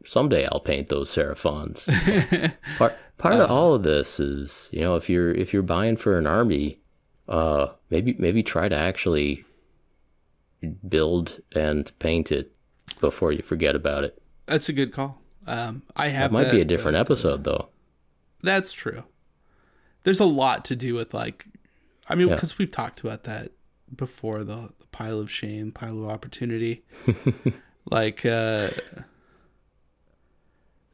someday 0.06 0.46
I'll 0.46 0.60
paint 0.60 0.90
those 0.90 1.10
seraphons. 1.10 1.88
part 2.78 2.96
part 3.18 3.36
of 3.36 3.50
all 3.52 3.74
of 3.76 3.84
this 3.84 4.20
is, 4.20 4.70
you 4.72 4.82
know, 4.82 4.96
if 4.96 5.10
you're 5.10 5.32
if 5.32 5.54
you're 5.54 5.62
buying 5.64 5.98
for 5.98 6.18
an 6.18 6.26
army, 6.28 6.80
uh, 7.28 7.68
maybe 7.90 8.16
maybe 8.20 8.44
try 8.44 8.68
to 8.70 8.76
actually 8.76 9.44
build 10.88 11.40
and 11.54 11.92
paint 12.00 12.32
it 12.32 12.52
before 13.00 13.32
you 13.32 13.42
forget 13.42 13.76
about 13.76 14.04
it. 14.04 14.22
That's 14.46 14.70
a 14.70 14.74
good 14.74 14.92
call. 14.92 15.22
Um, 15.48 15.84
I 15.96 16.10
have 16.10 16.32
That 16.32 16.38
might 16.44 16.52
be 16.52 16.62
a 16.62 16.66
different 16.66 16.94
that- 16.96 17.02
episode 17.02 17.44
though. 17.44 17.70
That's 18.44 18.72
true. 18.72 19.04
There's 20.04 20.20
a 20.20 20.26
lot 20.26 20.66
to 20.66 20.76
do 20.76 20.96
with 20.96 21.14
like, 21.14 21.46
I 22.10 22.16
mean, 22.16 22.28
Yeah. 22.28 22.36
because 22.36 22.58
we've 22.58 22.72
talked 22.72 23.02
about 23.02 23.24
that 23.24 23.52
before 23.96 24.44
the, 24.44 24.70
the 24.80 24.88
pile 24.92 25.20
of 25.20 25.30
shame, 25.32 25.72
pile 25.72 26.04
of 26.04 26.10
opportunity. 26.10 26.84
like, 27.92 28.26
uh, 28.26 28.70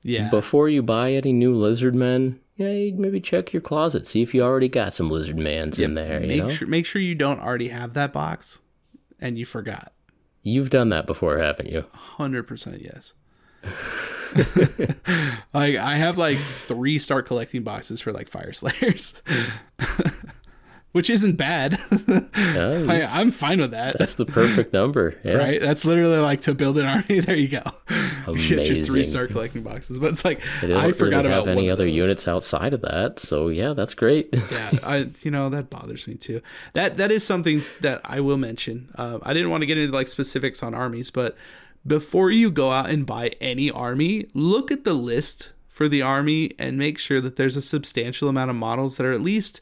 yeah, 0.01 0.29
Before 0.29 0.69
you 0.69 0.81
buy 0.83 1.13
any 1.13 1.33
new 1.33 1.53
lizard 1.53 1.93
men, 1.95 2.39
yeah, 2.55 2.91
maybe 2.95 3.19
check 3.19 3.51
your 3.51 3.61
closet, 3.61 4.07
see 4.07 4.21
if 4.21 4.33
you 4.33 4.41
already 4.41 4.69
got 4.69 4.93
some 4.93 5.09
lizard 5.09 5.37
mans 5.37 5.77
in 5.79 5.95
there. 5.95 6.21
You 6.21 6.27
make 6.27 6.37
know, 6.37 6.49
sure 6.49 6.67
make 6.67 6.85
sure 6.85 7.01
you 7.01 7.15
don't 7.15 7.39
already 7.39 7.67
have 7.69 7.93
that 7.93 8.13
box, 8.13 8.61
and 9.19 9.37
you 9.37 9.45
forgot. 9.45 9.93
you've 10.43 10.69
done 10.69 10.89
that 10.89 11.05
before, 11.07 11.37
haven't 11.37 11.69
you? 11.69 11.85
Hundred 11.93 12.43
percent 12.43 12.81
yes. 12.81 13.13
like 15.53 15.75
I 15.75 15.95
have 15.97 16.17
like 16.17 16.37
three 16.37 16.99
start 16.99 17.25
collecting 17.25 17.63
boxes 17.63 18.01
for 18.01 18.11
like 18.13 18.29
Fyreslayers, 18.29 19.19
which 20.91 21.09
isn't 21.09 21.35
bad. 21.35 21.77
I, 22.35 23.07
I'm 23.11 23.31
fine 23.31 23.59
with 23.59 23.71
that. 23.71 23.97
That's 23.99 24.15
the 24.15 24.25
perfect 24.25 24.73
number. 24.73 25.15
Yeah. 25.23 25.33
right? 25.35 25.59
That's 25.59 25.83
literally 25.83 26.19
like 26.19 26.41
to 26.41 26.53
build 26.55 26.77
an 26.77 26.85
army. 26.87 27.19
There 27.19 27.35
you 27.35 27.49
go. 27.49 27.63
You 28.27 28.55
Get 28.55 28.67
your 28.69 28.85
three 28.85 29.03
star 29.03 29.27
collecting 29.27 29.61
boxes. 29.61 29.99
But 29.99 30.11
it's 30.11 30.23
like 30.23 30.41
It 30.63 30.71
I 30.71 30.91
forgot 30.93 31.25
really 31.25 31.33
about 31.33 31.47
have 31.47 31.57
any 31.57 31.69
other 31.69 31.87
units 31.87 32.27
outside 32.27 32.73
of 32.73 32.81
that. 32.81 33.19
So 33.19 33.49
yeah, 33.49 33.73
that's 33.73 33.93
great. 33.93 34.29
yeah, 34.31 34.71
I 34.83 35.09
you 35.21 35.31
know 35.31 35.49
that 35.49 35.69
bothers 35.69 36.07
me 36.07 36.15
too. 36.15 36.41
That 36.73 36.97
that 36.97 37.11
is 37.11 37.25
something 37.25 37.63
that 37.81 38.01
I 38.05 38.19
will 38.21 38.37
mention. 38.37 38.89
Uh, 38.95 39.19
I 39.23 39.33
didn't 39.33 39.49
want 39.49 39.61
to 39.63 39.65
get 39.65 39.77
into 39.77 39.93
like 39.93 40.07
specifics 40.07 40.63
on 40.63 40.73
armies, 40.73 41.11
but 41.11 41.35
before 41.85 42.31
you 42.31 42.51
go 42.51 42.71
out 42.71 42.89
and 42.89 43.05
buy 43.05 43.31
any 43.41 43.69
army, 43.71 44.27
look 44.33 44.71
at 44.71 44.83
the 44.83 44.93
list 44.93 45.51
for 45.67 45.87
the 45.87 46.01
army 46.01 46.51
and 46.57 46.77
make 46.77 46.97
sure 46.99 47.21
that 47.21 47.35
there's 47.35 47.55
a 47.57 47.61
substantial 47.61 48.29
amount 48.29 48.49
of 48.49 48.55
models 48.55 48.97
that 48.97 49.05
are 49.05 49.11
at 49.13 49.21
least 49.21 49.61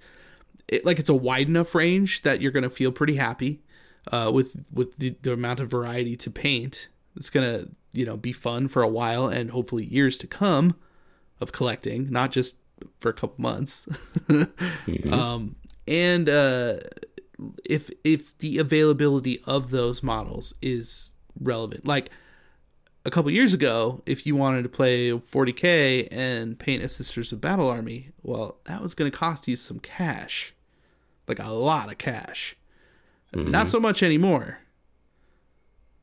it, 0.68 0.86
like 0.86 1.00
it's 1.00 1.10
a 1.10 1.16
wide 1.16 1.48
enough 1.48 1.76
range 1.76 2.22
that 2.24 2.42
you're 2.42 2.52
going 2.52 2.64
to 2.64 2.70
feel 2.70 2.92
pretty 2.92 3.16
happy 3.16 3.62
uh, 4.12 4.32
with 4.34 4.66
with 4.72 4.98
the, 4.98 5.16
the 5.22 5.34
amount 5.34 5.60
of 5.60 5.70
variety 5.70 6.16
to 6.18 6.32
paint. 6.32 6.90
It's 7.16 7.30
gonna 7.30 7.68
you 7.92 8.06
know 8.06 8.18
be 8.18 8.32
fun 8.32 8.68
for 8.68 8.82
a 8.82 8.88
while 8.88 9.28
and 9.28 9.52
hopefully 9.52 9.86
years 9.86 10.18
to 10.20 10.28
come 10.28 10.76
of 11.40 11.52
collecting, 11.52 12.10
not 12.12 12.32
just 12.32 12.58
for 13.00 13.10
a 13.10 13.14
couple 13.14 13.36
months. 13.42 13.88
um, 15.12 15.56
and 15.88 16.30
uh, 16.30 16.78
if 17.64 17.90
if 18.04 18.38
the 18.40 18.58
availability 18.58 19.42
of 19.46 19.72
those 19.72 20.04
models 20.04 20.54
is 20.62 21.14
relevant, 21.40 21.86
like 21.86 22.10
a 23.06 23.12
couple 23.12 23.30
years 23.32 23.54
ago, 23.54 24.02
if 24.06 24.26
you 24.26 24.36
wanted 24.36 24.64
to 24.64 24.70
play 24.70 25.12
40k 25.12 26.08
and 26.12 26.58
paint 26.58 26.84
a 26.84 26.90
Sisters 26.90 27.32
of 27.32 27.40
Battle 27.40 27.70
army, 27.70 28.10
well, 28.24 28.58
that 28.66 28.82
was 28.82 28.96
going 28.96 29.12
to 29.12 29.16
cost 29.16 29.48
you 29.48 29.56
some 29.56 29.80
cash, 29.80 30.55
like 31.28 31.40
a 31.40 31.52
lot 31.52 31.92
of 31.92 31.98
cash. 31.98 32.56
Not 33.34 33.70
so 33.70 33.80
much 33.80 34.02
anymore. 34.02 34.60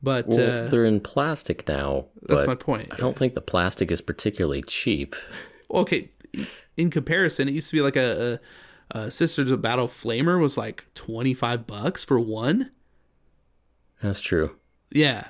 But 0.03 0.27
Well, 0.27 0.65
uh, 0.65 0.67
they're 0.69 0.85
in 0.85 0.99
plastic 0.99 1.67
now. 1.67 2.07
that's 2.23 2.45
my 2.45 2.55
point. 2.55 2.89
I 2.91 2.97
don't 2.97 3.15
think 3.17 3.33
the 3.33 3.41
plastic 3.41 3.89
is 3.89 4.01
particularly 4.01 4.61
cheap. 4.63 5.15
okay 5.71 6.09
in 6.77 6.89
comparison 6.89 7.47
it 7.47 7.53
used 7.53 7.69
to 7.69 7.75
be 7.75 7.81
like 7.81 7.95
a, 7.95 8.39
a, 8.91 8.99
a 8.99 9.11
sisters 9.11 9.49
of 9.51 9.61
battle 9.61 9.87
flamer 9.87 10.39
was 10.39 10.57
like 10.57 10.85
25 10.93 11.65
bucks 11.65 12.03
for 12.03 12.19
one 12.19 12.71
That's 14.01 14.19
true. 14.21 14.55
yeah 14.91 15.29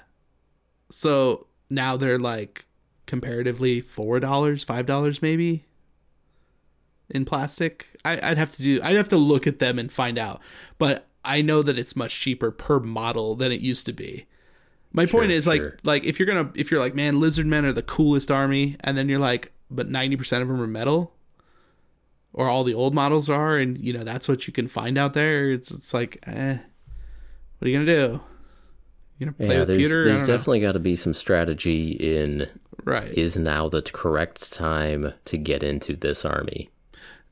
so 0.92 1.48
now 1.70 1.96
they're 1.98 2.20
like 2.20 2.66
comparatively 3.06 3.80
four 3.82 4.20
dollars 4.20 4.64
five 4.64 4.86
dollars 4.86 5.22
maybe 5.22 5.66
in 7.14 7.26
plastic 7.26 7.88
I, 8.04 8.20
i'd 8.32 8.38
have 8.38 8.56
to 8.56 8.64
do 8.64 8.80
i'd 8.84 8.96
have 8.96 9.10
to 9.10 9.18
look 9.18 9.48
at 9.48 9.60
them 9.60 9.80
and 9.80 9.92
find 9.92 10.18
out. 10.18 10.42
But 10.78 11.08
i 11.24 11.42
know 11.42 11.62
that 11.62 11.80
it's 11.80 11.96
much 11.96 12.20
cheaper 12.20 12.52
per 12.52 12.80
model 12.80 13.36
than 13.36 13.52
it 13.52 13.62
used 13.62 13.86
to 13.86 13.94
be. 13.94 14.26
My 14.92 15.06
point 15.08 15.32
is 15.32 15.48
like 15.48 15.60
sure. 15.60 15.78
like 15.84 16.04
if 16.04 16.20
you're 16.20 16.28
gonna 16.28 16.52
if 16.56 16.70
you're 16.70 16.80
like 16.80 16.96
man 16.96 17.20
lizard 17.20 17.46
men 17.46 17.66
are 17.66 17.74
the 17.74 17.82
coolest 17.82 18.30
army 18.30 18.76
and 18.82 18.98
then 18.98 19.10
you're 19.10 19.20
like 19.20 19.52
but 19.72 19.88
90% 19.88 20.42
of 20.42 20.48
them 20.48 20.62
are 20.62 20.68
metal 20.68 21.16
or 22.32 22.48
all 22.48 22.64
the 22.64 22.76
old 22.76 22.94
models 22.94 23.28
are 23.28 23.58
and 23.58 23.78
you 23.80 23.92
know 23.92 24.04
that's 24.04 24.28
what 24.28 24.46
you 24.46 24.54
can 24.54 24.68
find 24.68 24.98
out 24.98 25.14
there 25.14 25.52
it's 25.52 25.72
it's 25.72 25.94
like 25.94 26.24
eh 26.28 26.60
what 27.64 27.68
are 27.68 27.72
you 27.72 27.80
gonna 27.80 27.96
do? 27.96 28.22
You 29.18 29.26
gonna 29.28 29.32
play 29.38 29.54
yeah, 29.54 29.60
with 29.60 29.68
there's, 29.70 29.82
pewter? 29.82 30.04
There's 30.04 30.28
definitely 30.28 30.60
got 30.60 30.74
to 30.74 30.80
be 30.80 30.98
some 30.98 31.14
strategy 31.14 31.92
in 31.92 32.46
right. 32.84 33.10
is 33.18 33.38
now 33.38 33.70
the 33.70 33.82
correct 33.82 34.52
time 34.52 35.14
to 35.24 35.38
get 35.38 35.64
into 35.64 35.96
this 35.96 36.26
army. 36.26 36.70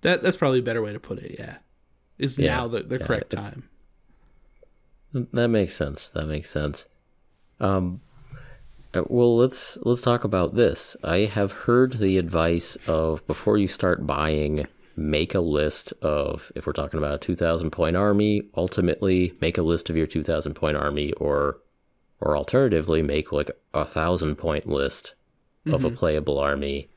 That 0.01 0.21
that's 0.23 0.35
probably 0.37 0.59
a 0.59 0.63
better 0.63 0.81
way 0.81 0.93
to 0.93 0.99
put 0.99 1.19
it 1.19 1.35
yeah 1.39 1.57
is 2.17 2.37
Yeah, 2.37 2.57
now 2.57 2.67
the, 2.67 2.81
the 2.81 2.99
yeah, 2.99 3.05
correct 3.05 3.33
it- 3.33 3.37
time 3.37 3.69
That 5.13 5.49
makes 5.49 5.75
sense. 5.75 6.07
That 6.09 6.27
makes 6.27 6.49
sense. 6.49 6.85
Um, 7.59 8.01
Uh, 8.93 9.03
well, 9.07 9.35
let's 9.37 9.77
let's 9.83 10.01
talk 10.01 10.23
about 10.25 10.55
this. 10.55 10.95
I 11.03 11.19
have 11.19 11.51
heard 11.67 11.93
the 11.93 12.17
advice 12.17 12.75
of 12.87 13.25
before 13.27 13.57
you 13.57 13.67
start 13.67 14.05
buying, 14.07 14.67
make 14.97 15.33
a 15.33 15.39
list 15.39 15.93
of 16.01 16.51
if 16.55 16.65
we're 16.65 16.73
talking 16.73 16.97
about 16.97 17.15
a 17.15 17.17
2000 17.17 17.71
point 17.71 17.95
army, 17.95 18.43
ultimately 18.55 19.33
make 19.41 19.57
a 19.57 19.61
list 19.63 19.89
of 19.89 19.95
your 19.97 20.07
2000 20.07 20.53
point 20.55 20.75
army 20.77 21.13
or 21.13 21.57
or 22.19 22.35
alternatively 22.37 23.01
make 23.01 23.31
like 23.31 23.49
a 23.73 23.79
1000 23.85 24.35
point 24.35 24.67
list 24.67 25.13
of 25.71 25.83
a 25.85 25.89
playable 25.91 26.37
army 26.39 26.89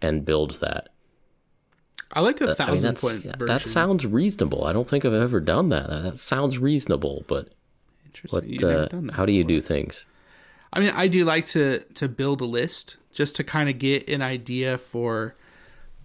and 0.00 0.24
build 0.24 0.60
that. 0.60 0.88
I 2.12 2.20
like 2.20 2.36
the 2.36 2.44
I 2.44 2.48
mean, 2.48 2.56
thousand 2.56 2.94
that's, 2.96 3.24
point 3.24 3.38
that 3.38 3.62
sounds 3.62 4.06
reasonable. 4.06 4.64
I 4.64 4.72
don't 4.72 4.88
think 4.88 5.04
I've 5.04 5.14
ever 5.14 5.40
done 5.40 5.70
that. 5.70 5.88
That, 5.88 6.18
sounds 6.18 6.58
reasonable, 6.58 7.24
but 7.26 7.48
Interesting. 8.06 8.60
what 8.60 8.92
uh, 8.92 9.12
how 9.12 9.24
do 9.24 9.32
you 9.32 9.44
before. 9.44 9.60
do 9.60 9.62
things? 9.62 10.04
I 10.72 10.80
mean, 10.80 10.90
I 10.90 11.08
do 11.08 11.24
like 11.24 11.46
to 11.48 11.80
to 11.94 12.08
build 12.08 12.40
a 12.40 12.46
list 12.46 12.96
just 13.12 13.36
to 13.36 13.44
kind 13.44 13.68
of 13.68 13.78
get 13.78 14.08
an 14.08 14.22
idea 14.22 14.78
for 14.78 15.34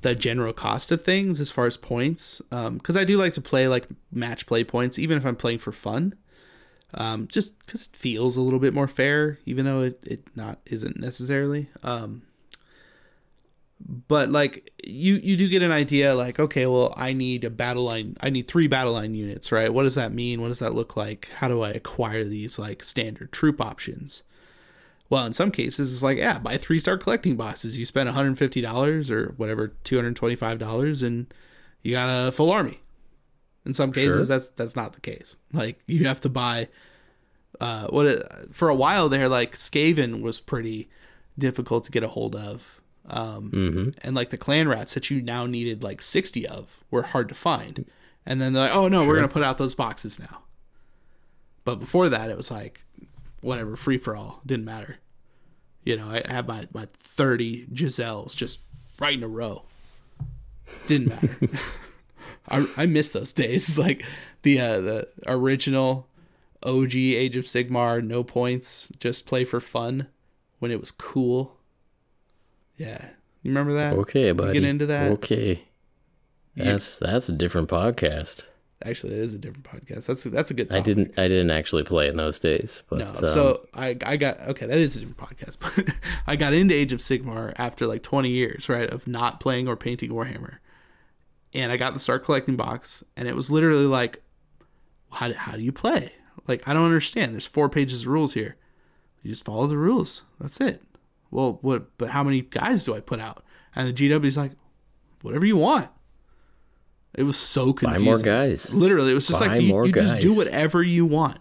the 0.01 0.15
general 0.15 0.53
cost 0.53 0.91
of 0.91 1.01
things 1.01 1.41
as 1.41 1.51
far 1.51 1.65
as 1.65 1.77
points. 1.77 2.41
Because 2.49 2.95
I 2.95 3.03
do 3.03 3.17
like 3.17 3.33
to 3.33 3.41
play 3.41 3.67
like 3.67 3.87
match 4.11 4.45
play 4.45 4.63
points, 4.63 4.97
even 4.99 5.17
if 5.17 5.25
I'm 5.25 5.35
playing 5.35 5.59
for 5.59 5.71
fun. 5.71 6.15
Um, 6.93 7.27
just 7.27 7.59
because 7.59 7.87
it 7.87 7.95
feels 7.95 8.37
a 8.37 8.41
little 8.41 8.59
bit 8.59 8.73
more 8.73 8.87
fair, 8.87 9.39
even 9.45 9.65
though 9.65 9.81
it, 9.81 10.01
it 10.05 10.23
not 10.37 10.59
isn't 10.67 10.97
necessarily. 10.97 11.69
Um, 11.83 12.21
but 13.79 14.29
like 14.29 14.71
you 14.85 15.15
you 15.15 15.37
do 15.37 15.47
get 15.47 15.61
an 15.61 15.71
idea 15.71 16.15
like 16.15 16.39
okay 16.39 16.65
well 16.65 16.93
i 16.97 17.13
need 17.13 17.43
a 17.43 17.49
battle 17.49 17.83
line 17.83 18.15
i 18.21 18.29
need 18.29 18.47
three 18.47 18.67
battle 18.67 18.93
line 18.93 19.13
units 19.13 19.51
right? 19.51 19.71
What 19.71 19.83
does 19.83 19.95
that 19.95 20.11
mean? 20.11 20.41
What 20.41 20.47
does 20.47 20.59
that 20.59 20.73
look 20.73 20.97
like? 20.97 21.29
How 21.37 21.47
do 21.47 21.61
i 21.61 21.69
acquire 21.69 22.23
these 22.23 22.57
like 22.57 22.83
standard 22.83 23.31
troop 23.31 23.61
options? 23.61 24.23
Well 25.09 25.25
in 25.25 25.33
some 25.33 25.51
cases 25.51 25.93
it's 25.93 26.01
like 26.03 26.17
yeah 26.17 26.39
buy 26.39 26.57
three 26.57 26.79
star 26.79 26.97
collecting 26.97 27.35
boxes. 27.35 27.77
You 27.77 27.85
spend 27.85 28.09
$150 28.09 29.11
or 29.11 29.33
whatever 29.37 29.73
$225 29.85 31.03
and 31.03 31.33
you 31.83 31.91
got 31.91 32.27
a 32.27 32.31
full 32.31 32.51
army. 32.51 32.81
In 33.65 33.73
some 33.75 33.91
cases 33.91 34.27
Sure. 34.27 34.37
that's 34.37 34.49
that's 34.49 34.75
not 34.75 34.93
the 34.93 35.01
case. 35.01 35.37
Like 35.53 35.79
you 35.85 36.05
have 36.05 36.21
to 36.21 36.29
buy 36.29 36.67
uh 37.59 37.87
what 37.87 38.05
it, 38.07 38.25
for 38.51 38.69
a 38.69 38.75
while 38.75 39.07
there 39.07 39.29
like 39.29 39.53
skaven 39.53 40.21
was 40.21 40.39
pretty 40.39 40.89
difficult 41.37 41.83
to 41.83 41.91
get 41.91 42.03
a 42.03 42.07
hold 42.07 42.35
of 42.35 42.76
um 43.09 43.51
Mm-hmm. 43.51 43.89
and 44.03 44.15
like 44.15 44.29
the 44.29 44.37
clan 44.37 44.67
rats 44.67 44.93
that 44.93 45.09
you 45.09 45.21
now 45.21 45.45
needed 45.45 45.83
like 45.83 46.01
60 46.01 46.47
of 46.47 46.83
were 46.91 47.03
hard 47.03 47.29
to 47.29 47.35
find. 47.35 47.85
And 48.25 48.41
then 48.41 48.53
they're 48.53 48.63
like 48.63 48.75
oh 48.75 48.87
no 48.87 49.05
we're 49.05 49.15
gonna 49.15 49.27
put 49.27 49.43
out 49.43 49.57
those 49.57 49.75
boxes 49.75 50.19
now. 50.19 50.43
But 51.63 51.75
before 51.79 52.09
that 52.09 52.29
it 52.29 52.37
was 52.37 52.51
like 52.51 52.83
whatever 53.41 53.75
free 53.75 53.97
for 53.97 54.15
all 54.15 54.41
didn't 54.45 54.65
matter. 54.65 54.97
You 55.83 55.95
know 55.97 56.07
i 56.09 56.21
had 56.27 56.47
my, 56.47 56.67
my 56.73 56.85
30 56.91 57.67
giselles 57.73 58.35
just 58.35 58.59
right 58.99 59.17
in 59.17 59.23
a 59.23 59.27
row. 59.27 59.63
Didn't 60.87 61.07
matter. 61.09 61.37
I, 62.49 62.67
I 62.77 62.85
miss 62.85 63.11
those 63.11 63.31
days. 63.33 63.77
Like 63.87 64.03
the 64.43 64.59
uh, 64.59 64.79
the 64.81 65.07
original 65.25 66.07
og 66.63 66.95
age 66.95 67.37
of 67.37 67.45
sigmar 67.45 68.03
no 68.03 68.23
points 68.23 68.89
just 68.99 69.27
play 69.27 69.43
for 69.43 69.59
fun 69.59 70.07
when 70.59 70.71
it 70.71 70.79
was 70.79 70.91
cool 70.91 71.56
yeah 72.77 73.05
you 73.43 73.51
remember 73.51 73.73
that 73.75 73.93
Okay, 73.93 74.27
You 74.27 74.33
buddy. 74.33 74.53
get 74.53 74.63
into 74.63 74.85
that 74.87 75.11
Okay. 75.13 75.63
That's 76.55 76.97
that's 76.97 77.29
a 77.29 77.33
different 77.33 77.69
podcast. 77.69 78.45
actually 78.83 79.13
it 79.13 79.19
is 79.19 79.33
a 79.35 79.37
different 79.37 79.63
podcast 79.63 80.07
that's 80.07 80.23
that's 80.23 80.49
a 80.51 80.53
good 80.55 80.73
I 80.73 80.79
didn't 80.79 81.13
I 81.17 81.27
didn't 81.27 81.51
actually 81.51 81.83
play 81.83 82.07
in 82.07 82.17
those 82.17 82.39
days, 82.39 82.81
but 82.89 82.99
No, 82.99 83.09
um, 83.09 83.25
so 83.25 83.67
I 83.73 83.95
I 84.05 84.17
got 84.17 84.39
okay. 84.41 84.65
That 84.65 84.77
is 84.79 84.95
a 84.97 85.01
different 85.01 85.17
podcast, 85.17 85.57
but 85.85 85.93
I 86.25 86.35
got 86.35 86.53
into 86.53 86.73
Age 86.73 86.93
of 86.93 86.99
Sigmar 86.99 87.53
after 87.57 87.85
like 87.85 88.01
20 88.03 88.29
years, 88.29 88.69
right, 88.69 88.89
of 88.89 89.05
not 89.07 89.39
playing 89.39 89.67
or 89.67 89.75
painting 89.75 90.09
Warhammer, 90.11 90.57
and 91.53 91.71
I 91.71 91.77
got 91.77 91.93
the 91.93 91.99
Start 91.99 92.23
Collecting 92.25 92.55
box, 92.55 93.03
and 93.15 93.27
it 93.27 93.35
was 93.35 93.51
literally 93.51 93.85
like, 93.85 94.21
how 95.11 95.31
how 95.33 95.53
do 95.57 95.61
you 95.61 95.71
play? 95.71 96.13
Like 96.47 96.67
I 96.67 96.73
don't 96.73 96.85
understand. 96.85 97.33
There's 97.33 97.45
four 97.47 97.69
pages 97.69 98.01
of 98.01 98.07
rules 98.07 98.33
here. 98.33 98.55
You 99.21 99.29
just 99.31 99.45
follow 99.45 99.67
the 99.67 99.77
rules. 99.77 100.23
That's 100.39 100.59
it. 100.59 100.81
Well, 101.31 101.59
what? 101.61 101.97
But 101.97 102.09
how 102.09 102.23
many 102.23 102.41
guys 102.41 102.83
do 102.83 102.95
I 102.95 102.99
put 102.99 103.19
out? 103.19 103.43
And 103.75 103.87
the 103.87 103.93
GW's 103.93 104.37
like, 104.37 104.53
whatever 105.21 105.45
you 105.45 105.57
want. 105.57 105.89
It 107.15 107.23
was 107.23 107.37
so 107.37 107.73
confusing. 107.73 108.05
buy 108.05 108.11
more 108.11 108.19
guys. 108.19 108.73
Literally, 108.73 109.11
it 109.11 109.15
was 109.15 109.27
just 109.27 109.39
Buy 109.39 109.47
like 109.47 109.61
you, 109.61 109.85
you 109.85 109.91
just 109.91 110.21
do 110.21 110.35
whatever 110.35 110.83
you 110.83 111.05
want. 111.05 111.39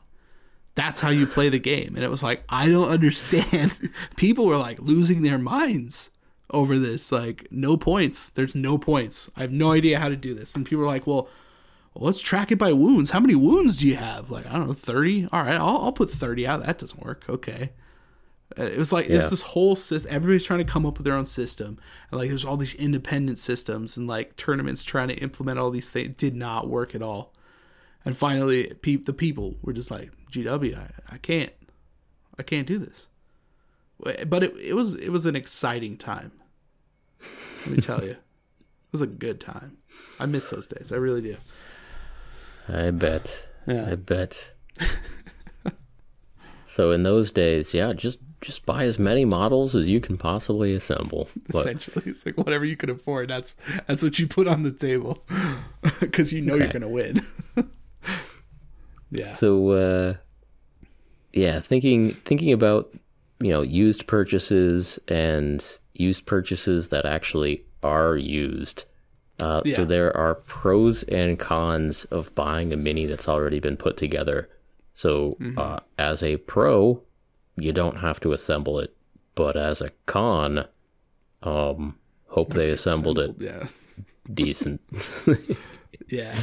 That's 0.74 1.00
how 1.00 1.10
you 1.10 1.26
play 1.26 1.48
the 1.48 1.58
game. 1.58 1.94
And 1.96 2.04
it 2.04 2.10
was 2.10 2.22
like, 2.22 2.44
I 2.48 2.68
don't 2.68 2.88
understand. 2.88 3.90
People 4.16 4.46
were 4.46 4.58
like 4.58 4.78
losing 4.80 5.22
their 5.22 5.38
minds 5.38 6.10
over 6.50 6.78
this. 6.78 7.10
Like, 7.10 7.48
no 7.50 7.76
points. 7.76 8.30
There's 8.30 8.54
no 8.54 8.78
points. 8.78 9.30
I 9.36 9.40
have 9.40 9.52
no 9.52 9.72
idea 9.72 9.98
how 9.98 10.08
to 10.08 10.16
do 10.16 10.34
this. 10.34 10.54
And 10.54 10.64
people 10.64 10.80
were 10.82 10.90
like, 10.90 11.06
well, 11.06 11.28
well 11.94 12.04
let's 12.06 12.20
track 12.20 12.52
it 12.52 12.56
by 12.56 12.72
wounds. 12.72 13.10
How 13.10 13.20
many 13.20 13.34
wounds 13.34 13.78
do 13.78 13.86
you 13.86 13.96
have? 13.96 14.30
Like, 14.30 14.46
I 14.46 14.52
don't 14.52 14.68
know, 14.68 14.72
30? 14.72 15.28
All 15.32 15.42
right, 15.42 15.56
I'll, 15.56 15.78
I'll 15.78 15.92
put 15.92 16.10
30 16.10 16.46
out. 16.46 16.64
That 16.64 16.78
doesn't 16.78 17.02
work. 17.04 17.24
Okay. 17.28 17.72
Uh, 18.58 18.62
It 18.64 18.78
was 18.78 18.92
like 18.92 19.08
Yeah. 19.08 19.16
it's 19.16 19.30
this 19.30 19.42
whole 19.42 19.74
system. 19.76 20.12
Everybody's 20.14 20.44
trying 20.44 20.64
to 20.64 20.72
come 20.72 20.86
up 20.86 20.98
with 20.98 21.04
their 21.04 21.14
own 21.14 21.26
system, 21.26 21.78
and 22.10 22.18
like 22.20 22.28
there's 22.28 22.44
all 22.44 22.56
these 22.56 22.74
independent 22.74 23.38
systems 23.38 23.96
and 23.96 24.06
like 24.06 24.36
tournaments 24.36 24.84
trying 24.84 25.08
to 25.08 25.14
implement 25.16 25.58
all 25.58 25.70
these 25.70 25.90
things. 25.90 26.08
It 26.10 26.16
did 26.16 26.34
not 26.36 26.68
work 26.68 26.94
at 26.94 27.02
all. 27.02 27.32
And 28.04 28.16
finally, 28.16 28.72
pe- 28.82 28.96
the 28.96 29.12
people 29.12 29.56
were 29.62 29.72
just 29.72 29.90
like, 29.90 30.12
"GW, 30.30 30.76
I, 30.76 31.14
I 31.14 31.18
can't, 31.18 31.50
I 32.38 32.42
can't 32.44 32.66
do 32.66 32.78
this." 32.78 33.08
But 33.98 34.42
it, 34.44 34.54
it 34.58 34.74
was 34.74 34.94
it 34.94 35.08
was 35.10 35.26
an 35.26 35.34
exciting 35.34 35.96
time. 35.96 36.30
Let 37.66 37.74
me 37.74 37.80
tell 37.82 38.04
you, 38.04 38.10
it 38.12 38.18
was 38.92 39.02
a 39.02 39.06
good 39.08 39.40
time. 39.40 39.78
I 40.20 40.26
miss 40.26 40.50
those 40.50 40.66
days. 40.68 40.92
I 40.92 40.96
really 40.96 41.22
do. 41.22 41.36
I 42.68 42.90
bet. 42.92 43.44
Yeah. 43.66 43.88
I 43.90 43.94
bet. 43.96 44.50
so 46.66 46.90
in 46.92 47.02
those 47.02 47.30
days, 47.30 47.74
yeah, 47.74 47.92
just 47.92 48.18
just 48.46 48.64
buy 48.64 48.84
as 48.84 48.98
many 48.98 49.24
models 49.24 49.74
as 49.74 49.88
you 49.88 50.00
can 50.00 50.16
possibly 50.16 50.72
assemble. 50.72 51.28
But 51.50 51.58
Essentially, 51.66 52.04
it's 52.06 52.24
like 52.24 52.36
whatever 52.38 52.64
you 52.64 52.76
can 52.76 52.88
afford. 52.90 53.28
That's 53.28 53.56
that's 53.86 54.02
what 54.02 54.18
you 54.18 54.26
put 54.28 54.46
on 54.46 54.62
the 54.62 54.70
table 54.72 55.24
because 56.00 56.32
you 56.32 56.40
know 56.40 56.54
you're 56.54 56.68
gonna 56.68 56.88
win. 56.88 57.20
yeah. 59.10 59.32
so 59.34 59.70
uh 59.70 60.14
yeah, 61.32 61.60
thinking 61.60 62.12
thinking 62.12 62.52
about, 62.52 62.94
you 63.40 63.50
know, 63.52 63.60
used 63.62 64.06
purchases 64.06 64.98
and 65.08 65.62
used 65.94 66.24
purchases 66.24 66.88
that 66.88 67.04
actually 67.04 67.64
are 67.82 68.16
used. 68.16 68.84
Uh, 69.38 69.60
Yeah. 69.66 69.76
So 69.76 69.84
there 69.84 70.16
are 70.16 70.34
pros 70.36 71.02
and 71.02 71.38
cons 71.38 72.06
of 72.06 72.34
buying 72.34 72.72
a 72.72 72.76
mini 72.78 73.04
that's 73.04 73.28
already 73.28 73.60
been 73.60 73.76
put 73.76 73.98
together. 73.98 74.48
So 74.94 75.36
Mm-hmm. 75.40 75.58
uh, 75.58 75.80
as 75.98 76.22
a 76.22 76.38
pro, 76.38 77.02
you 77.56 77.72
don't 77.72 77.96
have 77.96 78.20
to 78.20 78.32
assemble 78.32 78.78
it, 78.80 78.94
but 79.34 79.56
as 79.56 79.80
a 79.80 79.90
con, 80.06 80.66
um, 81.42 81.98
hope 82.28 82.52
they 82.52 82.70
assembled 82.70 83.18
it 83.18 83.34
Yeah. 83.38 83.66
decent. 84.32 84.80
Yeah. 86.08 86.38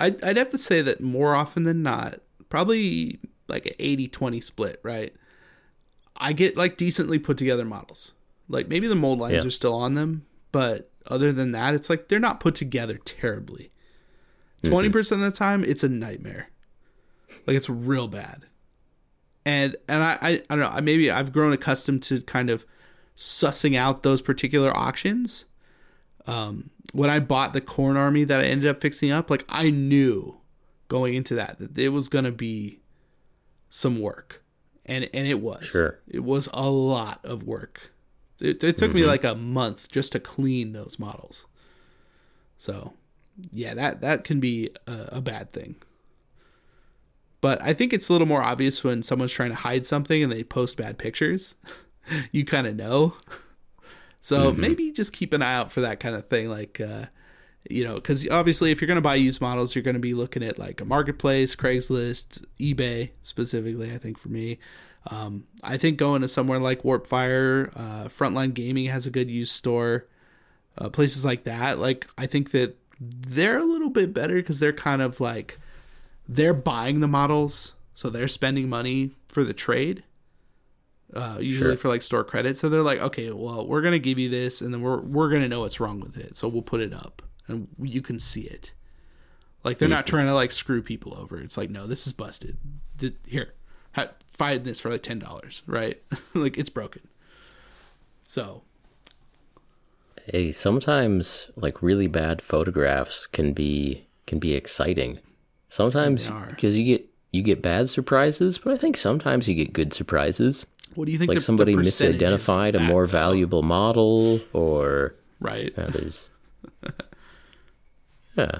I'd, 0.00 0.24
I'd 0.24 0.36
have 0.38 0.48
to 0.50 0.58
say 0.58 0.82
that 0.82 1.00
more 1.00 1.34
often 1.36 1.62
than 1.64 1.82
not, 1.84 2.18
probably 2.48 3.20
like 3.46 3.66
an 3.66 3.74
80 3.78 4.08
20 4.08 4.40
split, 4.40 4.80
right? 4.82 5.14
I 6.16 6.32
get 6.32 6.56
like 6.56 6.76
decently 6.76 7.18
put 7.18 7.36
together 7.36 7.64
models. 7.64 8.12
Like 8.48 8.66
maybe 8.68 8.88
the 8.88 8.94
mold 8.96 9.20
lines 9.20 9.44
Yeah. 9.44 9.48
are 9.48 9.52
still 9.52 9.74
on 9.74 9.94
them, 9.94 10.26
but 10.52 10.90
other 11.06 11.32
than 11.32 11.52
that, 11.52 11.74
it's 11.74 11.88
like 11.90 12.08
they're 12.08 12.18
not 12.18 12.40
put 12.40 12.54
together 12.56 12.96
terribly. 13.04 13.70
20% 14.64 15.12
of 15.12 15.20
the 15.20 15.30
time, 15.30 15.62
it's 15.62 15.84
a 15.84 15.88
nightmare. 15.88 16.48
Like 17.46 17.56
it's 17.56 17.68
real 17.68 18.08
bad. 18.08 18.46
And 19.46 19.76
and 19.88 20.02
I, 20.02 20.18
I, 20.20 20.30
I 20.48 20.56
don't 20.56 20.60
know, 20.60 20.80
maybe 20.80 21.10
I've 21.10 21.32
grown 21.32 21.52
accustomed 21.52 22.02
to 22.04 22.20
kind 22.22 22.50
of 22.50 22.64
sussing 23.16 23.76
out 23.76 24.02
those 24.02 24.22
particular 24.22 24.76
auctions 24.76 25.44
um, 26.26 26.70
when 26.92 27.10
I 27.10 27.18
bought 27.18 27.52
the 27.52 27.60
Khorne 27.60 27.96
army 27.96 28.24
that 28.24 28.40
I 28.40 28.44
ended 28.44 28.68
up 28.70 28.80
fixing 28.80 29.10
up, 29.10 29.30
like 29.30 29.44
I 29.48 29.70
knew 29.70 30.40
going 30.88 31.14
into 31.14 31.34
that 31.34 31.58
that 31.58 31.78
it 31.78 31.90
was 31.90 32.08
gonna 32.08 32.32
be 32.32 32.80
some 33.68 34.00
work, 34.00 34.42
and 34.86 35.08
and 35.12 35.26
it 35.26 35.40
was. 35.40 35.64
Sure. 35.64 35.98
It 36.06 36.24
was 36.24 36.48
a 36.52 36.70
lot 36.70 37.20
of 37.24 37.42
work. 37.42 37.92
It, 38.40 38.62
it 38.64 38.76
took 38.76 38.92
me 38.92 39.04
like 39.04 39.24
a 39.24 39.34
month 39.34 39.90
just 39.90 40.12
to 40.12 40.20
clean 40.20 40.72
those 40.72 40.98
models. 40.98 41.46
So, 42.58 42.94
yeah, 43.52 43.74
that 43.74 44.00
that 44.00 44.24
can 44.24 44.40
be 44.40 44.70
a, 44.86 45.08
a 45.12 45.20
bad 45.20 45.52
thing. 45.52 45.76
But 47.44 47.60
I 47.60 47.74
think 47.74 47.92
it's 47.92 48.08
a 48.08 48.12
little 48.12 48.26
more 48.26 48.42
obvious 48.42 48.82
when 48.82 49.02
someone's 49.02 49.34
trying 49.34 49.50
to 49.50 49.54
hide 49.54 49.84
something 49.84 50.22
and 50.22 50.32
they 50.32 50.42
post 50.42 50.78
bad 50.78 50.96
pictures. 50.96 51.56
you 52.32 52.42
kind 52.42 52.66
of 52.66 52.74
know. 52.74 53.16
So 54.22 54.50
maybe 54.50 54.90
just 54.90 55.12
keep 55.12 55.34
an 55.34 55.42
eye 55.42 55.52
out 55.52 55.70
for 55.70 55.82
that 55.82 56.00
kind 56.00 56.14
of 56.14 56.26
thing. 56.28 56.48
Like 56.48 56.80
uh, 56.80 57.04
you 57.68 57.84
know, 57.84 57.96
because 57.96 58.26
obviously, 58.30 58.70
if 58.70 58.80
you're 58.80 58.86
going 58.86 58.96
to 58.96 59.02
buy 59.02 59.16
used 59.16 59.42
models, 59.42 59.74
you're 59.74 59.84
going 59.84 59.92
to 59.92 60.00
be 60.00 60.14
looking 60.14 60.42
at 60.42 60.58
like 60.58 60.80
a 60.80 60.86
marketplace, 60.86 61.54
Craigslist, 61.54 62.46
eBay 62.58 63.10
specifically. 63.20 63.92
I 63.92 63.98
think 63.98 64.16
for 64.16 64.30
me, 64.30 64.58
um, 65.10 65.46
I 65.62 65.76
think 65.76 65.98
going 65.98 66.22
to 66.22 66.28
somewhere 66.28 66.58
like 66.58 66.82
Warpfire, 66.82 67.70
uh, 67.76 68.04
Frontline 68.04 68.54
Gaming 68.54 68.86
has 68.86 69.04
a 69.04 69.10
good 69.10 69.30
used 69.30 69.52
store. 69.52 70.06
Uh, 70.78 70.88
places 70.88 71.26
like 71.26 71.44
that, 71.44 71.78
like 71.78 72.06
I 72.16 72.24
think 72.24 72.52
that 72.52 72.78
they're 72.98 73.58
a 73.58 73.64
little 73.64 73.90
bit 73.90 74.14
better 74.14 74.36
because 74.36 74.60
they're 74.60 74.72
kind 74.72 75.02
of 75.02 75.20
like 75.20 75.58
they're 76.28 76.54
buying 76.54 77.00
the 77.00 77.08
models, 77.08 77.74
so 77.94 78.10
they're 78.10 78.28
spending 78.28 78.68
money 78.68 79.12
for 79.28 79.44
the 79.44 79.52
trade. 79.54 80.02
Uh, 81.12 81.38
usually 81.40 81.70
Sure. 81.72 81.76
for 81.76 81.88
like 81.88 82.02
store 82.02 82.24
credit, 82.24 82.56
so 82.56 82.68
they're 82.68 82.82
like, 82.82 82.98
okay, 82.98 83.30
well, 83.30 83.66
we're 83.66 83.82
gonna 83.82 83.98
give 83.98 84.18
you 84.18 84.28
this, 84.28 84.60
and 84.60 84.74
then 84.74 84.80
we're 84.82 85.00
we're 85.00 85.28
gonna 85.30 85.48
know 85.48 85.60
what's 85.60 85.78
wrong 85.78 86.00
with 86.00 86.16
it, 86.16 86.34
so 86.36 86.48
we'll 86.48 86.62
put 86.62 86.80
it 86.80 86.92
up, 86.92 87.22
and 87.46 87.68
you 87.80 88.02
can 88.02 88.18
see 88.18 88.42
it. 88.42 88.72
Like 89.62 89.78
they're 89.78 89.88
not 89.88 90.06
trying 90.06 90.26
to 90.26 90.34
like 90.34 90.50
screw 90.50 90.82
people 90.82 91.16
over. 91.16 91.38
It's 91.40 91.56
like, 91.56 91.70
no, 91.70 91.86
this 91.86 92.06
is 92.06 92.12
busted. 92.12 92.56
Here, 93.26 93.54
ha- 93.92 94.10
find 94.32 94.64
this 94.64 94.80
for 94.80 94.90
like 94.90 95.02
ten 95.02 95.18
dollars, 95.20 95.62
right? 95.66 96.02
like 96.34 96.58
it's 96.58 96.68
broken. 96.70 97.02
So 98.24 98.62
Hey, 100.26 100.52
sometimes 100.52 101.48
like 101.54 101.82
really 101.82 102.06
bad 102.08 102.40
photographs 102.42 103.26
can 103.26 103.52
be 103.52 104.06
can 104.26 104.38
be 104.38 104.54
exciting. 104.54 105.18
Sometimes 105.74 106.30
because 106.50 106.76
you 106.78 106.84
get 106.84 107.10
you 107.32 107.42
get 107.42 107.60
bad 107.60 107.90
surprises, 107.90 108.58
but 108.58 108.72
I 108.72 108.76
think 108.76 108.96
sometimes 108.96 109.48
you 109.48 109.56
get 109.56 109.72
good 109.72 109.92
surprises. 109.92 110.66
what 110.94 111.06
do 111.06 111.10
you 111.10 111.18
think? 111.18 111.30
Like 111.30 111.34
the- 111.34 111.40
the 111.40 111.44
somebody 111.44 111.72
is 111.72 111.78
misidentified 111.78 112.76
a 112.76 112.78
more 112.78 113.06
valuable 113.06 113.64
model, 113.64 114.40
or 114.52 115.16
right? 115.40 115.72
yeah, 115.76 115.86
there's 115.86 116.30
yeah. 118.36 118.58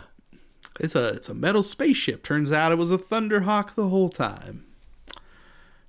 It's 0.81 0.97
a 0.97 1.11
it's 1.11 1.29
a 1.29 1.35
metal 1.35 1.63
spaceship. 1.63 2.25
Turns 2.25 2.51
out 2.51 2.73
it 2.73 2.79
was 2.79 2.91
a 2.91 2.99
Thunderhawk 2.99 3.77
the 3.77 3.91
whole 3.91 4.09
time. 4.09 4.67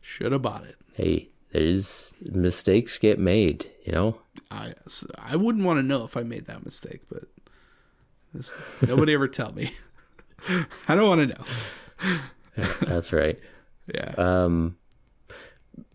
Should 0.02 0.32
have 0.32 0.44
bought 0.44 0.64
it. 0.66 0.76
Hey, 0.94 1.30
there's 1.54 2.14
mistakes 2.22 3.00
get 3.00 3.18
made. 3.18 3.72
You 3.84 3.94
know, 3.94 4.18
I 4.52 4.74
I 5.18 5.38
wouldn't 5.38 5.66
want 5.66 5.80
to 5.80 5.84
know 5.84 6.04
if 6.04 6.16
I 6.16 6.22
made 6.22 6.46
that 6.46 6.64
mistake, 6.64 7.02
but 7.12 7.24
nobody 8.88 9.16
ever 9.16 9.28
tell 9.28 9.54
me. 9.54 9.72
I 10.88 10.96
don't 10.96 11.08
want 11.08 11.30
to 11.30 11.36
know. 11.36 12.66
that's 12.82 13.12
right. 13.14 13.40
Yeah. 13.94 14.16
Um, 14.18 14.78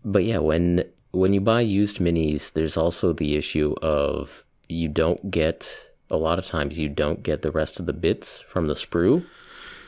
but 0.05 0.23
yeah, 0.23 0.37
when 0.37 0.85
when 1.11 1.33
you 1.33 1.41
buy 1.41 1.59
used 1.59 1.97
minis, 1.97 2.53
there's 2.53 2.77
also 2.77 3.11
the 3.11 3.35
issue 3.35 3.75
of 3.81 4.45
you 4.69 4.87
don't 4.87 5.29
get 5.29 5.77
a 6.09 6.15
lot 6.15 6.39
of 6.39 6.45
times 6.45 6.77
you 6.79 6.87
don't 6.87 7.21
get 7.21 7.41
the 7.41 7.51
rest 7.51 7.81
of 7.81 7.87
the 7.87 7.91
bits 7.91 8.39
from 8.39 8.67
the 8.67 8.75
sprue. 8.75 9.25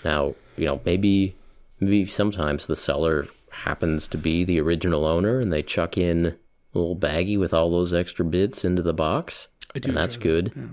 Now, 0.03 0.35
you 0.57 0.65
know, 0.65 0.81
maybe 0.83 1.33
maybe 1.79 2.07
sometimes 2.07 2.67
the 2.67 2.75
seller 2.75 3.25
happens 3.51 4.07
to 4.09 4.17
be 4.17 4.43
the 4.43 4.59
original 4.59 5.05
owner 5.05 5.39
and 5.39 5.53
they 5.53 5.63
chuck 5.63 5.97
in 5.97 6.25
a 6.25 6.77
little 6.77 6.97
baggie 6.97 7.39
with 7.39 7.53
all 7.53 7.71
those 7.71 7.93
extra 7.93 8.25
bits 8.25 8.65
into 8.65 8.81
the 8.81 8.93
box. 8.93 9.47
I 9.73 9.79
do 9.79 9.87
and 9.89 9.97
that's 9.97 10.15
enjoy 10.15 10.41
that, 10.41 10.53
good. 10.53 10.53
yeah. 10.57 10.67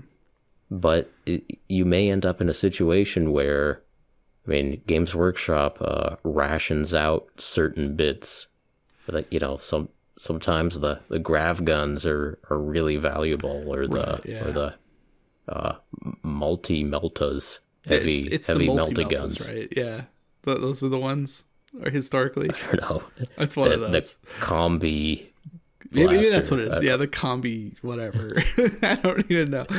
But 0.73 1.11
it, 1.25 1.59
you 1.67 1.83
may 1.83 2.09
end 2.09 2.25
up 2.25 2.39
in 2.39 2.47
a 2.47 2.53
situation 2.53 3.33
where, 3.33 3.81
I 4.47 4.49
mean, 4.49 4.81
Games 4.87 5.13
Workshop 5.13 5.77
uh, 5.81 6.15
rations 6.23 6.93
out 6.93 7.27
certain 7.37 7.95
bits. 7.97 8.47
Like 9.07 9.31
you 9.33 9.39
know, 9.39 9.57
some 9.57 9.89
sometimes 10.17 10.79
the 10.79 11.01
the 11.09 11.19
grav 11.19 11.65
guns 11.65 12.05
are 12.05 12.39
are 12.49 12.57
really 12.57 12.95
valuable, 12.95 13.65
or 13.67 13.85
the 13.85 13.99
Right, 13.99 14.25
yeah. 14.25 14.45
or 14.45 14.51
the 14.51 14.75
uh, 15.49 15.75
multi 16.23 16.85
meltas, 16.85 17.59
heavy 17.85 18.19
it's, 18.27 18.35
it's 18.35 18.47
heavy 18.47 18.67
multi 18.67 19.03
guns. 19.03 19.45
right? 19.45 19.67
Yeah, 19.75 20.03
Th- 20.45 20.59
those 20.59 20.81
are 20.83 20.89
the 20.89 20.99
ones. 20.99 21.43
Or 21.83 21.89
historically, 21.89 22.49
I 22.71 22.75
don't 22.75 22.81
know. 22.81 23.03
that's 23.37 23.57
one 23.57 23.69
the, 23.69 23.75
of 23.83 23.91
those. 23.91 24.15
the 24.15 24.29
combi. 24.39 25.30
Maybe, 25.93 26.29
that's 26.29 26.49
what 26.49 26.61
it 26.61 26.69
is. 26.69 26.77
Uh, 26.77 26.81
yeah, 26.81 26.95
the 26.95 27.07
combi 27.07 27.75
whatever. 27.81 28.31
I 28.81 28.95
don't 28.95 29.29
even 29.29 29.51
know. 29.51 29.65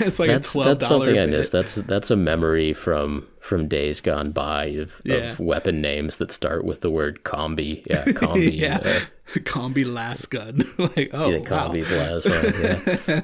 It's 0.00 0.18
like 0.18 0.28
That's 0.28 0.48
a 0.48 0.52
twelve 0.52 0.78
that's 0.78 0.90
dollar 0.90 1.06
something 1.06 1.20
I 1.20 1.26
missed. 1.26 1.52
That's 1.52 1.74
that's 1.76 2.10
a 2.10 2.16
memory 2.16 2.72
from 2.72 3.26
from 3.40 3.66
days 3.66 4.00
gone 4.00 4.30
by 4.32 4.66
of, 4.66 5.00
Yeah. 5.04 5.16
of 5.32 5.40
weapon 5.40 5.80
names 5.80 6.18
that 6.18 6.30
start 6.32 6.64
with 6.64 6.82
the 6.82 6.90
word 6.90 7.24
combi. 7.24 7.84
Yeah, 7.86 8.04
combi. 8.04 8.52
yeah, 8.52 8.78
uh, 8.84 9.38
combi 9.40 9.84
last 9.90 10.26
gun. 10.26 10.62
like 10.78 11.10
oh 11.14 11.30
yeah, 11.30 11.38
wow, 11.38 11.68
combi 11.68 11.84
plasma. 11.84 12.34
Yeah. 12.34 13.20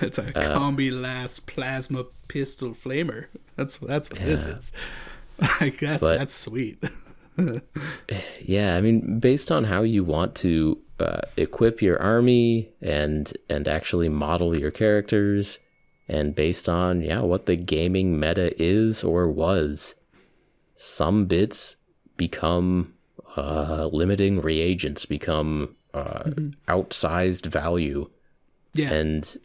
it's 0.00 0.18
a 0.18 0.22
combi 0.32 0.90
last 0.92 1.46
plasma 1.46 2.04
pistol 2.28 2.70
flamer. 2.70 3.26
That's 3.56 3.78
that's 3.78 4.08
what 4.10 4.20
this 4.20 4.46
is. 4.46 4.72
I 5.60 5.70
guess 5.70 6.00
But- 6.00 6.18
that's 6.18 6.34
sweet. 6.34 6.82
yeah, 8.42 8.76
I 8.76 8.80
mean, 8.80 9.18
based 9.20 9.50
on 9.50 9.64
how 9.64 9.82
you 9.82 10.04
want 10.04 10.34
to 10.36 10.78
uh, 10.98 11.20
equip 11.36 11.82
your 11.82 12.00
army 12.00 12.70
and 12.80 13.32
and 13.48 13.68
actually 13.68 14.08
model 14.08 14.58
your 14.58 14.70
characters, 14.70 15.58
and 16.08 16.34
based 16.34 16.68
on 16.68 17.02
yeah 17.02 17.20
what 17.20 17.46
the 17.46 17.56
gaming 17.56 18.18
meta 18.18 18.54
is 18.62 19.04
or 19.04 19.28
was, 19.28 19.94
some 20.76 21.26
bits 21.26 21.76
become 22.16 22.94
uh, 23.36 23.88
limiting 23.92 24.40
reagents, 24.40 25.04
become 25.04 25.76
uh, 25.92 26.30
outsized 26.68 27.46
value. 27.46 28.08
Yeah, 28.74 28.92
And 28.92 29.38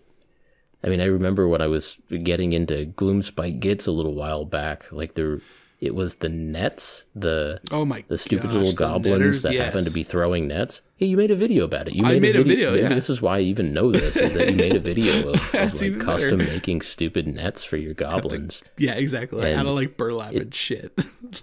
I 0.84 0.89
mean, 0.89 0.99
I 0.99 1.05
remember 1.05 1.47
when 1.47 1.61
I 1.61 1.68
was 1.68 1.97
getting 2.23 2.53
into 2.53 2.85
Gloomspite 2.97 3.59
Gitz 3.59 3.88
a 3.88 3.91
little 3.91 4.13
while 4.13 4.45
back, 4.45 4.91
like 4.91 5.13
there, 5.13 5.39
it 5.81 5.95
was 5.95 6.15
the 6.15 6.29
nets, 6.29 7.05
the 7.15 7.59
oh 7.71 7.85
my, 7.85 8.03
the 8.07 8.19
stupid 8.19 8.51
gosh, 8.51 8.53
little 8.53 8.73
goblins 8.73 9.17
netters, 9.17 9.41
that 9.41 9.55
happen 9.55 9.83
to 9.83 9.89
be 9.89 10.03
throwing 10.03 10.47
nets. 10.47 10.81
Hey, 10.95 11.07
you 11.07 11.17
made 11.17 11.31
a 11.31 11.35
video 11.35 11.65
about 11.65 11.87
it. 11.87 11.95
You 11.95 12.05
I 12.05 12.19
made 12.19 12.35
a 12.35 12.43
vid- 12.43 12.47
video, 12.47 12.71
Maybe 12.73 12.83
yeah. 12.83 12.89
this 12.89 13.09
is 13.09 13.19
why 13.19 13.37
I 13.37 13.41
even 13.41 13.73
know 13.73 13.91
this. 13.91 14.15
Is 14.15 14.35
that 14.35 14.51
you 14.51 14.55
made 14.55 14.75
a 14.75 14.79
video 14.79 15.29
of, 15.31 15.35
of 15.41 15.53
like 15.55 15.81
even 15.81 15.97
better. 15.97 16.05
custom 16.05 16.37
making 16.37 16.81
stupid 16.81 17.25
nets 17.27 17.63
for 17.63 17.77
your 17.77 17.95
goblins. 17.95 18.61
Yeah, 18.77 18.93
exactly. 18.93 19.43
And 19.49 19.59
out 19.59 19.65
of 19.65 19.73
like 19.73 19.97
burlap 19.97 20.33
and 20.35 20.53
shit, 20.53 20.95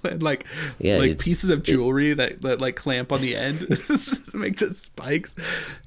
like 0.23 0.47
Yeah, 0.79 0.99
like 0.99 1.19
pieces 1.19 1.51
of 1.51 1.65
jewelry 1.65 2.15
that, 2.15 2.41
that 2.43 2.61
like 2.61 2.77
clamp 2.77 3.11
on 3.11 3.21
the 3.21 3.35
end 3.35 3.59
to 3.69 4.37
make 4.37 4.59
the 4.59 4.73
spikes. 4.73 5.35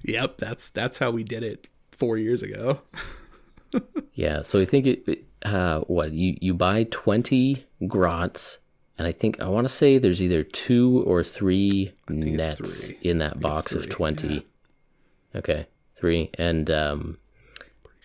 Yep, 0.04 0.38
that's 0.40 0.70
that's 0.72 0.98
how 0.98 1.10
we 1.12 1.24
did 1.24 1.44
it 1.44 1.70
four 1.92 2.18
years 2.18 2.44
ago. 2.44 2.82
Yeah, 4.14 4.42
so 4.42 4.60
I 4.60 4.66
think 4.66 4.86
it. 4.86 5.08
it, 5.08 5.24
Uh, 5.44 5.80
what 5.82 6.12
you 6.12 6.38
you 6.40 6.54
buy 6.54 6.84
twenty 6.92 7.66
grots, 7.88 8.60
and 8.98 9.08
I 9.08 9.12
think 9.12 9.42
I 9.42 9.48
want 9.48 9.66
to 9.68 9.74
say 9.74 9.98
there's 9.98 10.22
either 10.22 10.44
two 10.44 11.04
or 11.08 11.24
three 11.24 11.94
nets 12.08 12.86
three. 12.88 12.98
in 13.02 13.18
that 13.20 13.40
box 13.40 13.74
of 13.74 13.90
twenty. 13.90 14.46
Okay, 15.36 15.66
three, 15.96 16.30
and 16.38 16.70
um, 16.70 17.18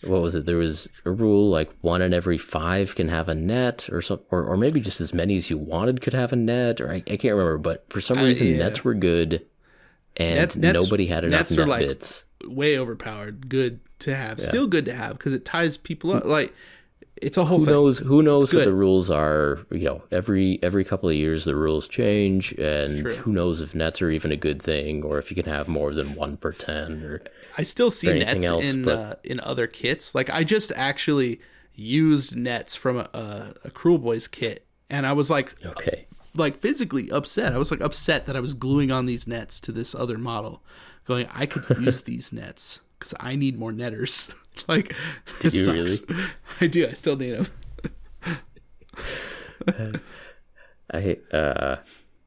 what 0.05 0.23
was 0.23 0.35
it? 0.35 0.47
There 0.47 0.57
was 0.57 0.89
a 1.05 1.11
rule 1.11 1.51
like 1.51 1.71
one 1.83 2.01
in 2.01 2.15
every 2.15 2.39
five 2.39 2.95
can 2.95 3.09
have 3.09 3.29
a 3.29 3.35
net, 3.35 3.89
or 3.93 4.01
some, 4.01 4.21
or 4.31 4.43
or 4.45 4.57
maybe 4.57 4.81
just 4.81 5.01
as 5.03 5.13
many 5.13 5.37
as 5.37 5.51
you 5.51 5.59
wanted 5.59 6.01
could 6.01 6.15
have 6.15 6.33
a 6.33 6.37
net, 6.37 6.81
or 6.81 6.91
I, 6.91 6.97
I 7.07 7.17
can't 7.17 7.35
remember. 7.35 7.59
But 7.59 7.85
for 7.91 8.01
some 8.01 8.19
Uh, 8.19 8.25
reason, 8.25 8.47
yeah. 8.47 8.59
nets 8.59 8.83
were 8.83 8.95
good, 8.95 9.45
and 10.17 10.57
Nets- 10.57 10.57
nobody 10.57 11.07
had 11.07 11.25
enough 11.25 11.41
nets 11.41 11.51
net 11.51 11.59
are 11.61 11.67
like- 11.67 11.81
bits. 11.87 12.25
Way 12.45 12.79
overpowered. 12.79 13.49
Good 13.49 13.81
to 14.01 14.15
have. 14.15 14.39
Still 14.41 14.67
good 14.67 14.85
to 14.85 14.95
have 14.95 15.13
because 15.19 15.33
it 15.33 15.45
ties 15.45 15.77
people 15.77 16.13
up. 16.13 16.25
Like 16.27 16.53
it's 17.17 17.37
a 17.37 17.45
whole 17.45 17.59
who 17.59 17.65
thing. 17.65 17.75
knows 17.75 17.99
who 17.99 18.23
knows 18.23 18.53
what 18.53 18.65
the 18.65 18.73
rules 18.75 19.11
are 19.11 19.61
you 19.71 19.85
know 19.85 20.03
every 20.11 20.59
every 20.63 20.85
couple 20.85 21.09
of 21.09 21.15
years 21.15 21.45
the 21.47 21.55
rules 21.55 21.89
change 21.89 22.53
and 22.53 23.07
who 23.07 23.33
knows 23.33 23.61
if 23.61 23.75
nets 23.75 24.03
are 24.03 24.11
even 24.11 24.31
a 24.33 24.37
good 24.37 24.61
thing 24.61 25.03
or 25.03 25.19
if 25.19 25.31
you 25.31 25.35
can 25.35 25.51
have 25.51 25.67
more 25.67 25.95
than 25.95 26.15
one 26.15 26.37
per 26.37 26.53
10 26.53 27.03
or 27.03 27.23
I 27.57 27.63
still 27.63 27.91
see 27.91 28.19
nets 28.19 28.45
else, 28.45 28.65
in 28.65 28.85
but- 28.85 28.99
uh, 28.99 29.15
in 29.25 29.41
other 29.41 29.67
kits. 29.67 30.15
Like 30.15 30.29
I 30.29 30.45
just 30.45 30.73
actually 30.77 31.41
used 31.75 32.37
nets 32.37 32.75
from 32.75 32.99
a, 32.99 33.09
a, 33.15 33.55
a 33.65 33.71
Kruleboyz 33.71 34.31
kit, 34.31 34.67
and 34.91 35.07
I 35.07 35.13
was 35.13 35.31
like, 35.31 35.55
okay 35.65 36.07
like 36.39 36.57
physically 36.57 37.11
upset. 37.11 37.53
I 37.53 37.59
was 37.59 37.71
like 37.71 37.81
upset 37.81 38.27
that 38.27 38.37
I 38.37 38.41
was 38.41 38.55
gluing 38.55 38.91
on 38.91 39.07
these 39.07 39.27
nets 39.27 39.61
to 39.61 39.73
this 39.73 39.95
other 39.95 40.19
model, 40.19 40.63
going, 41.07 41.27
I 41.33 41.47
could 41.47 41.79
use 41.79 42.03
these 42.03 42.33
nets 42.33 42.81
because 42.99 43.15
I 43.21 43.37
need 43.37 43.59
more 43.59 43.73
netters. 43.73 44.35
like, 44.69 44.95
this 45.41 45.55
you 45.55 45.87
sucks. 45.87 46.05
I 46.61 46.67
do. 46.67 46.87
I 46.87 46.93
still 46.93 47.17
need 47.17 47.33
them. 47.33 47.47
i 50.93 51.17
uh, 51.33 51.77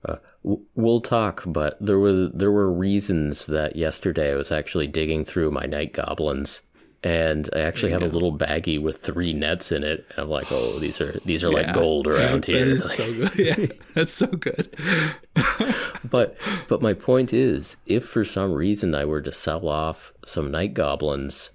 uh 0.07 0.15
we'll 0.43 1.01
talk 1.01 1.43
but 1.45 1.77
there 1.79 1.99
was 1.99 2.31
there 2.33 2.51
were 2.51 2.71
reasons 2.71 3.45
that 3.45 3.75
yesterday 3.75 4.31
i 4.31 4.35
was 4.35 4.51
actually 4.51 4.87
digging 4.87 5.23
through 5.23 5.51
my 5.51 5.65
night 5.65 5.93
goblins 5.93 6.61
and 7.03 7.49
I 7.55 7.59
actually 7.61 7.91
had 7.91 8.03
a 8.03 8.07
little 8.07 8.37
baggie 8.37 8.81
with 8.81 8.97
three 8.97 9.31
nets 9.33 9.71
in 9.71 9.83
it. 9.83 10.05
And 10.11 10.19
I'm 10.23 10.29
like, 10.29 10.51
oh, 10.51 10.79
these 10.79 10.99
are 10.99 11.19
these 11.25 11.43
are 11.43 11.49
like 11.49 11.73
gold 11.73 12.07
around 12.07 12.45
here. 12.45 12.59
That 12.59 12.67
is 12.67 12.87
Like, 12.87 12.97
so 12.97 13.13
good. 13.35 13.39
Yeah, 13.39 13.65
that's 13.93 14.11
so 14.11 14.27
good. 14.27 14.75
But 16.09 16.37
but 16.67 16.81
my 16.81 16.93
point 16.93 17.33
is, 17.33 17.75
if 17.85 18.05
for 18.05 18.23
some 18.25 18.53
reason 18.53 18.95
I 18.95 19.05
were 19.05 19.21
to 19.21 19.31
sell 19.31 19.67
off 19.67 20.13
some 20.25 20.49
night 20.49 20.73
goblins, 20.73 21.51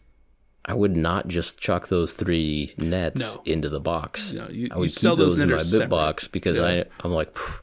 I 0.64 0.74
would 0.74 0.96
not 0.96 1.28
just 1.28 1.58
chuck 1.58 1.88
those 1.88 2.12
three 2.12 2.74
nets 2.78 3.20
No. 3.36 3.42
into 3.46 3.68
the 3.68 3.80
box. 3.80 4.32
No, 4.32 4.46
you- 4.48 4.68
I 4.70 4.78
would 4.78 4.94
sell 4.94 5.16
those 5.16 5.36
those 5.36 5.42
in 5.42 5.50
my 5.50 5.56
bit 5.56 5.64
separate. 5.66 5.88
box 5.90 6.28
because 6.28 6.58
I 6.58 6.84
I'm 7.00 7.12
like 7.12 7.36
"Phew, 7.36 7.54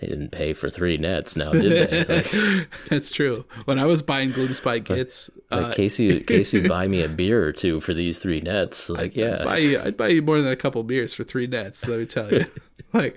they 0.00 0.06
didn't 0.06 0.30
pay 0.30 0.54
for 0.54 0.68
three 0.70 0.96
nets 0.96 1.36
now, 1.36 1.52
did 1.52 1.90
they? 1.90 2.04
Like, 2.62 2.68
That's 2.88 3.10
true. 3.10 3.44
When 3.66 3.78
I 3.78 3.84
was 3.84 4.00
buying 4.02 4.32
Gloomspite 4.32 4.86
kits, 4.86 5.30
like 5.50 5.66
uh, 5.66 5.72
Casey 5.74 6.20
Casey 6.20 6.66
buy 6.74 6.88
me 6.88 7.02
a 7.02 7.08
beer 7.08 7.44
or 7.46 7.52
two 7.52 7.80
for 7.80 7.92
these 7.92 8.18
three 8.18 8.40
nets. 8.40 8.88
Like 8.88 9.14
yeah. 9.14 9.38
I'd 9.40 9.44
buy 9.44 9.58
you, 9.58 9.80
I'd 9.80 9.96
buy 9.96 10.08
you 10.08 10.22
more 10.22 10.40
than 10.40 10.50
a 10.50 10.56
couple 10.56 10.82
beers 10.84 11.12
for 11.12 11.24
three 11.24 11.46
nets. 11.46 11.86
Let 11.86 11.98
me 11.98 12.06
tell 12.06 12.30
you, 12.32 12.46
like 12.94 13.14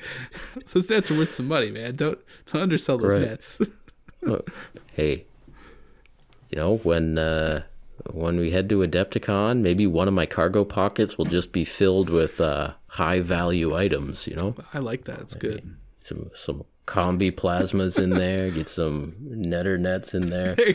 those 0.74 0.90
nets 0.90 1.10
are 1.10 1.18
worth 1.18 1.32
some 1.32 1.48
money, 1.48 1.72
man. 1.72 1.96
Don't 1.96 2.20
don't 2.48 2.62
undersell 2.62 2.98
those 2.98 3.14
Right. 3.14 3.22
nets. 3.30 3.62
Hey, 4.94 5.26
you 6.50 6.58
know 6.58 6.78
when 6.78 7.18
uh, 7.18 7.64
when 8.12 8.38
we 8.38 8.52
head 8.52 8.70
to 8.70 8.80
Adepticon, 8.80 9.62
maybe 9.62 9.88
one 9.88 10.08
of 10.08 10.14
my 10.14 10.26
cargo 10.26 10.64
pockets 10.66 11.18
will 11.18 11.26
just 11.26 11.52
be 11.52 11.66
filled 11.66 12.10
with 12.10 12.40
uh, 12.42 12.74
high 12.88 13.22
value 13.22 13.76
items. 13.76 14.28
You 14.28 14.36
know, 14.36 14.56
I 14.74 14.80
like 14.80 15.06
that. 15.06 15.20
It's 15.22 15.36
good. 15.36 15.76
some 16.02 16.30
some 16.36 16.66
combi 16.86 17.32
plasmas 17.32 17.98
in 18.02 18.10
there, 18.12 18.52
get 18.52 18.68
some 18.68 19.14
netter 19.24 19.80
nets 19.80 20.14
in 20.14 20.30
there. 20.30 20.56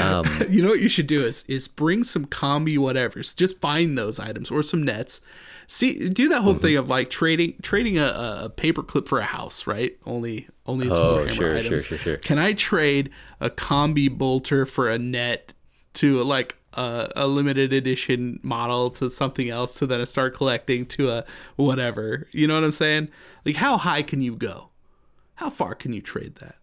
Um, 0.00 0.24
you 0.48 0.62
know 0.62 0.68
what 0.70 0.80
you 0.80 0.88
should 0.88 1.06
do 1.06 1.24
is 1.24 1.44
is 1.48 1.68
bring 1.68 2.04
some 2.04 2.26
combi 2.26 2.76
whatevers. 2.76 3.34
Just 3.36 3.60
find 3.60 3.96
those 3.96 4.18
items 4.18 4.50
or 4.50 4.62
some 4.62 4.82
nets. 4.82 5.20
See, 5.66 6.08
do 6.10 6.28
that 6.28 6.36
Mm-hmm. 6.36 6.44
whole 6.44 6.54
thing 6.54 6.76
of 6.76 6.88
like 6.88 7.08
trading 7.10 7.54
trading 7.62 7.96
a, 7.98 8.06
a, 8.44 8.50
paper 8.50 8.82
clip 8.82 9.08
for 9.08 9.18
a 9.18 9.24
house, 9.24 9.66
right? 9.66 9.96
Only 10.04 10.48
only 10.66 10.86
it's 10.88 10.96
Oh, 10.98 11.24
sure, 11.26 11.34
sure, 11.34 11.56
items. 11.58 11.86
sure, 11.86 11.98
sure. 11.98 12.16
Can 12.18 12.38
I 12.38 12.52
trade 12.52 13.10
a 13.40 13.48
combi 13.50 14.10
bolter 14.10 14.66
for 14.66 14.90
a 14.90 14.98
net 14.98 15.52
to 15.94 16.22
like 16.22 16.56
a, 16.74 17.08
a 17.16 17.26
limited 17.26 17.72
edition 17.72 18.40
model 18.42 18.90
to 18.90 19.08
something 19.08 19.48
else 19.48 19.78
to 19.78 19.86
then 19.86 20.04
start 20.06 20.34
collecting 20.34 20.84
to 20.86 21.08
a 21.08 21.24
whatever? 21.56 22.26
You 22.32 22.46
know 22.46 22.54
what 22.54 22.64
I'm 22.64 22.72
saying? 22.72 23.08
Like, 23.46 23.56
how 23.56 23.76
high 23.78 24.02
can 24.02 24.20
you 24.22 24.36
go? 24.36 24.70
How 25.36 25.50
far 25.50 25.74
can 25.74 25.92
you 25.92 26.00
trade 26.00 26.36
that? 26.36 26.56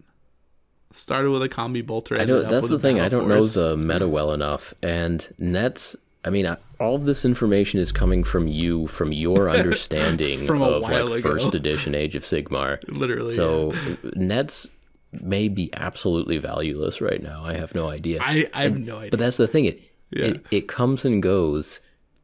Started 0.93 1.30
with 1.31 1.41
a 1.43 1.49
combi 1.49 1.85
bolter. 1.85 2.19
I 2.19 2.26
don't. 2.26 2.48
That's 2.49 2.68
the 2.69 2.80
thing. 2.80 2.99
I 2.99 3.07
don't 3.10 3.27
know 3.27 3.43
the 3.43 3.77
meta 3.77 4.07
well 4.07 4.34
enough, 4.34 4.73
and 4.84 5.27
nets. 5.38 5.95
I 6.23 6.30
mean, 6.30 6.45
I, 6.45 6.57
all 6.80 6.95
of 6.95 7.06
this 7.06 7.26
information 7.26 7.80
is 7.80 7.91
coming 7.91 8.23
from 8.23 8.48
you, 8.48 8.85
from 8.88 9.11
your 9.11 9.49
understanding 9.57 10.45
From 10.45 10.61
of 10.61 10.81
like 10.84 10.93
ago. 10.93 11.22
first 11.22 11.56
edition 11.56 11.95
Age 11.95 12.15
of 12.15 12.23
Sigmar. 12.23 12.80
Literally, 12.89 13.35
So 13.35 13.73
nets 14.15 14.68
may 15.14 15.48
be 15.48 15.69
absolutely 15.73 16.38
valueless 16.38 17.02
right 17.02 17.23
now. 17.23 17.41
I 17.43 17.53
have 17.53 17.73
no 17.73 17.88
idea. 17.89 18.19
I, 18.22 18.48
I 18.53 18.64
have 18.64 18.77
no 18.77 18.98
idea. 18.98 19.10
but 19.11 19.19
that's 19.19 19.38
the 19.38 19.48
thing. 19.48 19.65
It, 19.65 19.81
Yeah. 20.11 20.26
it 20.26 20.45
it 20.52 20.68
comes 20.68 21.06
and 21.06 21.23
goes, 21.23 21.80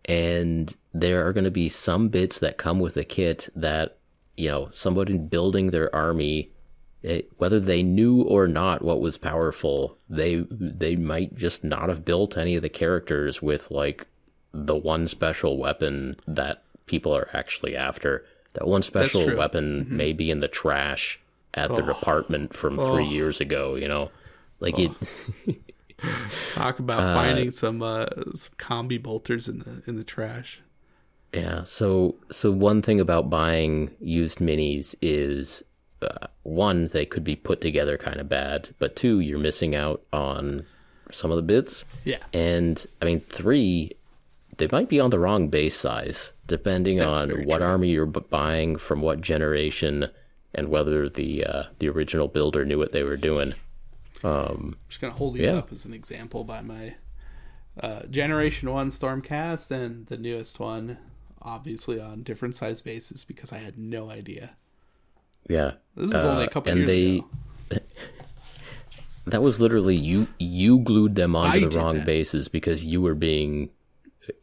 and 0.06 0.76
there 0.94 1.26
are 1.26 1.34
going 1.34 1.46
to 1.46 1.52
be 1.52 1.70
some 1.70 2.10
bits 2.10 2.38
that 2.40 2.58
come 2.58 2.80
with 2.80 2.98
a 2.98 3.04
kit 3.06 3.50
that 3.56 3.98
you 4.38 4.50
know 4.50 4.70
somebody 4.74 5.18
building 5.18 5.72
their 5.72 5.94
army. 5.94 6.52
It, 7.04 7.32
whether 7.38 7.60
they 7.60 7.84
knew 7.84 8.24
or 8.24 8.48
not 8.48 8.82
what 8.82 9.00
was 9.00 9.18
powerful, 9.18 9.98
they 10.10 10.46
they 10.50 10.96
might 10.96 11.36
just 11.36 11.64
not 11.64 11.90
have 11.90 12.06
built 12.06 12.38
any 12.38 12.56
of 12.56 12.64
the 12.64 12.70
characters 12.70 13.42
with 13.42 13.70
like 13.70 14.08
the 14.54 14.76
one 14.76 15.08
special 15.08 15.58
weapon 15.58 16.16
that 16.28 16.64
people 16.88 17.16
are 17.16 17.30
actually 17.34 17.76
after. 17.76 18.26
That 18.54 18.68
one 18.68 18.82
special 18.82 19.22
true. 19.22 19.32
Mm-hmm. 19.32 19.40
weapon 19.40 19.88
may 19.90 20.14
be 20.14 20.32
in 20.32 20.40
the 20.40 20.48
trash 20.48 21.20
at 21.54 21.74
the 21.76 21.82
department 21.82 22.56
from 22.56 22.78
three 22.78 23.06
years 23.06 23.40
ago. 23.40 23.76
You 23.76 23.88
know, 23.88 24.12
like 24.60 24.80
it. 24.80 24.92
Talk 26.52 26.80
about 26.80 27.16
finding 27.16 27.52
some 27.52 27.82
uh, 27.82 28.08
some 28.34 28.54
combi 28.58 29.02
bolters 29.02 29.48
in 29.48 29.60
the 29.60 29.84
in 29.86 29.96
the 29.96 30.04
trash. 30.04 30.62
Yeah. 31.42 31.64
So 31.64 32.16
so 32.32 32.52
one 32.52 32.82
thing 32.82 33.00
about 33.00 33.30
buying 33.30 33.92
used 34.00 34.40
minis 34.40 34.96
is 35.02 35.64
uh, 36.02 36.28
one 36.44 36.88
they 36.88 37.06
could 37.06 37.24
be 37.24 37.36
put 37.36 37.62
together 37.62 37.98
kind 37.98 38.20
of 38.20 38.30
bad, 38.30 38.70
but 38.80 38.96
two 38.96 39.20
you're 39.20 39.40
missing 39.40 39.76
out 39.76 40.04
on 40.14 40.66
some 41.12 41.32
of 41.32 41.38
the 41.38 41.42
bits, 41.44 41.86
Yeah, 42.04 42.18
and 42.34 42.86
I 43.02 43.06
mean 43.06 43.22
three 43.22 43.94
they 44.58 44.68
might 44.72 44.90
be 44.90 45.00
on 45.00 45.10
the 45.12 45.20
wrong 45.20 45.50
base 45.50 45.76
size 45.76 46.34
depending 46.48 46.98
That's 46.98 47.20
on 47.22 47.30
what 47.46 47.58
true. 47.60 47.66
army 47.68 47.90
you're 47.90 48.06
buying 48.06 48.76
from 48.78 49.02
what 49.02 49.22
generation 49.22 50.10
and 50.56 50.68
whether 50.70 51.08
the 51.10 51.44
uh, 51.46 51.64
the 51.80 51.90
original 51.90 52.28
builder 52.28 52.66
knew 52.66 52.78
what 52.78 52.92
they 52.92 53.04
were 53.04 53.18
doing. 53.18 53.54
I'm 54.24 54.78
just 54.90 55.00
gonna 55.02 55.14
hold 55.14 55.36
these 55.36 55.44
Yeah. 55.44 55.58
up 55.58 55.72
as 55.72 55.86
an 55.86 55.94
example 55.94 56.44
by 56.44 56.62
my 56.62 56.96
uh, 57.82 58.04
Generation 58.10 58.72
One 58.72 58.90
Stormcast 58.90 59.70
and 59.72 60.08
the 60.08 60.18
newest 60.18 60.60
one, 60.60 60.98
obviously 61.48 62.00
on 62.00 62.24
different 62.24 62.56
size 62.56 62.82
bases 62.82 63.24
because 63.24 63.52
I 63.54 63.58
had 63.60 63.78
no 63.78 64.10
idea. 64.10 64.52
Yeah. 65.50 65.74
This 65.96 66.14
was 66.14 66.24
only 66.26 66.44
a 66.44 66.48
Uh, 66.48 66.50
couple 66.50 66.72
and 66.72 66.80
years 66.82 66.88
they 66.90 67.18
ago. 67.18 67.30
that 69.26 69.42
was 69.42 69.60
literally 69.60 69.96
you 69.96 70.28
you 70.40 70.80
glued 70.80 71.16
them 71.16 71.36
onto 71.36 71.58
I 71.58 71.70
the 71.70 71.78
wrong 71.78 71.96
that. 71.96 72.06
bases 72.06 72.48
because 72.48 72.86
you 72.86 73.02
were 73.02 73.16
being 73.16 73.70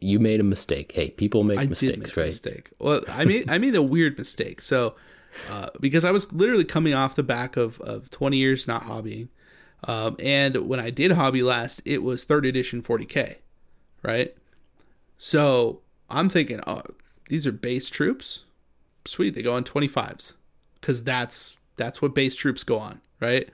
you 0.01 0.19
made 0.19 0.39
a 0.39 0.43
mistake 0.43 0.91
hey 0.93 1.09
people 1.11 1.43
make 1.43 1.59
I 1.59 1.65
mistakes 1.65 1.97
make 1.97 2.17
right 2.17 2.23
a 2.23 2.27
mistake. 2.27 2.71
Well, 2.79 3.01
I 3.07 3.25
made 3.25 3.49
I 3.49 3.57
made 3.59 3.75
a 3.75 3.83
weird 3.83 4.17
mistake. 4.17 4.61
So, 4.61 4.95
uh, 5.49 5.67
because 5.79 6.03
I 6.05 6.11
was 6.11 6.31
literally 6.33 6.65
coming 6.65 6.93
off 6.93 7.15
the 7.15 7.23
back 7.23 7.55
of 7.57 7.79
of 7.81 8.09
20 8.09 8.37
years 8.37 8.67
not 8.67 8.83
hobbying, 8.85 9.29
um, 9.83 10.15
and 10.19 10.67
when 10.67 10.79
I 10.79 10.89
did 10.89 11.11
hobby 11.11 11.43
last, 11.43 11.81
it 11.85 12.01
was 12.01 12.23
third 12.23 12.45
edition 12.45 12.81
40k, 12.81 13.35
right? 14.01 14.35
So 15.17 15.81
I'm 16.09 16.29
thinking, 16.29 16.61
oh, 16.67 16.83
these 17.29 17.47
are 17.47 17.51
base 17.51 17.89
troops. 17.89 18.43
Sweet, 19.05 19.35
they 19.35 19.41
go 19.41 19.53
on 19.53 19.63
25s, 19.63 20.33
because 20.79 21.03
that's 21.03 21.57
that's 21.77 22.01
what 22.01 22.15
base 22.15 22.35
troops 22.35 22.63
go 22.63 22.77
on, 22.77 23.01
right? 23.19 23.49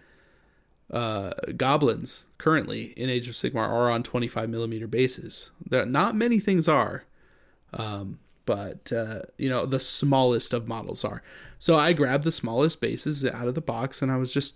Uh, 0.92 1.32
goblins 1.56 2.26
currently 2.38 2.94
in 2.98 3.10
Age 3.10 3.30
of 3.30 3.36
Sigmar 3.36 3.68
are 3.70 3.90
on 3.90 4.04
25 4.04 4.50
millimeter 4.50 4.88
bases. 4.88 5.52
There, 5.66 5.86
not 5.86 6.16
many 6.16 6.40
things 6.40 6.68
are, 6.68 7.06
um, 7.74 8.20
but 8.46 8.92
uh, 8.92 9.22
you 9.38 9.50
know 9.50 9.66
the 9.66 9.80
smallest 9.80 10.54
of 10.54 10.68
models 10.68 11.06
are. 11.06 11.24
So 11.60 11.78
I 11.78 11.94
grabbed 11.94 12.24
the 12.24 12.32
smallest 12.32 12.82
bases 12.82 13.26
out 13.26 13.48
of 13.48 13.56
the 13.56 13.62
box, 13.62 14.02
and 14.02 14.12
I 14.12 14.18
was 14.18 14.34
just 14.34 14.56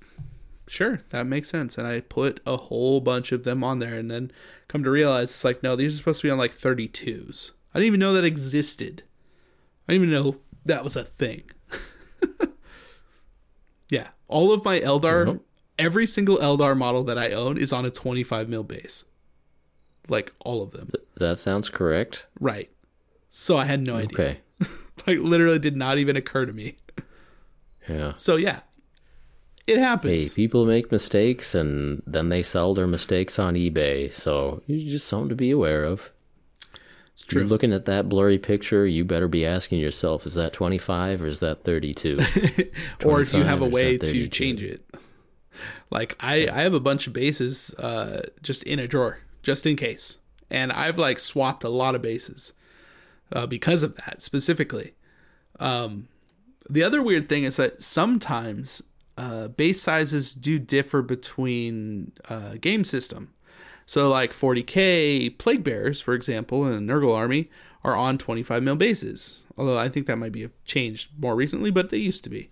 sure 0.67 1.01
that 1.11 1.25
makes 1.25 1.49
sense, 1.49 1.77
and 1.77 1.87
I 1.87 2.01
put 2.01 2.41
a 2.45 2.57
whole 2.57 2.99
bunch 2.99 3.31
of 3.31 3.43
them 3.43 3.63
on 3.63 3.79
there, 3.79 3.95
and 3.95 4.11
then 4.11 4.31
come 4.67 4.83
to 4.83 4.89
realize 4.89 5.29
it's 5.29 5.45
like 5.45 5.63
no, 5.63 5.75
these 5.75 5.95
are 5.95 5.97
supposed 5.97 6.21
to 6.21 6.27
be 6.27 6.31
on 6.31 6.37
like 6.37 6.53
32s. 6.53 7.51
I 7.75 7.79
didn't 7.79 7.87
even 7.87 7.99
know 7.99 8.13
that 8.13 8.23
existed. 8.23 9.03
I 9.87 9.91
didn't 9.93 10.07
even 10.09 10.23
know 10.23 10.37
that 10.63 10.83
was 10.83 10.95
a 10.95 11.03
thing. 11.03 11.43
yeah, 13.89 14.07
all 14.27 14.51
of 14.51 14.63
my 14.65 14.79
Eldar, 14.79 15.39
every 15.77 16.07
single 16.07 16.37
Eldar 16.37 16.75
model 16.77 17.03
that 17.03 17.17
I 17.17 17.31
own 17.31 17.57
is 17.57 17.71
on 17.73 17.85
a 17.85 17.91
25 17.91 18.49
mil 18.49 18.63
base. 18.63 19.05
Like 20.07 20.33
all 20.39 20.61
of 20.61 20.71
them. 20.71 20.91
that 21.17 21.39
sounds 21.39 21.69
correct 21.69 22.27
Right. 22.39 22.69
So 23.29 23.57
I 23.57 23.65
had 23.65 23.81
no 23.85 23.95
idea. 23.95 24.13
okay 24.19 24.39
Like 25.07 25.17
literally 25.19 25.57
did 25.59 25.75
not 25.75 25.97
even 25.97 26.15
occur 26.15 26.45
to 26.45 26.53
me. 26.53 26.77
yeah 27.89 28.13
So 28.15 28.35
yeah. 28.35 28.61
It 29.67 29.77
hey 29.77 29.81
happens. 29.81 30.33
people 30.35 30.65
make 30.67 30.91
mistakes 30.91 31.55
and 31.55 32.03
then 32.05 32.29
they 32.29 32.43
sell 32.43 32.75
their 32.75 32.85
mistakes 32.85 33.39
on 33.39 33.55
ebay 33.55 34.13
so 34.13 34.61
it's 34.67 34.91
just 34.91 35.07
something 35.07 35.29
to 35.29 35.35
be 35.35 35.49
aware 35.49 35.83
of 35.83 36.11
it's 37.15 37.31
you're 37.31 37.45
looking 37.45 37.71
at 37.71 37.85
that 37.85 38.09
blurry 38.09 38.37
picture 38.37 38.85
you 38.85 39.05
better 39.05 39.27
be 39.27 39.45
asking 39.45 39.79
yourself 39.79 40.25
is 40.25 40.33
that 40.33 40.51
25 40.53 41.21
or 41.21 41.27
is 41.27 41.39
that 41.39 41.63
32 41.63 42.17
or 43.05 43.21
if 43.21 43.33
you 43.33 43.43
have 43.43 43.61
a 43.61 43.67
way 43.67 43.97
to 43.97 44.27
change 44.27 44.61
it. 44.61 44.85
Like 45.89 46.15
I 46.19 46.47
I 46.47 46.61
have 46.63 46.73
a 46.73 46.79
bunch 46.79 47.07
of 47.07 47.13
bases 47.13 47.73
uh 47.75 48.23
just 48.41 48.63
in 48.63 48.79
a 48.79 48.87
drawer 48.87 49.19
just 49.41 49.65
in 49.65 49.75
case. 49.75 50.17
And 50.49 50.71
I've 50.71 50.97
like 50.97 51.19
swapped 51.19 51.63
a 51.63 51.69
lot 51.69 51.95
of 51.95 52.01
bases 52.01 52.53
uh 53.31 53.47
because 53.47 53.81
of 53.81 53.95
that 53.95 54.21
specifically. 54.21 54.93
Um 55.59 56.09
the 56.69 56.83
other 56.83 57.01
weird 57.01 57.29
thing 57.29 57.43
is 57.43 57.57
that 57.57 57.81
sometimes 57.81 58.81
uh, 59.17 59.47
base 59.47 59.81
sizes 59.81 60.33
do 60.33 60.59
differ 60.59 61.01
between 61.01 62.11
uh, 62.29 62.55
game 62.59 62.83
system. 62.83 63.33
So, 63.85 64.09
like 64.09 64.31
40k 64.31 65.37
Plague 65.37 65.63
Bearers, 65.63 66.01
for 66.01 66.13
example, 66.13 66.65
in 66.65 66.85
the 66.85 66.93
Nurgle 66.93 67.15
army, 67.15 67.49
are 67.83 67.95
on 67.95 68.17
25 68.17 68.63
mil 68.63 68.75
bases. 68.75 69.43
Although 69.57 69.77
I 69.77 69.89
think 69.89 70.07
that 70.07 70.17
might 70.17 70.31
be 70.31 70.47
changed 70.65 71.11
more 71.17 71.35
recently, 71.35 71.71
but 71.71 71.89
they 71.89 71.97
used 71.97 72.23
to 72.23 72.29
be. 72.29 72.49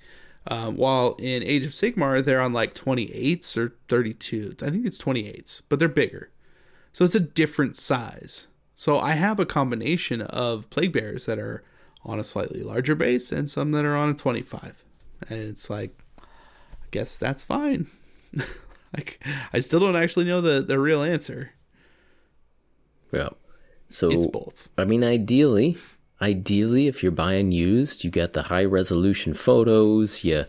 Um, 0.47 0.76
while 0.76 1.15
in 1.19 1.41
Age 1.41 1.65
of 1.65 1.72
Sigmar, 1.72 2.23
they're 2.23 2.41
on 2.41 2.53
like 2.53 2.76
28s 2.76 3.57
or 3.57 3.76
32. 3.89 4.55
I 4.61 4.69
think 4.69 4.85
it's 4.85 4.97
28s, 4.97 5.64
but 5.69 5.80
they're 5.80 5.88
bigger. 5.88 6.30
So 6.91 7.03
it's 7.05 7.15
a 7.15 7.19
different 7.19 7.76
size. 7.76 8.47
So 8.76 8.99
I 8.99 9.14
have 9.14 9.39
a 9.39 9.45
combination 9.45 10.22
of 10.22 10.69
Plague 10.69 10.91
Bearers 10.91 11.26
that 11.26 11.39
are 11.39 11.64
on 12.03 12.19
a 12.19 12.23
slightly 12.23 12.61
larger 12.61 12.95
base 12.95 13.31
and 13.31 13.49
some 13.49 13.72
that 13.72 13.85
are 13.85 13.95
on 13.95 14.10
a 14.10 14.14
25. 14.14 14.84
And 15.30 15.39
it's 15.39 15.69
like, 15.69 15.97
I 16.19 16.88
guess 16.91 17.18
that's 17.18 17.43
fine. 17.43 17.88
like, 18.98 19.24
I 19.52 19.60
still 19.60 19.80
don't 19.80 19.95
actually 19.95 20.26
know 20.26 20.41
the, 20.41 20.61
the 20.61 20.80
real 20.80 21.03
answer. 21.03 21.52
Yeah. 23.11 23.30
So 23.90 24.10
it's 24.10 24.26
both. 24.26 24.70
I 24.78 24.86
mean, 24.86 25.03
ideally, 25.03 25.78
ideally, 26.20 26.88
if 26.88 27.03
you're 27.03 27.11
buying 27.11 27.52
used, 27.52 28.03
you 28.03 28.10
get 28.10 28.34
the 28.34 28.44
high 28.44 28.65
resolution 28.65 29.36
photos. 29.36 30.24
You 30.24 30.45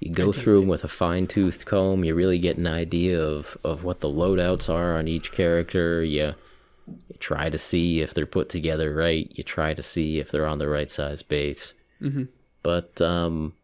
you 0.00 0.12
go 0.12 0.32
through 0.32 0.60
them 0.60 0.68
with 0.68 0.82
a 0.82 0.88
fine 0.88 1.28
tooth 1.28 1.64
comb. 1.64 2.04
You 2.04 2.14
really 2.16 2.40
get 2.40 2.58
an 2.58 2.66
idea 2.66 3.22
of 3.22 3.56
of 3.62 3.84
what 3.84 4.00
the 4.00 4.08
loadouts 4.08 4.68
are 4.68 4.96
on 4.96 5.06
each 5.06 5.30
character. 5.30 6.02
You 6.02 6.34
you 6.86 7.16
try 7.20 7.50
to 7.50 7.58
see 7.58 8.00
if 8.00 8.14
they're 8.14 8.26
put 8.26 8.48
together 8.48 8.92
right. 8.92 9.30
You 9.32 9.44
try 9.44 9.74
to 9.74 9.82
see 9.82 10.18
if 10.18 10.32
they're 10.32 10.46
on 10.46 10.58
the 10.58 10.68
right 10.68 10.90
size 10.90 11.22
base. 11.22 11.74
Mm-hmm. 12.02 12.24
But 12.62 13.00
um, 13.00 13.54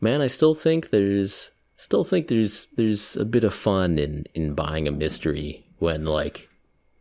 man, 0.00 0.20
I 0.20 0.28
still 0.28 0.54
think 0.54 0.90
there's 0.90 1.50
still 1.84 2.04
think 2.04 2.28
there's 2.28 2.66
there's 2.76 3.16
a 3.16 3.24
bit 3.24 3.44
of 3.44 3.52
fun 3.54 3.98
in 3.98 4.26
in 4.34 4.54
buying 4.54 4.88
a 4.88 4.92
mystery 4.92 5.64
when 5.78 6.04
like 6.04 6.48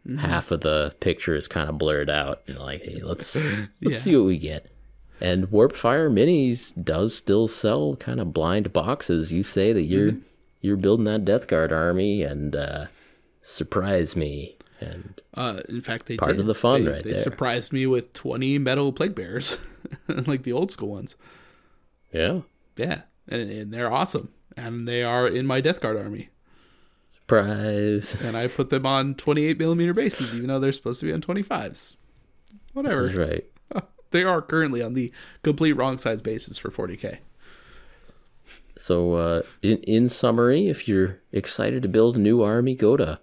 Mm-hmm. 0.05 0.17
half 0.17 0.51
of 0.51 0.59
the 0.59 0.93
picture 0.99 1.33
is 1.33 1.47
kind 1.47 1.69
of 1.69 1.77
blurred 1.77 2.09
out. 2.09 2.41
And 2.47 2.57
like, 2.59 2.81
hey, 2.83 2.99
let's 3.01 3.35
let's 3.81 3.95
Yeah. 3.95 3.97
see 3.97 4.15
what 4.17 4.25
we 4.25 4.37
get. 4.37 4.69
And 5.21 5.47
Warpfire 5.47 6.11
Minis 6.11 6.73
does 6.83 7.15
still 7.15 7.47
sell 7.47 7.95
kind 7.95 8.19
of 8.19 8.33
blind 8.33 8.73
boxes. 8.73 9.31
You 9.31 9.43
say 9.43 9.71
that 9.71 9.83
you're 9.83 10.11
Mm-hmm. 10.11 10.27
you're 10.59 10.75
building 10.75 11.05
that 11.05 11.23
Death 11.23 11.47
Guard 11.47 11.71
army 11.71 12.21
and 12.21 12.53
uh, 12.53 12.87
surprise 13.41 14.17
me. 14.17 14.57
And 14.81 15.21
Uh, 15.33 15.61
in 15.69 15.79
fact, 15.79 16.07
they 16.07 16.17
Part 16.17 16.31
did. 16.33 16.41
of 16.41 16.47
the 16.47 16.55
fun 16.55 16.83
they, 16.83 16.91
right 16.91 17.03
they 17.03 17.11
there. 17.13 17.19
surprised 17.21 17.71
me 17.71 17.85
with 17.87 18.11
twenty 18.11 18.57
metal 18.59 18.91
plague 18.91 19.15
bears, 19.15 19.57
like 20.27 20.43
the 20.43 20.51
old 20.51 20.69
school 20.69 20.89
ones. 20.89 21.15
yeah, 22.11 22.41
Yeah, 22.75 23.03
and, 23.29 23.49
and 23.49 23.71
they're 23.73 23.89
awesome, 23.91 24.33
and 24.57 24.87
they 24.87 25.03
are 25.03 25.27
in 25.27 25.45
my 25.45 25.61
Death 25.61 25.79
Guard 25.81 25.97
army. 25.97 26.29
surprise. 27.13 28.15
And 28.21 28.35
I 28.37 28.47
put 28.47 28.69
them 28.69 28.85
on 28.85 29.15
twenty-eight 29.15 29.57
millimeter 29.59 29.93
bases, 29.93 30.33
even 30.35 30.47
though 30.47 30.59
they're 30.59 30.71
supposed 30.71 30.99
to 31.01 31.05
be 31.05 31.13
on 31.13 31.21
twenty-fives. 31.21 31.97
Whatever. 32.73 33.07
That's 33.07 33.17
right. 33.17 33.45
They 34.11 34.23
are 34.23 34.41
currently 34.43 34.81
on 34.83 34.93
the 34.93 35.11
complete 35.41 35.73
wrong 35.73 35.97
size 35.97 36.21
bases 36.21 36.59
for 36.59 36.69
40k. 36.69 37.17
So, 38.77 39.15
uh, 39.15 39.41
in, 39.63 39.77
in 39.79 40.07
summary, 40.07 40.67
if 40.67 40.87
you're 40.87 41.19
excited 41.31 41.81
to 41.81 41.89
build 41.89 42.15
a 42.15 42.19
new 42.19 42.43
army, 42.43 42.75
go 42.75 42.95
to 42.95 43.19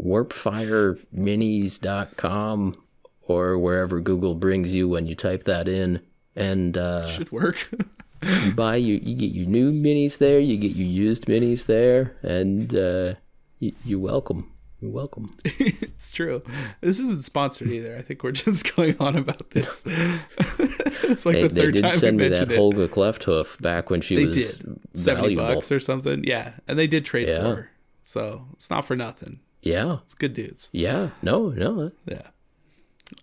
warpfireminis.com 0.00 2.76
or 3.22 3.58
wherever 3.58 4.00
Google 4.00 4.36
brings 4.36 4.72
you 4.72 4.88
when 4.88 5.06
you 5.06 5.16
type 5.16 5.42
that 5.44 5.66
in. 5.66 6.02
And 6.36 6.78
uh, 6.78 7.08
Should 7.08 7.32
work. 7.32 7.68
you 8.22 8.52
buy 8.54 8.76
you, 8.76 9.00
you 9.02 9.14
get 9.16 9.32
your 9.32 9.46
new 9.46 9.72
minis 9.72 10.18
there, 10.18 10.38
you 10.40 10.56
get 10.56 10.72
your 10.72 10.86
used 10.86 11.26
minis 11.26 11.66
there, 11.66 12.14
and 12.22 12.74
uh, 12.74 13.14
you, 13.60 13.72
you're 13.84 14.00
welcome. 14.00 14.52
You're 14.80 14.92
welcome. 14.92 15.28
it's 15.44 16.12
true. 16.12 16.40
This 16.80 17.00
isn't 17.00 17.24
sponsored 17.24 17.68
either. 17.68 17.96
I 17.96 18.02
think 18.02 18.22
we're 18.22 18.30
just 18.30 18.76
going 18.76 18.96
on 19.00 19.16
about 19.16 19.50
this. 19.50 19.84
it's 19.88 21.26
like 21.26 21.34
They, 21.34 21.42
the 21.42 21.48
they 21.48 21.60
third 21.62 21.74
did 21.74 21.82
time 21.82 21.96
send 21.98 22.16
me 22.16 22.28
that 22.28 22.52
it. 22.52 22.58
Holga 22.58 22.86
Clefthoof 22.88 23.60
back 23.60 23.90
when 23.90 24.00
she 24.00 24.14
They 24.16 24.26
was 24.26 24.36
did 24.36 24.78
seventy 24.94 25.34
valuable. 25.34 25.56
bucks 25.56 25.72
or 25.72 25.80
something. 25.80 26.22
Yeah, 26.24 26.52
and 26.68 26.78
they 26.78 26.86
did 26.86 27.04
trade 27.04 27.26
Yeah. 27.28 27.40
for 27.40 27.54
her, 27.56 27.70
so 28.04 28.46
it's 28.52 28.70
not 28.70 28.84
for 28.84 28.94
nothing. 28.94 29.40
Yeah, 29.62 29.98
It's 30.04 30.14
good 30.14 30.34
dudes. 30.34 30.68
yeah. 30.72 31.10
No, 31.22 31.48
no. 31.48 31.90
Yeah. 32.06 32.28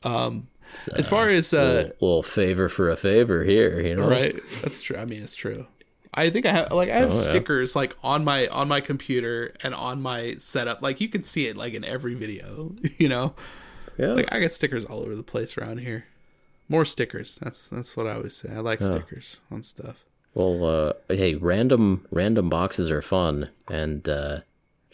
Um, 0.03 0.47
as 0.93 1.07
far 1.07 1.29
as 1.29 1.53
uh, 1.53 1.63
little, 1.63 1.91
little 2.01 2.23
favor 2.23 2.69
for 2.69 2.89
a 2.89 2.95
favor 2.97 3.43
here, 3.43 3.79
you 3.81 3.95
know. 3.95 4.07
right, 4.09 4.35
that's 4.61 4.81
true. 4.81 4.97
I 4.97 5.05
mean, 5.05 5.23
it's 5.23 5.35
true. 5.35 5.67
I 6.13 6.29
think 6.29 6.45
I 6.45 6.51
have 6.53 6.71
like 6.71 6.89
I 6.89 6.95
have 6.99 7.11
Oh, 7.11 7.15
yeah. 7.15 7.19
stickers 7.21 7.75
like 7.75 7.95
on 8.01 8.23
my 8.23 8.47
on 8.47 8.67
my 8.69 8.79
computer 8.81 9.53
and 9.63 9.75
on 9.75 10.01
my 10.01 10.35
setup. 10.37 10.81
Like 10.81 11.01
you 11.01 11.09
can 11.09 11.23
see 11.23 11.47
it 11.47 11.57
like 11.57 11.73
in 11.73 11.83
every 11.83 12.13
video. 12.15 12.75
You 12.97 13.09
know, 13.09 13.35
Yeah. 13.97 14.13
like 14.13 14.31
I 14.31 14.39
got 14.39 14.51
stickers 14.53 14.85
all 14.85 15.01
over 15.01 15.15
the 15.15 15.23
place 15.23 15.57
around 15.57 15.79
here. 15.79 16.05
More 16.69 16.85
stickers. 16.85 17.37
That's 17.41 17.67
that's 17.67 17.97
what 17.97 18.07
I 18.07 18.13
always 18.13 18.35
say. 18.37 18.49
I 18.55 18.59
like 18.59 18.81
stickers 18.81 19.41
on 19.51 19.61
stuff. 19.63 19.97
Well, 20.33 20.63
uh, 20.65 20.93
hey, 21.13 21.35
random 21.35 22.05
random 22.11 22.49
boxes 22.49 22.89
are 22.91 23.01
fun, 23.01 23.49
and 23.69 24.07
uh, 24.07 24.39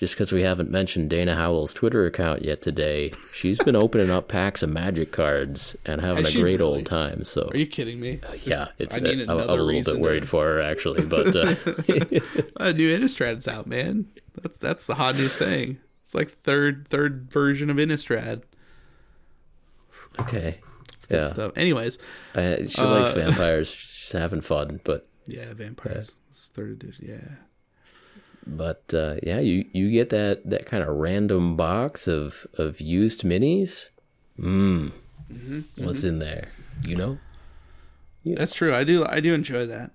just 0.01 0.15
because 0.15 0.31
we 0.31 0.41
haven't 0.41 0.71
mentioned 0.71 1.11
Dana 1.11 1.35
Howl's 1.35 1.71
Twitter 1.73 2.07
account 2.07 2.43
yet 2.43 2.61
today, 2.63 3.11
she's 3.35 3.59
been 3.59 3.75
opening 3.75 4.09
up 4.09 4.27
packs 4.27 4.63
of 4.63 4.71
Magic 4.71 5.11
cards 5.11 5.75
and 5.85 6.01
having 6.01 6.25
Has 6.25 6.35
a 6.35 6.41
great 6.41 6.59
really? 6.59 6.77
old 6.79 6.85
time. 6.87 7.23
So 7.23 7.47
Are 7.53 7.55
you 7.57 7.67
kidding 7.67 7.99
me? 7.99 8.19
yeah, 8.43 8.69
it's 8.79 8.95
I 8.95 8.97
uh, 8.97 9.01
need 9.03 9.21
I'm, 9.21 9.29
I'm 9.29 9.49
a 9.49 9.55
little 9.55 9.67
bit 9.83 9.85
to- 9.85 9.99
worried 9.99 10.27
for 10.27 10.43
her 10.45 10.59
actually, 10.59 11.05
but 11.05 11.27
uh, 11.35 11.55
A 12.57 12.73
new 12.73 12.97
Innistrad's 12.99 13.47
out, 13.47 13.67
man. 13.67 14.07
That's 14.41 14.57
that's 14.57 14.87
the 14.87 14.95
hot 14.95 15.15
new 15.17 15.27
thing. 15.27 15.77
It's 16.01 16.15
like 16.15 16.29
third 16.31 16.87
third 16.87 17.31
version 17.31 17.69
of 17.69 17.77
Innistrad 17.77 18.41
okay, 20.19 20.59
yeah, 21.09 21.25
stuff. 21.25 21.51
Anyways, 21.55 21.99
uh, 22.35 22.57
she 22.67 22.81
likes 22.81 23.11
Uh, 23.11 23.13
vampires. 23.15 23.67
She's 23.69 24.11
having 24.11 24.41
fun, 24.41 24.79
but 24.83 25.05
yeah, 25.27 25.53
vampires. 25.53 26.15
It's 26.31 26.47
third 26.47 26.71
edition. 26.71 27.05
Yeah. 27.07 27.35
But 28.51 28.83
uh, 28.93 29.15
yeah, 29.23 29.39
you 29.39 29.65
you 29.73 29.89
get 29.91 30.09
that 30.09 30.49
that 30.49 30.65
kind 30.65 30.83
of 30.83 30.89
random 30.95 31.55
box 31.55 32.07
of 32.07 32.45
of 32.55 32.79
used 32.79 33.23
minis. 33.23 33.87
Mm. 34.39 34.91
Mm-hmm, 35.31 35.85
What's 35.85 36.03
in 36.03 36.19
there? 36.19 36.49
You 36.85 36.95
know. 36.95 37.17
That's 38.25 38.53
true. 38.53 38.75
I 38.75 38.83
do. 38.83 39.05
I 39.05 39.19
do 39.19 39.33
enjoy 39.33 39.65
that. 39.65 39.91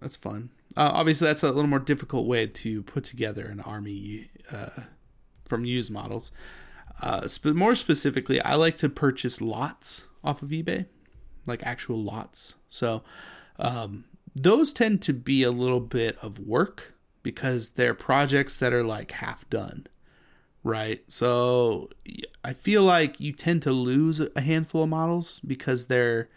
That's 0.00 0.16
fun. 0.16 0.50
Uh, 0.76 0.90
obviously, 0.92 1.26
that's 1.26 1.42
a 1.42 1.46
little 1.50 1.66
more 1.66 1.78
difficult 1.78 2.26
way 2.26 2.46
to 2.46 2.82
put 2.82 3.02
together 3.02 3.46
an 3.46 3.60
army 3.60 4.28
uh, 4.52 4.82
from 5.46 5.64
used 5.64 5.90
models. 5.90 6.30
Uh, 7.02 7.26
sp- 7.28 7.56
more 7.56 7.74
specifically, 7.74 8.40
I 8.40 8.54
like 8.54 8.76
to 8.78 8.88
purchase 8.88 9.40
lots 9.40 10.06
off 10.22 10.42
of 10.42 10.50
eBay, 10.50 10.86
like 11.46 11.62
actual 11.64 12.02
lots. 12.02 12.54
So 12.68 13.02
um, 13.58 14.04
those 14.34 14.72
tend 14.72 15.02
to 15.02 15.12
be 15.12 15.42
a 15.42 15.50
little 15.50 15.80
bit 15.80 16.18
of 16.22 16.38
work 16.38 16.94
because 17.26 17.70
they're 17.70 17.92
projects 17.92 18.56
that 18.56 18.72
are 18.72 18.84
like 18.84 19.10
half 19.10 19.50
done, 19.50 19.84
right? 20.62 21.02
So 21.08 21.90
I 22.44 22.52
feel 22.52 22.84
like 22.84 23.18
you 23.18 23.32
tend 23.32 23.62
to 23.62 23.72
lose 23.72 24.20
a 24.20 24.40
handful 24.40 24.84
of 24.84 24.90
models 24.90 25.40
because 25.44 25.86
they're 25.86 26.28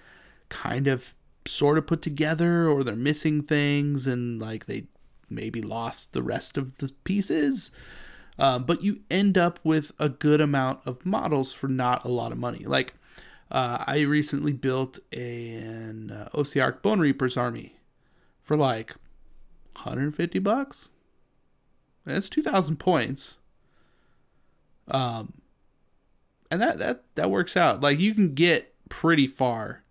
kind 0.50 0.88
of 0.88 1.14
sort 1.46 1.78
of 1.78 1.86
put 1.86 2.02
together 2.02 2.68
or 2.68 2.84
they're 2.84 2.96
missing 2.96 3.44
things 3.44 4.08
and 4.08 4.42
like 4.42 4.66
they 4.66 4.88
maybe 5.30 5.62
lost 5.62 6.14
the 6.14 6.24
rest 6.24 6.58
of 6.58 6.80
the 6.80 6.92
pieces. 7.04 7.70
Um, 8.40 8.64
but 8.64 8.82
you 8.82 9.02
end 9.12 9.38
up 9.38 9.60
with 9.64 9.92
a 10.00 10.10
good 10.10 10.42
amount 10.42 10.88
of 10.88 11.06
models 11.06 11.54
for 11.54 11.68
not 11.68 12.04
a 12.04 12.08
lot 12.08 12.32
of 12.32 12.40
money. 12.40 12.66
Like 12.66 12.96
uh, 13.52 13.84
I 13.86 14.00
recently 14.00 14.54
built 14.54 14.98
an 15.14 16.10
uh, 16.10 16.30
OBR 16.34 16.82
Bonereapers 16.82 17.38
army 17.38 17.76
for 18.42 18.58
like 18.58 18.96
150 19.80 20.40
bucks. 20.40 20.90
That's 22.06 22.30
2,000 22.30 22.78
points. 22.78 23.38
Um, 24.88 25.34
and 26.50 26.62
that 26.62 26.80
that 26.80 27.04
that 27.16 27.30
works 27.30 27.56
out. 27.56 27.82
Like 27.82 28.00
you 28.00 28.14
can 28.14 28.34
get 28.34 28.74
pretty 28.90 29.28
far 29.28 29.84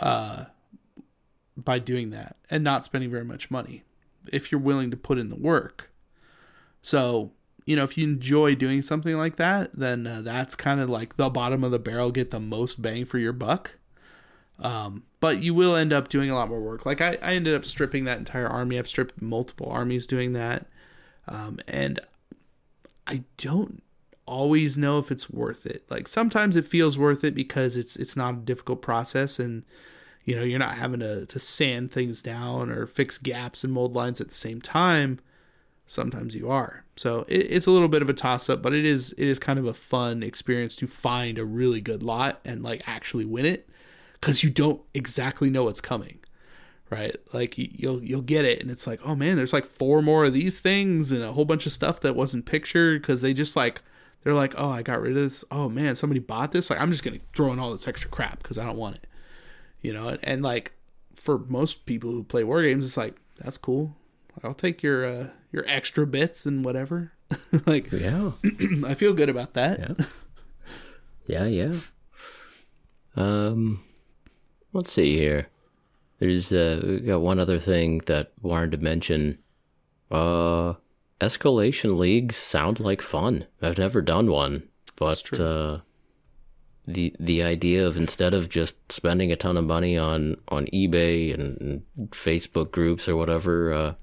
uh 0.00 0.46
by 1.56 1.78
doing 1.78 2.10
that 2.10 2.36
and 2.50 2.62
not 2.64 2.84
spending 2.84 3.10
very 3.10 3.24
much 3.24 3.50
money 3.50 3.84
if 4.32 4.50
you're 4.50 4.60
willing 4.60 4.90
to 4.90 4.96
put 4.96 5.18
in 5.18 5.28
the 5.28 5.36
work. 5.36 5.90
So, 6.82 7.32
you 7.66 7.76
know, 7.76 7.82
if 7.82 7.98
you 7.98 8.04
enjoy 8.04 8.54
doing 8.54 8.82
something 8.82 9.16
like 9.16 9.36
that, 9.36 9.70
then 9.74 10.06
uh, 10.06 10.20
that's 10.22 10.54
kind 10.54 10.80
of 10.80 10.88
like 10.88 11.16
the 11.16 11.30
bottom 11.30 11.64
of 11.64 11.70
the 11.70 11.78
barrel, 11.78 12.10
get 12.10 12.30
the 12.30 12.40
most 12.40 12.80
bang 12.80 13.04
for 13.04 13.18
your 13.18 13.32
buck. 13.32 13.78
Um, 14.58 15.04
but 15.20 15.42
you 15.42 15.54
will 15.54 15.74
end 15.74 15.92
up 15.92 16.08
doing 16.08 16.30
a 16.30 16.34
lot 16.34 16.48
more 16.48 16.60
work. 16.60 16.86
Like 16.86 17.00
I, 17.00 17.18
I 17.22 17.34
ended 17.34 17.54
up 17.54 17.64
stripping 17.64 18.04
that 18.04 18.18
entire 18.18 18.46
army. 18.46 18.78
I've 18.78 18.88
stripped 18.88 19.20
multiple 19.20 19.68
armies 19.68 20.06
doing 20.06 20.32
that. 20.34 20.66
Um, 21.26 21.58
and 21.66 22.00
I 23.06 23.24
don't 23.36 23.82
always 24.26 24.78
know 24.78 24.98
if 24.98 25.10
it's 25.10 25.28
worth 25.30 25.66
it. 25.66 25.84
Like 25.90 26.06
sometimes 26.06 26.54
it 26.54 26.66
feels 26.66 26.98
worth 26.98 27.24
it 27.24 27.34
because 27.34 27.76
it's 27.76 27.96
it's 27.96 28.16
not 28.16 28.34
a 28.34 28.38
difficult 28.38 28.82
process 28.82 29.38
and 29.38 29.64
you 30.24 30.36
know 30.36 30.42
you're 30.42 30.58
not 30.58 30.74
having 30.74 31.00
to, 31.00 31.26
to 31.26 31.38
sand 31.38 31.90
things 31.90 32.22
down 32.22 32.70
or 32.70 32.86
fix 32.86 33.18
gaps 33.18 33.64
and 33.64 33.72
mold 33.72 33.94
lines 33.94 34.20
at 34.20 34.28
the 34.28 34.34
same 34.34 34.60
time. 34.60 35.18
Sometimes 35.86 36.34
you 36.34 36.50
are. 36.50 36.84
So 36.96 37.24
it, 37.28 37.50
it's 37.50 37.66
a 37.66 37.70
little 37.70 37.88
bit 37.88 38.02
of 38.02 38.10
a 38.10 38.14
toss 38.14 38.50
up, 38.50 38.62
but 38.62 38.74
it 38.74 38.84
is 38.84 39.12
it 39.12 39.26
is 39.26 39.38
kind 39.38 39.58
of 39.58 39.66
a 39.66 39.74
fun 39.74 40.22
experience 40.22 40.76
to 40.76 40.86
find 40.86 41.38
a 41.38 41.44
really 41.44 41.80
good 41.80 42.02
lot 42.02 42.40
and 42.44 42.62
like 42.62 42.86
actually 42.86 43.24
win 43.24 43.46
it 43.46 43.67
because 44.20 44.42
you 44.42 44.50
don't 44.50 44.80
exactly 44.94 45.50
know 45.50 45.64
what's 45.64 45.80
coming 45.80 46.18
right? 46.90 47.14
Like 47.34 47.58
you- 47.58 47.68
you'll 47.70 48.02
you'll 48.02 48.22
get 48.22 48.46
it, 48.46 48.62
and 48.62 48.70
it's 48.70 48.86
like, 48.86 48.98
oh 49.04 49.14
man, 49.14 49.36
there's 49.36 49.52
like 49.52 49.66
four 49.66 50.00
more 50.00 50.24
of 50.24 50.32
these 50.32 50.58
things 50.58 51.12
and 51.12 51.22
a 51.22 51.32
whole 51.32 51.44
bunch 51.44 51.66
of 51.66 51.72
stuff 51.72 52.00
that 52.00 52.16
wasn't 52.16 52.46
pictured 52.46 53.02
because 53.02 53.20
they 53.20 53.34
just 53.34 53.54
like 53.56 53.82
they're 54.22 54.32
like, 54.32 54.54
oh, 54.56 54.70
I 54.70 54.80
got 54.80 55.02
rid 55.02 55.14
of 55.14 55.22
this. 55.22 55.44
Oh 55.50 55.68
man, 55.68 55.94
somebody 55.96 56.18
bought 56.18 56.52
this. 56.52 56.70
Like 56.70 56.80
I'm 56.80 56.90
just 56.90 57.04
gonna 57.04 57.18
throw 57.36 57.52
in 57.52 57.58
all 57.58 57.72
this 57.72 57.86
extra 57.86 58.08
crap 58.10 58.42
because 58.42 58.56
I 58.56 58.64
don't 58.64 58.78
want 58.78 58.96
it, 58.96 59.06
you 59.82 59.92
know. 59.92 60.08
And, 60.08 60.18
and 60.22 60.42
like 60.42 60.72
for 61.14 61.40
most 61.40 61.84
people 61.84 62.10
who 62.10 62.24
play 62.24 62.42
war 62.42 62.62
games, 62.62 62.86
it's 62.86 62.96
like 62.96 63.16
that's 63.38 63.58
cool. 63.58 63.94
I'll 64.42 64.54
take 64.54 64.82
your 64.82 65.04
uh, 65.04 65.26
your 65.52 65.66
extra 65.68 66.06
bits 66.06 66.46
and 66.46 66.64
whatever. 66.64 67.12
like 67.66 67.92
Yeah. 67.92 68.30
I 68.86 68.94
feel 68.94 69.12
good 69.12 69.28
about 69.28 69.52
that. 69.52 69.78
Yeah. 69.78 70.06
Yeah, 71.26 71.44
yeah. 71.44 71.80
Um, 73.14 73.84
let's 74.78 74.92
see 74.92 75.16
here. 75.16 75.48
There's 76.18 76.52
uh, 76.52 76.80
we 76.84 77.00
got 77.00 77.20
one 77.20 77.38
other 77.38 77.58
thing 77.58 77.98
that 78.06 78.32
wanted 78.40 78.72
to 78.72 78.78
mention. 78.78 79.38
Uh, 80.10 80.74
escalation 81.20 81.98
leagues 81.98 82.36
sound 82.36 82.80
like 82.80 83.02
fun. 83.02 83.46
I've 83.60 83.78
never 83.78 84.00
done 84.00 84.30
one, 84.30 84.68
but 84.96 85.38
uh, 85.38 85.80
the 86.86 87.14
the 87.20 87.42
idea 87.42 87.86
of 87.86 87.96
instead 87.96 88.34
of 88.34 88.48
just 88.48 88.90
spending 88.90 89.30
a 89.30 89.36
ton 89.36 89.56
of 89.56 89.64
money 89.64 89.98
on 89.98 90.36
on 90.48 90.66
eBay 90.66 91.34
and, 91.34 91.60
and 91.60 92.10
Facebook 92.10 92.70
groups 92.70 93.08
or 93.08 93.16
whatever, 93.16 93.72
uh, 93.72 93.94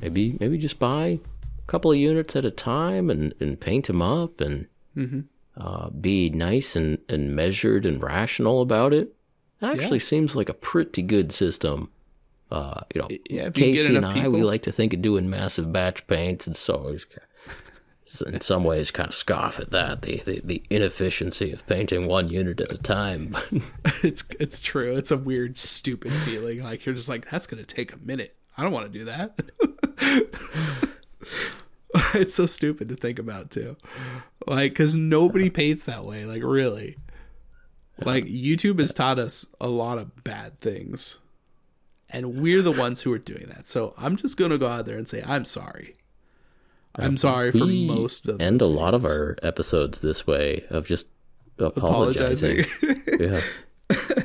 maybe 0.00 0.36
maybe 0.38 0.58
just 0.58 0.78
buy 0.78 1.18
a 1.58 1.66
couple 1.66 1.90
of 1.90 1.96
units 1.96 2.36
at 2.36 2.44
a 2.44 2.50
time 2.50 3.10
and 3.10 3.34
and 3.40 3.60
paint 3.60 3.86
them 3.86 4.02
up 4.02 4.40
and 4.40 4.66
uh, 5.56 5.90
be 5.90 6.30
nice 6.30 6.76
and, 6.76 6.98
and 7.08 7.34
measured 7.34 7.84
and 7.84 8.02
rational 8.02 8.62
about 8.62 8.92
it. 8.92 9.14
Actually, 9.60 9.98
seems 9.98 10.34
like 10.34 10.48
a 10.48 10.54
pretty 10.54 11.02
good 11.02 11.32
system. 11.32 11.90
Uh, 12.50 12.80
you 12.94 13.00
know, 13.00 13.08
Yeah, 13.28 13.46
if 13.46 13.58
you 13.58 13.72
get 13.72 13.82
Casey 13.82 13.96
and 13.96 14.06
I, 14.06 14.28
we 14.28 14.42
like 14.42 14.62
to 14.62 14.72
think 14.72 14.94
of 14.94 15.02
doing 15.02 15.28
massive 15.28 15.72
batch 15.72 16.06
paints, 16.06 16.46
and 16.46 16.56
so 16.56 16.96
in 18.26 18.40
some 18.40 18.64
ways, 18.64 18.90
kind 18.90 19.08
of 19.08 19.14
scoff 19.14 19.58
at 19.58 19.70
that 19.70 20.02
the, 20.02 20.22
the 20.24 20.40
the 20.42 20.62
inefficiency 20.70 21.52
of 21.52 21.66
painting 21.66 22.06
one 22.06 22.28
unit 22.28 22.60
at 22.60 22.72
a 22.72 22.78
time. 22.78 23.36
it's 24.02 24.24
it's 24.40 24.60
true. 24.60 24.94
It's 24.94 25.10
a 25.10 25.18
weird, 25.18 25.56
stupid 25.56 26.12
feeling. 26.12 26.62
Like 26.62 26.86
you're 26.86 26.94
just 26.94 27.08
like, 27.08 27.30
that's 27.30 27.46
gonna 27.46 27.64
take 27.64 27.92
a 27.92 27.98
minute. 27.98 28.34
I 28.56 28.62
don't 28.62 28.72
want 28.72 28.92
to 28.92 28.98
do 28.98 29.04
that. 29.04 29.38
it's 32.14 32.34
so 32.34 32.46
stupid 32.46 32.88
to 32.88 32.96
think 32.96 33.18
about 33.18 33.50
too. 33.50 33.76
Like, 34.46 34.72
because 34.72 34.94
nobody 34.94 35.50
paints 35.50 35.84
that 35.84 36.04
way. 36.04 36.24
Like, 36.24 36.42
really. 36.42 36.96
Like 38.04 38.26
YouTube 38.26 38.78
has 38.78 38.92
taught 38.94 39.18
us 39.18 39.46
a 39.60 39.68
lot 39.68 39.98
of 39.98 40.22
bad 40.22 40.60
things, 40.60 41.18
and 42.10 42.40
we're 42.40 42.62
the 42.62 42.72
ones 42.72 43.02
who 43.02 43.12
are 43.12 43.18
doing 43.18 43.46
that. 43.48 43.66
So 43.66 43.94
I'm 43.98 44.16
just 44.16 44.36
gonna 44.36 44.58
go 44.58 44.68
out 44.68 44.86
there 44.86 44.96
and 44.96 45.08
say 45.08 45.22
I'm 45.26 45.44
sorry. 45.44 45.96
I'm 46.94 47.14
uh, 47.14 47.16
sorry 47.16 47.52
for 47.52 47.66
we 47.66 47.86
most 47.86 48.28
of 48.28 48.40
end 48.40 48.62
a 48.62 48.66
lot 48.66 48.94
of 48.94 49.04
our 49.04 49.36
episodes 49.42 50.00
this 50.00 50.26
way 50.26 50.64
of 50.70 50.86
just 50.86 51.06
apologizing. 51.58 52.64
apologizing. 52.82 53.20
yeah, 54.00 54.24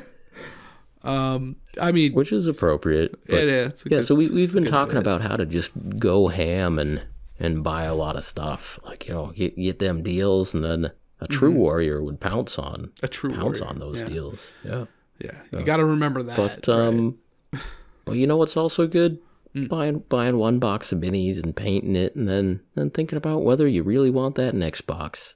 um, 1.04 1.56
I 1.82 1.92
mean, 1.92 2.14
which 2.14 2.32
is 2.32 2.48
appropriate. 2.48 3.20
It 3.28 3.48
is. 3.48 3.72
It's 3.72 3.86
a 3.86 3.90
yeah, 3.90 3.98
good- 3.98 4.08
so 4.08 4.16
we 4.16 4.30
we've 4.30 4.54
been 4.54 4.66
talking 4.66 4.94
bit. 4.96 5.02
about 5.02 5.22
how 5.22 5.36
to 5.36 5.46
just 5.46 5.72
go 5.98 6.28
ham 6.28 6.78
and 6.80 7.02
and 7.40 7.64
buy 7.64 7.84
a 7.84 7.96
lot 7.96 8.16
of 8.16 8.24
stuff, 8.24 8.80
like 8.84 9.08
you 9.08 9.14
know, 9.14 9.28
get 9.36 9.56
get 9.56 9.80
them 9.80 10.04
deals, 10.04 10.54
and 10.54 10.64
then 10.64 10.92
a 11.24 11.28
true 11.28 11.52
warrior 11.52 12.04
would 12.04 12.20
pounce 12.20 12.58
on 12.60 12.92
Mm-hmm. 12.96 13.06
a 13.06 13.08
true 13.08 13.32
pounce 13.34 13.60
warrior. 13.60 13.66
on 13.68 13.80
those 13.80 14.00
yeah. 14.02 14.08
deals. 14.08 14.48
Yeah. 14.64 14.86
Yeah, 15.20 15.38
you 15.52 15.64
got 15.64 15.78
to 15.78 15.86
remember 15.86 16.22
that. 16.24 16.36
But 16.36 16.68
right? 16.68 16.70
um, 16.70 17.18
well, 18.06 18.16
you 18.16 18.28
know 18.28 18.36
what's 18.38 18.58
also 18.58 18.88
good? 18.88 19.20
Mm. 19.56 19.70
Buying 19.70 20.00
buying 20.10 20.38
one 20.38 20.58
box 20.60 20.92
of 20.92 21.00
minis 21.00 21.42
and 21.42 21.56
painting 21.56 21.96
it, 21.96 22.16
and 22.16 22.28
then 22.28 22.62
then 22.76 22.90
thinking 22.90 23.18
about 23.18 23.44
whether 23.44 23.68
you 23.68 23.84
really 23.84 24.10
want 24.10 24.36
that 24.36 24.54
next 24.56 24.82
box. 24.82 25.36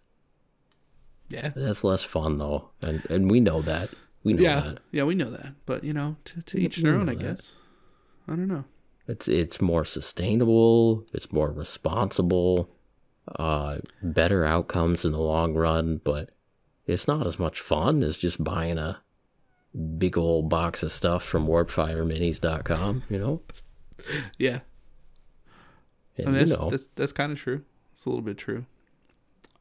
yeah, 1.29 1.49
That's 1.55 1.83
less 1.83 2.03
fun 2.03 2.37
though, 2.39 2.71
and 2.81 3.05
and 3.09 3.29
we 3.29 3.39
know 3.39 3.61
that. 3.61 3.89
We 4.23 4.33
know 4.33 4.41
yeah, 4.41 4.59
that. 4.61 4.79
yeah, 4.91 5.03
we 5.03 5.13
know 5.15 5.29
that. 5.29 5.53
But 5.65 5.83
you 5.83 5.93
know, 5.93 6.17
to, 6.25 6.41
to 6.41 6.59
each 6.59 6.77
their 6.77 6.95
own, 6.95 7.07
I 7.09 7.13
that. 7.13 7.21
guess. 7.23 7.55
I 8.27 8.31
don't 8.35 8.47
know. 8.47 8.65
It's 9.07 9.27
it's 9.27 9.61
more 9.61 9.85
sustainable. 9.85 11.05
It's 11.13 11.31
more 11.31 11.51
responsible. 11.51 12.69
Uh, 13.35 13.79
better 14.01 14.45
outcomes 14.45 15.03
in 15.03 15.11
the 15.11 15.19
long 15.19 15.53
run, 15.53 15.99
but 16.03 16.29
it's 16.85 17.07
not 17.07 17.27
as 17.27 17.37
much 17.37 17.59
fun 17.59 18.01
as 18.03 18.17
just 18.17 18.41
buying 18.43 18.77
a 18.77 19.01
big 19.97 20.17
old 20.17 20.49
box 20.49 20.81
of 20.81 20.91
stuff 20.91 21.23
from 21.23 21.45
warpfireminis.com, 21.47 23.03
you 23.09 23.19
know? 23.19 23.41
Yeah, 24.37 24.59
And 26.17 26.27
and 26.27 26.35
you 26.35 26.45
that's 26.45 26.59
know, 26.59 26.69
that's, 26.69 26.87
that's 26.95 27.11
kind 27.11 27.31
of 27.31 27.39
true. 27.39 27.63
It's 27.93 28.05
a 28.05 28.09
little 28.09 28.23
bit 28.23 28.37
true. 28.37 28.65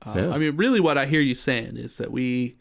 Um, 0.02 0.18
Yeah. 0.18 0.30
I 0.30 0.38
mean, 0.38 0.56
really, 0.56 0.78
what 0.78 0.98
I 0.98 1.06
hear 1.06 1.20
you 1.22 1.34
saying 1.34 1.76
is 1.78 1.97
that 1.97 2.12
we 2.12 2.56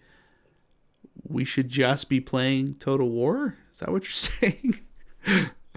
we 1.27 1.43
should 1.43 1.67
just 1.69 2.09
be 2.09 2.21
playing 2.21 2.75
Total 2.75 3.07
War. 3.09 3.57
Is 3.73 3.79
that 3.79 3.91
what 3.91 4.03
you're 4.03 4.11
saying? 4.11 4.79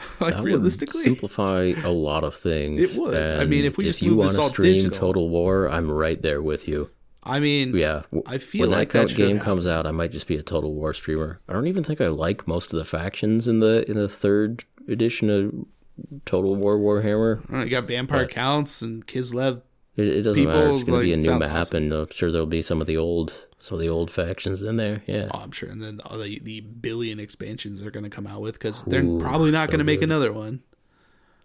like 0.20 0.34
that 0.34 0.42
would 0.42 0.46
realistically, 0.46 1.02
simplify 1.04 1.72
a 1.84 1.90
lot 1.90 2.24
of 2.24 2.34
things. 2.34 2.80
It 2.94 2.98
would. 3.00 3.14
I 3.40 3.44
mean, 3.44 3.64
if 3.64 3.76
we 3.76 3.84
just 3.84 4.02
you 4.02 4.12
move 4.12 4.24
this 4.24 4.32
wanna 4.36 4.42
all 4.44 4.48
stream 4.50 4.74
digital- 4.74 4.98
Total 4.98 5.28
War, 5.28 5.68
I'm 5.68 5.90
right 5.90 6.20
there 6.20 6.40
with 6.42 6.66
you. 6.68 6.90
I 7.22 7.40
mean, 7.40 7.76
Yeah, 7.76 8.02
I 8.26 8.38
feel 8.38 8.62
when 8.62 8.70
like 8.70 8.92
that, 8.92 9.08
that 9.08 9.16
game 9.16 9.36
happen. 9.36 9.40
comes 9.44 9.66
out, 9.66 9.86
I 9.86 9.90
might 9.90 10.12
just 10.12 10.26
be 10.26 10.36
a 10.36 10.42
Total 10.42 10.72
War 10.72 10.94
streamer. 10.94 11.40
I 11.48 11.52
don't 11.52 11.66
even 11.66 11.84
think 11.84 12.00
I 12.00 12.08
like 12.08 12.48
most 12.48 12.72
of 12.72 12.78
the 12.78 12.84
factions 12.86 13.46
in 13.46 13.60
the 13.60 13.84
in 13.90 13.98
the 13.98 14.08
third 14.08 14.64
edition 14.88 15.28
of 15.28 15.66
Total 16.24 16.54
War 16.56 16.78
Warhammer. 16.78 17.42
You 17.64 17.68
got 17.70 17.84
Vampire 17.84 18.26
Counts 18.26 18.80
and 18.82 19.06
Kislev. 19.06 19.62
It, 19.98 20.06
it 20.08 20.22
doesn't 20.22 20.44
matter. 20.44 20.70
It's 20.74 20.86
to 20.86 21.00
be 21.00 21.12
a 21.12 21.16
new 21.16 21.38
map, 21.38 21.72
and 21.74 21.92
I'm 21.92 22.06
sure 22.12 22.30
there'll 22.32 22.46
be 22.46 22.62
some 22.62 22.80
of 22.80 22.86
the 22.86 22.96
old 22.96 23.34
some 23.58 23.74
of 23.74 23.80
the 23.80 23.88
old 23.88 24.10
factions 24.10 24.62
in 24.62 24.76
there. 24.76 25.02
Yeah, 25.06 25.28
Oh, 25.32 25.40
I'm 25.40 25.50
sure, 25.50 25.68
and 25.68 25.82
then 25.82 26.00
all 26.04 26.16
the 26.18 26.38
the 26.38 26.60
billion 26.60 27.18
expansions 27.20 27.80
they're 27.82 27.90
going 27.90 28.04
to 28.04 28.10
come 28.10 28.26
out 28.26 28.40
with 28.40 28.54
because 28.54 28.84
they're 28.84 29.02
Ooh, 29.02 29.18
probably 29.18 29.50
not 29.50 29.68
so 29.68 29.72
going 29.72 29.78
to 29.80 29.84
make 29.84 30.00
another 30.00 30.32
one. 30.32 30.62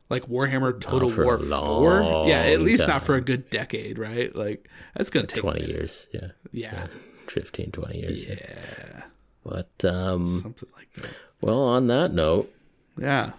Like 0.10 0.28
Warhammer 0.28 0.80
Total 0.80 1.10
War 1.10 1.40
Four, 1.40 2.28
yeah, 2.28 2.42
at 2.44 2.62
least 2.62 2.88
not 2.88 3.02
for 3.04 3.16
a 3.16 3.22
good 3.22 3.50
decade, 3.50 3.98
right? 3.98 4.36
Like 4.36 4.70
that's 4.96 5.10
going 5.10 5.26
to 5.26 5.34
take 5.34 5.42
twenty 5.42 5.66
years. 5.66 6.06
Yeah, 6.14 6.28
Yeah, 6.52 6.88
15, 7.30 7.72
20 7.72 7.98
years. 8.00 8.28
yeah, 8.28 9.04
But 9.44 9.72
um, 9.84 10.42
something 10.44 10.70
like 10.76 10.94
that. 10.94 11.10
well, 11.42 11.62
on 11.64 11.88
that 11.88 12.14
note, 12.14 12.54
Yeah, 13.00 13.32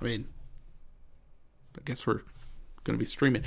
I 0.00 0.04
mean, 0.04 0.26
I 1.76 1.82
guess 1.84 2.04
we're 2.06 2.22
going 2.84 2.98
to 2.98 3.02
be 3.02 3.08
streaming. 3.08 3.42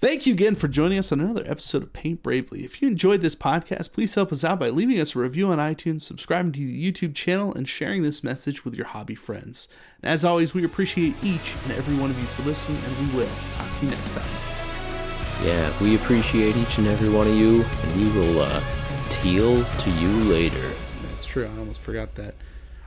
Thank 0.00 0.24
you 0.24 0.32
again 0.32 0.54
for 0.54 0.66
joining 0.66 0.98
us 0.98 1.12
on 1.12 1.20
another 1.20 1.44
episode 1.46 1.82
of 1.82 1.92
Paint 1.92 2.22
Bravely. 2.22 2.64
If 2.64 2.80
you 2.80 2.88
enjoyed 2.88 3.20
this 3.20 3.34
podcast, 3.34 3.92
please 3.92 4.14
help 4.14 4.32
us 4.32 4.42
out 4.42 4.58
by 4.58 4.70
leaving 4.70 4.98
us 4.98 5.14
a 5.14 5.18
review 5.18 5.48
on 5.48 5.58
iTunes, 5.58 6.00
subscribing 6.00 6.52
to 6.52 6.60
the 6.60 6.92
YouTube 6.92 7.14
channel, 7.14 7.52
and 7.52 7.68
sharing 7.68 8.02
this 8.02 8.24
message 8.24 8.64
with 8.64 8.74
your 8.74 8.86
hobby 8.86 9.14
friends. 9.14 9.68
And 10.02 10.10
as 10.10 10.24
always, 10.24 10.54
we 10.54 10.64
appreciate 10.64 11.14
each 11.22 11.54
and 11.64 11.72
every 11.72 11.98
one 11.98 12.08
of 12.08 12.18
you 12.18 12.24
for 12.24 12.48
listening, 12.48 12.82
and 12.82 12.96
we 13.08 13.14
will 13.14 13.28
talk 13.52 13.68
to 13.78 13.84
you 13.84 13.90
next 13.90 14.12
time. 14.12 15.44
yeah, 15.44 15.70
we 15.82 15.96
appreciate 15.96 16.56
each 16.56 16.78
and 16.78 16.86
every 16.86 17.10
one 17.10 17.26
of 17.26 17.34
you, 17.34 17.62
and 17.62 17.96
we 18.00 18.10
will 18.18 18.40
uh, 18.40 18.62
teal 19.10 19.62
to 19.62 19.90
you 19.90 20.08
later. 20.32 20.72
That's 21.10 21.26
true. 21.26 21.44
I 21.44 21.58
almost 21.58 21.82
forgot 21.82 22.14
that. 22.14 22.36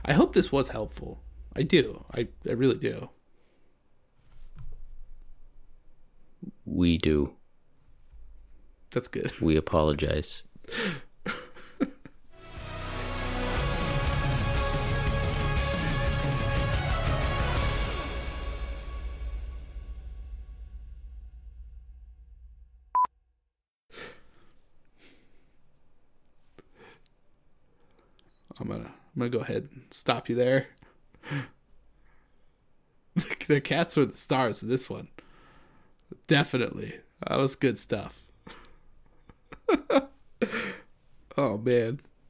I 0.04 0.14
hope 0.14 0.34
this 0.34 0.50
was 0.50 0.70
helpful. 0.70 1.20
I 1.54 1.62
do. 1.62 2.04
I, 2.12 2.26
I 2.48 2.52
really 2.54 2.76
do. 2.78 3.10
We 6.64 6.98
do. 6.98 7.34
That's 8.90 9.08
good. 9.08 9.32
We 9.40 9.56
apologize. 9.56 10.42
I'm 28.60 28.68
gonna 28.68 28.84
I'm 28.84 29.18
gonna 29.18 29.30
go 29.30 29.40
ahead 29.40 29.68
and 29.72 29.82
stop 29.90 30.28
you 30.28 30.36
there. 30.36 30.68
the 33.46 33.60
cats 33.60 33.98
are 33.98 34.06
the 34.06 34.16
stars 34.16 34.62
of 34.62 34.68
this 34.68 34.88
one. 34.88 35.08
Definitely. 36.26 37.00
That 37.26 37.38
was 37.38 37.54
good 37.54 37.78
stuff. 37.78 38.26
oh 41.36 41.58
man. 41.58 42.00